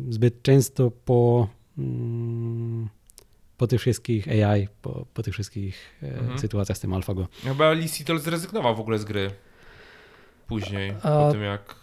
zbyt 0.09 0.41
często 0.43 0.91
po, 1.05 1.47
mm, 1.78 2.89
po 3.57 3.68
tych 3.68 3.80
wszystkich 3.82 4.28
AI, 4.28 4.68
po, 4.82 5.05
po 5.14 5.24
tych 5.24 5.34
wszystkich 5.34 5.76
e, 6.03 6.20
Mhm. 6.20 6.39
sytuacjach 6.39 6.78
z 6.78 6.82
tym 6.82 6.93
AlphaGo. 6.93 7.28
Chyba 7.43 7.72
Lee 7.72 7.88
Seattle 7.88 8.20
zrezygnował 8.20 8.76
w 8.76 8.80
ogóle 8.80 8.99
z 8.99 9.05
gry. 9.05 9.32
Później, 10.47 10.91
A- 11.03 11.26
po 11.26 11.32
tym 11.32 11.41
jak... 11.41 11.83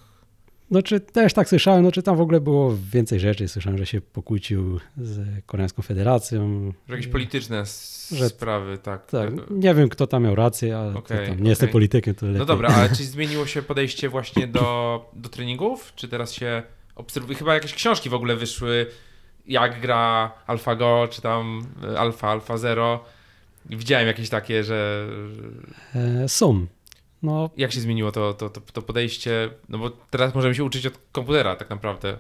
No 0.71 0.83
czy 0.83 1.01
też 1.01 1.33
tak 1.35 1.49
słyszałem, 1.49 1.83
no 1.83 1.93
czy 1.93 2.03
tam 2.03 2.17
w 2.17 2.21
ogóle 2.21 2.41
było 2.41 2.77
więcej 2.93 3.21
rzeczy. 3.21 3.49
Słyszałem, 3.49 3.79
że 3.79 3.87
się 3.87 4.01
pokłócił 4.01 4.81
z 4.97 5.45
Koreańską 5.47 5.83
Federacją. 5.83 6.73
Że 6.89 6.95
jakieś 6.95 7.09
polityczne 7.13 7.65
Że- 8.13 8.29
sprawy, 8.29 8.79
tak. 8.79 9.07
Tak, 9.07 9.31
nie 9.51 9.75
wiem 9.75 9.89
kto 9.89 10.07
tam 10.07 10.23
miał 10.25 10.35
rację, 10.35 10.79
ale 10.79 10.95
Okej, 10.95 11.29
tam, 11.29 11.41
nie 11.43 11.51
jestem 11.51 11.67
okej. 11.67 11.73
politykiem, 11.73 12.15
to 12.15 12.27
lepiej. 12.27 12.39
No 12.39 12.45
dobra, 12.45 12.69
ale 12.69 12.89
czy 12.89 13.05
zmieniło 13.15 13.47
się 13.47 13.63
podejście 13.63 14.09
właśnie 14.09 14.47
do, 14.47 15.11
do 15.17 15.29
treningów? 15.29 15.93
Czy 15.97 16.09
teraz 16.09 16.33
się 16.33 16.63
obserwuje? 16.97 17.39
Chyba 17.39 17.55
jakieś 17.55 17.75
książki 17.75 18.09
w 18.09 18.15
ogóle 18.15 18.37
wyszły, 18.37 18.87
jak 19.47 19.81
gra 19.81 20.33
AlphaGo, 20.47 21.09
czy 21.11 21.23
tam 21.23 21.67
e, 21.85 21.99
Alpha, 22.01 22.29
Alpha 22.29 22.59
Zero. 22.59 23.05
Widziałem 23.67 24.07
jakieś 24.07 24.29
takie, 24.29 24.65
że... 24.65 25.09
że 25.95 26.01
E, 26.25 26.29
są. 26.29 26.67
No 27.23 27.51
Jak 27.57 27.73
się 27.73 27.81
zmieniło 27.81 28.13
to, 28.13 28.35
to, 28.35 28.51
to, 28.51 28.61
to 28.61 28.83
podejście? 28.83 29.51
No 29.69 29.79
bo 29.79 29.91
teraz 29.91 30.35
możemy 30.35 30.55
się 30.55 30.65
uczyć 30.65 30.87
od 30.87 30.99
komputera 31.13 31.57
tak 31.57 31.71
naprawdę. 31.71 32.17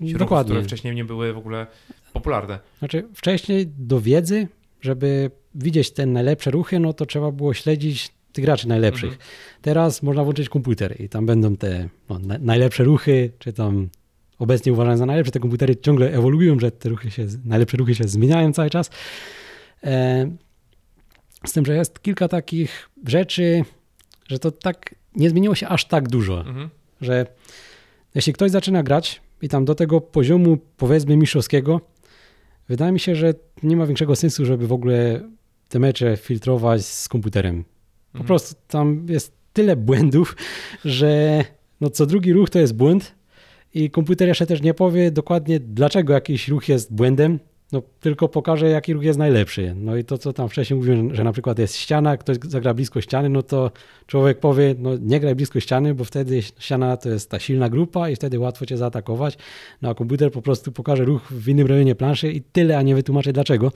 Ruchów, 0.00 0.18
dokładnie. 0.18 0.50
które 0.50 0.64
wcześniej 0.64 0.94
nie 0.94 1.04
były 1.04 1.32
w 1.32 1.38
ogóle 1.38 1.66
popularne. 2.12 2.58
Znaczy 2.78 3.08
wcześniej 3.14 3.66
do 3.66 4.00
wiedzy, 4.00 4.48
żeby 4.80 5.30
widzieć 5.54 5.90
te 5.90 6.06
najlepsze 6.06 6.50
ruchy, 6.50 6.80
no 6.80 6.92
to 6.92 7.06
trzeba 7.06 7.30
było 7.30 7.54
śledzić 7.54 8.12
tych 8.32 8.44
graczy 8.44 8.68
najlepszych. 8.68 9.12
Mhm. 9.12 9.28
Teraz 9.62 10.02
można 10.02 10.24
włączyć 10.24 10.48
komputer 10.48 11.00
i 11.00 11.08
tam 11.08 11.26
będą 11.26 11.56
te 11.56 11.88
no, 12.08 12.18
na, 12.18 12.38
najlepsze 12.38 12.84
ruchy, 12.84 13.30
czy 13.38 13.52
tam 13.52 13.88
obecnie 14.38 14.72
uważane 14.72 14.98
za 14.98 15.06
najlepsze. 15.06 15.32
Te 15.32 15.40
komputery 15.40 15.76
ciągle 15.76 16.12
ewoluują, 16.12 16.60
że 16.60 16.70
te 16.70 16.88
ruchy 16.88 17.10
się, 17.10 17.26
najlepsze 17.44 17.76
ruchy 17.76 17.94
się 17.94 18.04
zmieniają 18.08 18.52
cały 18.52 18.70
czas. 18.70 18.90
E, 19.84 20.30
z 21.46 21.52
tym, 21.52 21.66
że 21.66 21.74
jest 21.74 22.02
kilka 22.02 22.28
takich 22.28 22.90
rzeczy, 23.06 23.64
że 24.28 24.38
to 24.38 24.50
tak 24.50 24.94
nie 25.16 25.30
zmieniło 25.30 25.54
się 25.54 25.68
aż 25.68 25.84
tak 25.84 26.08
dużo 26.08 26.40
Mhm. 26.40 26.70
że 27.00 27.26
jeśli 28.14 28.32
ktoś 28.32 28.50
zaczyna 28.50 28.82
grać 28.82 29.20
i 29.42 29.48
tam 29.48 29.64
do 29.64 29.74
tego 29.74 30.00
poziomu 30.00 30.58
powiedzmy 30.76 31.16
mistrzowskiego, 31.16 31.80
wydaje 32.68 32.92
mi 32.92 33.00
się, 33.00 33.14
że 33.16 33.34
nie 33.62 33.76
ma 33.76 33.86
większego 33.86 34.16
sensu, 34.16 34.46
żeby 34.46 34.66
w 34.66 34.72
ogóle 34.72 35.20
te 35.68 35.78
mecze 35.78 36.16
filtrować 36.16 36.86
z 36.86 37.08
komputerem. 37.08 37.64
Po 37.64 38.18
Mhm. 38.18 38.26
prostu 38.26 38.54
tam 38.68 39.06
jest 39.08 39.32
tyle 39.52 39.76
błędów, 39.88 40.36
że 40.84 41.44
no 41.80 41.90
co 41.90 42.06
drugi 42.06 42.32
ruch 42.32 42.50
to 42.50 42.58
jest 42.58 42.74
błąd 42.74 43.14
i 43.74 43.90
komputer 43.90 44.28
jeszcze 44.28 44.46
też 44.46 44.62
nie 44.62 44.74
powie 44.74 45.10
dokładnie 45.10 45.60
dlaczego 45.60 46.12
jakiś 46.12 46.48
ruch 46.48 46.68
jest 46.68 46.94
błędem, 46.94 47.38
no 47.72 47.82
tylko 48.00 48.28
pokaże 48.28 48.68
jaki 48.68 48.92
ruch 48.92 49.02
jest 49.02 49.18
najlepszy. 49.18 49.74
No 49.76 49.96
i 49.96 50.04
to 50.04 50.18
co 50.18 50.32
tam 50.32 50.48
wcześniej 50.48 50.76
mówiłem, 50.76 51.14
że 51.14 51.24
na 51.24 51.32
przykład 51.32 51.58
jest 51.58 51.76
ściana, 51.76 52.16
ktoś 52.16 52.36
zagra 52.48 52.74
blisko 52.74 53.00
ściany, 53.00 53.28
no 53.28 53.42
to 53.42 53.70
człowiek 54.06 54.40
powie, 54.40 54.74
no 54.78 54.90
nie 55.00 55.20
graj 55.20 55.34
blisko 55.34 55.60
ściany, 55.60 55.94
bo 55.94 56.04
wtedy 56.04 56.42
ściana 56.42 56.96
to 56.96 57.08
jest 57.08 57.30
ta 57.30 57.38
silna 57.38 57.68
grupa 57.68 58.08
i 58.08 58.16
wtedy 58.16 58.38
łatwo 58.38 58.66
cię 58.66 58.76
zaatakować, 58.76 59.38
no 59.82 59.90
a 59.90 59.94
komputer 59.94 60.32
po 60.32 60.42
prostu 60.42 60.72
pokaże 60.72 61.04
ruch 61.04 61.32
w 61.32 61.48
innym 61.48 61.66
rejonie 61.66 61.94
planszy 61.94 62.32
i 62.32 62.42
tyle, 62.42 62.78
a 62.78 62.82
nie 62.82 62.94
wytłumaczy 62.94 63.32
dlaczego. 63.32 63.72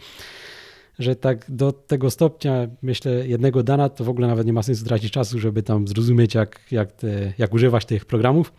Że 0.99 1.17
tak 1.17 1.45
do 1.49 1.73
tego 1.73 2.11
stopnia, 2.11 2.69
myślę, 2.83 3.29
jednego 3.29 3.63
dana, 3.63 3.89
to 3.89 4.05
w 4.05 4.09
ogóle 4.09 4.29
nawet 4.29 4.47
nie 4.47 4.53
ma 4.53 4.63
sensu 4.63 4.85
tracić 4.85 5.13
czasu, 5.13 5.39
żeby 5.39 5.63
tam 5.63 5.89
zrozumieć, 5.89 6.35
jak, 6.35 6.61
jak, 6.71 6.93
te, 6.93 7.33
jak 7.39 7.55
używać 7.55 7.85
tych 7.85 8.05
programów. 8.05 8.53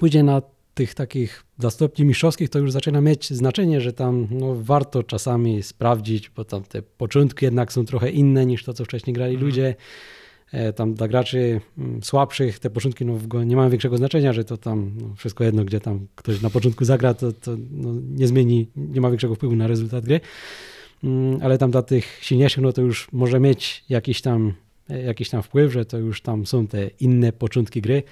Później 0.00 0.24
na 0.24 0.42
tych 0.74 0.94
takich 0.94 1.44
dla 1.58 1.70
stopni 1.70 2.04
mistrzowskich 2.04 2.48
to 2.50 2.58
już 2.58 2.72
zaczyna 2.72 3.00
mieć 3.00 3.30
znaczenie, 3.32 3.80
że 3.80 3.92
tam 3.92 4.26
no, 4.30 4.54
warto 4.54 5.02
czasami 5.02 5.62
sprawdzić, 5.62 6.30
bo 6.30 6.44
tam 6.44 6.62
te 6.62 6.82
początki 6.82 7.44
jednak 7.44 7.72
są 7.72 7.84
trochę 7.84 8.10
inne 8.10 8.46
niż 8.46 8.64
to, 8.64 8.72
co 8.74 8.84
wcześniej 8.84 9.14
grali 9.14 9.34
Mhm. 9.34 9.50
ludzie. 9.50 9.74
E, 10.52 10.72
Tam 10.72 10.94
dla 10.94 11.08
graczy 11.08 11.60
mm, 11.78 12.02
słabszych 12.02 12.58
te 12.58 12.70
początki 12.70 13.04
no, 13.04 13.44
nie 13.44 13.56
mają 13.56 13.70
większego 13.70 13.96
znaczenia, 13.96 14.32
że 14.32 14.44
to 14.44 14.56
tam 14.56 14.92
no, 15.00 15.14
wszystko 15.16 15.44
jedno, 15.44 15.64
gdzie 15.64 15.80
tam 15.80 16.06
ktoś 16.14 16.42
na 16.42 16.50
początku 16.50 16.84
zagra, 16.84 17.14
to, 17.14 17.32
to 17.32 17.56
no, 17.70 17.90
nie 18.10 18.26
zmieni, 18.26 18.68
nie 18.76 19.00
ma 19.00 19.08
większego 19.10 19.34
wpływu 19.34 19.56
na 19.56 19.66
rezultat 19.66 20.04
gry. 20.04 20.20
Mm, 21.04 21.38
Ale 21.42 21.58
tam 21.58 21.70
dla 21.70 21.82
tych 21.82 22.18
silniejszych, 22.20 22.62
no 22.62 22.72
to 22.72 22.82
już 22.82 23.12
może 23.12 23.40
mieć 23.40 23.84
jakiś 23.88 24.20
tam, 24.22 24.52
e, 24.90 25.02
jakiś 25.02 25.30
tam 25.30 25.42
wpływ, 25.42 25.72
że 25.72 25.84
to 25.84 25.98
już 25.98 26.22
tam 26.22 26.46
są 26.46 26.66
te 26.66 26.90
inne 27.00 27.32
początki 27.32 27.80
gry, 27.80 28.02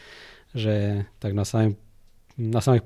że 0.55 1.05
tak 1.21 1.35
na 1.35 1.45
samym 1.45 1.75
na 2.39 2.61
samych, 2.61 2.83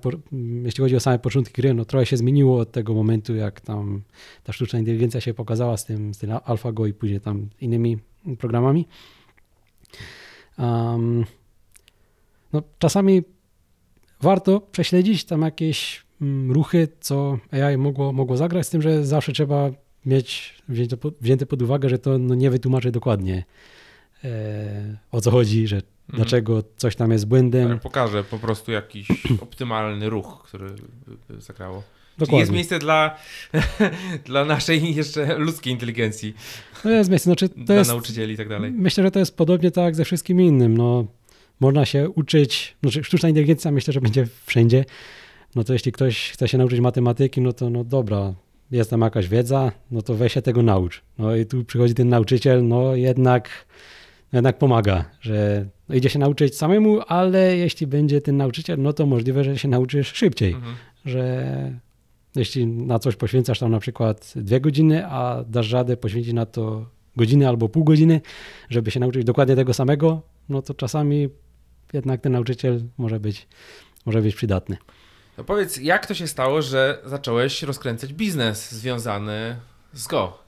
jeśli 0.65 0.83
chodzi 0.83 0.97
o 0.97 1.01
same 1.01 1.19
początki 1.19 1.63
gry, 1.63 1.75
no 1.75 1.85
trochę 1.85 2.07
się 2.07 2.17
zmieniło 2.17 2.59
od 2.59 2.73
tego 2.73 2.95
momentu, 2.95 3.35
jak 3.35 3.61
tam 3.61 4.03
ta 4.45 4.53
sztuczna 4.53 4.79
inteligencja 4.79 5.21
się 5.21 5.35
pokazała 5.35 5.77
z 5.77 5.85
tym, 5.85 6.15
z 6.15 6.19
tym 6.19 6.31
AlphaGo 6.45 6.87
i 6.87 6.93
później 6.93 7.21
tam 7.21 7.49
innymi 7.61 7.99
programami. 8.39 8.87
Um, 10.59 11.25
no, 12.53 12.63
czasami 12.79 13.23
warto 14.21 14.61
prześledzić 14.61 15.25
tam 15.25 15.43
jakieś 15.43 16.05
mm, 16.21 16.53
ruchy, 16.53 16.89
co 17.01 17.39
AI 17.51 17.77
mogło, 17.77 18.13
mogło 18.13 18.37
zagrać, 18.37 18.67
z 18.67 18.71
tym, 18.71 18.83
że 18.83 19.07
zawsze 19.07 19.33
trzeba 19.33 19.71
mieć 20.07 20.55
wzięte 20.69 20.97
pod, 20.97 21.15
wzięte 21.21 21.47
pod 21.47 21.63
uwagę, 21.63 21.89
że 21.89 21.99
to 21.99 22.19
no, 22.19 22.35
nie 22.35 22.51
wytłumaczy 22.51 22.91
dokładnie 22.91 23.45
e, 24.25 24.99
o 25.13 25.21
co 25.21 25.31
chodzi, 25.31 25.67
że. 25.67 25.96
Dlaczego 26.09 26.63
coś 26.77 26.97
tam 26.97 27.13
jest 27.13 27.27
błędem. 27.27 27.79
Pokażę 27.79 28.25
po 28.25 28.39
prostu 28.39 28.73
jakiś 28.73 29.09
optymalny 29.43 30.11
ruch, 30.11 30.43
który 30.45 30.71
by, 31.29 31.41
zagrało. 31.41 31.83
Dokładnie. 32.19 32.41
jest 32.41 32.53
miejsce 32.53 32.79
dla, 32.79 33.17
dla 34.25 34.45
naszej 34.45 34.95
jeszcze 34.95 35.39
ludzkiej 35.39 35.73
inteligencji, 35.73 36.35
No 36.85 36.91
jest 36.91 37.11
miejsce, 37.11 37.25
znaczy 37.25 37.49
to 37.49 37.55
dla 37.59 37.75
jest, 37.75 37.91
nauczycieli 37.91 38.35
i 38.35 38.37
tak 38.37 38.49
dalej. 38.49 38.71
myślę, 38.73 39.03
że 39.05 39.11
to 39.11 39.19
jest 39.19 39.37
podobnie 39.37 39.71
tak 39.71 39.95
ze 39.95 40.05
wszystkim 40.05 40.41
innym, 40.41 40.77
no 40.77 41.07
można 41.61 41.85
się 41.85 42.11
uczyć, 42.11 42.77
znaczy 42.83 43.05
sztuczna 43.05 43.29
inteligencja 43.29 43.71
myślę, 43.71 43.93
że 43.93 44.01
będzie 44.01 44.27
wszędzie, 44.47 44.85
no 45.55 45.65
to 45.65 45.73
jeśli 45.73 45.93
ktoś 45.93 46.31
chce 46.31 46.49
się 46.49 46.59
nauczyć 46.59 46.81
matematyki, 46.81 47.41
no 47.41 47.53
to 47.53 47.71
no 47.71 47.85
dobra, 47.85 48.35
jest 48.71 48.91
tam 48.91 49.01
jakaś 49.01 49.29
wiedza, 49.29 49.73
no 49.91 50.03
to 50.03 50.15
weź 50.15 50.33
się 50.33 50.43
tego 50.43 50.63
naucz. 50.63 51.03
No 51.19 51.37
i 51.37 51.47
tu 51.47 51.65
przychodzi 51.65 51.95
ten 51.95 52.09
nauczyciel, 52.09 52.69
no 52.69 52.95
jednak, 52.95 53.67
jednak 54.33 54.59
pomaga, 54.59 55.05
że 55.21 55.67
no 55.89 55.95
idzie 55.95 56.11
się 56.11 56.19
nauczyć 56.19 56.57
samemu, 56.57 57.01
ale 57.09 57.57
jeśli 57.57 57.87
będzie 57.87 58.21
ten 58.21 58.37
nauczyciel, 58.37 58.79
no 58.83 58.93
to 58.93 59.07
możliwe, 59.07 59.45
że 59.45 59.59
się 59.59 59.69
nauczysz 59.69 60.13
szybciej, 60.15 60.53
Mhm. 60.53 60.75
że 61.05 61.47
jeśli 62.37 62.67
na 62.67 62.99
coś 62.99 63.17
poświęcasz 63.17 63.59
tam 63.59 63.71
na 63.71 63.79
przykład 63.81 64.33
dwie 64.37 64.61
godziny, 64.61 65.07
a 65.07 65.45
dasz 65.49 65.73
radę 65.73 65.97
poświęcić 65.97 66.33
na 66.33 66.47
to 66.47 66.87
godzinę 67.17 67.49
albo 67.49 67.69
pół 67.69 67.85
godziny, 67.85 68.21
żeby 68.71 68.91
się 68.91 69.01
nauczyć 69.01 69.25
dokładnie 69.25 69.57
tego 69.57 69.75
samego, 69.75 70.23
no 70.49 70.63
to 70.63 70.75
czasami 70.75 71.29
jednak 71.93 72.21
ten 72.21 72.33
nauczyciel 72.33 72.83
może 72.99 73.21
być, 73.21 73.47
może 74.07 74.23
być 74.23 74.35
przydatny. 74.35 74.77
No 75.39 75.45
powiedz, 75.45 75.77
jak 75.77 76.07
to 76.07 76.15
się 76.15 76.27
stało, 76.27 76.63
że 76.63 76.99
zacząłeś 77.05 77.63
rozkręcać 77.63 78.13
biznes 78.15 78.73
związany 78.73 79.57
z 79.93 80.07
Go? 80.07 80.39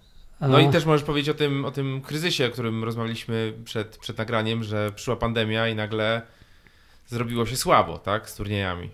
No 0.40 0.60
i 0.60 0.68
też 0.68 0.84
możesz 0.84 1.06
powiedzieć 1.06 1.28
o 1.28 1.34
tym, 1.34 1.64
o 1.64 1.70
tym 1.70 2.00
kryzysie, 2.00 2.46
o 2.46 2.50
którym 2.50 2.84
rozmawialiśmy 2.84 3.52
przed, 3.64 3.98
przed 3.98 4.18
nagraniem, 4.18 4.64
że 4.64 4.92
przyszła 4.92 5.16
pandemia 5.16 5.68
i 5.68 5.74
nagle 5.74 6.22
zrobiło 7.06 7.46
się 7.46 7.56
słabo, 7.56 7.98
tak, 7.98 8.30
z 8.30 8.34
turniejami. 8.36 8.90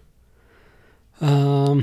Um, 1.20 1.82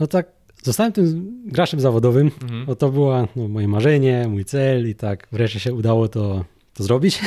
no 0.00 0.06
tak, 0.06 0.26
zostałem 0.62 0.92
tym 0.92 1.32
graczem 1.46 1.80
zawodowym, 1.80 2.30
Mhm. 2.42 2.66
bo 2.66 2.76
to 2.76 2.88
było 2.88 3.28
no, 3.36 3.48
moje 3.48 3.68
marzenie, 3.68 4.26
mój 4.28 4.44
cel 4.44 4.88
i 4.88 4.94
tak 4.94 5.28
wreszcie 5.32 5.60
się 5.60 5.74
udało 5.74 6.08
to, 6.08 6.44
to 6.74 6.82
zrobić. 6.84 7.20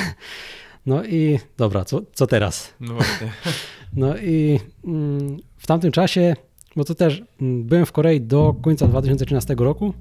No 0.86 1.06
i 1.06 1.40
dobra, 1.58 1.86
co, 1.86 2.02
co 2.14 2.28
teraz? 2.28 2.74
No 2.80 2.94
właśnie. 2.94 3.32
No 3.94 4.18
i 4.18 4.60
mm, 4.86 5.38
w 5.58 5.68
tamtym 5.68 5.92
czasie, 5.92 6.36
bo 6.76 6.84
to 6.84 6.96
też 6.96 7.24
mm, 7.42 7.64
byłem 7.64 7.86
w 7.86 7.92
Korei 7.92 8.22
do 8.22 8.56
końca 8.62 8.88
2013 8.88 9.56
roku. 9.58 9.94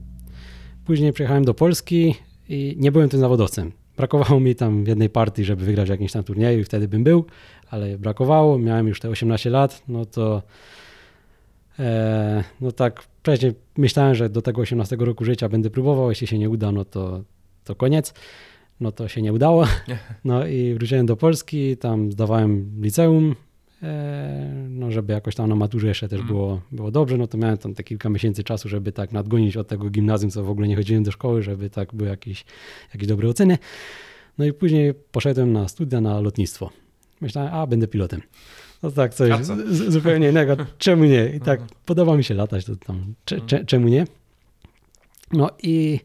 Później 0.84 1.12
przyjechałem 1.12 1.44
do 1.44 1.54
Polski 1.54 2.14
i 2.48 2.76
nie 2.78 2.92
byłem 2.92 3.08
tym 3.08 3.20
zawodowcem. 3.20 3.72
Brakowało 3.96 4.40
mi 4.40 4.54
tam 4.54 4.84
jednej 4.86 5.10
partii, 5.10 5.44
żeby 5.44 5.64
wygrać 5.64 5.86
w 5.86 5.90
jakimś 5.90 6.12
tam 6.12 6.24
turnieju 6.24 6.60
i 6.60 6.64
wtedy 6.64 6.88
bym 6.88 7.04
był, 7.04 7.24
ale 7.70 7.98
brakowało. 7.98 8.58
Miałem 8.58 8.88
już 8.88 9.00
te 9.00 9.08
18 9.08 9.50
lat, 9.50 9.82
no 9.88 10.06
to 10.06 10.42
e, 11.78 12.44
no 12.60 12.72
tak 12.72 13.02
wcześniej 13.02 13.52
myślałem, 13.76 14.14
że 14.14 14.28
do 14.28 14.42
tego 14.42 14.62
18 14.62 14.96
roku 14.96 15.24
życia 15.24 15.48
będę 15.48 15.70
próbował. 15.70 16.10
Jeśli 16.10 16.26
się 16.26 16.38
nie 16.38 16.50
uda, 16.50 16.72
no 16.72 16.84
to, 16.84 17.24
to 17.64 17.74
koniec. 17.74 18.14
No 18.80 18.92
to 18.92 19.08
się 19.08 19.22
nie 19.22 19.32
udało. 19.32 19.66
No 20.24 20.46
i 20.46 20.74
wróciłem 20.74 21.06
do 21.06 21.16
Polski, 21.16 21.76
tam 21.76 22.12
zdawałem 22.12 22.70
liceum, 22.80 23.34
no 24.68 24.90
żeby 24.90 25.12
jakoś 25.12 25.34
tam 25.34 25.48
na 25.48 25.54
maturze 25.56 25.86
jeszcze 25.88 26.08
też 26.08 26.18
Mm. 26.20 26.32
było, 26.32 26.60
było 26.72 26.90
dobrze, 26.90 27.16
no 27.16 27.26
to 27.26 27.38
miałem 27.38 27.58
tam 27.58 27.74
te 27.74 27.84
kilka 27.84 28.08
miesięcy 28.10 28.44
czasu, 28.44 28.68
żeby 28.68 28.92
tak 28.92 29.12
nadgonić 29.12 29.56
od 29.56 29.68
tego 29.68 29.90
gimnazjum, 29.90 30.30
co 30.30 30.44
w 30.44 30.50
ogóle 30.50 30.68
nie 30.68 30.76
chodziłem 30.76 31.02
do 31.02 31.10
szkoły, 31.12 31.42
żeby 31.42 31.70
tak 31.70 31.94
były 31.94 32.10
jakieś, 32.10 32.44
jakieś 32.94 33.08
dobre 33.08 33.28
oceny. 33.28 33.58
No 34.38 34.44
i 34.44 34.52
później 34.52 34.94
poszedłem 35.12 35.52
na 35.52 35.68
studia 35.68 36.00
na 36.00 36.20
lotnictwo. 36.20 36.70
Myślałem, 37.20 37.54
a 37.54 37.66
będę 37.66 37.86
pilotem. 37.88 38.20
No 38.82 38.90
tak, 38.90 39.14
coś 39.14 39.44
z, 39.44 39.92
zupełnie 39.92 40.28
innego. 40.28 40.56
Czemu 40.78 41.04
nie? 41.04 41.26
I 41.26 41.40
tak 41.40 41.60
Mhm. 41.60 41.68
podoba 41.84 42.16
mi 42.16 42.24
się 42.24 42.34
latać, 42.34 42.64
to 42.64 42.76
tam 42.76 43.14
cze, 43.24 43.34
Mhm. 43.36 43.48
cze, 43.48 43.64
czemu 43.64 43.88
nie? 43.88 44.04
No 45.32 45.50
i 45.62 46.00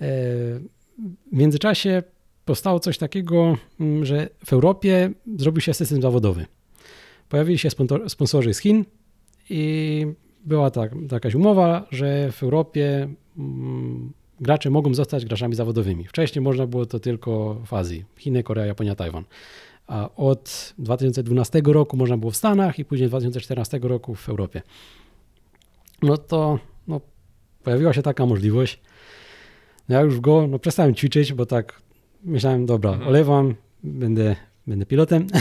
e, 0.00 0.04
w 1.32 1.36
międzyczasie 1.36 2.02
powstało 2.44 2.80
coś 2.80 2.98
takiego, 2.98 3.56
mm, 3.80 4.04
że 4.04 4.28
w 4.46 4.52
Europie 4.52 5.10
zrobił 5.38 5.60
się 5.60 5.74
system 5.74 6.02
zawodowy. 6.02 6.46
Pojawili 7.32 7.58
się 7.58 7.68
sponsor- 7.68 8.08
sponsorzy 8.08 8.54
z 8.54 8.58
Chin 8.58 8.84
i 9.50 10.06
była 10.44 10.70
tak, 10.70 10.92
jakaś 11.12 11.34
umowa, 11.34 11.86
że 11.90 12.32
w 12.32 12.42
Europie 12.42 13.08
mm, 13.38 14.12
gracze 14.40 14.70
mogą 14.70 14.94
zostać 14.94 15.24
graczami 15.26 15.54
zawodowymi. 15.54 16.04
Wcześniej 16.04 16.42
można 16.42 16.66
było 16.66 16.86
to 16.86 17.00
tylko 17.00 17.54
w 17.66 17.72
Azji, 17.74 18.04
Chiny, 18.18 18.42
Korea, 18.42 18.66
Japonia, 18.66 18.94
Tajwan. 18.94 19.24
A 19.86 20.08
od 20.16 20.74
2012 20.78 21.62
roku 21.64 21.96
można 21.96 22.16
było 22.16 22.30
w 22.32 22.36
Stanach 22.36 22.78
i 22.78 22.84
później 22.84 23.08
2014 23.08 23.78
roku 23.82 24.14
w 24.14 24.28
Europie. 24.28 24.62
No 26.02 26.18
to 26.18 26.58
no, 26.88 27.00
pojawiła 27.62 27.92
się 27.92 28.02
taka 28.02 28.26
możliwość. 28.26 28.80
No 29.88 29.94
ja 29.96 30.00
już 30.00 30.20
go 30.20 30.46
no, 30.46 30.58
przestałem 30.58 30.94
ćwiczyć, 30.94 31.32
bo 31.32 31.46
tak 31.46 31.82
myślałem, 32.24 32.66
dobra, 32.66 32.90
Mhm. 32.90 33.08
olewam, 33.08 33.54
będę, 33.84 34.36
będę 34.66 34.86
pilotem. 34.86 35.26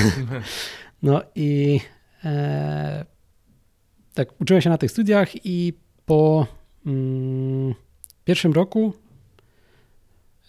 No 1.04 1.22
i 1.36 1.80
e, 2.24 3.06
tak 4.14 4.42
uczyłem 4.42 4.62
się 4.62 4.70
na 4.70 4.78
tych 4.78 4.92
studiach 4.92 5.46
i 5.46 5.74
po 6.06 6.48
mm, 6.86 7.74
pierwszym 8.26 8.54
roku 8.54 8.94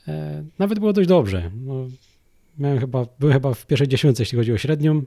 e, 0.09 0.45
nawet 0.59 0.79
było 0.79 0.93
dość 0.93 1.09
dobrze. 1.09 1.51
No, 1.65 1.75
miałem 2.59 2.79
chyba, 2.79 3.07
byłem 3.19 3.33
chyba 3.35 3.55
w 3.55 3.67
pierwszej 3.67 3.89
dziesiątce, 3.89 4.23
jeśli 4.23 4.39
chodzi 4.39 4.53
o 4.53 4.59
średnią. 4.59 5.03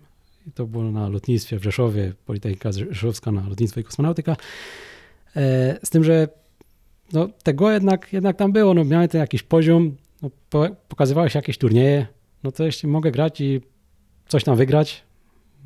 I 0.47 0.51
to 0.51 0.65
było 0.65 0.83
na 0.83 1.09
lotnictwie 1.09 1.59
w 1.59 1.63
Rzeszowie, 1.63 2.13
Politechnika 2.25 2.71
Rzeszowska 2.71 3.31
na 3.31 3.49
lotnictwo 3.49 3.79
i 3.79 3.83
kosmonautyka. 3.83 4.35
E, 5.35 5.79
z 5.83 5.89
tym, 5.89 6.03
że 6.03 6.27
no, 7.13 7.29
tego 7.43 7.71
jednak, 7.71 8.13
jednak 8.13 8.37
tam 8.37 8.51
było. 8.51 8.73
No, 8.73 8.83
miałem 8.85 9.07
ten 9.07 9.21
jakiś 9.21 9.43
poziom, 9.43 9.95
no, 10.21 10.29
po, 10.49 10.67
pokazywały 10.87 11.29
się 11.29 11.39
jakieś 11.39 11.57
turnieje. 11.57 12.07
No 12.43 12.51
to 12.51 12.63
jeśli 12.63 12.89
mogę 12.89 13.11
grać 13.11 13.41
i 13.41 13.61
coś 14.27 14.43
tam 14.43 14.55
wygrać, 14.55 15.03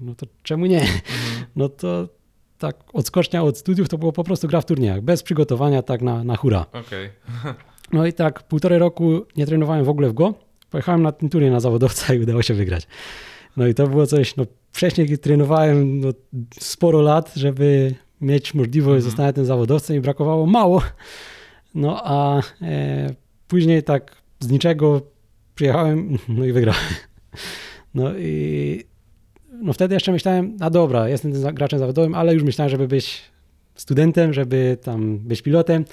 no 0.02 0.16
to 0.16 0.26
czemu 0.44 0.66
nie? 0.66 0.82
Mhm. 0.82 1.00
No 1.56 1.70
to 1.70 2.10
tak 2.58 2.76
odskocznia 2.94 3.44
od 3.44 3.58
studiów 3.58 3.90
to 3.90 3.98
było 3.98 4.12
po 4.12 4.24
prostu 4.24 4.48
gra 4.48 4.62
w 4.62 4.66
turniejach, 4.66 5.02
bez 5.02 5.24
przygotowania, 5.24 5.82
tak 5.82 6.02
na, 6.02 6.24
na 6.24 6.36
hura. 6.36 6.66
Okej. 6.74 7.10
No 7.92 8.06
i 8.06 8.14
tak 8.14 8.44
półtorej 8.44 8.80
roku 8.80 9.26
nie 9.38 9.46
trenowałem 9.46 9.86
w 9.86 9.90
ogóle 9.90 10.10
w 10.10 10.14
go. 10.14 10.34
Pojechałem 10.70 11.02
na 11.02 11.12
ten 11.12 11.30
turniej 11.30 11.52
na 11.52 11.60
zawodowca 11.60 12.14
i 12.14 12.20
udało 12.20 12.42
się 12.42 12.54
wygrać. 12.54 12.88
No 13.58 13.68
i 13.68 13.74
to 13.74 13.88
było 13.88 14.08
coś, 14.08 14.36
no 14.36 14.46
wcześniej 14.72 15.18
trenowałem 15.18 16.00
no, 16.00 16.10
sporo 16.60 17.02
lat, 17.02 17.32
żeby 17.36 17.96
mieć 18.22 18.54
możliwość 18.54 18.96
Mhm. 18.96 19.02
zostania 19.02 19.34
tym 19.34 19.46
zawodowcem 19.46 19.98
i 19.98 20.00
brakowało 20.00 20.46
mało. 20.46 20.82
No 21.76 22.02
a 22.04 22.42
e, 22.62 23.16
później 23.48 23.84
tak 23.84 24.16
z 24.40 24.50
niczego 24.50 25.02
przyjechałem 25.56 26.18
no 26.38 26.46
i 26.46 26.52
wygrałem. 26.52 26.82
No 27.94 28.18
i 28.18 28.84
no 29.62 29.74
wtedy 29.74 29.94
jeszcze 29.94 30.12
myślałem, 30.12 30.58
a 30.60 30.70
dobra, 30.70 31.10
jestem 31.10 31.32
tym 31.34 31.56
graczem 31.56 31.80
zawodowym, 31.80 32.16
ale 32.16 32.34
już 32.34 32.44
myślałem, 32.44 32.70
żeby 32.70 32.88
być 32.88 33.22
studentem, 33.76 34.34
żeby 34.34 34.78
tam 34.84 35.18
być 35.18 35.42
pilotem, 35.42 35.86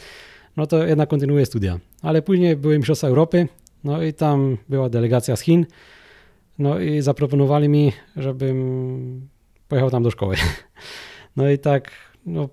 no 0.57 0.67
to 0.67 0.87
jednak 0.87 1.09
kontynuuję 1.09 1.47
studia. 1.47 1.79
Ale 2.03 2.23
później 2.23 2.57
były 2.57 2.77
Mistrzostwa 2.77 3.09
Europy, 3.09 3.49
no 3.85 4.03
i 4.03 4.13
tam 4.13 4.57
była 4.69 4.89
delegacja 4.89 5.37
z 5.37 5.41
Chin, 5.41 5.67
no 6.59 6.81
i 6.81 7.01
zaproponowali 7.01 7.69
mi, 7.69 7.93
żebym 8.17 9.29
pojechał 9.69 9.91
tam 9.91 10.03
do 10.03 10.11
szkoły. 10.11 10.37
No 11.37 11.51
i 11.51 11.59
tak, 11.59 11.91
no 12.27 12.49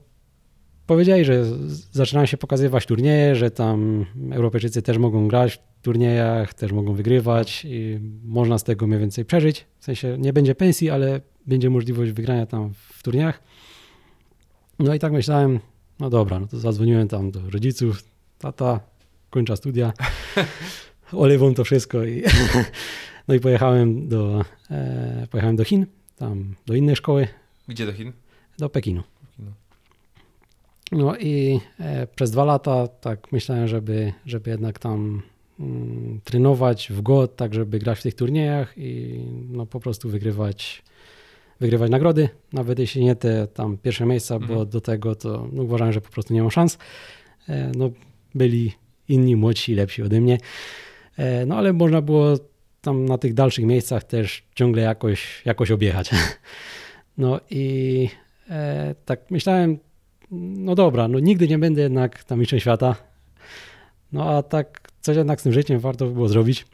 powiedzieli, 0.87 1.25
że 1.25 1.45
zaczynają 1.91 2.25
się 2.25 2.37
pokazywać 2.37 2.85
turnieje, 2.85 3.35
że 3.35 3.51
tam 3.51 4.05
Europejczycy 4.31 4.81
też 4.81 4.97
mogą 4.97 5.27
grać 5.27 5.53
w 5.79 5.81
turniejach, 5.81 6.53
też 6.53 6.71
mogą 6.71 6.93
wygrywać 6.93 7.65
i 7.69 7.99
można 8.23 8.57
z 8.57 8.63
tego 8.63 8.87
mniej 8.87 8.99
więcej 8.99 9.25
przeżyć. 9.25 9.65
W 9.79 9.83
sensie 9.85 10.17
nie 10.19 10.33
będzie 10.33 10.55
pensji, 10.55 10.89
ale 10.89 11.21
będzie 11.47 11.69
możliwość 11.69 12.11
wygrania 12.11 12.45
tam 12.45 12.73
w 12.73 13.03
turniejach. 13.03 13.43
No 14.79 14.93
i 14.93 14.99
tak 14.99 15.13
myślałem, 15.13 15.59
no 15.99 16.09
dobra, 16.09 16.39
no 16.39 16.47
to 16.47 16.59
zadzwoniłem 16.59 17.07
tam 17.07 17.31
do 17.31 17.49
rodziców, 17.49 18.03
tata, 18.39 18.79
kończę 19.29 19.57
studia, 19.57 19.93
olewą 21.11 21.53
to 21.53 21.63
wszystko 21.63 22.03
i 22.05 22.23
no 23.27 23.35
i 23.35 23.39
pojechałem 23.39 24.07
do, 24.07 24.45
e, 24.71 25.27
pojechałem 25.31 25.55
do 25.55 25.63
Chin, 25.63 25.85
tam 26.15 26.55
do 26.65 26.73
innej 26.73 26.95
szkoły, 26.95 27.27
Gdzie 27.67 27.85
do 27.85 27.93
Chin? 27.93 28.11
do 28.57 28.69
Pekinu. 28.69 29.03
No 30.93 31.17
i 31.17 31.59
e, 31.79 32.07
przez 32.07 32.31
dwa 32.31 32.43
lata 32.45 32.87
tak 32.87 33.31
myślałem, 33.31 33.67
żeby, 33.67 34.13
żeby 34.25 34.49
jednak 34.49 34.79
tam 34.79 35.21
mm, 35.59 36.21
trenować 36.23 36.89
w 36.91 37.01
Go, 37.01 37.27
tak 37.27 37.53
żeby 37.53 37.79
grać 37.79 37.99
w 37.99 38.03
tych 38.03 38.13
turniejach 38.15 38.73
i 38.77 39.19
no 39.49 39.65
po 39.65 39.79
prostu 39.79 40.09
wygrywać, 40.09 40.83
wygrywać 41.59 41.91
nagrody, 41.91 42.29
nawet 42.53 42.79
jeśli 42.79 43.05
nie 43.05 43.15
te 43.15 43.47
tam 43.47 43.77
pierwsze 43.77 44.05
miejsca, 44.05 44.39
bo 44.39 44.45
Mhm. 44.45 44.69
do 44.69 44.81
tego 44.81 45.15
to 45.15 45.47
no, 45.51 45.63
uważałem, 45.63 45.93
że 45.93 46.01
po 46.01 46.09
prostu 46.09 46.33
nie 46.33 46.41
mam 46.41 46.51
szans. 46.51 46.77
E, 47.49 47.71
no 47.75 47.89
byli 48.35 48.71
inni, 49.09 49.35
młodsi, 49.35 49.75
lepsi 49.75 50.03
ode 50.03 50.21
mnie. 50.21 50.37
E, 51.17 51.45
no 51.45 51.57
ale 51.57 51.73
można 51.73 52.01
było 52.01 52.35
tam 52.81 53.05
na 53.05 53.17
tych 53.17 53.33
dalszych 53.33 53.65
miejscach 53.65 54.03
też 54.03 54.43
ciągle 54.55 54.81
jakoś, 54.81 55.41
jakoś 55.45 55.71
objechać. 55.71 56.09
No 57.17 57.39
i 57.49 58.09
tak 59.05 59.31
myślałem, 59.31 59.77
no 60.39 60.75
dobra, 60.75 61.07
no 61.07 61.19
nigdy 61.19 61.47
nie 61.47 61.57
będę 61.57 61.81
jednak 61.81 62.23
tam 62.23 62.39
mistrzem 62.39 62.59
świata. 62.59 62.95
No 64.11 64.29
a 64.29 64.43
tak 64.43 64.81
coś 65.01 65.17
jednak 65.17 65.39
z 65.39 65.43
tym 65.43 65.53
życiem 65.53 65.79
warto 65.79 66.05
by 66.05 66.13
było 66.13 66.27
zrobić. 66.27 66.65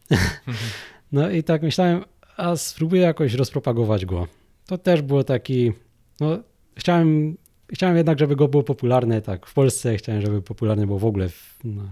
no 1.11 1.29
i 1.29 1.43
tak 1.43 1.61
myślałem, 1.61 2.03
a 2.37 2.55
spróbuję 2.55 3.01
jakoś 3.01 3.33
rozpropagować 3.33 4.05
go. 4.05 4.27
To 4.65 4.77
też 4.77 5.01
było 5.01 5.23
taki, 5.23 5.71
no 6.19 6.39
chciałem, 6.75 7.37
chciałem 7.73 7.97
jednak, 7.97 8.19
żeby 8.19 8.35
go 8.35 8.47
było 8.47 8.63
popularne 8.63 9.21
tak 9.21 9.45
w 9.45 9.53
Polsce, 9.53 9.97
chciałem, 9.97 10.21
żeby 10.21 10.41
popularne 10.41 10.85
było 10.85 10.99
w 10.99 11.05
ogóle 11.05 11.29
w, 11.29 11.59
no, 11.63 11.83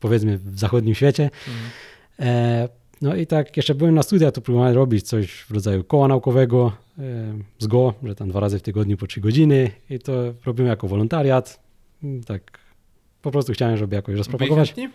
powiedzmy 0.00 0.38
w 0.38 0.58
zachodnim 0.58 0.94
świecie. 0.94 1.30
E, 2.20 2.68
no 3.02 3.16
i 3.16 3.26
tak 3.26 3.56
jeszcze 3.56 3.74
byłem 3.74 3.94
na 3.94 4.02
studiach, 4.02 4.32
to 4.32 4.40
próbowałem 4.40 4.74
robić 4.74 5.08
coś 5.08 5.30
w 5.30 5.50
rodzaju 5.50 5.84
koła 5.84 6.08
naukowego 6.08 6.72
z 7.58 7.66
Go, 7.66 7.94
że 8.02 8.14
tam 8.14 8.28
dwa 8.28 8.40
razy 8.40 8.58
w 8.58 8.62
tygodniu 8.62 8.96
po 8.96 9.06
trzy 9.06 9.20
godziny 9.20 9.70
i 9.90 9.98
to 9.98 10.12
robiłem 10.44 10.68
jako 10.70 10.88
wolontariat. 10.88 11.60
Mm, 12.02 12.24
Tak 12.24 12.58
po 13.22 13.30
prostu 13.30 13.52
chciałem, 13.52 13.76
żeby 13.76 13.96
jakoś 13.96 14.16
rozpropagować. 14.16 14.74
Byli 14.74 14.88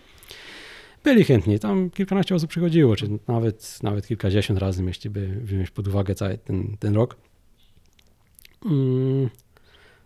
Byli 1.04 1.24
chętni, 1.24 1.60
tam 1.60 1.90
kilkanaście 1.90 2.36
osób 2.36 2.50
przychodziło, 2.50 2.96
czy 2.96 3.10
nawet, 3.28 3.80
nawet 3.84 4.08
kilkadziesiąt 4.08 4.60
razy, 4.60 4.84
jeśli 4.84 5.10
by 5.10 5.28
wziąć 5.28 5.72
pod 5.72 5.88
uwagę 5.88 6.16
cały 6.16 6.38
ten, 6.38 6.78
ten 6.80 6.96
rok. 6.96 7.16
Mm, 8.66 9.30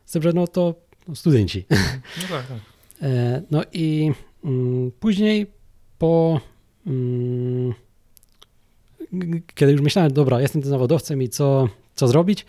z 0.06 0.12
tym, 0.12 0.22
że 0.22 0.34
no 0.34 0.48
to 0.48 0.76
no, 1.08 1.16
studenci. 1.16 1.66
No 1.70 1.78
tak, 2.30 2.48
tak. 2.48 2.58
E, 3.02 3.42
No 3.52 3.62
i 3.74 4.12
mm, 4.44 4.92
później 5.00 5.48
po. 5.98 6.42
Kiedy 9.56 9.72
już 9.72 9.82
myślałem, 9.82 10.14
dobra, 10.14 10.42
jestem 10.42 10.62
tym 10.62 10.70
zawodowcem 10.72 11.22
i 11.22 11.30
co, 11.30 11.70
co 11.98 12.08
zrobić, 12.08 12.46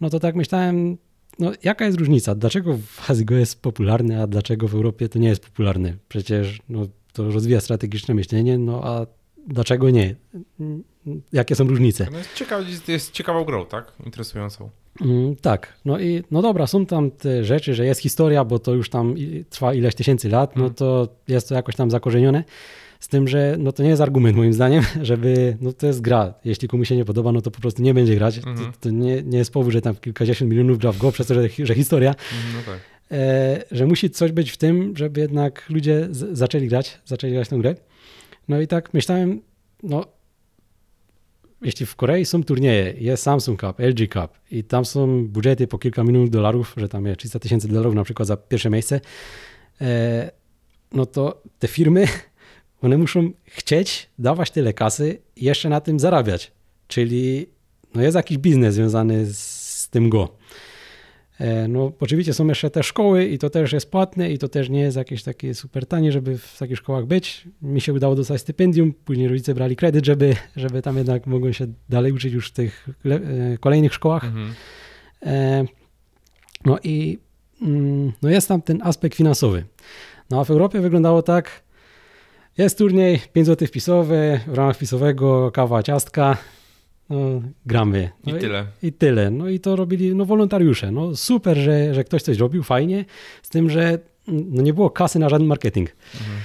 no 0.00 0.10
to 0.10 0.20
tak 0.20 0.34
myślałem, 0.34 0.98
no 1.38 1.52
jaka 1.62 1.86
jest 1.86 1.98
różnica? 1.98 2.34
Dlaczego 2.34 2.78
w 2.86 3.10
Azji 3.10 3.26
jest 3.30 3.62
popularny, 3.62 4.22
a 4.22 4.26
dlaczego 4.26 4.68
w 4.68 4.74
Europie 4.74 5.08
to 5.08 5.18
nie 5.18 5.28
jest 5.28 5.44
popularne? 5.46 5.96
Przecież 6.08 6.58
no, 6.68 6.86
to 7.12 7.30
rozwija 7.30 7.60
strategiczne 7.60 8.14
myślenie, 8.14 8.58
no 8.58 8.80
a 8.84 9.06
dlaczego 9.46 9.90
nie? 9.90 10.14
Jakie 11.32 11.54
są 11.54 11.64
różnice? 11.64 12.06
No 12.12 12.18
jest, 12.18 12.34
ciekaw, 12.34 12.88
jest 12.88 13.10
ciekawą 13.12 13.44
grą, 13.44 13.66
tak? 13.66 13.92
Interesującą. 14.06 14.70
Mm, 15.00 15.36
tak, 15.36 15.74
no 15.84 15.98
i 16.00 16.22
no 16.30 16.42
dobra, 16.42 16.66
są 16.66 16.86
tam 16.86 17.10
te 17.10 17.44
rzeczy, 17.44 17.74
że 17.74 17.86
jest 17.86 18.00
historia, 18.00 18.44
bo 18.44 18.58
to 18.58 18.74
już 18.74 18.90
tam 18.90 19.14
trwa 19.50 19.74
ileś 19.74 19.94
tysięcy 19.94 20.28
lat, 20.28 20.56
no 20.56 20.62
Mm. 20.62 20.74
to 20.74 21.08
jest 21.28 21.48
to 21.48 21.54
jakoś 21.54 21.76
tam 21.76 21.90
zakorzenione. 21.90 22.44
Z 23.00 23.08
tym, 23.08 23.28
że 23.28 23.56
no 23.58 23.72
to 23.72 23.82
nie 23.82 23.88
jest 23.88 24.02
argument 24.02 24.36
moim 24.36 24.52
zdaniem, 24.52 24.84
żeby, 25.02 25.56
no 25.60 25.72
to 25.72 25.86
jest 25.86 26.00
gra. 26.00 26.34
Jeśli 26.44 26.68
komuś 26.68 26.88
się 26.88 26.96
nie 26.96 27.04
podoba, 27.04 27.32
no 27.32 27.40
to 27.42 27.50
po 27.50 27.60
prostu 27.60 27.82
nie 27.82 27.94
będzie 27.94 28.14
grać. 28.14 28.38
Mhm. 28.38 28.56
To, 28.56 28.78
to 28.80 28.90
nie, 28.90 29.22
nie 29.22 29.38
jest 29.38 29.52
powód, 29.52 29.72
że 29.72 29.80
tam 29.80 29.96
kilkadziesiąt 29.96 30.50
milionów 30.50 30.78
gra 30.78 30.92
w 30.92 30.98
go, 30.98 31.12
przez 31.12 31.26
to, 31.26 31.34
że, 31.34 31.48
że 31.58 31.74
historia, 31.74 32.14
No 32.54 32.72
tak. 32.72 32.80
e, 33.10 33.64
że 33.70 33.86
musi 33.86 34.10
coś 34.10 34.32
być 34.32 34.50
w 34.50 34.56
tym, 34.56 34.96
żeby 34.96 35.20
jednak 35.20 35.70
ludzie 35.70 36.08
z, 36.10 36.38
zaczęli 36.38 36.68
grać, 36.68 37.00
zaczęli 37.04 37.32
grać 37.32 37.48
tę 37.48 37.58
grę. 37.58 37.74
No 38.48 38.60
i 38.60 38.66
tak 38.66 38.94
myślałem, 38.94 39.40
no 39.82 40.04
jeśli 41.62 41.86
w 41.86 41.96
Korei 41.96 42.24
są 42.24 42.44
turnieje, 42.44 42.94
jest 42.98 43.22
Samsung 43.22 43.60
Cup, 43.60 43.78
LG 43.78 44.12
Cup 44.12 44.30
i 44.50 44.64
tam 44.64 44.84
są 44.84 45.28
budżety 45.28 45.66
po 45.66 45.78
kilka 45.78 46.04
milionów 46.04 46.30
dolarów, 46.30 46.74
że 46.76 46.88
tam 46.88 47.06
jest 47.06 47.18
300 47.18 47.38
tysięcy 47.38 47.68
dolarów 47.68 47.94
na 47.94 48.04
przykład 48.04 48.28
za 48.28 48.36
pierwsze 48.36 48.70
miejsce, 48.70 49.00
e, 49.80 50.30
no 50.92 51.06
to 51.06 51.42
te 51.58 51.68
firmy, 51.68 52.06
one 52.82 52.98
muszą 52.98 53.30
chcieć 53.44 54.08
dawać 54.18 54.50
tyle 54.50 54.72
kasy 54.72 55.18
i 55.36 55.44
jeszcze 55.44 55.68
na 55.68 55.80
tym 55.80 56.00
zarabiać. 56.00 56.52
Czyli 56.88 57.46
no 57.94 58.02
jest 58.02 58.16
jakiś 58.16 58.38
biznes 58.38 58.74
związany 58.74 59.26
z, 59.26 59.88
tym 59.90 60.10
go. 60.10 60.28
E, 61.38 61.68
No, 61.68 61.92
oczywiście 62.00 62.34
są 62.34 62.46
jeszcze 62.46 62.70
te 62.70 62.82
szkoły 62.82 63.24
i 63.24 63.38
to 63.38 63.50
też 63.50 63.72
jest 63.72 63.90
płatne 63.90 64.30
i 64.30 64.38
to 64.38 64.48
też 64.48 64.68
nie 64.68 64.80
jest 64.80 64.96
jakieś 64.96 65.22
takie 65.22 65.54
super 65.54 65.86
tanie, 65.86 66.12
żeby 66.12 66.38
w 66.38 66.58
takich 66.58 66.76
szkołach 66.76 67.06
być. 67.06 67.48
Mi 67.62 67.80
się 67.80 67.92
udało 67.92 68.14
dostać 68.14 68.40
stypendium, 68.40 68.92
później 69.04 69.28
rodzice 69.28 69.54
brali 69.54 69.76
kredyt, 69.76 70.06
żeby, 70.06 70.36
żeby 70.56 70.82
tam 70.82 70.96
jednak 70.96 71.26
mogłem 71.26 71.52
się 71.52 71.66
dalej 71.88 72.12
uczyć 72.12 72.32
już 72.32 72.48
w 72.48 72.52
tych 72.52 72.88
e, 73.04 73.58
kolejnych 73.58 73.94
szkołach. 73.94 74.24
Mhm. 74.24 74.54
E, 75.22 75.64
No 76.64 76.78
i 76.82 77.18
mm, 77.62 78.12
no 78.22 78.30
jest 78.30 78.48
tam 78.48 78.62
ten 78.62 78.82
aspekt 78.82 79.16
finansowy. 79.16 79.64
No 80.30 80.40
a 80.40 80.44
w 80.44 80.50
Europie 80.50 80.80
wyglądało 80.80 81.22
tak, 81.22 81.62
jest 82.62 82.78
turniej, 82.78 83.20
5 83.32 83.46
zł 83.46 83.68
wpisowe, 83.68 84.40
w 84.46 84.54
ramach 84.54 84.76
wpisowego 84.76 85.50
kawa, 85.50 85.82
ciastka, 85.82 86.36
no, 87.10 87.42
gramy. 87.66 88.10
I 88.26 88.32
No 88.32 88.38
tyle. 88.38 88.66
I 88.82 88.92
tyle. 88.92 89.30
No 89.30 89.48
i 89.48 89.60
to 89.60 89.76
robili 89.76 90.14
no, 90.14 90.24
wolontariusze. 90.24 90.90
No 90.90 91.16
super, 91.16 91.56
że, 91.56 91.94
że 91.94 92.04
ktoś 92.04 92.22
coś 92.22 92.38
robił, 92.38 92.62
fajnie, 92.62 93.04
z 93.42 93.48
tym, 93.48 93.70
że 93.70 93.82
mm, 94.28 94.44
no, 94.50 94.62
nie 94.62 94.74
było 94.74 94.90
kasy 94.90 95.18
na 95.18 95.28
żaden 95.28 95.46
marketing. 95.46 95.88
Mhm. 96.14 96.38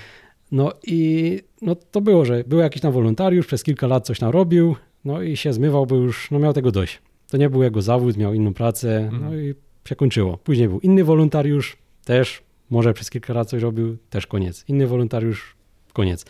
No 0.52 0.72
i 0.84 1.40
no, 1.62 1.76
to 1.76 2.02
było, 2.02 2.26
że 2.26 2.44
był 2.48 2.60
jakiś 2.60 2.82
tam 2.82 2.92
wolontariusz, 2.92 3.48
przez 3.48 3.64
kilka 3.64 3.88
lat 3.88 4.06
coś 4.06 4.20
tam 4.20 4.30
robił, 4.30 4.76
no 5.06 5.22
i 5.22 5.38
się 5.38 5.54
zmywał, 5.54 5.86
bo 5.86 5.96
już 5.96 6.32
no, 6.32 6.40
miał 6.40 6.54
tego 6.54 6.72
dość. 6.72 7.02
To 7.30 7.38
nie 7.38 7.50
był 7.50 7.64
jego 7.64 7.82
zawód, 7.82 8.18
miał 8.18 8.34
inną 8.34 8.54
pracę, 8.54 9.10
no 9.12 9.18
Mhm. 9.18 9.42
i 9.46 9.54
się 9.90 9.96
kończyło. 9.96 10.38
Później 10.38 10.68
był 10.68 10.80
inny 10.80 11.04
wolontariusz, 11.04 11.78
też 12.06 12.42
może 12.70 12.94
przez 12.94 13.10
kilka 13.10 13.34
lat 13.34 13.50
coś 13.50 13.62
robił, 13.62 13.98
też 14.10 14.28
koniec. 14.28 14.66
Inny 14.68 14.88
wolontariusz, 14.88 15.56
koniec. 15.96 16.26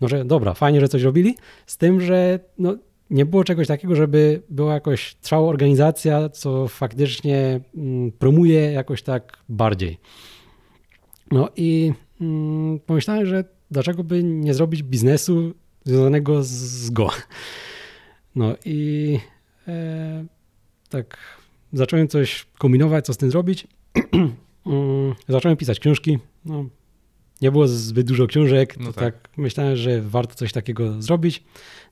No 0.00 0.08
że 0.08 0.24
dobra, 0.24 0.54
fajnie, 0.54 0.80
że 0.80 0.88
coś 0.88 1.02
robili, 1.02 1.34
z 1.66 1.76
tym, 1.76 2.00
że 2.00 2.40
no, 2.58 2.76
nie 3.10 3.26
było 3.26 3.44
czegoś 3.44 3.66
takiego, 3.66 3.94
żeby 3.94 4.42
była 4.48 4.74
jakoś 4.74 5.14
trwała 5.14 5.48
organizacja, 5.48 6.28
co 6.28 6.68
faktycznie 6.68 7.60
mm, 7.76 8.12
promuje 8.12 8.72
jakoś 8.72 9.02
tak 9.02 9.38
bardziej. 9.48 9.98
No 11.30 11.48
i 11.56 11.92
mm, 12.20 12.80
pomyślałem, 12.80 13.26
że 13.26 13.44
dlaczego 13.70 14.04
by 14.04 14.24
nie 14.24 14.54
zrobić 14.54 14.82
biznesu 14.82 15.54
związanego 15.84 16.42
z, 16.42 16.48
z 16.48 16.90
Go. 16.90 17.10
No 18.34 18.54
i 18.64 19.18
e, 19.68 20.24
tak 20.90 21.18
zacząłem 21.72 22.08
coś 22.08 22.46
kombinować, 22.58 23.06
co 23.06 23.12
z 23.12 23.16
tym 23.16 23.30
zrobić. 23.30 23.66
Mm, 24.66 25.14
zacząłem 25.28 25.56
pisać 25.56 25.80
książki. 25.80 26.18
No, 26.44 26.64
nie 27.42 27.50
było 27.52 27.68
zbyt 27.68 28.06
dużo 28.06 28.26
książek, 28.26 28.74
to 28.74 28.80
No 28.82 28.92
tak. 28.92 29.22
tak. 29.22 29.38
myślałem, 29.38 29.76
że 29.76 30.02
warto 30.02 30.34
coś 30.34 30.52
takiego 30.52 31.02
zrobić. 31.02 31.44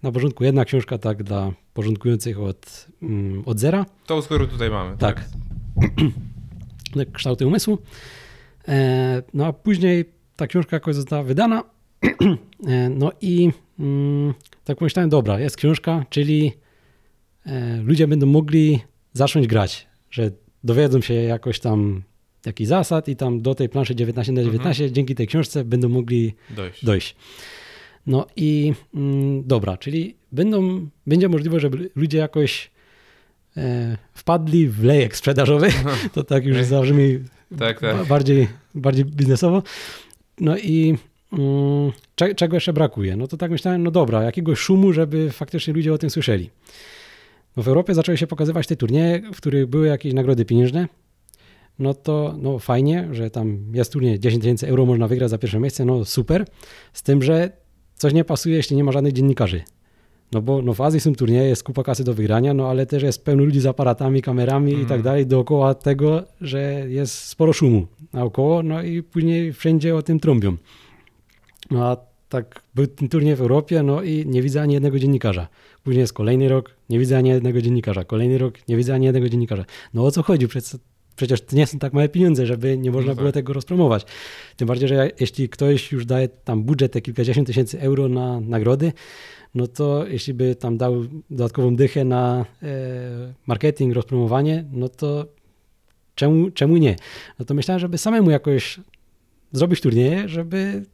Na 0.02 0.12
porządku 0.12 0.44
jedna 0.44 0.64
książka 0.64 0.98
tak 0.98 1.22
dla 1.22 1.52
porządkujących 1.74 2.40
od, 2.40 2.86
mm, 3.02 3.42
od 3.46 3.58
zera. 3.58 3.86
Z 4.22 4.24
którą 4.24 4.46
tutaj 4.46 4.70
mamy. 4.70 4.96
Tak. 4.98 5.24
Tak, 6.96 7.12
kształty 7.12 7.46
umysłu. 7.46 7.78
E, 8.68 9.22
no 9.34 9.46
a 9.46 9.52
później 9.52 10.04
ta 10.36 10.46
książka 10.46 10.76
jakoś 10.76 10.94
została 10.94 11.22
wydana. 11.22 11.62
E, 12.66 12.88
no 12.88 13.12
i 13.20 13.50
mm, 13.78 14.34
tak 14.64 14.78
pomyślałem, 14.78 15.10
dobra, 15.10 15.40
jest 15.40 15.56
książka, 15.56 16.04
czyli 16.10 16.52
e, 17.46 17.82
ludzie 17.82 18.08
będą 18.08 18.26
mogli 18.26 18.80
zacząć 19.12 19.46
grać, 19.46 19.86
że 20.10 20.30
dowiedzą 20.64 21.00
się 21.00 21.14
jakoś 21.14 21.60
tam 21.60 22.02
jakichś 22.46 22.68
zasad 22.68 23.08
i 23.08 23.16
tam 23.16 23.40
do 23.42 23.54
tej 23.54 23.68
planszy 23.68 23.94
19 23.94 24.32
na 24.32 24.42
19 24.42 24.92
dzięki 24.92 25.14
tej 25.14 25.26
książce 25.26 25.64
będą 25.64 25.88
mogli 25.88 26.34
Dojść. 26.50 26.84
dojść. 26.84 27.16
No 28.06 28.26
i 28.36 28.72
mm, 28.94 29.42
dobra, 29.46 29.76
czyli 29.76 30.16
będą, 30.32 30.88
będzie 31.06 31.28
możliwość, 31.28 31.62
żeby 31.62 31.90
ludzie 31.96 32.18
jakoś 32.18 32.70
e, 33.56 33.96
wpadli 34.14 34.68
w 34.68 34.84
lejek 34.84 35.16
sprzedażowy, 35.16 35.68
to 36.14 36.24
tak 36.24 36.44
już 36.44 36.64
zabrzmi 36.64 37.18
Tak, 37.58 37.80
tak. 37.80 38.06
bardziej, 38.06 38.48
bardziej 38.74 39.04
biznesowo. 39.04 39.62
No 40.40 40.58
i 40.58 40.96
mm, 41.32 41.92
cze, 42.14 42.34
czego 42.34 42.56
jeszcze 42.56 42.72
brakuje? 42.72 43.16
No 43.16 43.26
to 43.26 43.36
tak 43.36 43.50
myślałem, 43.50 43.82
no 43.82 43.90
dobra, 43.90 44.22
jakiegoś 44.22 44.58
szumu, 44.58 44.92
żeby 44.92 45.30
faktycznie 45.30 45.74
ludzie 45.74 45.92
o 45.92 45.98
tym 45.98 46.10
słyszeli. 46.10 46.50
No 47.56 47.62
w 47.62 47.68
Europie 47.68 47.94
zaczęły 47.94 48.18
się 48.18 48.26
pokazywać 48.26 48.66
te 48.66 48.76
turnieje, 48.76 49.22
w 49.34 49.36
których 49.36 49.66
były 49.66 49.86
jakieś 49.86 50.12
nagrody 50.14 50.44
pieniężne. 50.44 50.88
No 51.78 51.94
to 51.94 52.34
no 52.42 52.58
fajnie, 52.58 53.08
że 53.12 53.30
tam 53.30 53.58
jest 53.72 53.92
turniej 53.92 54.20
10 54.20 54.42
tysięcy 54.42 54.68
euro 54.68 54.86
można 54.86 55.08
wygrać 55.08 55.30
za 55.30 55.38
pierwsze 55.38 55.60
miejsce, 55.60 55.84
no 55.84 56.04
super. 56.04 56.44
Z 56.92 57.02
tym, 57.02 57.22
że 57.22 57.50
coś 57.94 58.12
nie 58.12 58.24
pasuje, 58.24 58.56
jeśli 58.56 58.76
nie 58.76 58.84
ma 58.84 58.92
żadnych 58.92 59.12
dziennikarzy. 59.12 59.62
No 60.32 60.42
bo 60.42 60.62
no 60.62 60.74
w 60.74 60.80
Azji 60.80 61.00
są 61.00 61.14
turnieje, 61.14 61.48
jest 61.48 61.62
kupa 61.62 61.82
kasy 61.82 62.04
do 62.04 62.14
wygrania, 62.14 62.54
no 62.54 62.68
ale 62.68 62.86
też 62.86 63.02
jest 63.02 63.24
pełno 63.24 63.44
ludzi 63.44 63.60
z 63.60 63.66
aparatami, 63.66 64.22
kamerami 64.22 64.70
i 64.72 64.74
Mhm. 64.74 64.88
tak 64.88 65.02
dalej 65.02 65.26
dookoła 65.26 65.74
tego, 65.74 66.24
że 66.40 66.84
jest 66.88 67.14
sporo 67.14 67.52
szumu 67.52 67.86
naokoło, 68.12 68.62
no 68.62 68.82
i 68.82 69.02
później 69.02 69.52
wszędzie 69.52 69.96
o 69.96 70.02
tym 70.02 70.20
trąbią. 70.20 70.56
No 71.70 71.84
a 71.84 71.96
tak 72.28 72.62
był 72.74 72.86
ten 72.86 73.08
turniej 73.08 73.36
w 73.36 73.40
Europie, 73.40 73.82
no 73.82 74.02
i 74.02 74.24
nie 74.26 74.42
widzę 74.42 74.62
ani 74.62 74.74
jednego 74.74 74.98
dziennikarza. 74.98 75.48
Później 75.84 76.00
jest 76.00 76.12
kolejny 76.12 76.48
rok, 76.48 76.74
nie 76.90 76.98
widzę 76.98 77.18
ani 77.18 77.28
jednego 77.30 77.62
dziennikarza. 77.62 78.04
Kolejny 78.04 78.38
rok, 78.38 78.54
nie 78.68 78.76
widzę 78.76 78.94
ani 78.94 79.06
jednego 79.06 79.28
dziennikarza. 79.28 79.64
No 79.94 80.04
o 80.04 80.10
co 80.10 80.22
chodzi? 80.22 80.48
Przecież, 80.48 80.80
przecież 81.16 81.40
to 81.40 81.56
nie 81.56 81.66
są 81.66 81.78
tak 81.78 81.92
małe 81.92 82.08
pieniądze, 82.08 82.46
żeby 82.46 82.78
nie 82.78 82.90
można 82.90 83.08
No 83.08 83.14
tak. 83.14 83.22
było 83.22 83.32
tego 83.32 83.52
rozpromować. 83.52 84.06
Tym 84.56 84.68
bardziej, 84.68 84.88
że 84.88 85.10
jeśli 85.20 85.48
ktoś 85.48 85.92
już 85.92 86.06
daje 86.06 86.28
tam 86.28 86.62
budżet 86.62 86.92
te 86.92 87.00
kilkadziesiąt 87.00 87.46
tysięcy 87.46 87.80
euro 87.80 88.08
na 88.08 88.40
nagrody, 88.40 88.92
no 89.54 89.66
to 89.66 90.06
jeśli 90.06 90.34
by 90.34 90.54
tam 90.54 90.76
dał 90.76 91.04
dodatkową 91.30 91.76
dychę 91.76 92.04
na 92.04 92.46
e, 92.62 92.66
marketing, 93.46 93.94
rozpromowanie, 93.94 94.64
no 94.72 94.88
to 94.88 95.26
czemu, 96.14 96.50
czemu 96.50 96.76
nie? 96.76 96.96
No 97.38 97.44
to 97.44 97.54
myślałem, 97.54 97.80
żeby 97.80 97.98
samemu 97.98 98.30
jakoś 98.30 98.80
zrobić 99.52 99.80
turnieje, 99.80 100.28
żeby 100.28 100.84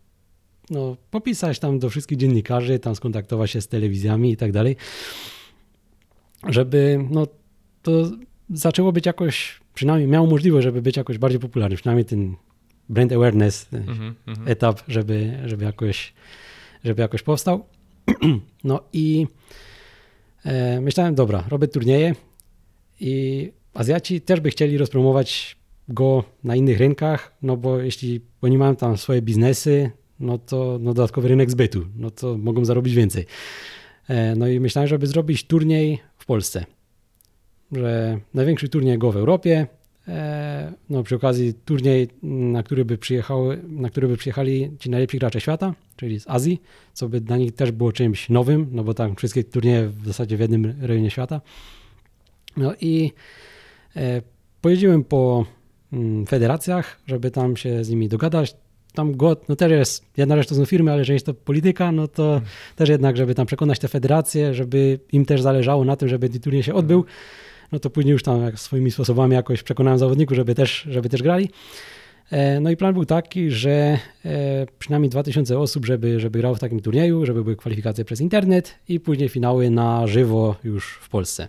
no, 0.70 0.97
popisać 1.11 1.59
tam 1.59 1.78
do 1.78 1.90
wszystkich 1.90 2.19
dziennikarzy, 2.19 2.78
tam 2.78 2.94
skontaktować 2.97 3.51
się 3.51 3.61
z 3.61 3.69
telewizjami 3.69 4.32
i 4.32 4.36
tak 4.36 4.53
dalej, 4.53 4.77
żeby 6.49 7.07
no, 7.11 7.27
to 7.82 8.11
zaczęło 8.51 8.93
być 8.93 9.07
jakoś, 9.07 9.61
przynajmniej 9.74 10.09
miało 10.09 10.27
możliwość, 10.27 10.65
żeby 10.65 10.82
być 10.82 10.97
jakoś 10.97 11.19
bardziej 11.19 11.40
popularny, 11.40 11.77
przynajmniej 11.77 12.05
ten 12.05 12.35
brand 12.89 13.12
awareness, 13.12 13.66
ten 13.66 13.89
Mhm, 13.89 14.15
mhm. 14.27 14.49
etap, 14.49 14.81
żeby, 14.89 15.39
żeby, 15.44 15.65
jakoś, 15.65 16.12
żeby 16.85 17.03
jakoś 17.03 17.23
powstał. 17.23 17.65
No 18.65 18.81
i 18.93 19.27
e, 20.44 20.81
myślałem, 20.81 21.15
dobra, 21.15 21.44
robię 21.49 21.69
turnieje 21.69 22.15
i 23.01 23.53
Azjaci 23.74 24.20
też 24.20 24.40
by 24.40 24.51
chcieli 24.51 24.78
rozpromować 24.78 25.57
go 25.89 26.24
na 26.44 26.57
innych 26.57 26.78
rynkach, 26.78 27.36
no 27.43 27.57
bo 27.57 27.78
jeśli 27.78 28.20
oni 28.43 28.59
mają 28.59 28.77
tam 28.77 28.97
swoje 28.97 29.23
biznesy, 29.23 29.90
no 30.20 30.39
to 30.39 30.78
no 30.81 30.94
dodatkowy 30.94 31.28
rynek 31.28 31.51
zbytu, 31.51 31.86
no 31.97 32.11
to 32.11 32.39
mogą 32.39 32.65
zarobić 32.65 32.94
więcej. 32.94 33.27
E, 34.09 34.35
no 34.36 34.49
i 34.49 34.61
myślałem, 34.61 34.89
żeby 34.89 35.07
zrobić 35.07 35.44
turniej 35.44 35.99
w 36.19 36.27
Polsce, 36.27 36.65
że 37.73 38.19
największy 38.35 38.69
turniej 38.69 38.99
go 38.99 39.12
w 39.12 39.16
Europie, 39.16 39.66
e, 40.09 40.73
no 40.90 41.03
przy 41.03 41.16
okazji 41.16 41.55
turniej, 41.55 42.09
na 42.23 42.62
który 42.62 42.85
by 42.85 42.99
przyjechały, 42.99 43.61
na 43.69 43.90
który 43.90 44.09
by 44.09 44.16
przyjechali 44.16 44.77
ci 44.78 44.90
najlepsi 44.90 45.19
gracze 45.19 45.40
świata, 45.40 45.74
czyli 45.97 46.20
z 46.20 46.24
Azji, 46.28 46.62
co 46.93 47.09
by 47.09 47.20
dla 47.20 47.36
nich 47.36 47.55
też 47.55 47.73
było 47.73 47.93
czymś 47.93 48.28
nowym, 48.28 48.69
no 48.73 48.85
bo 48.85 48.94
tam 48.94 49.16
wszystkie 49.16 49.44
turnieje 49.44 49.89
w 49.89 50.07
zasadzie 50.07 50.36
w 50.36 50.40
jednym 50.40 50.74
rejonie 50.81 51.11
świata. 51.11 51.40
No 52.57 52.73
i 52.81 53.12
e, 53.97 54.23
pojeździłem 54.61 55.05
po 55.05 55.44
mm, 55.93 56.27
federacjach, 56.27 57.01
żeby 57.07 57.31
tam 57.31 57.57
się 57.57 57.85
z 57.85 57.90
nimi 57.90 58.09
dogadać. 58.09 58.57
Tam 58.94 59.16
go, 59.16 59.36
no 59.49 59.57
też 59.57 59.73
jest, 59.73 60.05
jedna 60.16 60.36
rzecz 60.36 60.49
to 60.49 60.55
są 60.55 60.65
firmy, 60.65 60.93
ale 60.93 61.05
że 61.05 61.12
jest 61.12 61.27
to 61.27 61.35
polityka, 61.35 61.93
no 61.93 62.09
to 62.09 62.40
też 62.77 62.89
jednak, 62.89 63.16
żeby 63.16 63.35
tam 63.35 63.47
przekonać 63.47 63.78
te 63.78 63.89
federacje, 63.89 64.55
żeby 64.55 64.99
im 65.12 65.24
też 65.24 65.43
zależało 65.43 65.85
na 65.85 65.97
tym, 65.97 66.09
żeby 66.09 66.28
ten 66.28 66.40
turniej 66.40 66.62
się 66.62 66.74
odbył, 66.74 67.05
no 67.73 67.78
to 67.78 67.90
później 67.90 68.12
już 68.12 68.23
tam 68.23 68.43
jak 68.43 68.59
swoimi 68.59 68.90
sposobami 68.90 69.35
jakoś 69.35 69.62
przekonałem 69.62 69.99
zawodników, 69.99 70.36
żeby 70.36 70.55
też, 70.55 70.86
żeby 70.90 71.09
też 71.09 71.23
grali. 71.23 71.51
E, 72.31 72.61
No 72.61 72.70
i 72.70 72.77
plan 72.77 72.94
był 72.94 73.05
taki, 73.05 73.51
że 73.51 73.99
e, 74.24 74.66
przynajmniej 74.78 75.11
2000 75.11 75.59
osób, 75.59 75.86
żeby, 75.86 76.20
żeby 76.20 76.39
grało 76.39 76.55
w 76.55 76.59
takim 76.59 76.81
turnieju, 76.81 77.27
żeby 77.27 77.44
były 77.44 77.57
kwalifikacje 77.57 78.05
przez 78.05 78.20
internet 78.20 78.74
i 78.89 79.01
później 79.01 79.28
finały 79.28 79.70
na 79.70 80.07
żywo 80.07 80.57
już 80.65 80.99
w 81.01 81.09
Polsce. 81.09 81.49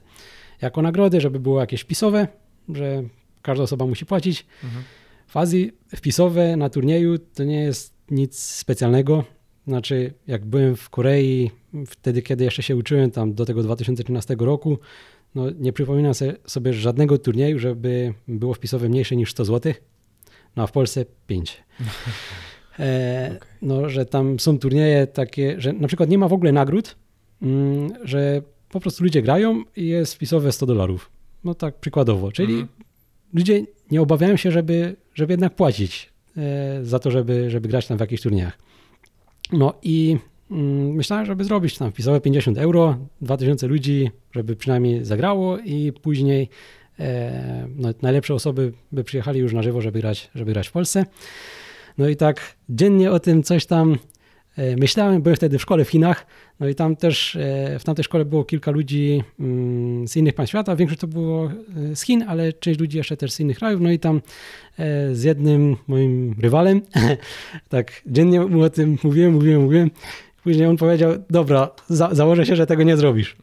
Jako 0.62 0.82
nagrody, 0.82 1.22
żeby 1.22 1.40
było 1.40 1.60
jakieś 1.60 1.82
wpisowe, 1.82 2.28
że 2.70 3.04
każda 3.42 3.64
osoba 3.64 3.86
musi 3.86 4.06
płacić. 4.06 4.46
Mhm. 4.64 4.84
W 5.28 5.38
Azji 5.38 5.72
wpisowe 5.96 6.58
na 6.58 6.70
turnieju 6.70 7.18
to 7.18 7.44
nie 7.44 7.64
jest 7.64 7.94
nic 8.12 8.40
specjalnego. 8.40 9.24
Znaczy, 9.68 10.14
jak 10.28 10.46
byłem 10.46 10.76
w 10.76 10.90
Korei, 10.90 11.52
wtedy, 11.88 12.22
kiedy 12.22 12.44
jeszcze 12.44 12.64
się 12.64 12.76
uczyłem, 12.76 13.12
tam 13.12 13.34
do 13.34 13.46
tego 13.46 13.64
2013 13.64 14.36
roku, 14.40 14.80
no 15.36 15.46
nie 15.60 15.74
przypominam 15.74 16.14
sobie 16.48 16.74
żadnego 16.74 17.18
turnieju, 17.18 17.60
żeby 17.60 18.14
było 18.28 18.54
wpisowe 18.54 18.90
mniejsze 18.90 19.16
niż 19.16 19.32
100 19.32 19.46
zł. 19.46 19.74
No 20.56 20.64
a 20.64 20.68
w 20.68 20.72
Polsce 20.72 21.06
5. 21.28 21.58
E, 22.80 23.38
No, 23.62 23.90
że 23.90 24.06
tam 24.06 24.40
są 24.40 24.60
turnieje 24.60 25.08
takie, 25.08 25.56
że 25.62 25.74
na 25.74 25.88
przykład 25.88 26.10
nie 26.10 26.18
ma 26.18 26.28
w 26.28 26.34
ogóle 26.34 26.52
nagród, 26.52 26.96
mm, 27.42 27.90
że 28.04 28.42
po 28.70 28.80
prostu 28.80 29.04
ludzie 29.04 29.22
grają 29.22 29.64
i 29.76 29.88
jest 29.88 30.14
wpisowe 30.14 30.52
100 30.52 30.66
dolarów. 30.66 31.12
No 31.44 31.54
tak 31.56 31.76
przykładowo. 31.80 32.32
Czyli 32.32 32.54
Mhm. 32.54 32.68
ludzie 33.34 33.66
nie 33.92 34.02
obawiają 34.02 34.38
się, 34.38 34.52
żeby, 34.52 34.96
żeby 35.14 35.34
jednak 35.34 35.56
płacić 35.56 36.14
e, 36.38 36.80
za 36.86 37.00
to, 37.00 37.12
żeby, 37.12 37.50
żeby 37.50 37.68
grać 37.70 37.88
tam 37.88 37.98
w 37.98 38.02
jakichś 38.02 38.22
turniejach. 38.22 38.58
No 39.52 39.74
i 39.82 40.12
mm, 40.12 40.24
myślałem, 40.54 41.26
żeby 41.26 41.44
zrobić 41.44 41.78
tam 41.78 41.92
wpisowe 41.92 42.22
50 42.22 42.58
euro, 42.58 42.98
2000 43.22 43.68
ludzi, 43.68 44.12
żeby 44.32 44.56
przynajmniej 44.56 45.06
zagrało 45.06 45.58
i 45.58 45.92
później 46.02 46.50
e, 47.00 47.68
no, 47.76 47.90
najlepsze 48.02 48.34
osoby 48.34 48.74
by 48.92 49.04
przyjechali 49.04 49.40
już 49.40 49.54
na 49.54 49.64
żywo, 49.64 49.82
żeby 49.82 50.00
grać, 50.00 50.30
żeby 50.36 50.54
grać 50.54 50.68
w 50.68 50.72
Polsce. 50.72 51.06
No 51.98 52.10
i 52.10 52.16
tak 52.16 52.56
dziennie 52.70 53.12
o 53.12 53.20
tym 53.20 53.44
coś 53.44 53.66
tam 53.66 53.98
e, 54.58 54.76
myślałem. 54.76 55.22
Byłem 55.22 55.36
wtedy 55.36 55.58
w 55.58 55.62
szkole 55.62 55.86
w 55.86 55.90
Chinach, 55.90 56.26
no 56.60 56.68
i 56.68 56.76
tam 56.76 56.96
też 56.96 57.36
e, 57.36 57.80
w 57.80 57.84
tamtej 57.84 58.04
szkole 58.04 58.26
było 58.26 58.44
kilka 58.44 58.72
ludzi 58.72 59.24
mm, 59.40 60.08
z 60.08 60.16
innych 60.16 60.34
państw 60.34 60.52
świata. 60.52 60.76
Większość 60.76 61.02
to 61.02 61.08
było 61.08 61.52
z 61.94 62.02
Chin, 62.02 62.24
ale 62.28 62.54
część 62.54 62.80
ludzi 62.80 62.98
jeszcze 62.98 63.18
też 63.18 63.32
z 63.32 63.40
innych 63.40 63.58
krajów. 63.58 63.82
No 63.82 63.92
i 63.92 64.00
tam 64.00 64.22
z 65.12 65.24
jednym 65.24 65.76
moim 65.88 66.36
rywalem, 66.42 66.82
tak 67.70 68.02
dziennie 68.06 68.42
mu 68.42 68.62
o 68.62 68.70
tym 68.70 68.98
mówiłem, 69.04 69.34
mówiłem, 69.34 69.62
mówiłem. 69.62 69.90
Później 70.44 70.68
on 70.68 70.78
powiedział, 70.78 71.12
dobra, 71.30 71.70
za, 71.88 72.10
założę 72.12 72.46
się, 72.46 72.56
że 72.56 72.68
tego 72.68 72.84
nie 72.84 72.98
zrobisz. 72.98 73.36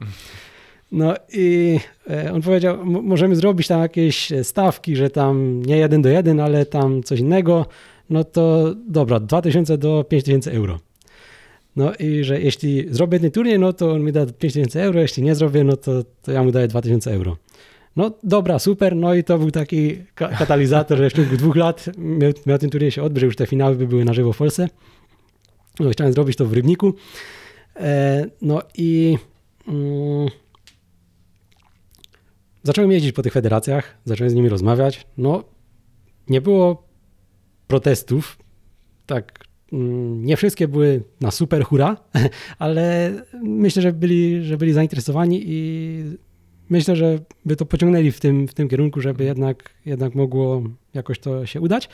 No 0.92 1.14
i 1.32 1.78
e, 2.10 2.32
on 2.32 2.42
powiedział, 2.42 2.74
"M- 2.80 3.02
możemy 3.02 3.36
zrobić 3.36 3.66
tam 3.68 3.80
jakieś 3.80 4.32
stawki, 4.42 4.96
że 4.96 5.10
tam 5.10 5.62
nie 5.62 5.76
jeden 5.76 6.02
do 6.02 6.08
jeden, 6.08 6.40
ale 6.40 6.66
tam 6.66 7.02
coś 7.02 7.20
innego. 7.20 7.66
No 8.10 8.24
to 8.24 8.74
dobra, 8.88 9.20
2000 9.20 9.78
do 9.78 10.04
5000 10.08 10.52
euro. 10.52 10.78
No 11.76 11.92
i 11.98 12.24
że 12.24 12.40
jeśli 12.40 12.86
zrobię 12.94 13.20
ten 13.20 13.30
turniej, 13.30 13.58
no 13.58 13.72
to 13.72 13.92
on 13.92 14.02
mi 14.04 14.12
da 14.12 14.26
5000 14.26 14.82
euro, 14.82 15.00
jeśli 15.00 15.22
nie 15.22 15.34
zrobię, 15.34 15.64
no 15.64 15.76
to, 15.76 15.92
to 16.22 16.32
ja 16.32 16.42
mu 16.42 16.52
daję 16.52 16.68
2000 16.68 17.12
euro. 17.12 17.36
No 17.96 18.10
dobra, 18.22 18.58
super, 18.58 18.96
no 18.96 19.14
i 19.14 19.24
to 19.24 19.38
był 19.38 19.50
taki 19.50 19.96
ka- 20.14 20.28
katalizator, 20.28 20.98
że 20.98 21.10
w 21.10 21.12
ciągu 21.12 21.36
dwóch 21.36 21.56
lat 21.56 21.86
miał, 21.98 22.32
miał 22.46 22.58
ten 22.58 22.70
turniej 22.70 22.90
się 22.90 23.02
odbyć, 23.02 23.20
że 23.20 23.26
już 23.26 23.36
te 23.36 23.46
finały 23.46 23.76
by 23.76 23.86
były 23.86 24.04
na 24.04 24.12
żywo 24.12 24.32
w 24.32 24.36
Polsce. 24.38 24.68
No, 25.80 25.90
chciałem 25.90 26.12
zrobić 26.12 26.36
to 26.36 26.46
w 26.46 26.52
Rybniku. 26.52 26.94
E, 27.76 28.26
no 28.42 28.62
i 28.78 29.18
mm, 29.68 30.28
zacząłem 32.62 32.92
jeździć 32.92 33.12
po 33.12 33.22
tych 33.22 33.32
federacjach, 33.32 33.96
zacząłem 34.04 34.30
z 34.30 34.34
nimi 34.34 34.48
rozmawiać. 34.48 35.06
No, 35.18 35.44
nie 36.28 36.40
było 36.40 36.82
protestów, 37.68 38.38
tak 39.06 39.44
mm, 39.72 40.24
nie 40.24 40.36
wszystkie 40.36 40.68
były 40.68 41.02
na 41.20 41.30
super 41.30 41.64
hura, 41.64 41.96
ale 42.58 43.12
myślę, 43.42 43.82
że 43.82 43.92
byli, 43.92 44.44
że 44.44 44.56
byli 44.56 44.72
zainteresowani 44.72 45.42
i 45.46 46.02
myślę, 46.70 46.96
że 46.96 47.18
by 47.44 47.56
to 47.56 47.66
pociągnęli 47.66 48.10
w 48.10 48.20
tym, 48.20 48.48
w 48.48 48.54
tym 48.54 48.68
kierunku, 48.68 49.00
żeby 49.00 49.24
jednak, 49.24 49.70
jednak 49.86 50.14
mogło 50.14 50.62
jakoś 50.94 51.18
to 51.18 51.46
się 51.46 51.60
udać. 51.60 51.88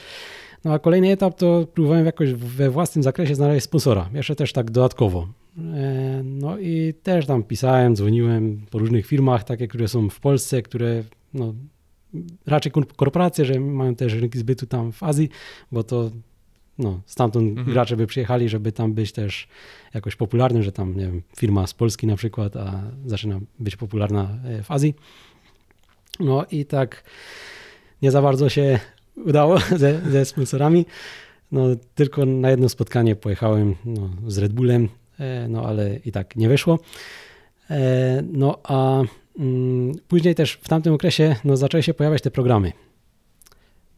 No 0.66 0.72
a 0.72 0.78
kolejny 0.78 1.10
etap 1.10 1.34
to 1.38 1.66
próbowałem 1.74 2.06
jakoś 2.06 2.32
we 2.32 2.70
własnym 2.70 3.02
zakresie 3.02 3.34
znaleźć 3.34 3.64
sponsora, 3.64 4.08
jeszcze 4.14 4.36
też 4.36 4.52
tak 4.52 4.70
dodatkowo. 4.70 5.28
E, 5.58 6.22
No 6.24 6.58
i 6.58 6.94
też 7.02 7.26
tam 7.26 7.42
pisałem, 7.42 7.96
dzwoniłem 7.96 8.66
po 8.70 8.78
różnych 8.78 9.06
firmach, 9.06 9.44
takie, 9.44 9.68
które 9.68 9.88
są 9.88 10.10
w 10.10 10.20
Polsce, 10.20 10.62
które 10.62 11.02
no, 11.34 11.54
raczej 12.46 12.72
korporacje, 12.96 13.44
że 13.44 13.60
mają 13.60 13.94
też 13.94 14.12
rynki 14.14 14.38
zbytu 14.38 14.66
tam 14.66 14.92
w 14.92 15.02
Azji, 15.02 15.28
bo 15.72 15.84
to 15.84 16.10
no, 16.78 17.00
stamtąd 17.06 17.48
Mhm. 17.58 17.72
gracze 17.74 17.96
by 17.96 18.06
przyjechali, 18.06 18.48
żeby 18.48 18.72
tam 18.72 18.92
być 18.92 19.12
też 19.12 19.48
jakoś 19.94 20.16
popularnym, 20.16 20.62
że 20.62 20.72
tam, 20.72 20.96
nie 20.96 21.06
wiem, 21.06 21.22
firma 21.36 21.66
z 21.66 21.74
Polski 21.74 22.06
na 22.06 22.16
przykład, 22.16 22.56
a 22.56 22.82
zaczyna 23.06 23.40
być 23.58 23.76
popularna 23.76 24.38
e, 24.44 24.62
w 24.62 24.70
Azji. 24.70 24.94
No 26.20 26.44
i 26.50 26.64
tak 26.64 27.04
nie 28.02 28.10
za 28.10 28.22
bardzo 28.22 28.48
się 28.48 28.78
udało 29.16 29.58
ze, 29.76 30.00
ze 30.10 30.24
sponsorami. 30.24 30.86
No, 31.52 31.66
tylko 31.94 32.26
na 32.26 32.50
jedno 32.50 32.68
spotkanie 32.68 33.16
pojechałem 33.16 33.74
no, 33.84 34.10
z 34.26 34.38
Red 34.38 34.52
Bullem, 34.52 34.88
e, 35.20 35.48
no 35.48 35.62
ale 35.66 35.96
i 36.04 36.12
tak 36.12 36.36
nie 36.36 36.48
wyszło. 36.48 36.78
E, 37.70 38.22
No 38.32 38.58
a 38.64 39.02
mm, 39.38 39.92
później 40.08 40.34
też 40.34 40.52
w 40.52 40.68
tamtym 40.68 40.94
okresie 40.94 41.36
no, 41.44 41.56
zaczęły 41.56 41.82
się 41.82 41.94
pojawiać 41.94 42.22
te 42.22 42.30
programy. 42.30 42.72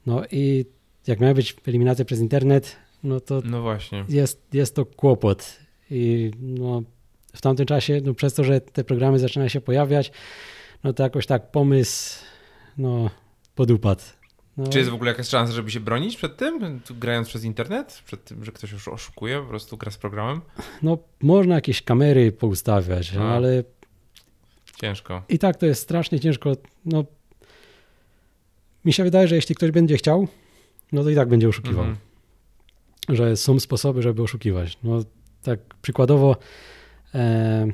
No 0.06 0.22
i 0.30 0.64
jak 1.06 1.20
miały 1.20 1.34
być 1.34 1.56
eliminacje 1.66 2.04
przez 2.04 2.20
internet, 2.20 2.76
no 3.04 3.20
to 3.20 3.42
No 3.44 3.62
właśnie. 3.62 4.04
jest, 4.08 4.42
jest 4.52 4.74
to 4.74 4.86
kłopot. 4.86 5.58
I 5.90 6.30
no, 6.40 6.82
w 7.34 7.40
tamtym 7.40 7.66
czasie, 7.66 8.00
no, 8.04 8.14
przez 8.14 8.34
to, 8.34 8.44
że 8.44 8.60
te 8.60 8.84
programy 8.84 9.18
zaczynają 9.18 9.48
się 9.48 9.60
pojawiać, 9.60 10.12
no 10.84 10.92
to 10.92 11.02
jakoś 11.02 11.26
tak 11.26 11.50
pomysł 11.50 12.24
no, 12.78 13.10
podupadł. 13.54 14.02
No, 14.58 14.66
Czy 14.66 14.78
jest 14.78 14.90
w 14.90 14.94
ogóle 14.94 15.10
jakaś 15.10 15.28
szansa, 15.28 15.52
żeby 15.52 15.70
się 15.70 15.80
bronić 15.80 16.16
przed 16.16 16.36
tym, 16.36 16.80
grając 16.90 17.28
przez 17.28 17.44
internet? 17.44 18.02
Przed 18.06 18.24
tym, 18.24 18.44
że 18.44 18.52
ktoś 18.52 18.72
już 18.72 18.88
oszukuje, 18.88 19.40
po 19.40 19.46
prostu 19.46 19.76
gra 19.76 19.90
z 19.90 19.96
programem? 19.96 20.40
no, 20.82 20.98
można 21.22 21.54
jakieś 21.54 21.82
kamery 21.82 22.32
poustawiać, 22.32 23.12
no, 23.12 23.22
ale 23.22 23.64
Ciężko. 24.80 25.22
i 25.28 25.38
tak 25.38 25.56
to 25.56 25.66
jest 25.66 25.82
strasznie 25.82 26.20
ciężko. 26.20 26.52
No, 26.84 27.04
mi 28.84 28.92
się 28.92 29.04
wydaje, 29.04 29.28
że 29.28 29.36
jeśli 29.36 29.54
ktoś 29.54 29.70
będzie 29.70 29.96
chciał, 29.96 30.28
no 30.92 31.04
to 31.04 31.10
i 31.10 31.14
tak 31.14 31.28
będzie 31.28 31.48
oszukiwał. 31.48 31.84
Mhm. 31.84 31.98
że 33.08 33.36
są 33.36 33.60
sposoby, 33.60 34.02
żeby 34.02 34.22
oszukiwać. 34.22 34.78
No, 34.82 35.02
tak 35.42 35.60
przykładowo 35.82 36.36
e, 37.14 37.66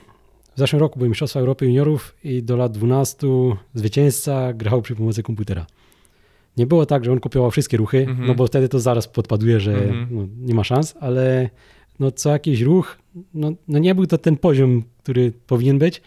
w 0.54 0.58
zeszłym 0.58 0.80
roku 0.80 0.98
były 0.98 1.08
Mistrzostwa 1.08 1.40
Europy 1.40 1.66
Juniorów 1.66 2.14
i 2.24 2.42
do 2.42 2.56
lat 2.56 2.72
12 2.72 3.26
zwycięzca 3.74 4.52
grał 4.52 4.82
przy 4.82 4.96
pomocy 4.96 5.22
komputera. 5.22 5.66
Nie 6.56 6.66
było 6.66 6.86
tak, 6.86 7.04
że 7.04 7.12
on 7.12 7.20
kopiował 7.20 7.50
wszystkie 7.50 7.76
ruchy, 7.76 7.98
Mhm. 8.08 8.26
no 8.28 8.34
bo 8.34 8.46
wtedy 8.46 8.68
to 8.68 8.80
zaraz 8.80 9.08
podpaduje, 9.08 9.60
że 9.60 9.72
Mhm. 9.74 10.06
no, 10.10 10.26
nie 10.38 10.54
ma 10.54 10.64
szans, 10.64 10.94
ale 11.00 11.50
no, 12.00 12.10
co 12.12 12.30
jakiś 12.30 12.60
ruch, 12.60 12.98
no, 13.34 13.52
no 13.68 13.78
nie 13.78 13.94
był 13.94 14.06
to 14.06 14.18
ten 14.18 14.36
poziom, 14.36 14.82
który 15.02 15.32
powinien 15.46 15.78
być. 15.78 16.02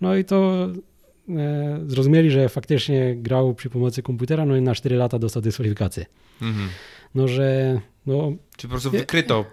No 0.00 0.16
i 0.16 0.24
to 0.24 0.68
e, 1.28 1.80
zrozumieli, 1.86 2.30
że 2.30 2.48
faktycznie 2.48 3.16
grał 3.16 3.54
przy 3.54 3.70
pomocy 3.70 4.02
komputera, 4.02 4.46
no 4.46 4.56
i 4.56 4.62
na 4.62 4.74
4 4.74 4.96
lata 4.96 5.18
dostał 5.18 5.42
dyskwalifikację. 5.42 6.06
Mhm. 6.42 6.68
No, 7.14 7.28
że 7.28 7.80
no, 8.06 8.32
Czy 8.56 8.66
po 8.66 8.70
prostu 8.70 8.90
wykryto 8.90 9.44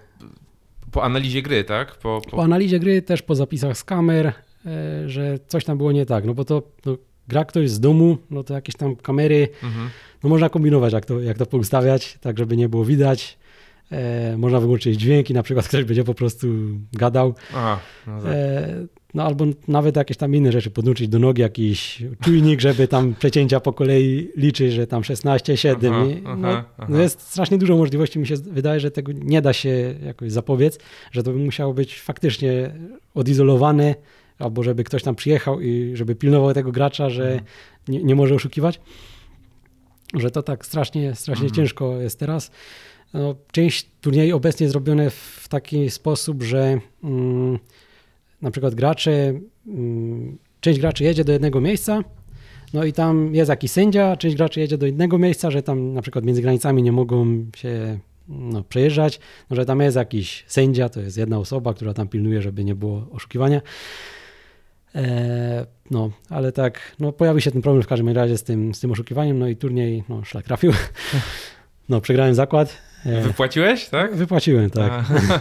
po 0.92 1.04
analizie 1.04 1.42
gry, 1.42 1.64
tak? 1.64 1.96
Po, 1.96 2.22
po 2.26 2.32
po... 2.32 2.44
analizie 2.44 2.80
gry, 2.80 3.02
też 3.02 3.22
po 3.22 3.36
zapisach 3.36 3.78
z 3.78 3.84
kamer, 3.84 4.28
e, 4.28 4.34
że 5.10 5.40
coś 5.48 5.66
tam 5.66 5.78
było 5.78 5.92
nie 5.92 6.06
tak, 6.06 6.26
no 6.26 6.34
bo 6.34 6.46
to 6.46 6.64
no, 6.86 6.98
gra 7.28 7.46
ktoś 7.46 7.70
z 7.70 7.80
domu, 7.80 8.18
no 8.32 8.44
to 8.44 8.54
jakieś 8.54 8.76
tam 8.76 8.96
kamery, 8.96 9.48
Mhm. 9.64 9.90
no 10.24 10.30
można 10.30 10.50
kombinować, 10.50 10.94
jak 10.94 11.06
to, 11.06 11.22
jak 11.22 11.38
to 11.38 11.46
poustawiać, 11.46 12.18
tak 12.22 12.38
żeby 12.38 12.58
nie 12.58 12.70
było 12.70 12.86
widać. 12.86 13.38
E, 13.92 14.38
można 14.38 14.60
wyłączyć 14.60 15.00
dźwięki, 15.00 15.34
na 15.34 15.44
przykład 15.44 15.68
ktoś 15.68 15.84
będzie 15.84 16.04
po 16.04 16.14
prostu 16.14 16.48
gadał. 16.94 17.34
Aha, 17.54 17.80
no 18.08 18.22
tak. 18.22 18.32
E, 18.32 18.68
no 19.14 19.24
albo 19.24 19.46
nawet 19.68 19.96
jakieś 19.96 20.18
tam 20.18 20.36
inne 20.36 20.52
rzeczy, 20.52 20.72
podłączyć 20.72 21.08
do 21.08 21.20
nogi 21.20 21.42
jakiś 21.42 22.04
czujnik, 22.24 22.62
żeby 22.62 22.88
tam 22.88 23.16
przecięcia 23.20 23.60
po 23.60 23.74
kolei 23.74 24.30
liczyć, 24.38 24.74
że 24.74 24.88
tam 24.88 25.04
16, 25.04 25.58
7. 25.58 25.94
Aha, 25.94 26.06
I, 26.06 26.22
no, 26.38 26.48
aha, 26.50 26.66
aha. 26.78 26.88
no 26.90 27.00
jest 27.02 27.22
strasznie 27.22 27.58
dużo 27.58 27.78
możliwości. 27.78 28.20
Mi 28.20 28.28
się 28.28 28.36
wydaje, 28.36 28.80
że 28.80 28.92
tego 28.92 29.12
nie 29.12 29.42
da 29.42 29.54
się 29.54 29.96
jakoś 30.06 30.32
zapobiec, 30.32 30.80
że 31.12 31.24
to 31.24 31.32
by 31.32 31.38
musiało 31.40 31.74
być 31.74 32.02
faktycznie 32.02 32.72
odizolowane, 33.16 33.96
albo 34.40 34.64
żeby 34.64 34.84
ktoś 34.84 35.04
tam 35.04 35.16
przyjechał 35.16 35.62
i 35.62 35.92
żeby 35.96 36.16
pilnował 36.16 36.54
tego 36.54 36.72
gracza, 36.72 37.10
że 37.10 37.24
Mhm. 37.24 37.44
nie, 37.88 38.04
nie 38.04 38.16
może 38.16 38.36
oszukiwać. 38.36 38.80
Że 40.14 40.32
to 40.32 40.44
tak 40.44 40.66
strasznie, 40.66 41.16
strasznie 41.16 41.46
Mhm. 41.46 41.56
ciężko 41.56 42.02
jest 42.02 42.20
teraz. 42.20 42.52
No, 43.14 43.36
część 43.52 43.90
turniejów 44.02 44.38
obecnie 44.38 44.70
zrobione 44.70 45.10
w 45.10 45.46
taki 45.50 45.90
sposób, 45.90 46.44
że 46.44 46.80
mm, 47.04 47.60
na 48.42 48.52
przykład 48.52 48.76
gracze, 48.76 49.40
mm, 49.68 50.38
część 50.62 50.80
graczy 50.80 51.04
jedzie 51.04 51.24
do 51.24 51.32
jednego 51.32 51.62
miejsca, 51.62 52.04
no 52.74 52.84
i 52.84 52.94
tam 52.94 53.36
jest 53.36 53.50
jakiś 53.50 53.72
sędzia, 53.72 54.18
część 54.18 54.36
graczy 54.36 54.60
jedzie 54.60 54.78
do 54.78 54.86
innego 54.86 55.18
miejsca, 55.18 55.52
że 55.52 55.64
tam 55.64 55.94
na 55.94 56.02
przykład 56.02 56.26
między 56.26 56.42
granicami 56.42 56.84
nie 56.84 56.92
mogą 56.92 57.46
się 57.56 58.00
no, 58.28 58.64
przejeżdżać, 58.64 59.20
no, 59.50 59.56
że 59.56 59.66
tam 59.66 59.82
jest 59.82 59.98
jakiś 59.98 60.44
sędzia, 60.48 60.90
to 60.90 61.02
jest 61.02 61.18
jedna 61.18 61.38
osoba, 61.40 61.74
która 61.74 61.94
tam 61.94 62.08
pilnuje, 62.08 62.42
żeby 62.42 62.64
nie 62.64 62.76
było 62.76 63.08
oszukiwania. 63.12 63.62
E, 64.96 65.66
no, 65.92 66.12
ale 66.30 66.52
tak, 66.52 66.96
no 67.00 67.12
pojawił 67.12 67.42
się 67.42 67.52
ten 67.52 67.62
problem 67.62 67.84
w 67.84 67.88
każdym 67.88 68.10
razie 68.10 68.38
z 68.38 68.44
tym, 68.44 68.74
z 68.74 68.80
tym 68.80 68.92
oszukiwaniem, 68.92 69.40
no 69.40 69.48
i 69.48 69.56
turniej, 69.56 70.04
no 70.10 70.24
szlak 70.26 70.46
trafił. 70.46 70.72
No, 71.90 72.02
przegrałem 72.02 72.36
zakład. 72.36 72.78
E, 73.06 73.22
Wypłaciłeś, 73.22 73.90
tak? 73.90 74.16
Wypłaciłem, 74.16 74.70
tak. 74.70 74.92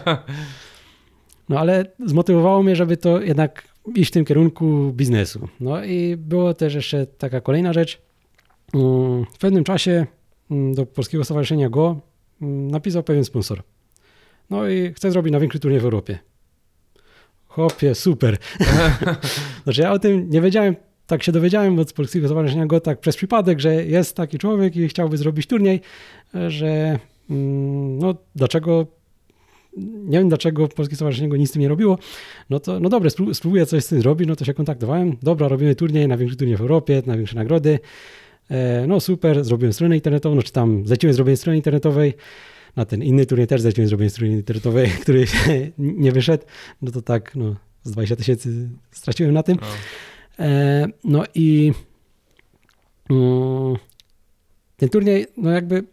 A, 0.05 0.19
No 1.49 1.59
ale 1.61 1.85
zmotywowało 2.07 2.63
mnie, 2.63 2.77
żeby 2.77 2.97
to 2.97 3.21
jednak 3.21 3.69
iść 3.95 4.11
w 4.11 4.13
tym 4.13 4.25
kierunku 4.25 4.93
biznesu. 4.93 5.49
No 5.61 5.85
i 5.85 6.17
było 6.17 6.55
też 6.55 6.75
jeszcze 6.75 7.07
taka 7.07 7.41
kolejna 7.41 7.73
rzecz. 7.73 8.03
Mm, 8.75 9.25
W 9.35 9.39
pewnym 9.39 9.65
czasie 9.65 10.07
mm, 10.51 10.75
do 10.75 10.87
Polskiego 10.87 11.25
Stowarzyszenia 11.25 11.69
Go 11.71 12.01
mm, 12.43 12.71
napisał 12.71 13.03
pewien 13.03 13.25
sponsor. 13.25 13.63
No 14.51 14.69
i 14.69 14.93
chce 14.93 15.11
zrobić 15.11 15.33
największy 15.33 15.61
turniej 15.61 15.81
w 15.81 15.85
Europie. 15.85 16.19
Chłopie, 17.55 17.95
super. 17.95 18.37
znaczy 19.65 19.81
ja 19.81 19.93
o 19.93 19.99
tym 19.99 20.31
nie 20.31 20.41
wiedziałem, 20.41 20.77
tak 21.07 21.23
się 21.23 21.33
dowiedziałem 21.33 21.79
od 21.79 21.93
Polskiego 21.93 22.29
Stowarzyszenia 22.29 22.67
Go 22.67 22.81
tak 22.81 23.01
przez 23.01 23.17
przypadek, 23.17 23.61
że 23.61 23.85
jest 23.85 24.17
taki 24.17 24.39
człowiek 24.39 24.77
i 24.77 24.89
chciałby 24.89 25.17
zrobić 25.17 25.47
turniej, 25.47 25.81
że 26.49 26.99
mm, 27.31 27.99
no 27.99 28.15
dlaczego 28.35 28.87
nie 29.77 30.19
wiem 30.19 30.29
dlaczego 30.29 30.69
Polskie 30.69 30.97
Stowarzyszenie 30.97 31.29
Go 31.29 31.37
nic 31.37 31.51
z 31.51 31.53
tym 31.53 31.63
nie 31.63 31.69
robiło, 31.69 31.99
no 32.51 32.61
to 32.61 32.81
no 32.81 32.89
spró- 32.89 33.35
spróbuję 33.35 33.67
coś 33.67 33.85
z 33.85 33.89
tym 33.89 34.01
zrobić, 34.01 34.29
no 34.29 34.37
to 34.37 34.45
się 34.45 34.55
kontaktowałem, 34.55 35.17
dobra, 35.23 35.49
robimy 35.49 35.75
turniej, 35.75 36.09
największy 36.09 36.37
turniej 36.37 36.57
w 36.57 36.61
Europie, 36.61 37.03
największe 37.07 37.37
nagrody, 37.37 37.79
e, 38.51 38.87
no 38.87 39.01
super, 39.01 39.45
zrobiłem 39.45 39.73
stronę 39.73 39.95
internetową, 39.95 40.35
no 40.35 40.43
czy 40.43 40.53
tam 40.53 40.87
zleciłem 40.87 41.15
zrobienie 41.15 41.37
strony 41.37 41.57
internetowej, 41.57 42.15
na 42.77 42.85
ten 42.85 43.03
inny 43.03 43.27
turniej 43.27 43.47
też 43.47 43.61
zleciłem 43.61 43.89
zrobienie 43.89 44.11
strony 44.11 44.33
internetowej, 44.33 44.91
który 45.03 45.27
nie 45.79 46.13
wyszedł, 46.13 46.45
no 46.83 46.91
to 46.91 47.03
tak, 47.03 47.37
no 47.37 47.57
z 47.83 47.91
20 47.91 48.17
tysięcy 48.17 48.69
straciłem 48.91 49.35
na 49.35 49.43
tym. 49.43 49.59
no. 49.61 50.45
E, 50.45 50.87
no 51.05 51.25
i 51.35 51.73
mm, 53.11 53.77
ten 54.77 54.89
turniej, 54.89 55.27
no 55.37 55.51
jakby 55.51 55.85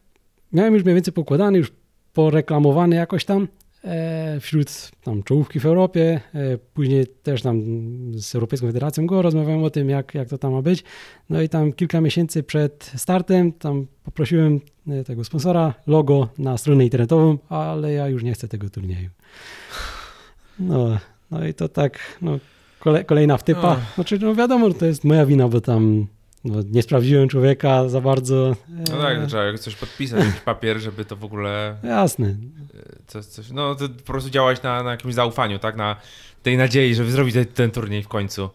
miałem 0.54 0.74
już 0.74 0.84
mniej 0.84 0.96
więcej 0.96 1.14
pokładany, 1.14 1.58
już 1.58 1.72
poreklamowany 2.14 2.96
jakoś 2.96 3.26
tam 3.26 3.48
wśród 4.40 4.92
tam 5.04 5.24
czołówki 5.24 5.60
w 5.60 5.66
Europie. 5.66 6.22
E, 6.34 6.58
później 6.58 7.08
też 7.08 7.42
tam 7.42 7.62
z 8.16 8.36
Europejską 8.36 8.68
Federacją 8.68 9.08
Go 9.08 9.22
rozmawiałem 9.22 9.64
o 9.64 9.70
tym, 9.70 9.90
jak, 9.90 10.16
jak 10.16 10.30
to 10.30 10.38
tam 10.38 10.52
ma 10.52 10.62
być. 10.62 10.84
No 11.30 11.42
i 11.42 11.50
tam 11.50 11.74
kilka 11.74 12.02
miesięcy 12.02 12.44
przed 12.44 12.92
startem 12.96 13.52
tam 13.52 13.88
poprosiłem 14.04 14.60
e, 14.88 15.04
tego 15.04 15.24
sponsora 15.24 15.74
logo 15.88 16.30
na 16.38 16.58
stronę 16.58 16.84
internetową, 16.84 17.38
ale 17.50 17.94
ja 17.94 18.08
już 18.08 18.24
nie 18.24 18.34
chcę 18.34 18.48
tego 18.48 18.70
turnieju. 18.70 19.10
No, 20.60 20.98
no 21.32 21.48
i 21.48 21.54
to 21.54 21.70
tak, 21.70 22.00
no, 22.22 22.40
kole, 22.80 23.04
kolejna 23.04 23.38
wtypa. 23.38 23.78
Znaczy, 23.96 24.20
no 24.20 24.36
wiadomo, 24.36 24.74
to 24.74 24.86
jest 24.86 25.04
moja 25.04 25.26
wina, 25.26 25.48
bo 25.48 25.62
tam 25.62 26.08
no, 26.44 26.60
nie 26.72 26.82
sprawdziłem 26.82 27.30
człowieka 27.30 27.90
za 27.90 28.02
bardzo. 28.02 28.56
No 28.70 29.10
E, 29.10 29.18
tak, 29.18 29.28
trzeba 29.28 29.58
coś 29.58 29.76
podpisać, 29.76 30.26
jakiś 30.26 30.40
papier, 30.52 30.80
żeby 30.80 31.06
to 31.06 31.16
w 31.16 31.24
ogóle 31.26 31.76
Jasne. 31.84 32.36
coś, 33.08 33.26
coś 33.26 33.52
no 33.52 33.76
to 33.76 33.90
po 33.90 34.04
prostu 34.04 34.30
działać 34.30 34.64
na, 34.64 34.84
na 34.84 34.92
jakimś 34.92 35.14
zaufaniu, 35.14 35.60
tak? 35.60 35.76
Na 35.78 35.96
tej 36.44 36.58
nadziei, 36.58 36.96
żeby 36.96 37.12
zrobić 37.12 37.34
ten, 37.34 37.46
ten 37.46 37.72
turniej 37.72 38.04
w 38.04 38.08
końcu. 38.08 38.50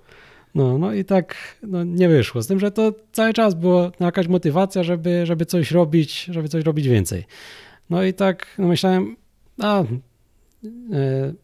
No, 0.54 0.78
no 0.78 0.92
i 0.94 1.04
tak 1.04 1.34
no, 1.62 1.84
nie 1.84 2.08
wyszło. 2.08 2.42
Z 2.42 2.46
tym, 2.46 2.60
że 2.60 2.70
to 2.70 2.92
cały 3.12 3.32
czas 3.32 3.54
była 3.54 3.90
jakaś 4.00 4.28
motywacja, 4.28 4.82
żeby, 4.82 5.26
żeby 5.26 5.46
coś 5.46 5.70
robić, 5.70 6.24
żeby 6.24 6.48
coś 6.48 6.64
robić 6.64 6.88
więcej. 6.88 7.24
No 7.90 8.02
i 8.02 8.14
tak 8.14 8.46
no 8.58 8.66
myślałem, 8.68 9.16
a 9.62 9.80
e, 9.82 9.86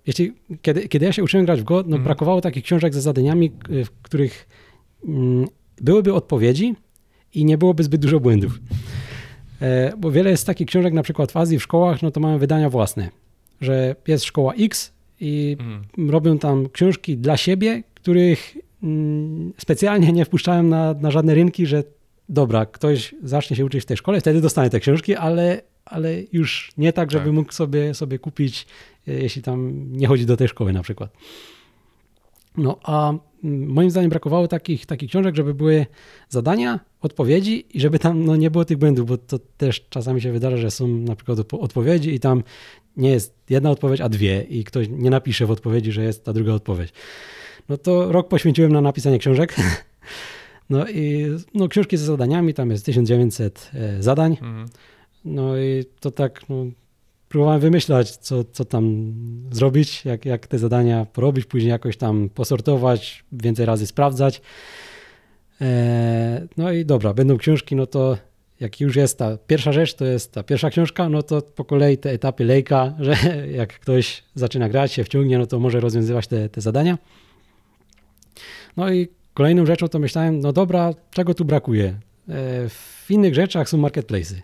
jeśli, 0.06 0.32
kiedy, 0.62 0.89
kiedy 0.89 1.06
ja 1.06 1.12
się 1.12 1.23
uczyłem 1.24 1.47
grać 1.47 1.60
w 1.60 1.64
Go, 1.64 1.74
no 1.74 1.82
Mhm. 1.82 2.02
brakowało 2.05 2.40
takich 2.40 2.64
książek 2.64 2.94
ze 2.94 3.01
zadaniami, 3.01 3.52
e, 3.81 3.85
w 3.85 3.90
których 3.90 4.48
mm, 5.09 5.47
byłyby 5.82 6.14
odpowiedzi 6.14 6.74
i 7.34 7.44
nie 7.44 7.59
byłoby 7.59 7.82
zbyt 7.82 8.00
dużo 8.00 8.20
błędów. 8.20 8.59
E, 9.60 9.92
bo 9.98 10.10
wiele 10.10 10.30
jest 10.30 10.46
takich 10.46 10.66
książek, 10.66 10.94
na 10.94 11.02
przykład 11.02 11.32
w 11.32 11.36
Azji, 11.36 11.59
w 11.59 11.62
szkołach, 11.62 12.02
no 12.02 12.10
to 12.10 12.20
mają 12.20 12.38
wydania 12.38 12.70
własne, 12.70 13.10
że 13.60 13.96
jest 14.09 14.24
szkoła 14.24 14.54
X 14.54 14.92
i 15.20 15.56
Mhm. 15.60 16.10
robią 16.10 16.38
tam 16.38 16.68
książki 16.68 17.16
dla 17.16 17.36
siebie, 17.36 17.82
których 17.94 18.56
mm, 18.82 19.52
specjalnie 19.59 20.12
nie 20.12 20.24
wpuszczałem 20.24 20.68
na, 20.68 20.94
na 20.94 21.10
żadne 21.10 21.34
rynki, 21.34 21.66
że 21.66 21.82
dobra, 22.28 22.66
ktoś 22.66 23.14
zacznie 23.22 23.56
się 23.56 23.64
uczyć 23.64 23.82
w 23.82 23.86
tej 23.86 23.96
szkole, 23.96 24.20
wtedy 24.20 24.40
dostanie 24.40 24.70
te 24.70 24.80
książki, 24.80 25.14
ale, 25.14 25.60
ale 25.84 26.14
już 26.32 26.72
nie 26.78 26.92
tak, 26.92 27.10
żeby 27.10 27.24
Tak. 27.24 27.34
mógł 27.34 27.52
sobie, 27.52 27.94
sobie 27.94 28.18
kupić, 28.18 28.66
e, 29.09 29.12
jeśli 29.12 29.42
tam 29.42 29.72
nie 29.92 30.06
chodzi 30.06 30.26
do 30.26 30.36
tej 30.36 30.48
szkoły 30.48 30.72
na 30.72 30.82
przykład. 30.82 31.10
No 32.57 32.79
a 32.83 33.09
mm, 33.45 33.69
moim 33.69 33.91
zdaniem 33.91 34.11
brakowało 34.11 34.49
takich, 34.49 34.87
takich 34.87 35.11
książek, 35.11 35.37
żeby 35.37 35.55
były 35.55 35.87
zadania, 36.29 36.81
odpowiedzi 37.01 37.66
i 37.77 37.81
żeby 37.81 37.99
tam 37.99 38.24
no, 38.24 38.37
nie 38.37 38.51
było 38.51 38.65
tych 38.65 38.79
błędów, 38.79 39.07
bo 39.07 39.19
to 39.19 39.39
też 39.57 39.89
czasami 39.89 40.20
się 40.20 40.33
wydarza, 40.33 40.57
że 40.57 40.70
są 40.70 40.89
na 40.89 41.16
przykład 41.16 41.39
odpo- 41.39 41.61
odpowiedzi 41.61 42.15
i 42.15 42.20
tam 42.20 42.43
nie 42.97 43.11
jest 43.11 43.35
jedna 43.51 43.70
odpowiedź, 43.70 44.01
a 44.01 44.09
dwie 44.09 44.43
i 44.43 44.65
ktoś 44.65 44.87
nie 44.91 45.11
napisze 45.11 45.47
w 45.47 45.51
odpowiedzi, 45.51 45.93
że 45.93 46.05
jest 46.05 46.24
ta 46.24 46.33
druga 46.33 46.53
odpowiedź. 46.53 46.93
No 47.69 47.77
to 47.77 48.12
rok 48.12 48.29
poświęciłem 48.29 48.73
na 48.73 48.81
napisanie 48.81 49.19
książek. 49.19 49.55
No 50.70 50.89
i 50.89 51.27
no, 51.55 51.69
książki 51.69 51.97
ze 51.97 52.07
zadaniami, 52.07 52.55
tam 52.55 52.70
jest 52.70 52.85
1900 52.87 53.70
e, 53.74 54.03
zadań. 54.03 54.33
Mhm. 54.33 54.69
No 55.24 55.59
i 55.59 55.85
to 56.01 56.11
tak 56.11 56.49
no, 56.49 56.66
próbowałem 57.32 57.60
wymyślać, 57.60 58.16
co, 58.16 58.44
co 58.44 58.64
tam 58.64 59.14
zrobić, 59.50 60.04
jak, 60.04 60.24
jak 60.24 60.46
te 60.46 60.59
zadania 60.59 61.06
porobić, 61.12 61.44
później 61.44 61.70
jakoś 61.70 61.96
tam 61.96 62.28
posortować, 62.28 63.24
więcej 63.32 63.66
razy 63.66 63.86
sprawdzać. 63.86 64.40
E, 65.60 66.46
no 66.56 66.72
i 66.72 66.84
dobra, 66.84 67.14
będą 67.14 67.36
książki, 67.38 67.76
no 67.76 67.86
to 67.86 68.16
jak 68.60 68.80
już 68.80 68.96
jest 68.96 69.18
ta 69.18 69.36
pierwsza 69.46 69.72
rzecz, 69.72 69.94
to 69.94 70.04
jest 70.04 70.32
ta 70.32 70.42
pierwsza 70.42 70.70
książka, 70.70 71.09
no 71.09 71.22
to 71.22 71.42
po 71.42 71.64
kolei 71.64 71.98
te 71.98 72.10
etapy 72.10 72.44
lejka, 72.44 72.94
że 73.06 73.16
jak 73.52 73.80
ktoś 73.80 74.22
zaczyna 74.34 74.68
grać, 74.68 74.92
się 74.92 75.04
wciągnie, 75.04 75.38
no 75.38 75.46
to 75.46 75.59
może 75.59 75.80
rozwiązywać 75.80 76.26
te, 76.26 76.48
te 76.48 76.60
zadania. 76.60 76.98
No 78.76 78.92
i 78.92 79.09
kolejną 79.34 79.66
rzeczą 79.66 79.88
to 79.88 79.98
myślałem, 79.98 80.40
no 80.40 80.52
dobra, 80.52 80.94
czego 81.10 81.34
tu 81.34 81.44
brakuje? 81.44 81.86
E, 81.88 81.94
w 82.68 83.06
innych 83.10 83.34
rzeczach 83.34 83.68
są 83.68 83.78
marketplace'y. 83.78 84.34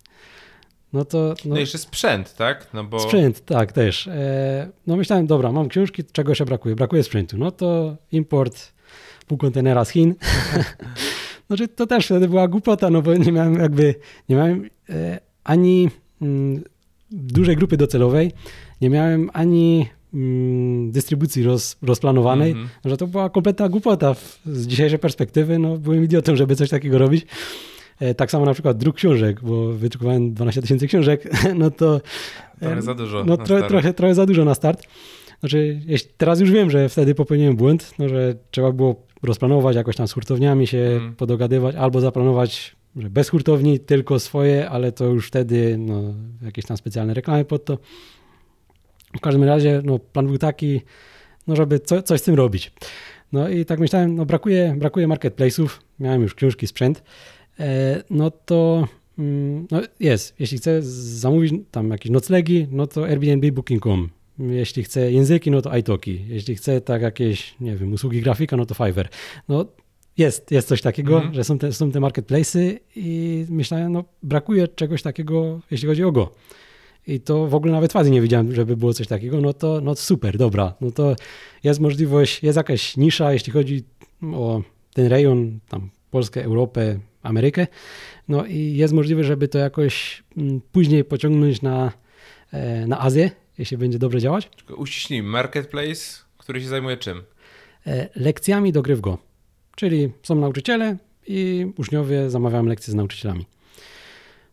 No 0.93 1.05
to 1.05 1.19
No, 1.45 1.55
no, 1.55 1.59
jeszcze 1.61 1.79
sprzęt, 1.79 2.35
tak? 2.37 2.67
No 2.75 2.85
bo 2.85 3.01
sprzęt, 3.01 3.45
tak 3.45 3.73
też. 3.73 4.07
E, 4.07 4.69
no 4.87 4.97
myślałem, 4.97 5.27
dobra, 5.27 5.53
mam 5.53 5.69
książki, 5.69 6.03
czego 6.13 6.31
jeszcze 6.31 6.45
brakuje? 6.45 6.77
Brakuje 6.77 7.03
sprzętu. 7.03 7.39
No 7.39 7.51
to 7.51 7.97
import 8.13 8.73
pół 9.27 9.39
kontenera 9.39 9.85
z 9.85 9.91
Chin. 9.91 10.15
Znaczy, 11.47 11.69
to 11.69 11.87
też 11.87 12.05
wtedy 12.07 12.29
była 12.29 12.49
głupota, 12.49 12.91
no 12.91 13.03
bo 13.03 13.15
nie 13.15 13.33
miałem 13.33 13.55
jakby, 13.55 13.95
nie 14.29 14.37
miałem 14.37 14.71
e, 14.91 15.21
ani 15.45 15.89
mm, 16.23 16.63
dużej 17.11 17.57
grupy 17.57 17.77
docelowej, 17.77 18.33
nie 18.81 18.91
miałem 18.91 19.31
ani 19.33 19.89
mm, 20.15 20.91
dystrybucji 20.93 21.43
roz, 21.43 21.77
rozplanowanej, 21.83 22.51
Mhm. 22.51 22.69
że 22.85 22.97
to 22.97 23.07
była 23.07 23.31
kompletna 23.31 23.69
głupota 23.69 24.15
z 24.47 24.67
dzisiejszej 24.67 24.99
perspektywy, 24.99 25.59
no 25.59 25.77
byłem 25.79 26.05
idiotą, 26.05 26.37
żeby 26.37 26.57
coś 26.57 26.71
takiego 26.71 26.99
robić. 26.99 27.27
E, 28.01 28.15
tak 28.15 28.31
samo 28.31 28.45
na 28.45 28.53
przykład 28.53 28.77
druk 28.79 28.97
książek, 28.97 29.41
bo 29.43 29.73
wydrukowałem 29.73 30.35
12 30.35 30.63
tysięcy 30.63 30.87
książek, 30.87 31.29
no 31.59 31.71
to 31.71 32.01
Trochę 32.61 32.83
za 32.83 32.95
dużo. 32.95 33.25
no 33.25 33.37
na 33.37 33.45
trochę, 33.45 33.69
start. 33.81 33.97
trochę, 33.97 34.15
za 34.15 34.27
dużo 34.27 34.45
na 34.45 34.55
start. 34.55 34.83
Znaczy, 35.41 35.81
teraz 36.17 36.41
już 36.41 36.51
wiem, 36.51 36.71
że 36.71 36.89
wtedy 36.89 37.15
popełniłem 37.15 37.57
błąd, 37.57 37.95
no, 37.99 38.09
że 38.09 38.35
trzeba 38.51 38.73
było 38.73 39.03
rozplanować, 39.23 39.77
jakoś 39.77 39.97
tam 39.97 40.09
z 40.09 40.13
hurtowniami 40.13 40.67
się 40.67 40.79
Mhm. 40.79 41.15
podogadywać, 41.15 41.75
albo 41.77 42.01
zaplanować, 42.01 42.77
że 42.97 43.11
bez 43.11 43.29
hurtowni, 43.29 43.81
tylko 43.81 44.19
swoje, 44.19 44.71
ale 44.71 44.93
to 44.93 45.05
już 45.05 45.29
wtedy 45.29 45.77
no, 45.79 46.03
jakieś 46.43 46.65
tam 46.65 46.77
specjalne 46.77 47.15
reklamy 47.15 47.45
pod 47.45 47.65
to. 47.65 47.79
W 49.17 49.21
każdym 49.21 49.45
razie 49.45 49.83
no, 49.85 49.99
plan 49.99 50.27
był 50.27 50.39
taki, 50.39 50.81
no, 51.47 51.57
żeby 51.57 51.81
co, 51.81 52.03
coś 52.03 52.21
z 52.21 52.23
tym 52.25 52.35
robić. 52.35 52.73
No 53.33 53.49
i 53.49 53.65
tak 53.65 53.79
myślałem, 53.81 54.15
no 54.17 54.27
brakuje, 54.27 54.75
brakuje 54.79 55.09
marketplace'ów, 55.09 55.69
miałem 56.01 56.23
już 56.23 56.35
książki, 56.35 56.67
sprzęt, 56.67 57.03
no 58.11 58.31
to 58.31 58.89
mm, 59.19 59.67
no 59.71 59.83
jest, 60.01 60.35
jeśli 60.39 60.59
chcę 60.59 60.83
zamówić 60.83 61.55
tam 61.71 61.91
jakieś 61.91 62.13
noclegi, 62.13 62.67
no 62.71 62.87
to 62.87 63.05
Airbnb, 63.07 63.53
Booking.com. 63.53 64.09
Jeśli 64.39 64.83
chcę 64.83 65.13
języki, 65.13 65.51
no 65.51 65.63
to 65.63 65.77
iTalki. 65.77 66.25
Jeśli 66.29 66.55
chcę 66.57 66.81
tak 66.81 67.03
jakieś, 67.03 67.55
nie 67.61 67.77
wiem, 67.77 67.93
usługi 67.93 68.21
grafika, 68.23 68.57
no 68.57 68.67
to 68.67 68.75
Fiverr. 68.75 69.09
No 69.49 69.65
jest, 70.19 70.51
jest 70.51 70.69
coś 70.69 70.83
takiego, 70.83 71.15
Mhm. 71.17 71.35
że 71.35 71.45
są 71.45 71.59
te, 71.59 71.73
są 71.73 71.93
te 71.93 72.01
marketplace'y 72.01 72.79
i 72.97 73.47
myślałem, 73.51 73.93
no 73.93 74.05
brakuje 74.23 74.69
czegoś 74.69 75.03
takiego, 75.03 75.61
jeśli 75.71 75.89
chodzi 75.89 76.05
o 76.05 76.13
Go. 76.13 76.33
I 77.07 77.21
to 77.21 77.47
w 77.47 77.55
ogóle 77.55 77.73
nawet 77.73 77.97
Azji 77.97 78.13
nie 78.13 78.21
widziałem, 78.23 78.55
żeby 78.55 78.77
było 78.77 78.95
coś 78.95 79.07
takiego, 79.07 79.41
no 79.41 79.53
to 79.53 79.81
no 79.81 79.95
super, 79.95 80.39
dobra. 80.39 80.75
No 80.81 80.91
to 80.91 81.17
jest 81.65 81.81
możliwość, 81.81 82.43
jest 82.43 82.57
jakaś 82.57 82.97
nisza, 82.97 83.33
jeśli 83.33 83.53
chodzi 83.53 83.85
o 84.35 84.63
ten 84.95 85.07
rejon, 85.07 85.59
tam 85.69 85.91
Polskę, 86.11 86.45
Europę, 86.45 86.99
Amerykę. 87.23 87.67
No 88.29 88.47
i 88.47 88.77
jest 88.77 88.95
możliwe, 88.95 89.25
żeby 89.25 89.49
to 89.49 89.59
jakoś 89.59 90.23
mm, 90.37 90.61
później 90.73 91.05
pociągnąć 91.05 91.63
na, 91.63 91.93
e, 92.53 92.87
na 92.87 93.01
Azję, 93.01 93.31
jeśli 93.59 93.79
będzie 93.79 93.99
dobrze 93.99 94.21
działać. 94.21 94.51
Tylko 94.57 94.75
Uściśnijmy. 94.75 95.29
Marketplace, 95.29 96.25
który 96.39 96.61
się 96.61 96.69
zajmuje 96.69 96.97
czym? 96.97 97.23
E, 97.87 98.09
Lekcjami 98.17 98.73
do 98.73 98.83
gry 98.83 98.97
w 98.97 99.01
Go. 99.01 99.19
Czyli 99.77 100.13
są 100.23 100.35
nauczyciele 100.35 100.97
i 101.27 101.67
uczniowie 101.77 102.31
zamawiają 102.31 102.67
lekcje 102.67 102.93
z 102.93 102.95
nauczycielami. 102.95 103.47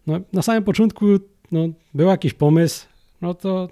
No, 0.07 0.19
na 0.33 0.41
samym 0.41 0.63
początku 0.63 1.05
no, 1.51 1.67
był 1.93 2.07
jakiś 2.07 2.33
pomysł, 2.33 2.85
no 3.21 3.33
to 3.33 3.69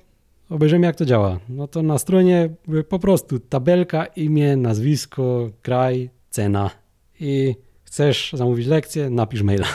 obejrzymy 0.49 0.86
jak 0.86 0.95
to 0.95 1.06
działa. 1.06 1.40
No 1.49 1.68
to 1.68 1.84
na 1.84 1.98
stronie 1.98 2.49
po 2.90 2.99
prostu 2.99 3.40
tabelka, 3.40 4.06
imię, 4.06 4.56
nazwisko, 4.56 5.49
kraj, 5.61 6.10
cena 6.30 6.70
i 7.20 7.56
chcesz 7.94 8.34
zamówić 8.34 8.68
lekcję, 8.68 9.10
napisz 9.10 9.41
maila. 9.41 9.68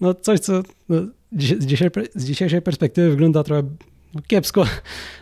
No 0.00 0.14
coś, 0.14 0.40
co 0.40 0.62
no, 0.88 0.96
z, 1.32 1.66
dzisiejszej, 1.66 1.90
z 2.14 2.24
dzisiejszej 2.24 2.62
perspektywy 2.62 3.10
wygląda 3.10 3.44
trochę 3.44 3.62
no, 4.14 4.20
kiepsko, 4.26 4.64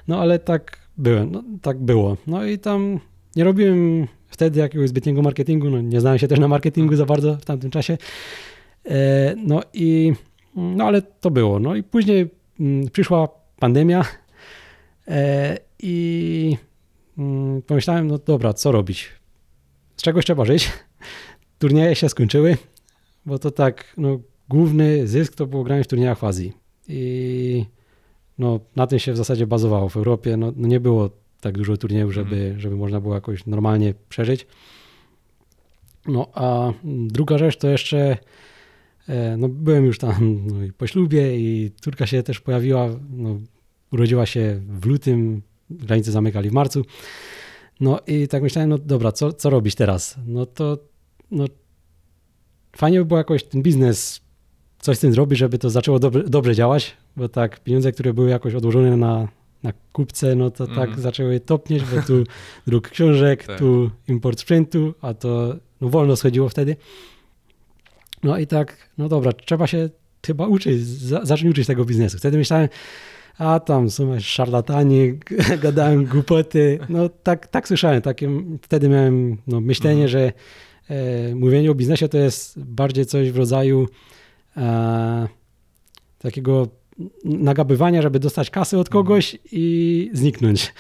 no 0.08 0.20
ale 0.20 0.38
tak 0.38 0.78
byłem, 0.96 1.32
no, 1.32 1.42
tak 1.62 1.78
było. 1.78 2.16
No 2.26 2.44
i 2.44 2.58
tam 2.58 3.00
nie 3.36 3.44
robiłem 3.44 4.06
wtedy 4.28 4.60
jakiegoś 4.60 4.88
zbytniego 4.88 5.22
marketingu, 5.22 5.70
no 5.70 5.80
nie 5.80 6.00
znałem 6.00 6.18
się 6.18 6.28
też 6.28 6.38
na 6.38 6.48
marketingu 6.48 6.96
za 6.96 7.06
bardzo 7.06 7.36
w 7.36 7.44
tamtym 7.44 7.70
czasie. 7.70 7.98
E, 8.86 9.34
no 9.36 9.60
i, 9.72 10.12
no 10.56 10.84
ale 10.84 11.02
to 11.02 11.30
było. 11.30 11.60
No 11.60 11.74
i 11.74 11.82
później 11.82 12.30
mm, 12.60 12.90
przyszła 12.90 13.28
pandemia 13.58 14.04
e, 15.08 15.58
i 15.82 16.56
mm, 17.18 17.62
pomyślałem, 17.62 18.06
no 18.06 18.18
dobra, 18.18 18.52
co 18.52 18.72
robić? 18.72 19.08
Z 19.96 20.02
czegoś 20.02 20.24
trzeba 20.24 20.44
żyć. 20.44 20.70
Turnieje 21.64 21.94
się 21.94 22.08
skończyły, 22.08 22.56
bo 23.26 23.38
to 23.38 23.50
tak, 23.50 23.94
no 23.96 24.20
główny 24.48 25.06
zysk 25.06 25.34
to 25.34 25.46
było 25.46 25.64
granie 25.64 25.84
w 25.84 25.86
turniejach 25.86 26.18
w 26.18 26.24
Azji. 26.24 26.52
I 26.88 27.64
no, 28.38 28.60
na 28.76 28.86
tym 28.86 28.98
się 28.98 29.12
w 29.12 29.16
zasadzie 29.16 29.46
bazowało. 29.46 29.88
W 29.88 29.96
Europie 29.96 30.36
no, 30.36 30.52
no 30.56 30.68
nie 30.68 30.80
było 30.80 31.10
tak 31.40 31.58
dużo 31.58 31.76
turniejów, 31.76 32.12
żeby, 32.12 32.54
żeby 32.58 32.76
można 32.76 33.00
było 33.00 33.14
jakoś 33.14 33.46
normalnie 33.46 33.94
przeżyć. 34.08 34.46
No 36.06 36.28
a 36.34 36.72
druga 36.84 37.38
rzecz 37.38 37.56
to 37.56 37.68
jeszcze, 37.68 38.16
e, 39.08 39.36
no 39.36 39.48
byłem 39.48 39.84
już 39.84 39.98
tam 39.98 40.46
no, 40.46 40.64
i 40.64 40.72
po 40.72 40.86
ślubie 40.86 41.38
i 41.38 41.70
córka 41.80 42.06
się 42.06 42.22
też 42.22 42.40
pojawiła, 42.40 42.88
no, 43.10 43.38
urodziła 43.92 44.26
się 44.26 44.60
w 44.68 44.86
lutym, 44.86 45.42
granice 45.70 46.12
zamykali 46.12 46.50
w 46.50 46.52
marcu. 46.52 46.84
No 47.80 48.00
i 48.06 48.28
tak 48.28 48.42
myślałem, 48.42 48.70
no 48.70 48.78
dobra, 48.78 49.12
co, 49.12 49.32
co 49.32 49.50
robić 49.50 49.74
teraz? 49.74 50.16
No 50.26 50.46
to 50.46 50.93
no, 51.34 51.44
fajnie 52.76 52.98
by 52.98 53.04
było 53.04 53.18
jakoś 53.18 53.44
ten 53.44 53.62
biznes, 53.62 54.20
coś 54.78 54.96
z 54.96 55.00
tym 55.00 55.12
zrobić, 55.12 55.38
żeby 55.38 55.58
to 55.58 55.70
zaczęło 55.70 55.98
dobrze, 55.98 56.24
dobrze 56.24 56.54
działać, 56.54 56.96
bo 57.16 57.28
tak 57.28 57.60
pieniądze, 57.60 57.92
które 57.92 58.14
były 58.14 58.30
jakoś 58.30 58.54
odłożone 58.54 58.96
na, 58.96 59.28
na 59.62 59.72
kupce, 59.92 60.34
no 60.34 60.50
to 60.50 60.66
tak 60.66 60.78
Mhm. 60.78 61.00
zaczęły 61.00 61.40
topnieć, 61.40 61.82
bo 61.84 62.02
tu 62.02 62.24
druk 62.66 62.88
książek, 62.88 63.44
Tak. 63.44 63.58
tu 63.58 63.90
import 64.08 64.40
sprzętu, 64.40 64.94
a 65.00 65.14
to 65.14 65.56
no, 65.80 65.88
wolno 65.88 66.16
schodziło 66.16 66.48
wtedy. 66.48 66.76
No 68.22 68.38
i 68.38 68.46
tak, 68.46 68.90
no 68.98 69.08
dobra, 69.08 69.32
trzeba 69.32 69.66
się 69.66 69.90
chyba 70.26 70.46
uczyć, 70.46 70.86
za, 70.86 71.24
zacząć 71.24 71.50
uczyć 71.50 71.66
tego 71.66 71.84
biznesu. 71.84 72.18
Wtedy 72.18 72.38
myślałem, 72.38 72.68
a 73.38 73.60
tam 73.60 73.90
są 73.90 74.20
szarlatani, 74.20 75.18
gadałem 75.62 76.04
głupoty. 76.04 76.78
No 76.88 77.08
tak, 77.08 77.46
tak 77.46 77.68
słyszałem, 77.68 78.02
takie, 78.02 78.30
wtedy 78.62 78.88
miałem 78.88 79.36
no, 79.46 79.60
myślenie, 79.60 80.02
Mhm. 80.04 80.08
że 80.08 80.32
mówienie 81.34 81.70
o 81.70 81.74
biznesie 81.74 82.08
to 82.08 82.18
jest 82.18 82.64
bardziej 82.64 83.06
coś 83.06 83.30
w 83.30 83.36
rodzaju 83.36 83.88
e, 84.56 85.28
takiego 86.18 86.68
nagabywania, 87.24 88.02
żeby 88.02 88.18
dostać 88.18 88.50
kasę 88.50 88.78
od 88.78 88.88
kogoś 88.88 89.38
i 89.52 90.10
zniknąć. 90.12 90.74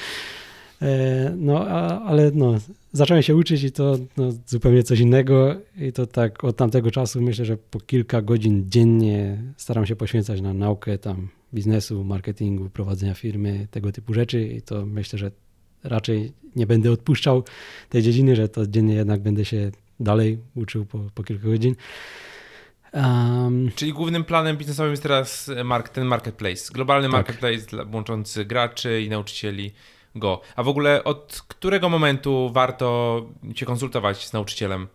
E, 0.82 1.34
no, 1.36 1.66
a, 1.68 2.00
ale 2.00 2.30
no, 2.34 2.54
zacząłem 2.92 3.22
się 3.22 3.36
uczyć 3.36 3.62
i 3.62 3.72
to 3.72 3.98
no, 4.16 4.32
zupełnie 4.46 4.82
coś 4.82 5.00
innego 5.00 5.56
i 5.80 5.92
to 5.92 6.06
tak 6.06 6.44
od 6.44 6.56
tamtego 6.56 6.90
czasu 6.90 7.22
myślę, 7.22 7.44
że 7.44 7.56
po 7.56 7.80
kilka 7.80 8.22
godzin 8.22 8.64
dziennie 8.70 9.42
staram 9.56 9.86
się 9.86 9.96
poświęcać 9.96 10.40
na 10.40 10.54
naukę 10.54 10.98
tam 10.98 11.28
biznesu, 11.54 12.04
marketingu, 12.04 12.70
prowadzenia 12.70 13.14
firmy, 13.14 13.66
tego 13.70 13.92
typu 13.92 14.14
rzeczy 14.14 14.48
i 14.48 14.62
to 14.62 14.86
myślę, 14.86 15.18
że 15.18 15.30
raczej 15.84 16.32
nie 16.56 16.66
będę 16.66 16.90
odpuszczał 16.92 17.42
tej 17.88 18.02
dziedziny, 18.02 18.36
że 18.36 18.48
to 18.48 18.66
dziennie 18.66 18.94
jednak 18.94 19.20
będę 19.20 19.44
się 19.44 19.70
dalej 20.00 20.38
uczył 20.54 20.86
po, 20.86 20.98
po 21.14 21.22
kilka 21.24 21.48
godzin. 21.48 21.76
Um, 22.92 23.70
Czyli 23.76 23.92
głównym 23.92 24.24
planem 24.24 24.56
biznesowym 24.56 24.90
jest 24.90 25.02
teraz 25.02 25.50
mark, 25.64 25.88
ten 25.88 26.04
marketplace. 26.06 26.72
Globalny 26.72 27.08
Tak. 27.08 27.12
marketplace 27.12 27.66
dla, 27.66 27.84
łączący 27.92 28.44
graczy 28.44 29.02
i 29.02 29.08
nauczycieli 29.08 29.72
Go. 30.16 30.40
A 30.56 30.62
w 30.62 30.68
ogóle 30.68 31.04
od 31.04 31.42
którego 31.48 31.88
momentu 31.88 32.50
warto 32.52 33.26
się 33.54 33.66
konsultować 33.66 34.26
z 34.26 34.32
nauczycielem? 34.32 34.88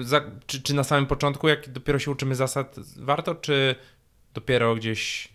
Za, 0.00 0.20
czy, 0.46 0.62
czy 0.62 0.74
na 0.74 0.84
samym 0.84 1.06
początku, 1.06 1.48
jak 1.48 1.68
dopiero 1.68 1.98
się 1.98 2.10
uczymy 2.10 2.34
zasad, 2.34 2.76
warto, 2.96 3.34
czy 3.34 3.74
dopiero 4.34 4.74
gdzieś 4.74 5.28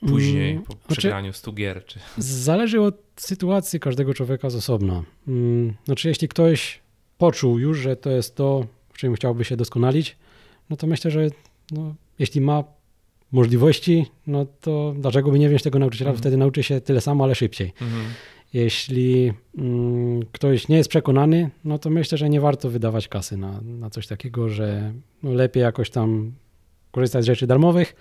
później, 0.00 0.50
Mm, 0.52 0.64
po 0.64 0.72
znaczy- 0.72 0.86
przegraniu 1.00 1.32
100 1.32 1.52
gier? 1.52 1.84
Czy... 1.86 1.98
Zależy 2.18 2.80
od 2.80 2.94
sytuacji 3.16 3.80
każdego 3.80 4.14
człowieka 4.14 4.50
z 4.50 4.54
osobna. 4.54 5.02
Mm, 5.28 5.74
Znaczy, 5.84 6.08
jeśli 6.08 6.28
ktoś 6.28 6.80
poczuł 7.18 7.58
już, 7.58 7.78
że 7.78 7.96
to 7.96 8.10
jest 8.10 8.36
to, 8.36 8.66
w 8.92 8.98
czym 8.98 9.14
chciałby 9.14 9.44
się 9.44 9.56
doskonalić, 9.56 10.16
no 10.70 10.76
to 10.76 10.86
myślę, 10.86 11.10
że 11.10 11.28
no, 11.72 11.94
jeśli 12.18 12.40
ma 12.40 12.64
możliwości, 13.32 14.06
no 14.26 14.46
to 14.60 14.94
dlaczego 14.98 15.30
by 15.30 15.38
nie 15.38 15.48
wziąć 15.48 15.62
tego 15.62 15.78
nauczyciela, 15.78 16.10
Mhm. 16.10 16.20
wtedy 16.20 16.36
nauczy 16.36 16.62
się 16.62 16.80
tyle 16.80 17.00
samo, 17.00 17.24
ale 17.24 17.34
szybciej. 17.34 17.72
Mhm. 17.82 18.02
Jeśli 18.52 19.32
mm, 19.58 20.20
ktoś 20.32 20.68
nie 20.68 20.76
jest 20.76 20.90
przekonany, 20.90 21.50
no 21.64 21.78
to 21.78 21.90
myślę, 21.90 22.18
że 22.18 22.30
nie 22.30 22.40
warto 22.40 22.70
wydawać 22.70 23.08
kasy 23.08 23.36
na, 23.36 23.60
na 23.60 23.90
coś 23.90 24.06
takiego, 24.06 24.48
że 24.48 24.92
no 25.22 25.32
lepiej 25.32 25.62
jakoś 25.62 25.90
tam 25.90 26.32
korzystać 26.90 27.24
z 27.24 27.26
rzeczy 27.26 27.46
darmowych, 27.46 27.94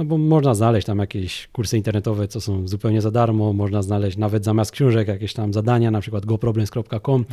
no 0.00 0.06
bo 0.06 0.18
można 0.18 0.54
znaleźć 0.54 0.86
tam 0.86 0.98
jakieś 0.98 1.48
kursy 1.52 1.76
internetowe, 1.76 2.28
co 2.28 2.40
są 2.40 2.68
zupełnie 2.68 3.00
za 3.00 3.10
darmo, 3.10 3.52
można 3.52 3.82
znaleźć 3.82 4.16
nawet 4.16 4.44
zamiast 4.44 4.70
książek 4.70 5.08
jakieś 5.08 5.32
tam 5.32 5.52
zadania, 5.52 5.90
na 5.90 6.00
przykład 6.00 6.26
goproblems.com. 6.26 7.24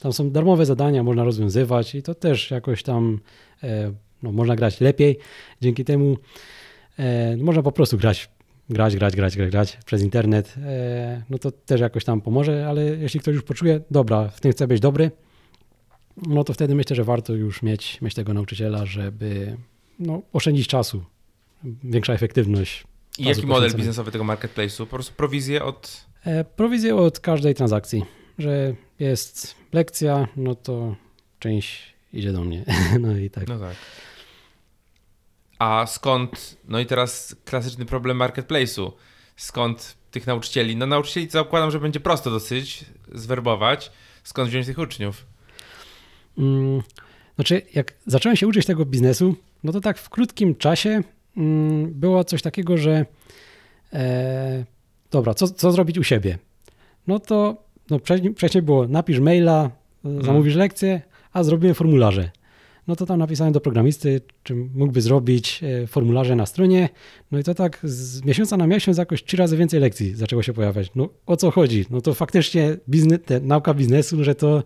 Tam 0.00 0.12
są 0.12 0.30
darmowe 0.30 0.66
zadania, 0.66 1.02
można 1.02 1.24
rozwiązywać 1.24 1.94
i 1.94 2.02
to 2.02 2.14
też 2.14 2.50
jakoś 2.50 2.82
tam 2.82 3.20
e, 3.62 3.92
no, 4.22 4.32
można 4.32 4.56
grać 4.56 4.80
lepiej. 4.80 5.18
Dzięki 5.60 5.84
temu 5.84 6.16
e, 6.98 7.36
można 7.36 7.62
po 7.62 7.72
prostu 7.72 7.98
grać, 7.98 8.28
grać, 8.70 8.96
grać, 8.96 9.16
grać, 9.16 9.36
grać, 9.36 9.50
grać 9.50 9.78
przez 9.86 10.02
internet. 10.02 10.54
E, 10.64 11.22
no 11.30 11.38
to 11.38 11.50
też 11.50 11.80
jakoś 11.80 12.04
tam 12.04 12.20
pomoże, 12.20 12.66
ale 12.68 12.84
jeśli 12.84 13.20
ktoś 13.20 13.34
już 13.34 13.44
poczuje, 13.44 13.80
dobra, 13.90 14.28
w 14.28 14.40
tym 14.40 14.52
chce 14.52 14.66
być 14.66 14.80
dobry, 14.80 15.10
no 16.26 16.44
to 16.44 16.52
wtedy 16.52 16.74
myślę, 16.74 16.96
że 16.96 17.04
warto 17.04 17.34
już 17.34 17.62
mieć, 17.62 18.00
mieć 18.00 18.14
tego 18.14 18.34
nauczyciela, 18.34 18.86
żeby 18.86 19.56
no, 19.98 20.22
oszczędzić 20.32 20.68
czasu. 20.68 21.04
Większa 21.84 22.12
efektywność. 22.12 22.84
I 23.18 23.24
jaki 23.24 23.46
model 23.46 23.74
biznesowy 23.74 24.12
tego 24.12 24.24
marketplace'u? 24.24 24.78
Po 24.78 24.86
prostu 24.86 25.14
prowizję 25.16 25.64
od... 25.64 26.06
E, 26.24 26.44
prowizję 26.44 26.96
od 26.96 27.20
każdej 27.20 27.54
transakcji, 27.54 28.04
że 28.38 28.74
jest 28.98 29.54
lekcja, 29.72 30.28
no 30.36 30.54
to 30.54 30.96
część 31.38 31.94
idzie 32.12 32.32
do 32.32 32.44
mnie. 32.44 32.64
No 33.00 33.16
i 33.16 33.30
tak. 33.30 33.48
No 33.48 33.58
tak. 33.58 33.74
A 35.58 35.86
skąd, 35.86 36.56
no 36.68 36.80
i 36.80 36.86
teraz 36.86 37.36
klasyczny 37.44 37.84
problem 37.84 38.18
marketplace'u. 38.18 38.92
Skąd 39.36 39.96
tych 40.10 40.26
nauczycieli? 40.26 40.76
No 40.76 40.86
nauczycieli 40.86 41.30
zakładam, 41.30 41.70
że 41.70 41.80
będzie 41.80 42.00
prosto 42.00 42.30
dosyć 42.30 42.84
zwerbować. 43.12 43.90
Skąd 44.24 44.50
wziąć 44.50 44.66
tych 44.66 44.78
uczniów? 44.78 45.26
Mm, 46.38 46.82
znaczy, 47.34 47.62
jak 47.74 47.94
zacząłem 48.06 48.36
się 48.36 48.46
uczyć 48.46 48.66
tego 48.66 48.84
biznesu, 48.84 49.36
no 49.64 49.72
to 49.72 49.80
tak 49.80 49.98
w 49.98 50.08
krótkim 50.08 50.54
czasie 50.54 51.02
było 51.86 52.24
coś 52.24 52.42
takiego, 52.42 52.76
że 52.76 53.06
e, 53.92 54.64
dobra, 55.10 55.34
co, 55.34 55.48
co 55.48 55.72
zrobić 55.72 55.98
u 55.98 56.02
siebie? 56.02 56.38
No 57.06 57.18
to 57.18 57.56
no, 57.90 57.98
wcześniej 58.36 58.62
było 58.62 58.88
napisz 58.88 59.20
maila, 59.20 59.70
mhm. 60.04 60.24
zamówisz 60.24 60.54
lekcję, 60.54 61.02
a 61.32 61.42
zrobiłem 61.42 61.74
formularze. 61.74 62.30
No 62.88 62.96
to 62.96 63.06
tam 63.06 63.18
napisałem 63.18 63.52
do 63.52 63.60
programisty, 63.60 64.20
czy 64.42 64.54
mógłby 64.54 65.00
zrobić 65.00 65.60
e, 65.62 65.86
formularze 65.86 66.36
na 66.36 66.46
stronie. 66.46 66.88
No 67.32 67.38
i 67.38 67.42
to 67.42 67.54
tak 67.54 67.78
z 67.82 68.24
miesiąca 68.24 68.56
na 68.56 68.66
miesiąc 68.66 68.98
jakoś 68.98 69.24
trzy 69.24 69.36
razy 69.36 69.56
więcej 69.56 69.80
lekcji 69.80 70.14
zaczęło 70.14 70.42
się 70.42 70.52
pojawiać. 70.52 70.90
No 70.94 71.08
o 71.26 71.36
co 71.36 71.50
chodzi? 71.50 71.84
No 71.90 72.00
to 72.00 72.14
faktycznie 72.14 72.76
biznes, 72.88 73.18
te, 73.24 73.40
nauka 73.40 73.74
biznesu, 73.74 74.24
że 74.24 74.34
to 74.34 74.62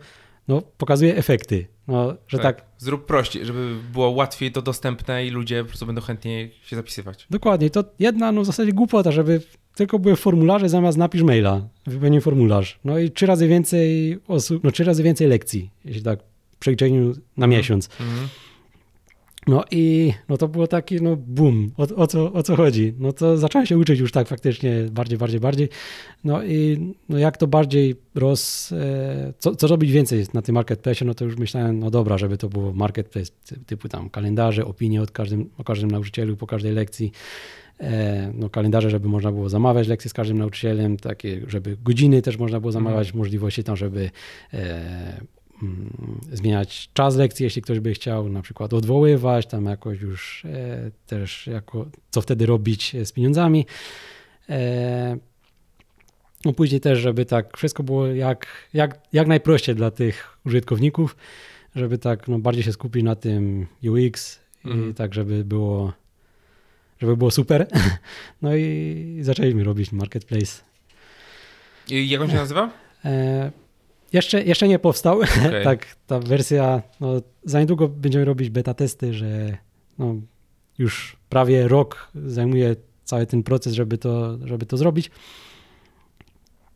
no, 0.49 0.63
pokazuje 0.63 1.17
efekty. 1.17 1.67
No, 1.89 2.15
że 2.29 2.39
tak. 2.39 2.57
tak. 2.57 2.67
Zrób 2.79 3.07
prościej, 3.07 3.47
żeby 3.47 3.75
było 3.93 4.11
łatwiej 4.11 4.53
to 4.53 4.63
dostępne 4.63 5.27
i 5.27 5.31
ludzie 5.31 5.63
po 5.63 5.69
prostu 5.69 5.87
będą 5.87 6.01
chętniej 6.01 6.55
się 6.63 6.77
zapisywać. 6.77 7.27
Dokładnie. 7.31 7.71
To 7.71 7.85
jedna 7.99 8.33
no, 8.33 8.43
w 8.43 8.47
zasadzie 8.47 8.73
głupota, 8.73 9.13
żeby 9.13 9.41
tylko 9.75 9.99
były 9.99 10.17
formularze 10.17 10.69
zamiast 10.69 10.99
napisz 10.99 11.23
maila, 11.23 11.69
wypełnij 11.87 12.21
formularz. 12.21 12.79
No 12.85 12.99
i 12.99 13.11
trzy 13.11 13.27
razy 13.27 13.49
więcej 13.49 14.19
osób, 14.29 14.65
no 14.65 14.71
trzy 14.71 14.85
razy 14.85 15.03
więcej 15.03 15.27
lekcji, 15.27 15.71
jeśli 15.85 16.03
tak 16.03 16.19
w 16.53 16.59
przeliczeniu 16.59 17.09
na 17.37 17.47
mhm. 17.47 17.51
miesiąc. 17.51 17.89
Mm. 18.01 18.29
No 19.49 19.65
i 19.71 20.13
no 20.29 20.37
to 20.37 20.49
było 20.49 20.67
taki, 20.67 21.03
no 21.03 21.17
boom, 21.17 21.71
o, 21.77 21.83
o, 21.97 22.07
co, 22.07 22.33
o 22.33 22.43
co 22.43 22.57
chodzi? 22.57 22.95
No 22.99 23.13
to 23.13 23.37
zacząłem 23.37 23.67
się 23.67 23.79
uczyć 23.79 24.01
już 24.01 24.13
tak 24.13 24.29
faktycznie 24.29 24.73
bardziej, 24.91 25.19
bardziej, 25.19 25.41
bardziej. 25.41 25.69
No 26.25 26.45
i 26.45 26.79
no 27.09 27.19
jak 27.19 27.37
to 27.37 27.47
bardziej 27.47 27.97
roz... 28.15 28.73
E, 28.73 29.33
co, 29.39 29.57
co 29.57 29.67
robić 29.67 29.93
więcej 29.93 30.27
na 30.35 30.43
tym 30.43 30.55
marketplace, 30.55 31.05
no 31.05 31.15
to 31.15 31.25
już 31.25 31.37
myślałem, 31.37 31.79
no 31.79 31.91
dobra, 31.91 32.19
żeby 32.19 32.39
to 32.39 32.49
było 32.49 32.73
marketplace 32.73 33.33
typu 33.67 33.89
tam 33.89 34.11
kalendarze, 34.11 34.65
opinie 34.65 35.03
od 35.03 35.11
każdym, 35.11 35.51
o 35.59 35.65
każdym 35.65 35.91
nauczycielu 35.91 36.37
po 36.37 36.47
każdej 36.47 36.73
lekcji. 36.73 37.13
E, 37.81 38.33
no, 38.35 38.51
kalendarze, 38.51 38.91
żeby 38.91 39.09
można 39.09 39.33
było 39.33 39.49
zamawiać 39.49 39.89
lekcje 39.89 40.11
z 40.11 40.15
każdym 40.15 40.39
nauczycielem, 40.39 40.97
takie, 40.97 41.41
żeby 41.47 41.77
godziny 41.85 42.23
też 42.23 42.37
można 42.37 42.61
było 42.61 42.73
zamawiać, 42.73 43.07
mhm. 43.07 43.19
możliwości 43.19 43.65
tam, 43.65 43.77
żeby 43.77 44.11
e, 44.55 45.21
zmieniać 46.33 46.91
czas 46.95 47.17
lekcji, 47.17 47.45
jeśli 47.45 47.63
ktoś 47.63 47.81
by 47.81 47.95
chciał 47.95 48.29
na 48.29 48.43
przykład 48.43 48.75
odwoływać, 48.75 49.47
tam 49.47 49.65
jakoś 49.65 50.01
już 50.01 50.45
e, 50.45 50.91
też 51.07 51.47
jako, 51.47 51.87
co 52.11 52.21
wtedy 52.21 52.47
robić 52.47 52.97
z 53.05 53.13
pieniądzami. 53.13 53.67
E, 54.49 55.19
no 56.45 56.53
później 56.53 56.81
też, 56.81 56.99
żeby 56.99 57.25
tak 57.25 57.57
wszystko 57.57 57.83
było 57.83 58.07
jak, 58.07 58.47
jak, 58.75 59.01
jak 59.13 59.29
najprościej 59.29 59.75
dla 59.75 59.91
tych 59.91 60.39
użytkowników, 60.47 61.17
żeby 61.75 61.99
tak 61.99 62.29
no, 62.29 62.39
bardziej 62.39 62.65
się 62.65 62.73
skupić 62.73 63.03
na 63.03 63.15
tym 63.15 63.67
UX 63.83 64.39
mhm. 64.65 64.91
i 64.91 64.95
tak, 64.95 65.15
żeby 65.15 65.45
było 65.45 65.93
żeby 67.01 67.17
było 67.17 67.31
super. 67.31 67.67
No 68.43 68.57
i 68.57 69.19
zaczęliśmy 69.23 69.65
robić 69.65 69.93
marketplace. 69.93 70.63
I 71.89 72.09
jak 72.09 72.21
on 72.21 72.31
się 72.31 72.37
nazywa? 72.37 72.71
E, 73.05 73.51
jeszcze, 74.13 74.43
jeszcze 74.43 74.69
nie 74.69 74.79
powstał. 74.79 75.21
Okay. 75.47 75.65
tak, 75.65 75.97
ta 76.07 76.21
wersja, 76.21 76.83
no, 77.01 77.23
za 77.45 77.61
niedługo 77.61 77.89
będziemy 77.89 78.25
robić 78.25 78.51
beta 78.51 78.75
testy, 78.75 79.15
że 79.15 79.59
no, 79.99 80.15
już 80.79 81.17
prawie 81.29 81.69
rok 81.69 82.11
zajmuje 82.15 82.77
cały 83.05 83.27
ten 83.27 83.43
proces, 83.43 83.73
żeby 83.73 83.99
to, 83.99 84.39
żeby 84.45 84.67
to 84.67 84.77
zrobić. 84.77 85.11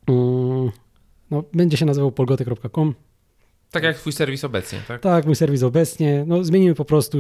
Mm, 0.06 0.70
no, 1.30 1.44
będzie 1.52 1.76
się 1.76 1.86
nazywał 1.86 2.12
polgoty.com. 2.12 2.94
Tak 3.70 3.82
jak 3.82 3.96
twój 3.96 4.12
serwis 4.12 4.44
obecnie, 4.44 4.80
tak? 4.88 5.00
Tak, 5.00 5.26
mój 5.26 5.36
serwis 5.36 5.62
obecnie. 5.62 6.24
No, 6.26 6.44
zmienimy 6.44 6.74
po 6.74 6.84
prostu 6.84 7.18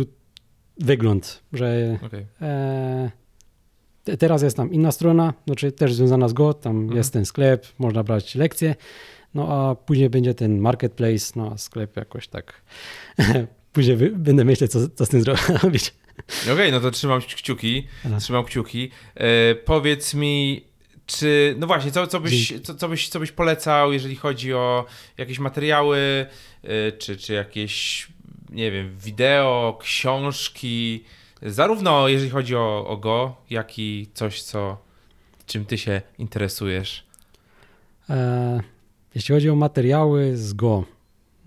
wygląd, 0.78 1.42
że 1.52 1.98
okay. 2.06 2.26
e, 2.40 3.10
teraz 4.18 4.42
jest 4.42 4.56
tam 4.56 4.72
inna 4.72 4.92
strona, 4.92 5.34
znaczy 5.46 5.72
też 5.72 5.94
związana 5.94 6.28
z 6.28 6.32
Go, 6.32 6.54
tam 6.54 6.76
mhm. 6.76 6.96
jest 6.96 7.12
ten 7.12 7.24
sklep, 7.24 7.66
można 7.78 8.02
brać 8.02 8.34
lekcje. 8.34 8.74
No 9.34 9.48
a 9.48 9.74
później 9.74 10.10
będzie 10.10 10.34
ten 10.34 10.58
marketplace, 10.58 11.32
no 11.36 11.50
a 11.52 11.58
sklep 11.58 11.96
jakoś 11.96 12.28
tak. 12.28 12.62
później 13.72 13.96
będę 13.96 14.44
myśleć, 14.44 14.72
co, 14.72 14.88
co 14.88 15.06
z 15.06 15.08
tym 15.08 15.22
zrobić. 15.22 15.94
Okej, 16.42 16.52
okay, 16.52 16.72
no 16.72 16.80
to 16.80 16.90
trzymam 16.90 17.20
kciuki. 17.20 17.86
Aha. 18.06 18.20
Trzymam 18.20 18.44
kciuki. 18.44 18.90
E, 19.14 19.54
powiedz 19.54 20.14
mi, 20.14 20.64
czy, 21.06 21.54
no 21.58 21.66
właśnie, 21.66 21.90
co, 21.90 22.06
co, 22.06 22.20
byś, 22.20 22.60
co, 22.62 22.74
co, 22.74 22.88
byś, 22.88 23.08
co 23.08 23.20
byś 23.20 23.32
polecał, 23.32 23.92
jeżeli 23.92 24.16
chodzi 24.16 24.54
o 24.54 24.86
jakieś 25.18 25.38
materiały, 25.38 26.26
e, 26.62 26.92
czy, 26.92 27.16
czy 27.16 27.32
jakieś, 27.32 28.08
nie 28.50 28.70
wiem, 28.70 28.96
wideo, 28.98 29.78
książki, 29.80 31.04
zarówno 31.42 32.08
jeżeli 32.08 32.30
chodzi 32.30 32.56
o, 32.56 32.86
o 32.88 32.96
Go, 32.96 33.36
jak 33.50 33.78
i 33.78 34.08
coś, 34.14 34.42
co, 34.42 34.78
czym 35.46 35.64
ty 35.64 35.78
się 35.78 36.02
interesujesz? 36.18 37.04
E, 38.10 38.60
jeśli 39.14 39.34
chodzi 39.34 39.50
o 39.50 39.56
materiały 39.56 40.36
z 40.36 40.52
Go, 40.52 40.84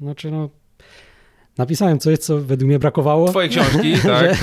znaczy 0.02 0.32
no, 0.32 0.50
napisałem 1.58 2.00
coś, 2.00 2.20
co 2.20 2.42
według 2.42 2.68
mnie 2.68 2.80
brakowało. 2.80 3.30
Twoje 3.30 3.50
książki, 3.50 3.94
tak. 4.04 4.38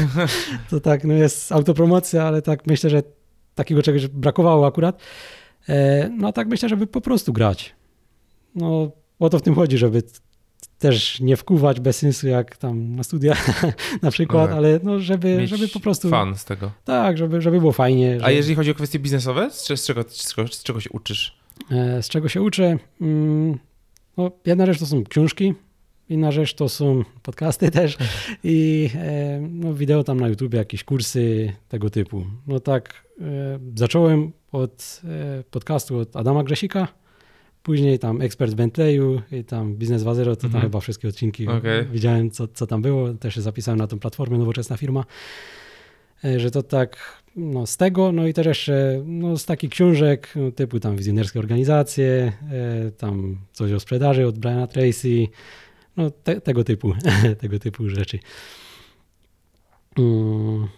to 0.70 0.80
tak, 0.80 1.04
no 1.04 1.14
jest 1.14 1.52
autopromocja, 1.52 2.24
ale 2.24 2.42
tak 2.42 2.66
myślę, 2.66 2.90
że 2.90 3.02
takiego 3.54 3.82
czegoś 3.82 4.06
brakowało 4.06 4.66
akurat. 4.66 5.02
E, 5.68 6.08
no 6.08 6.32
tak 6.32 6.48
myślę, 6.48 6.68
żeby 6.68 6.86
po 6.86 7.00
prostu 7.00 7.32
grać. 7.32 7.74
No 8.54 8.92
o 9.18 9.30
to 9.30 9.38
w 9.38 9.42
tym 9.42 9.54
chodzi, 9.54 9.78
żeby 9.78 10.02
też 10.78 11.20
nie 11.20 11.36
wkuwać 11.36 11.80
bez 11.80 11.96
sensu 11.96 12.28
jak 12.28 12.56
tam 12.56 12.96
na 12.96 13.02
studiach 13.02 13.62
na 14.02 14.10
przykład, 14.10 14.42
no 14.42 14.48
tak. 14.48 14.56
ale 14.56 14.80
no 14.82 15.00
żeby, 15.00 15.46
żeby 15.46 15.68
po 15.68 15.80
prostu... 15.80 16.10
fan 16.10 16.36
z 16.36 16.44
tego. 16.44 16.70
Tak, 16.84 17.18
żeby, 17.18 17.40
żeby 17.40 17.60
było 17.60 17.72
fajnie. 17.72 18.18
A 18.22 18.30
jeżeli 18.30 18.54
chodzi 18.54 18.70
o 18.70 18.74
kwestie 18.74 18.98
biznesowe, 18.98 19.50
z, 19.50 19.80
z, 19.80 19.86
czego, 19.86 20.04
z, 20.08 20.34
czego, 20.34 20.48
z 20.48 20.62
czego 20.62 20.80
się 20.80 20.90
uczysz? 20.90 21.41
E, 21.72 22.02
z 22.02 22.08
czego 22.08 22.28
się 22.28 22.42
uczę? 22.42 22.78
Mm, 23.00 23.58
no, 24.16 24.30
jedna 24.46 24.66
rzecz 24.66 24.78
to 24.78 24.86
są 24.86 25.04
książki, 25.04 25.54
inna 26.08 26.32
rzecz 26.32 26.54
to 26.54 26.68
są 26.68 27.04
podcasty 27.22 27.70
też 27.80 27.96
i 28.44 28.90
e, 28.94 29.40
no, 29.40 29.74
wideo 29.74 30.04
tam 30.04 30.20
na 30.20 30.28
YouTube, 30.28 30.54
jakieś 30.54 30.84
kursy 30.84 31.52
tego 31.68 31.90
typu. 31.90 32.24
No 32.46 32.60
tak, 32.60 33.04
e, 33.20 33.24
zacząłem 33.76 34.32
od 34.52 35.02
podcastu 35.50 35.98
od 35.98 36.16
Adama 36.16 36.44
Grzesika, 36.44 36.88
później 37.62 37.98
tam 37.98 38.20
ekspert 38.20 38.54
Bentleyu 38.54 39.22
i 39.32 39.44
tam 39.44 39.74
Biznes 39.74 40.02
2.0, 40.02 40.24
to 40.24 40.36
tam 40.36 40.46
mhm. 40.46 40.62
chyba 40.62 40.80
wszystkie 40.80 41.08
odcinki 41.08 41.48
okay. 41.48 41.84
widziałem, 41.92 42.30
co, 42.30 42.48
co 42.48 42.66
tam 42.66 42.82
było. 42.82 43.14
Też 43.14 43.34
się 43.34 43.40
zapisałem 43.40 43.78
na 43.78 43.86
tą 43.86 43.98
platformę 43.98 44.38
Nowoczesna 44.38 44.76
Firma, 44.76 45.04
że 46.36 46.50
to 46.50 46.62
tak 46.62 47.21
no, 47.36 47.66
z 47.66 47.76
tego, 47.76 48.12
no 48.12 48.26
i 48.26 48.34
też 48.34 48.46
jeszcze 48.46 49.02
no, 49.06 49.38
z 49.38 49.44
takich 49.44 49.70
książek 49.70 50.28
no, 50.36 50.50
typu 50.50 50.80
tam 50.80 50.96
wizjonerskie 50.96 51.38
organizacje, 51.38 52.32
e, 52.52 52.90
tam 52.90 53.38
coś 53.52 53.72
o 53.72 53.80
sprzedaży 53.80 54.26
od 54.26 54.38
Briana 54.38 54.66
Tracy, 54.66 55.26
no 55.96 56.10
te, 56.10 56.40
tego 56.40 56.64
typu, 56.64 56.92
tego 57.40 57.58
typu 57.58 57.88
rzeczy. 57.88 58.18
Mm, 59.98 60.68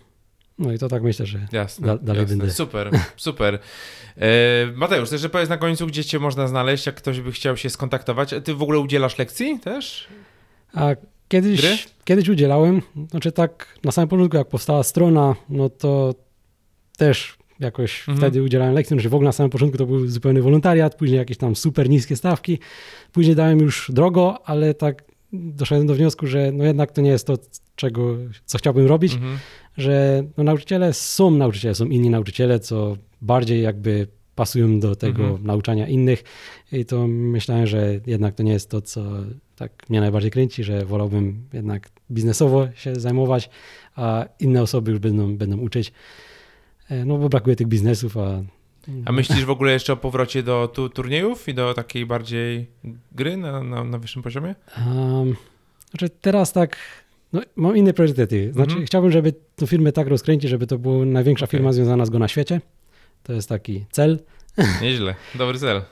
no 0.58 0.72
i 0.72 0.78
to 0.78 0.88
tak 0.88 1.02
myślę, 1.02 1.26
że 1.26 1.46
jasne, 1.52 1.86
da, 1.86 1.98
dalej 1.98 2.22
jasne. 2.22 2.36
będę. 2.36 2.52
Super, 2.52 2.90
super. 3.16 3.58
E, 4.16 4.28
Mateusz, 4.74 5.10
też 5.10 5.28
powiedz 5.28 5.48
na 5.48 5.56
końcu, 5.56 5.86
gdzie 5.86 6.04
cię 6.04 6.18
można 6.18 6.48
znaleźć, 6.48 6.86
jak 6.86 6.94
ktoś 6.94 7.20
by 7.20 7.32
chciał 7.32 7.56
się 7.56 7.70
skontaktować. 7.70 8.34
Ty 8.44 8.54
w 8.54 8.62
ogóle 8.62 8.78
udzielasz 8.78 9.18
lekcji 9.18 9.60
też? 9.60 10.08
A 10.74 10.88
kiedyś, 11.28 11.88
kiedyś 12.04 12.28
udzielałem, 12.28 12.82
znaczy 13.10 13.32
tak 13.32 13.78
na 13.84 13.92
samym 13.92 14.08
początku 14.08 14.36
jak 14.36 14.48
powstała 14.48 14.82
strona, 14.82 15.34
no 15.48 15.68
to 15.68 16.14
też 16.96 17.36
jakoś 17.60 18.00
mhm. 18.00 18.18
wtedy 18.18 18.42
udzielałem 18.42 18.74
lekcji, 18.74 19.00
że 19.00 19.08
w 19.08 19.14
ogóle 19.14 19.28
na 19.28 19.32
samym 19.32 19.50
początku 19.50 19.78
to 19.78 19.86
był 19.86 20.06
zupełny 20.06 20.42
wolontariat, 20.42 20.94
później 20.94 21.18
jakieś 21.18 21.36
tam 21.36 21.56
super 21.56 21.88
niskie 21.88 22.16
stawki, 22.16 22.58
później 23.12 23.36
dałem 23.36 23.58
już 23.58 23.90
drogo, 23.94 24.38
ale 24.44 24.74
tak 24.74 25.04
doszedłem 25.32 25.86
do 25.86 25.94
wniosku, 25.94 26.26
że 26.26 26.52
no 26.52 26.64
jednak 26.64 26.92
to 26.92 27.00
nie 27.00 27.10
jest 27.10 27.26
to, 27.26 27.38
czego, 27.76 28.16
co 28.44 28.58
chciałbym 28.58 28.86
robić, 28.86 29.14
mhm. 29.14 29.38
że 29.76 30.24
no 30.36 30.44
nauczyciele 30.44 30.92
są 30.92 31.30
nauczyciele, 31.30 31.74
są 31.74 31.86
inni 31.86 32.10
nauczyciele, 32.10 32.60
co 32.60 32.96
bardziej 33.22 33.62
jakby 33.62 34.06
pasują 34.34 34.80
do 34.80 34.96
tego 34.96 35.22
Mhm. 35.22 35.46
nauczania 35.46 35.88
innych 35.88 36.24
i 36.72 36.84
to 36.84 37.06
myślałem, 37.08 37.66
że 37.66 38.00
jednak 38.06 38.34
to 38.34 38.42
nie 38.42 38.52
jest 38.52 38.70
to, 38.70 38.80
co 38.80 39.02
tak 39.56 39.90
mnie 39.90 40.00
najbardziej 40.00 40.30
kręci, 40.30 40.64
że 40.64 40.84
wolałbym 40.84 41.44
jednak 41.52 41.88
biznesowo 42.10 42.68
się 42.74 42.94
zajmować, 42.94 43.50
a 43.96 44.24
inne 44.40 44.62
osoby 44.62 44.90
już 44.90 45.00
będą, 45.00 45.36
będą 45.36 45.58
uczyć, 45.58 45.92
no 46.90 47.18
bo 47.18 47.28
brakuje 47.28 47.56
tych 47.56 47.66
biznesów, 47.66 48.16
a 48.16 48.42
A 49.04 49.12
myślisz 49.12 49.44
w 49.44 49.50
ogóle 49.50 49.72
jeszcze 49.72 49.92
o 49.92 49.96
powrocie 49.96 50.42
do 50.42 50.68
tu, 50.68 50.88
turniejów 50.88 51.48
i 51.48 51.54
do 51.54 51.74
takiej 51.74 52.06
bardziej 52.06 52.66
gry 53.12 53.36
na, 53.36 53.62
na, 53.62 53.84
na 53.84 53.98
wyższym 53.98 54.22
poziomie? 54.22 54.54
Um, 54.86 55.36
znaczy 55.90 56.10
teraz 56.20 56.52
tak, 56.52 56.76
no, 57.32 57.40
mam 57.56 57.76
inne 57.76 57.92
priorytety. 57.92 58.52
Znaczy 58.52 58.70
Mhm. 58.70 58.86
chciałbym, 58.86 59.10
żeby 59.10 59.32
tę 59.56 59.66
firmę 59.66 59.92
tak 59.92 60.08
rozkręcić, 60.08 60.50
żeby 60.50 60.66
to 60.66 60.78
była 60.78 61.04
największa 61.04 61.44
Okej. 61.44 61.58
firma 61.58 61.72
związana 61.72 62.06
z 62.06 62.10
Go 62.10 62.18
na 62.18 62.28
świecie. 62.28 62.60
To 63.22 63.32
jest 63.32 63.48
taki 63.48 63.84
cel. 63.90 64.18
Nieźle, 64.82 65.14
dobry 65.34 65.58
cel. 65.58 65.82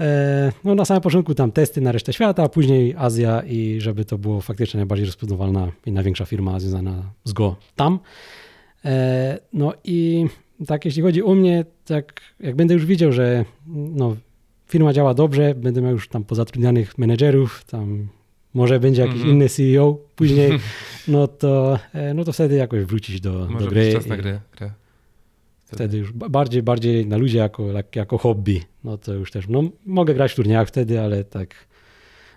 E, 0.00 0.52
no 0.64 0.74
na 0.74 0.84
samym 0.84 1.00
początku 1.02 1.34
tam 1.34 1.52
testy 1.52 1.80
na 1.80 1.92
resztę 1.92 2.12
świata, 2.12 2.42
a 2.42 2.48
później 2.48 2.94
Azja 2.98 3.42
i 3.42 3.80
żeby 3.80 4.04
to 4.04 4.18
było 4.18 4.40
faktycznie 4.40 4.78
najbardziej 4.78 5.06
rozpoznawalna 5.06 5.72
i 5.86 5.92
największa 5.92 6.24
firma 6.24 6.60
związana 6.60 7.02
z 7.24 7.32
Go 7.32 7.56
tam. 7.76 7.98
E, 8.84 9.38
no 9.52 9.72
i 9.84 10.26
tak 10.66 10.84
jeśli 10.84 11.02
chodzi 11.02 11.22
o 11.22 11.34
mnie, 11.34 11.64
tak 11.84 12.20
jak 12.40 12.56
będę 12.56 12.74
już 12.74 12.86
widział, 12.86 13.12
że 13.12 13.44
no, 13.66 14.16
firma 14.66 14.92
działa 14.92 15.14
dobrze, 15.14 15.54
będę 15.54 15.82
miał 15.82 15.92
już 15.92 16.08
tam 16.08 16.24
pozatrudnianych 16.24 16.98
menedżerów, 16.98 17.64
tam 17.64 18.08
może 18.54 18.80
będzie 18.80 19.02
jakiś 19.02 19.16
Mhm. 19.16 19.34
inny 19.34 19.48
CEO 19.48 19.98
później, 20.16 20.58
no 21.08 21.28
to, 21.28 21.78
e, 21.94 22.14
no 22.14 22.24
to 22.24 22.32
wtedy 22.32 22.54
jakoś 22.54 22.84
wrócić 22.84 23.20
do, 23.20 23.32
do 23.32 23.48
Może 23.50 23.66
gry. 23.68 23.84
być 23.84 23.94
czas 23.94 24.06
na 24.06 24.16
grę. 24.16 24.40
grę. 24.58 24.70
Wtedy 25.64 25.98
już 25.98 26.12
ba- 26.12 26.28
bardziej, 26.28 26.62
bardziej 26.62 27.06
na 27.06 27.16
ludzie 27.16 27.38
jako, 27.38 27.72
jak- 27.72 27.96
jako 27.96 28.18
hobby. 28.18 28.62
No 28.84 28.98
to 28.98 29.14
już 29.14 29.30
też, 29.30 29.48
no 29.48 29.62
mogę 29.86 30.14
grać 30.14 30.32
w 30.32 30.34
turniejach 30.34 30.68
wtedy, 30.68 31.00
ale 31.00 31.24
tak. 31.24 31.54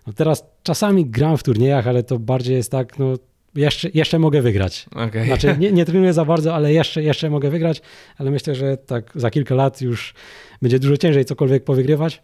No 0.07 0.13
teraz 0.13 0.45
czasami 0.63 1.05
gram 1.05 1.37
w 1.37 1.43
turniejach, 1.43 1.87
ale 1.87 2.03
to 2.03 2.19
bardziej 2.19 2.55
jest 2.55 2.71
tak, 2.71 2.99
no 2.99 3.13
jeszcze, 3.55 3.89
jeszcze 3.93 4.19
mogę 4.19 4.41
wygrać. 4.41 4.85
Okej. 4.95 5.25
Znaczy 5.25 5.55
nie, 5.59 5.71
nie 5.71 5.85
trenuję 5.85 6.13
za 6.13 6.25
bardzo, 6.25 6.55
ale 6.55 6.73
jeszcze, 6.73 7.03
jeszcze 7.03 7.29
mogę 7.29 7.49
wygrać, 7.49 7.81
ale 8.17 8.31
myślę, 8.31 8.55
że 8.55 8.77
tak 8.77 9.11
za 9.15 9.31
kilka 9.31 9.55
lat 9.55 9.81
już 9.81 10.13
będzie 10.61 10.79
dużo 10.79 10.97
ciężej 10.97 11.25
cokolwiek 11.25 11.63
powygrywać, 11.63 12.21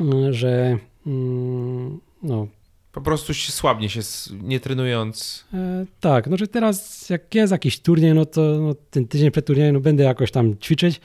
Mm, 0.00 0.32
że 0.32 0.78
mm, 1.06 2.00
no 2.22 2.46
Po 2.92 3.00
prostu 3.00 3.34
się 3.34 3.52
słabnie 3.52 3.88
się, 3.88 4.00
nie 4.42 4.60
trenując. 4.60 5.44
E, 5.54 5.86
tak, 6.00 6.26
no 6.26 6.36
że 6.36 6.48
teraz 6.48 7.10
jak 7.10 7.34
jest 7.34 7.52
jakiś 7.52 7.80
turniej, 7.80 8.14
no 8.14 8.26
to 8.26 8.40
no, 8.40 8.74
ten 8.90 9.08
tydzień 9.08 9.30
przed 9.30 9.46
turniejem 9.46 9.74
no, 9.74 9.80
będę 9.80 10.04
jakoś 10.04 10.30
tam 10.30 10.58
ćwiczyć, 10.58 11.00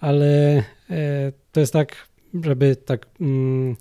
ale 0.00 0.62
e, 0.90 1.32
to 1.52 1.60
jest 1.60 1.72
tak, 1.72 2.08
żeby 2.44 2.76
tak 2.76 3.06
mm, 3.20 3.76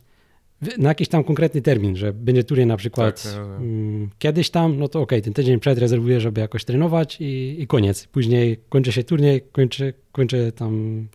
na 0.77 0.89
jakiś 0.89 1.07
tam 1.07 1.23
konkretny 1.23 1.61
termin, 1.61 1.95
że 1.95 2.13
będzie 2.13 2.43
turniej 2.43 2.67
na 2.67 2.77
przykład 2.77 3.23
Tak, 3.23 3.33
mm, 3.59 4.09
kiedyś 4.19 4.49
tam, 4.49 4.79
no 4.79 4.87
to 4.87 5.01
okej, 5.01 5.21
ten 5.21 5.33
tydzień 5.33 5.59
przed 5.59 5.79
rezerwuję, 5.79 6.21
żeby 6.21 6.41
jakoś 6.41 6.65
trenować 6.65 7.17
i, 7.21 7.55
i 7.61 7.67
koniec. 7.67 8.07
Później 8.07 8.57
kończy 8.69 8.91
się 8.91 9.03
turniej, 9.03 9.41
kończę, 9.51 9.93
kończę 10.11 10.51
tam 10.51 11.07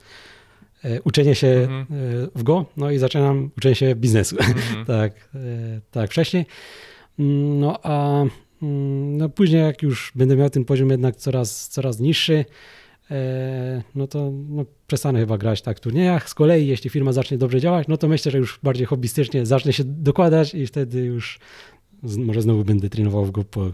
e, 0.85 1.03
uczenie 1.03 1.35
się 1.35 1.47
Mhm. 1.49 1.83
e, 1.83 2.29
w 2.35 2.43
Go, 2.43 2.67
no 2.77 2.91
i 2.91 2.99
zaczynam 2.99 3.51
uczenie 3.59 3.75
się 3.75 3.95
biznesu 3.95 4.37
Mhm. 4.41 4.87
tak, 4.87 5.13
e, 5.35 5.39
tak 5.91 6.11
wcześniej. 6.11 6.47
Mm, 7.19 7.61
No 7.61 7.79
a 7.83 8.21
mm, 8.63 9.17
no 9.17 9.29
później 9.29 9.63
jak 9.63 9.83
już 9.83 10.13
będę 10.15 10.37
miał 10.37 10.51
ten 10.51 10.65
poziom 10.65 10.91
jednak 10.91 11.17
coraz, 11.17 11.69
coraz 11.69 12.01
niższy, 12.01 12.45
no 13.95 14.07
to 14.07 14.33
no 14.49 14.65
przestanę 14.87 15.21
chyba 15.21 15.39
grać 15.39 15.63
tak 15.63 15.77
w 15.77 15.81
turniejach. 15.81 16.29
Z 16.29 16.35
kolei 16.35 16.67
jeśli 16.67 16.91
firma 16.91 17.13
zacznie 17.13 17.39
dobrze 17.39 17.61
działać, 17.61 17.89
no 17.89 17.97
to 17.97 18.09
myślę, 18.09 18.33
że 18.33 18.39
już 18.39 18.61
bardziej 18.63 18.87
hobbystycznie 18.87 19.47
zacznę 19.47 19.73
się 19.73 19.85
dokładać 19.87 20.55
i 20.55 20.67
wtedy 20.67 21.01
już 21.01 21.39
może 22.03 22.43
znowu 22.43 22.65
będę 22.65 22.89
trenował 22.89 23.25
w 23.25 23.31
go 23.31 23.45
po 23.45 23.71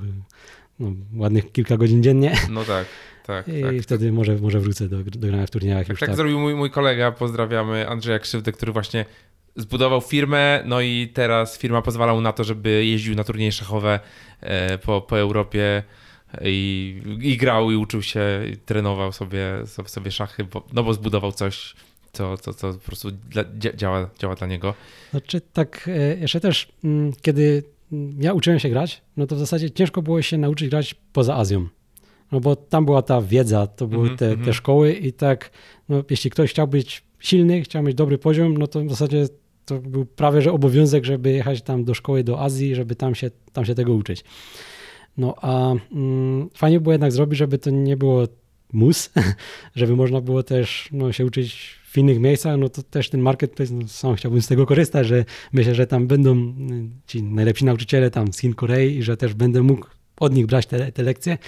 no, 0.78 0.92
ładnych 1.16 1.52
kilka 1.52 1.76
godzin 1.76 2.02
dziennie 2.02 2.34
No 2.50 2.64
tak, 2.64 2.86
tak. 3.26 3.48
i 3.48 3.62
tak. 3.62 3.82
wtedy 3.82 4.12
może, 4.12 4.36
może 4.36 4.60
wrócę 4.60 4.88
do, 4.88 5.04
do 5.04 5.28
grania 5.28 5.46
w 5.46 5.50
turniejach 5.50 5.86
Tak, 5.86 5.98
tak 5.98 6.08
tak. 6.08 6.16
zrobił 6.16 6.40
mój, 6.40 6.54
mój 6.54 6.70
kolega, 6.70 7.12
pozdrawiamy 7.12 7.88
Andrzeja 7.88 8.18
Krzywdę, 8.18 8.52
który 8.52 8.72
właśnie 8.72 9.04
zbudował 9.56 10.00
firmę, 10.00 10.62
no 10.66 10.80
i 10.80 11.10
teraz 11.14 11.58
firma 11.58 11.82
pozwala 11.82 12.14
mu 12.14 12.20
na 12.20 12.32
to, 12.32 12.44
żeby 12.44 12.84
jeździł 12.86 13.14
na 13.14 13.24
turnieje 13.24 13.52
szachowe 13.52 14.00
e, 14.40 14.78
po, 14.78 15.00
po 15.00 15.18
Europie 15.18 15.82
i, 16.42 17.02
i 17.20 17.36
grał 17.36 17.70
i 17.70 17.76
uczył 17.76 18.02
się, 18.02 18.20
i 18.52 18.56
trenował 18.56 19.12
sobie, 19.12 19.42
sobie, 19.86 20.10
szachy, 20.10 20.44
bo, 20.44 20.66
no 20.72 20.82
bo 20.82 20.94
zbudował 20.94 21.32
coś, 21.32 21.74
co, 22.12 22.36
co, 22.36 22.54
co 22.54 22.72
po 22.72 22.78
prostu 22.78 23.10
dla, 23.10 23.44
dzia- 23.44 23.76
działa, 23.76 24.10
działa 24.18 24.34
dla 24.34 24.46
niego. 24.46 24.74
Znaczy 25.10 25.40
tak, 25.52 25.88
e, 25.88 26.16
jeszcze 26.16 26.40
też, 26.40 26.68
mm, 26.84 27.12
kiedy 27.22 27.62
mm, 27.92 28.22
ja 28.22 28.32
uczyłem 28.32 28.58
się 28.58 28.68
grać, 28.68 29.02
no 29.16 29.26
to 29.26 29.36
w 29.36 29.38
zasadzie 29.38 29.70
ciężko 29.70 30.02
było 30.02 30.22
się 30.22 30.38
nauczyć 30.38 30.68
grać 30.68 30.94
poza 31.12 31.36
Azją. 31.36 31.68
No 32.32 32.40
bo 32.40 32.56
tam 32.56 32.84
była 32.84 33.02
ta 33.02 33.22
wiedza, 33.22 33.66
to 33.66 33.86
były 33.86 34.02
Mhm, 34.02 34.18
te, 34.18 34.26
mhm. 34.26 34.44
te 34.46 34.52
szkoły 34.52 34.92
i 34.92 35.12
tak, 35.12 35.50
no 35.88 36.04
jeśli 36.10 36.30
ktoś 36.30 36.50
chciał 36.50 36.68
być 36.68 37.02
silny, 37.18 37.62
chciał 37.62 37.82
mieć 37.82 37.94
dobry 37.94 38.18
poziom, 38.18 38.56
no 38.56 38.66
to 38.66 38.84
w 38.84 38.90
zasadzie 38.90 39.26
to 39.64 39.78
był 39.78 40.06
prawie, 40.06 40.42
że 40.42 40.52
obowiązek, 40.52 41.04
żeby 41.04 41.32
jechać 41.32 41.62
tam 41.62 41.84
do 41.84 41.94
szkoły 41.94 42.24
do 42.24 42.40
Azji, 42.40 42.74
żeby 42.74 42.96
tam 42.96 43.14
się, 43.14 43.30
tam 43.52 43.64
się 43.64 43.74
tego 43.74 43.94
uczyć. 43.94 44.24
No 45.18 45.34
a 45.42 45.74
mm, 45.92 46.50
fajnie 46.54 46.80
było 46.80 46.92
jednak 46.92 47.12
zrobić, 47.12 47.38
żeby 47.38 47.58
to 47.58 47.70
nie 47.70 47.96
było 47.96 48.26
mus, 48.72 49.10
żeby 49.76 49.96
można 49.96 50.20
było 50.20 50.42
też 50.42 50.88
no, 50.92 51.12
się 51.12 51.26
uczyć 51.26 51.76
w 51.84 51.98
innych 51.98 52.20
miejscach, 52.20 52.58
no 52.58 52.68
to 52.68 52.82
też 52.82 53.10
ten 53.10 53.20
marketplace, 53.20 53.74
no, 53.74 53.88
sam 53.88 54.14
chciałbym 54.14 54.42
z 54.42 54.46
tego 54.46 54.66
korzystać, 54.66 55.06
że 55.06 55.24
myślę, 55.52 55.74
że 55.74 55.86
tam 55.86 56.06
będą 56.06 56.36
y, 56.36 56.54
ci 57.06 57.22
najlepsi 57.22 57.64
nauczyciele 57.64 58.10
tam 58.10 58.32
z 58.32 58.38
Chin, 58.38 58.54
Korei 58.54 58.96
i 58.96 59.02
że 59.02 59.16
też 59.16 59.34
będę 59.34 59.62
mógł 59.62 59.86
od 60.20 60.34
nich 60.34 60.46
brać 60.46 60.66
te, 60.66 60.92
te 60.92 61.02
lekcje. 61.02 61.38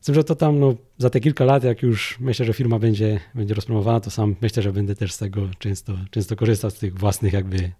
Z 0.00 0.06
tym, 0.06 0.14
że 0.14 0.24
to 0.24 0.34
tam 0.34 0.60
no, 0.60 0.74
za 0.98 1.10
te 1.10 1.20
kilka 1.20 1.44
lat, 1.44 1.64
jak 1.64 1.82
już 1.82 2.20
myślę, 2.20 2.46
że 2.46 2.52
firma 2.52 2.78
będzie, 2.78 3.20
będzie 3.34 3.54
rozpromowana, 3.54 4.00
to 4.00 4.10
sam 4.10 4.36
myślę, 4.40 4.62
że 4.62 4.72
będę 4.72 4.94
też 4.94 5.12
z 5.12 5.18
tego 5.18 5.48
często, 5.58 5.92
często 6.10 6.36
korzystał 6.36 6.70
z 6.70 6.74
tych 6.74 6.98
własnych 6.98 7.32
jakby 7.32 7.72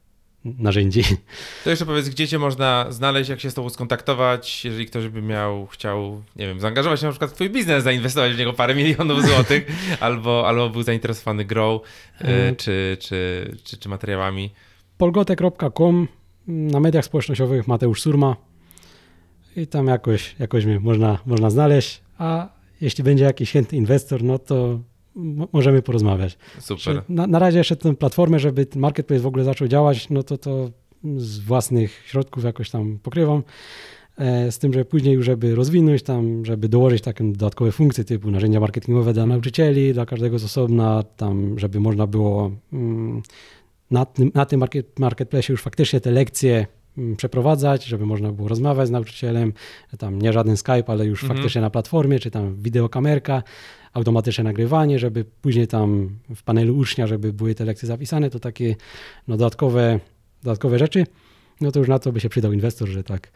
narzędzi. 0.44 1.02
To 1.64 1.70
jeszcze 1.70 1.86
powiedz, 1.86 2.08
gdzie 2.08 2.28
cię 2.28 2.38
można 2.38 2.86
znaleźć, 2.90 3.30
jak 3.30 3.40
się 3.40 3.50
z 3.50 3.54
tobą 3.54 3.70
skontaktować, 3.70 4.64
jeżeli 4.64 4.86
ktoś 4.86 5.08
by 5.08 5.22
miał, 5.22 5.66
chciał, 5.66 6.22
nie 6.36 6.46
wiem, 6.46 6.60
zaangażować 6.60 7.00
się 7.00 7.06
na 7.06 7.12
przykład 7.12 7.30
w 7.30 7.34
twój 7.34 7.50
biznes, 7.50 7.84
zainwestować 7.84 8.32
w 8.32 8.38
niego 8.38 8.52
parę 8.52 8.74
milionów 8.74 9.22
złotych, 9.28 9.66
albo, 10.00 10.48
albo 10.48 10.70
był 10.70 10.82
zainteresowany 10.82 11.44
grą, 11.44 11.80
y, 12.20 12.24
Mhm. 12.24 12.56
czy, 12.56 12.96
czy, 13.00 13.50
czy, 13.64 13.76
czy 13.78 13.88
materiałami. 13.88 14.50
polgotek.com 14.98 16.08
na 16.46 16.80
mediach 16.80 17.04
społecznościowych 17.04 17.68
Mateusz 17.68 18.02
Surma 18.02 18.36
i 19.56 19.66
tam 19.66 19.86
jakoś, 19.86 20.36
jakoś 20.38 20.64
mnie 20.64 20.80
można, 20.80 21.18
można 21.26 21.50
znaleźć, 21.50 22.00
a 22.18 22.48
jeśli 22.80 23.04
będzie 23.04 23.24
jakiś 23.24 23.52
chętny 23.52 23.78
inwestor, 23.78 24.22
no 24.22 24.38
to 24.38 24.80
możemy 25.52 25.82
porozmawiać. 25.82 26.38
Super. 26.58 27.02
Na, 27.08 27.26
na 27.26 27.38
razie 27.38 27.58
jeszcze 27.58 27.76
tę 27.76 27.96
platformę, 27.96 28.38
żeby 28.38 28.66
ten 28.66 28.82
marketplace 28.82 29.22
w 29.22 29.26
ogóle 29.26 29.44
zaczął 29.44 29.68
działać, 29.68 30.10
no 30.10 30.22
to 30.22 30.38
to 30.38 30.70
z 31.16 31.38
własnych 31.38 32.02
środków 32.06 32.44
jakoś 32.44 32.70
tam 32.70 32.98
pokrywam. 33.02 33.42
E, 34.18 34.52
Z 34.52 34.58
tym, 34.58 34.72
że 34.72 34.84
później 34.84 35.14
już, 35.14 35.26
żeby 35.26 35.54
rozwinąć 35.54 36.02
tam, 36.02 36.44
żeby 36.44 36.68
dołożyć 36.68 37.02
takie 37.02 37.24
dodatkowe 37.24 37.72
funkcje 37.72 38.04
typu 38.04 38.30
narzędzia 38.30 38.60
marketingowe 38.60 39.12
dla 39.12 39.26
nauczycieli, 39.26 39.92
dla 39.92 40.06
każdego 40.06 40.38
z 40.38 40.44
osobna, 40.44 41.02
tam, 41.16 41.58
żeby 41.58 41.80
można 41.80 42.06
było 42.06 42.50
mm, 42.72 43.22
na 43.90 44.04
tym, 44.06 44.30
na 44.34 44.46
tym 44.46 44.60
market, 44.60 44.98
marketplace 44.98 45.52
już 45.52 45.62
faktycznie 45.62 46.00
te 46.00 46.10
lekcje 46.10 46.66
przeprowadzać, 47.16 47.84
żeby 47.84 48.06
można 48.06 48.32
było 48.32 48.48
rozmawiać 48.48 48.88
z 48.88 48.90
nauczycielem, 48.90 49.52
tam 49.98 50.22
nie 50.22 50.32
żaden 50.32 50.56
Skype, 50.56 50.84
ale 50.86 51.06
już 51.06 51.22
Mhm. 51.22 51.38
faktycznie 51.38 51.60
na 51.60 51.70
platformie, 51.70 52.18
czy 52.18 52.30
tam 52.30 52.56
wideokamerka, 52.62 53.42
automatyczne 53.92 54.44
nagrywanie, 54.44 54.98
żeby 54.98 55.24
później 55.42 55.66
tam 55.68 56.10
w 56.36 56.42
panelu 56.42 56.76
ucznia, 56.76 57.06
żeby 57.06 57.32
były 57.32 57.54
te 57.54 57.64
lekcje 57.64 57.86
zapisane, 57.88 58.30
to 58.30 58.40
takie 58.40 58.76
no, 59.28 59.36
dodatkowe, 59.36 60.00
dodatkowe 60.42 60.78
rzeczy. 60.78 61.06
No 61.60 61.72
to 61.72 61.78
już 61.78 61.88
na 61.88 61.98
to 61.98 62.12
by 62.12 62.20
się 62.20 62.28
przydał 62.28 62.52
inwestor, 62.52 62.88
że 62.88 63.04
tak. 63.04 63.30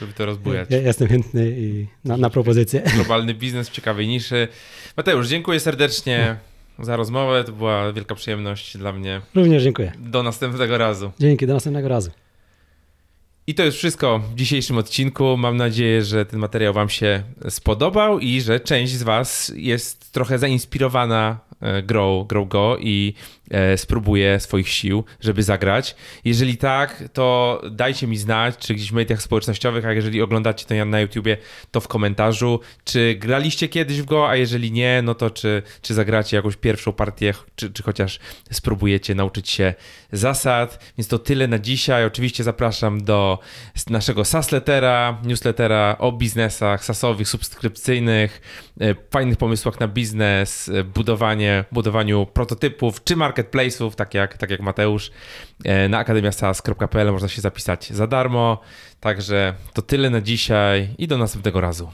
Żeby 0.00 0.12
to 0.12 0.26
rozbujać. 0.26 0.70
Ja, 0.70 0.78
jestem 0.78 1.08
chętny 1.08 1.54
i 1.58 1.86
na, 2.04 2.16
na 2.16 2.30
propozycję. 2.30 2.82
Globalny 2.94 3.34
biznes 3.34 3.68
w 3.68 3.72
ciekawej 3.72 4.08
niszy. 4.08 4.48
Mateusz, 4.96 5.28
dziękuję 5.28 5.60
serdecznie 5.60 6.36
za 6.78 6.96
rozmowę. 6.96 7.44
To 7.44 7.52
była 7.52 7.92
wielka 7.92 8.14
przyjemność 8.14 8.76
dla 8.78 8.92
mnie. 8.92 9.20
Również 9.34 9.62
dziękuję. 9.62 9.92
Do 9.98 10.22
następnego 10.22 10.78
razu. 10.78 11.10
Dzięki, 11.20 11.46
do 11.46 11.54
następnego 11.54 11.88
razu. 11.88 12.10
I 13.46 13.54
to 13.54 13.62
jest 13.62 13.76
wszystko 13.76 14.18
w 14.18 14.34
dzisiejszym 14.34 14.78
odcinku. 14.78 15.36
Mam 15.36 15.56
nadzieję, 15.56 16.04
że 16.04 16.26
ten 16.26 16.40
materiał 16.40 16.74
Wam 16.74 16.88
się 16.88 17.22
spodobał 17.48 18.18
i 18.18 18.40
że 18.40 18.60
część 18.60 18.92
z 18.92 19.02
Was 19.02 19.52
jest 19.56 20.12
trochę 20.12 20.38
zainspirowana 20.38 21.38
e, 21.60 21.82
grą, 21.82 22.24
grą 22.24 22.44
Go 22.44 22.76
i 22.80 23.14
spróbuję 23.76 24.40
swoich 24.40 24.68
sił, 24.68 25.04
żeby 25.20 25.42
zagrać. 25.42 25.96
Jeżeli 26.24 26.56
tak, 26.56 27.04
to 27.12 27.60
dajcie 27.70 28.06
mi 28.06 28.16
znać, 28.16 28.58
czy 28.58 28.74
gdzieś 28.74 28.90
w 28.90 28.94
mediach 28.94 29.22
społecznościowych, 29.22 29.86
a 29.86 29.92
jeżeli 29.92 30.22
oglądacie 30.22 30.66
to 30.66 30.84
na 30.84 31.00
YouTubie, 31.00 31.36
to 31.70 31.80
w 31.80 31.88
komentarzu, 31.88 32.60
czy 32.84 33.14
graliście 33.14 33.68
kiedyś 33.68 34.02
w 34.02 34.04
go, 34.04 34.28
a 34.28 34.36
jeżeli 34.36 34.72
nie, 34.72 35.02
no 35.02 35.14
to 35.14 35.30
czy, 35.30 35.62
czy 35.82 35.94
zagracie 35.94 36.36
jakąś 36.36 36.56
pierwszą 36.56 36.92
partię, 36.92 37.34
czy, 37.56 37.72
czy 37.72 37.82
chociaż 37.82 38.18
spróbujecie 38.50 39.14
nauczyć 39.14 39.50
się 39.50 39.74
zasad. 40.12 40.92
Więc 40.98 41.08
to 41.08 41.18
tyle 41.18 41.48
na 41.48 41.58
dzisiaj. 41.58 42.04
Oczywiście 42.04 42.44
zapraszam 42.44 43.04
do 43.04 43.38
naszego 43.90 44.24
SaaSlettera, 44.24 45.18
newslettera 45.24 45.96
o 45.98 46.12
biznesach 46.12 46.84
sasowych, 46.84 47.28
subskrypcyjnych, 47.28 48.40
e, 48.80 48.94
fajnych 49.10 49.36
pomysłach 49.36 49.80
na 49.80 49.88
biznes, 49.88 50.68
e, 50.68 50.84
budowanie, 50.84 51.64
budowaniu 51.72 52.26
prototypów 52.26 53.04
czy 53.04 53.16
marketplace'ów, 53.44 53.94
tak 53.94 54.14
jak, 54.14 54.38
tak 54.38 54.50
jak 54.50 54.60
Mateusz. 54.60 55.10
E, 55.64 55.88
Na 55.88 55.98
akademiasas.pl 55.98 57.12
można 57.12 57.28
się 57.28 57.40
zapisać 57.40 57.90
za 57.90 58.06
darmo. 58.06 58.60
Także 59.00 59.54
to 59.72 59.82
tyle 59.82 60.10
na 60.10 60.20
dzisiaj 60.20 60.88
i 60.98 61.08
do 61.08 61.18
następnego 61.18 61.60
razu. 61.60 61.90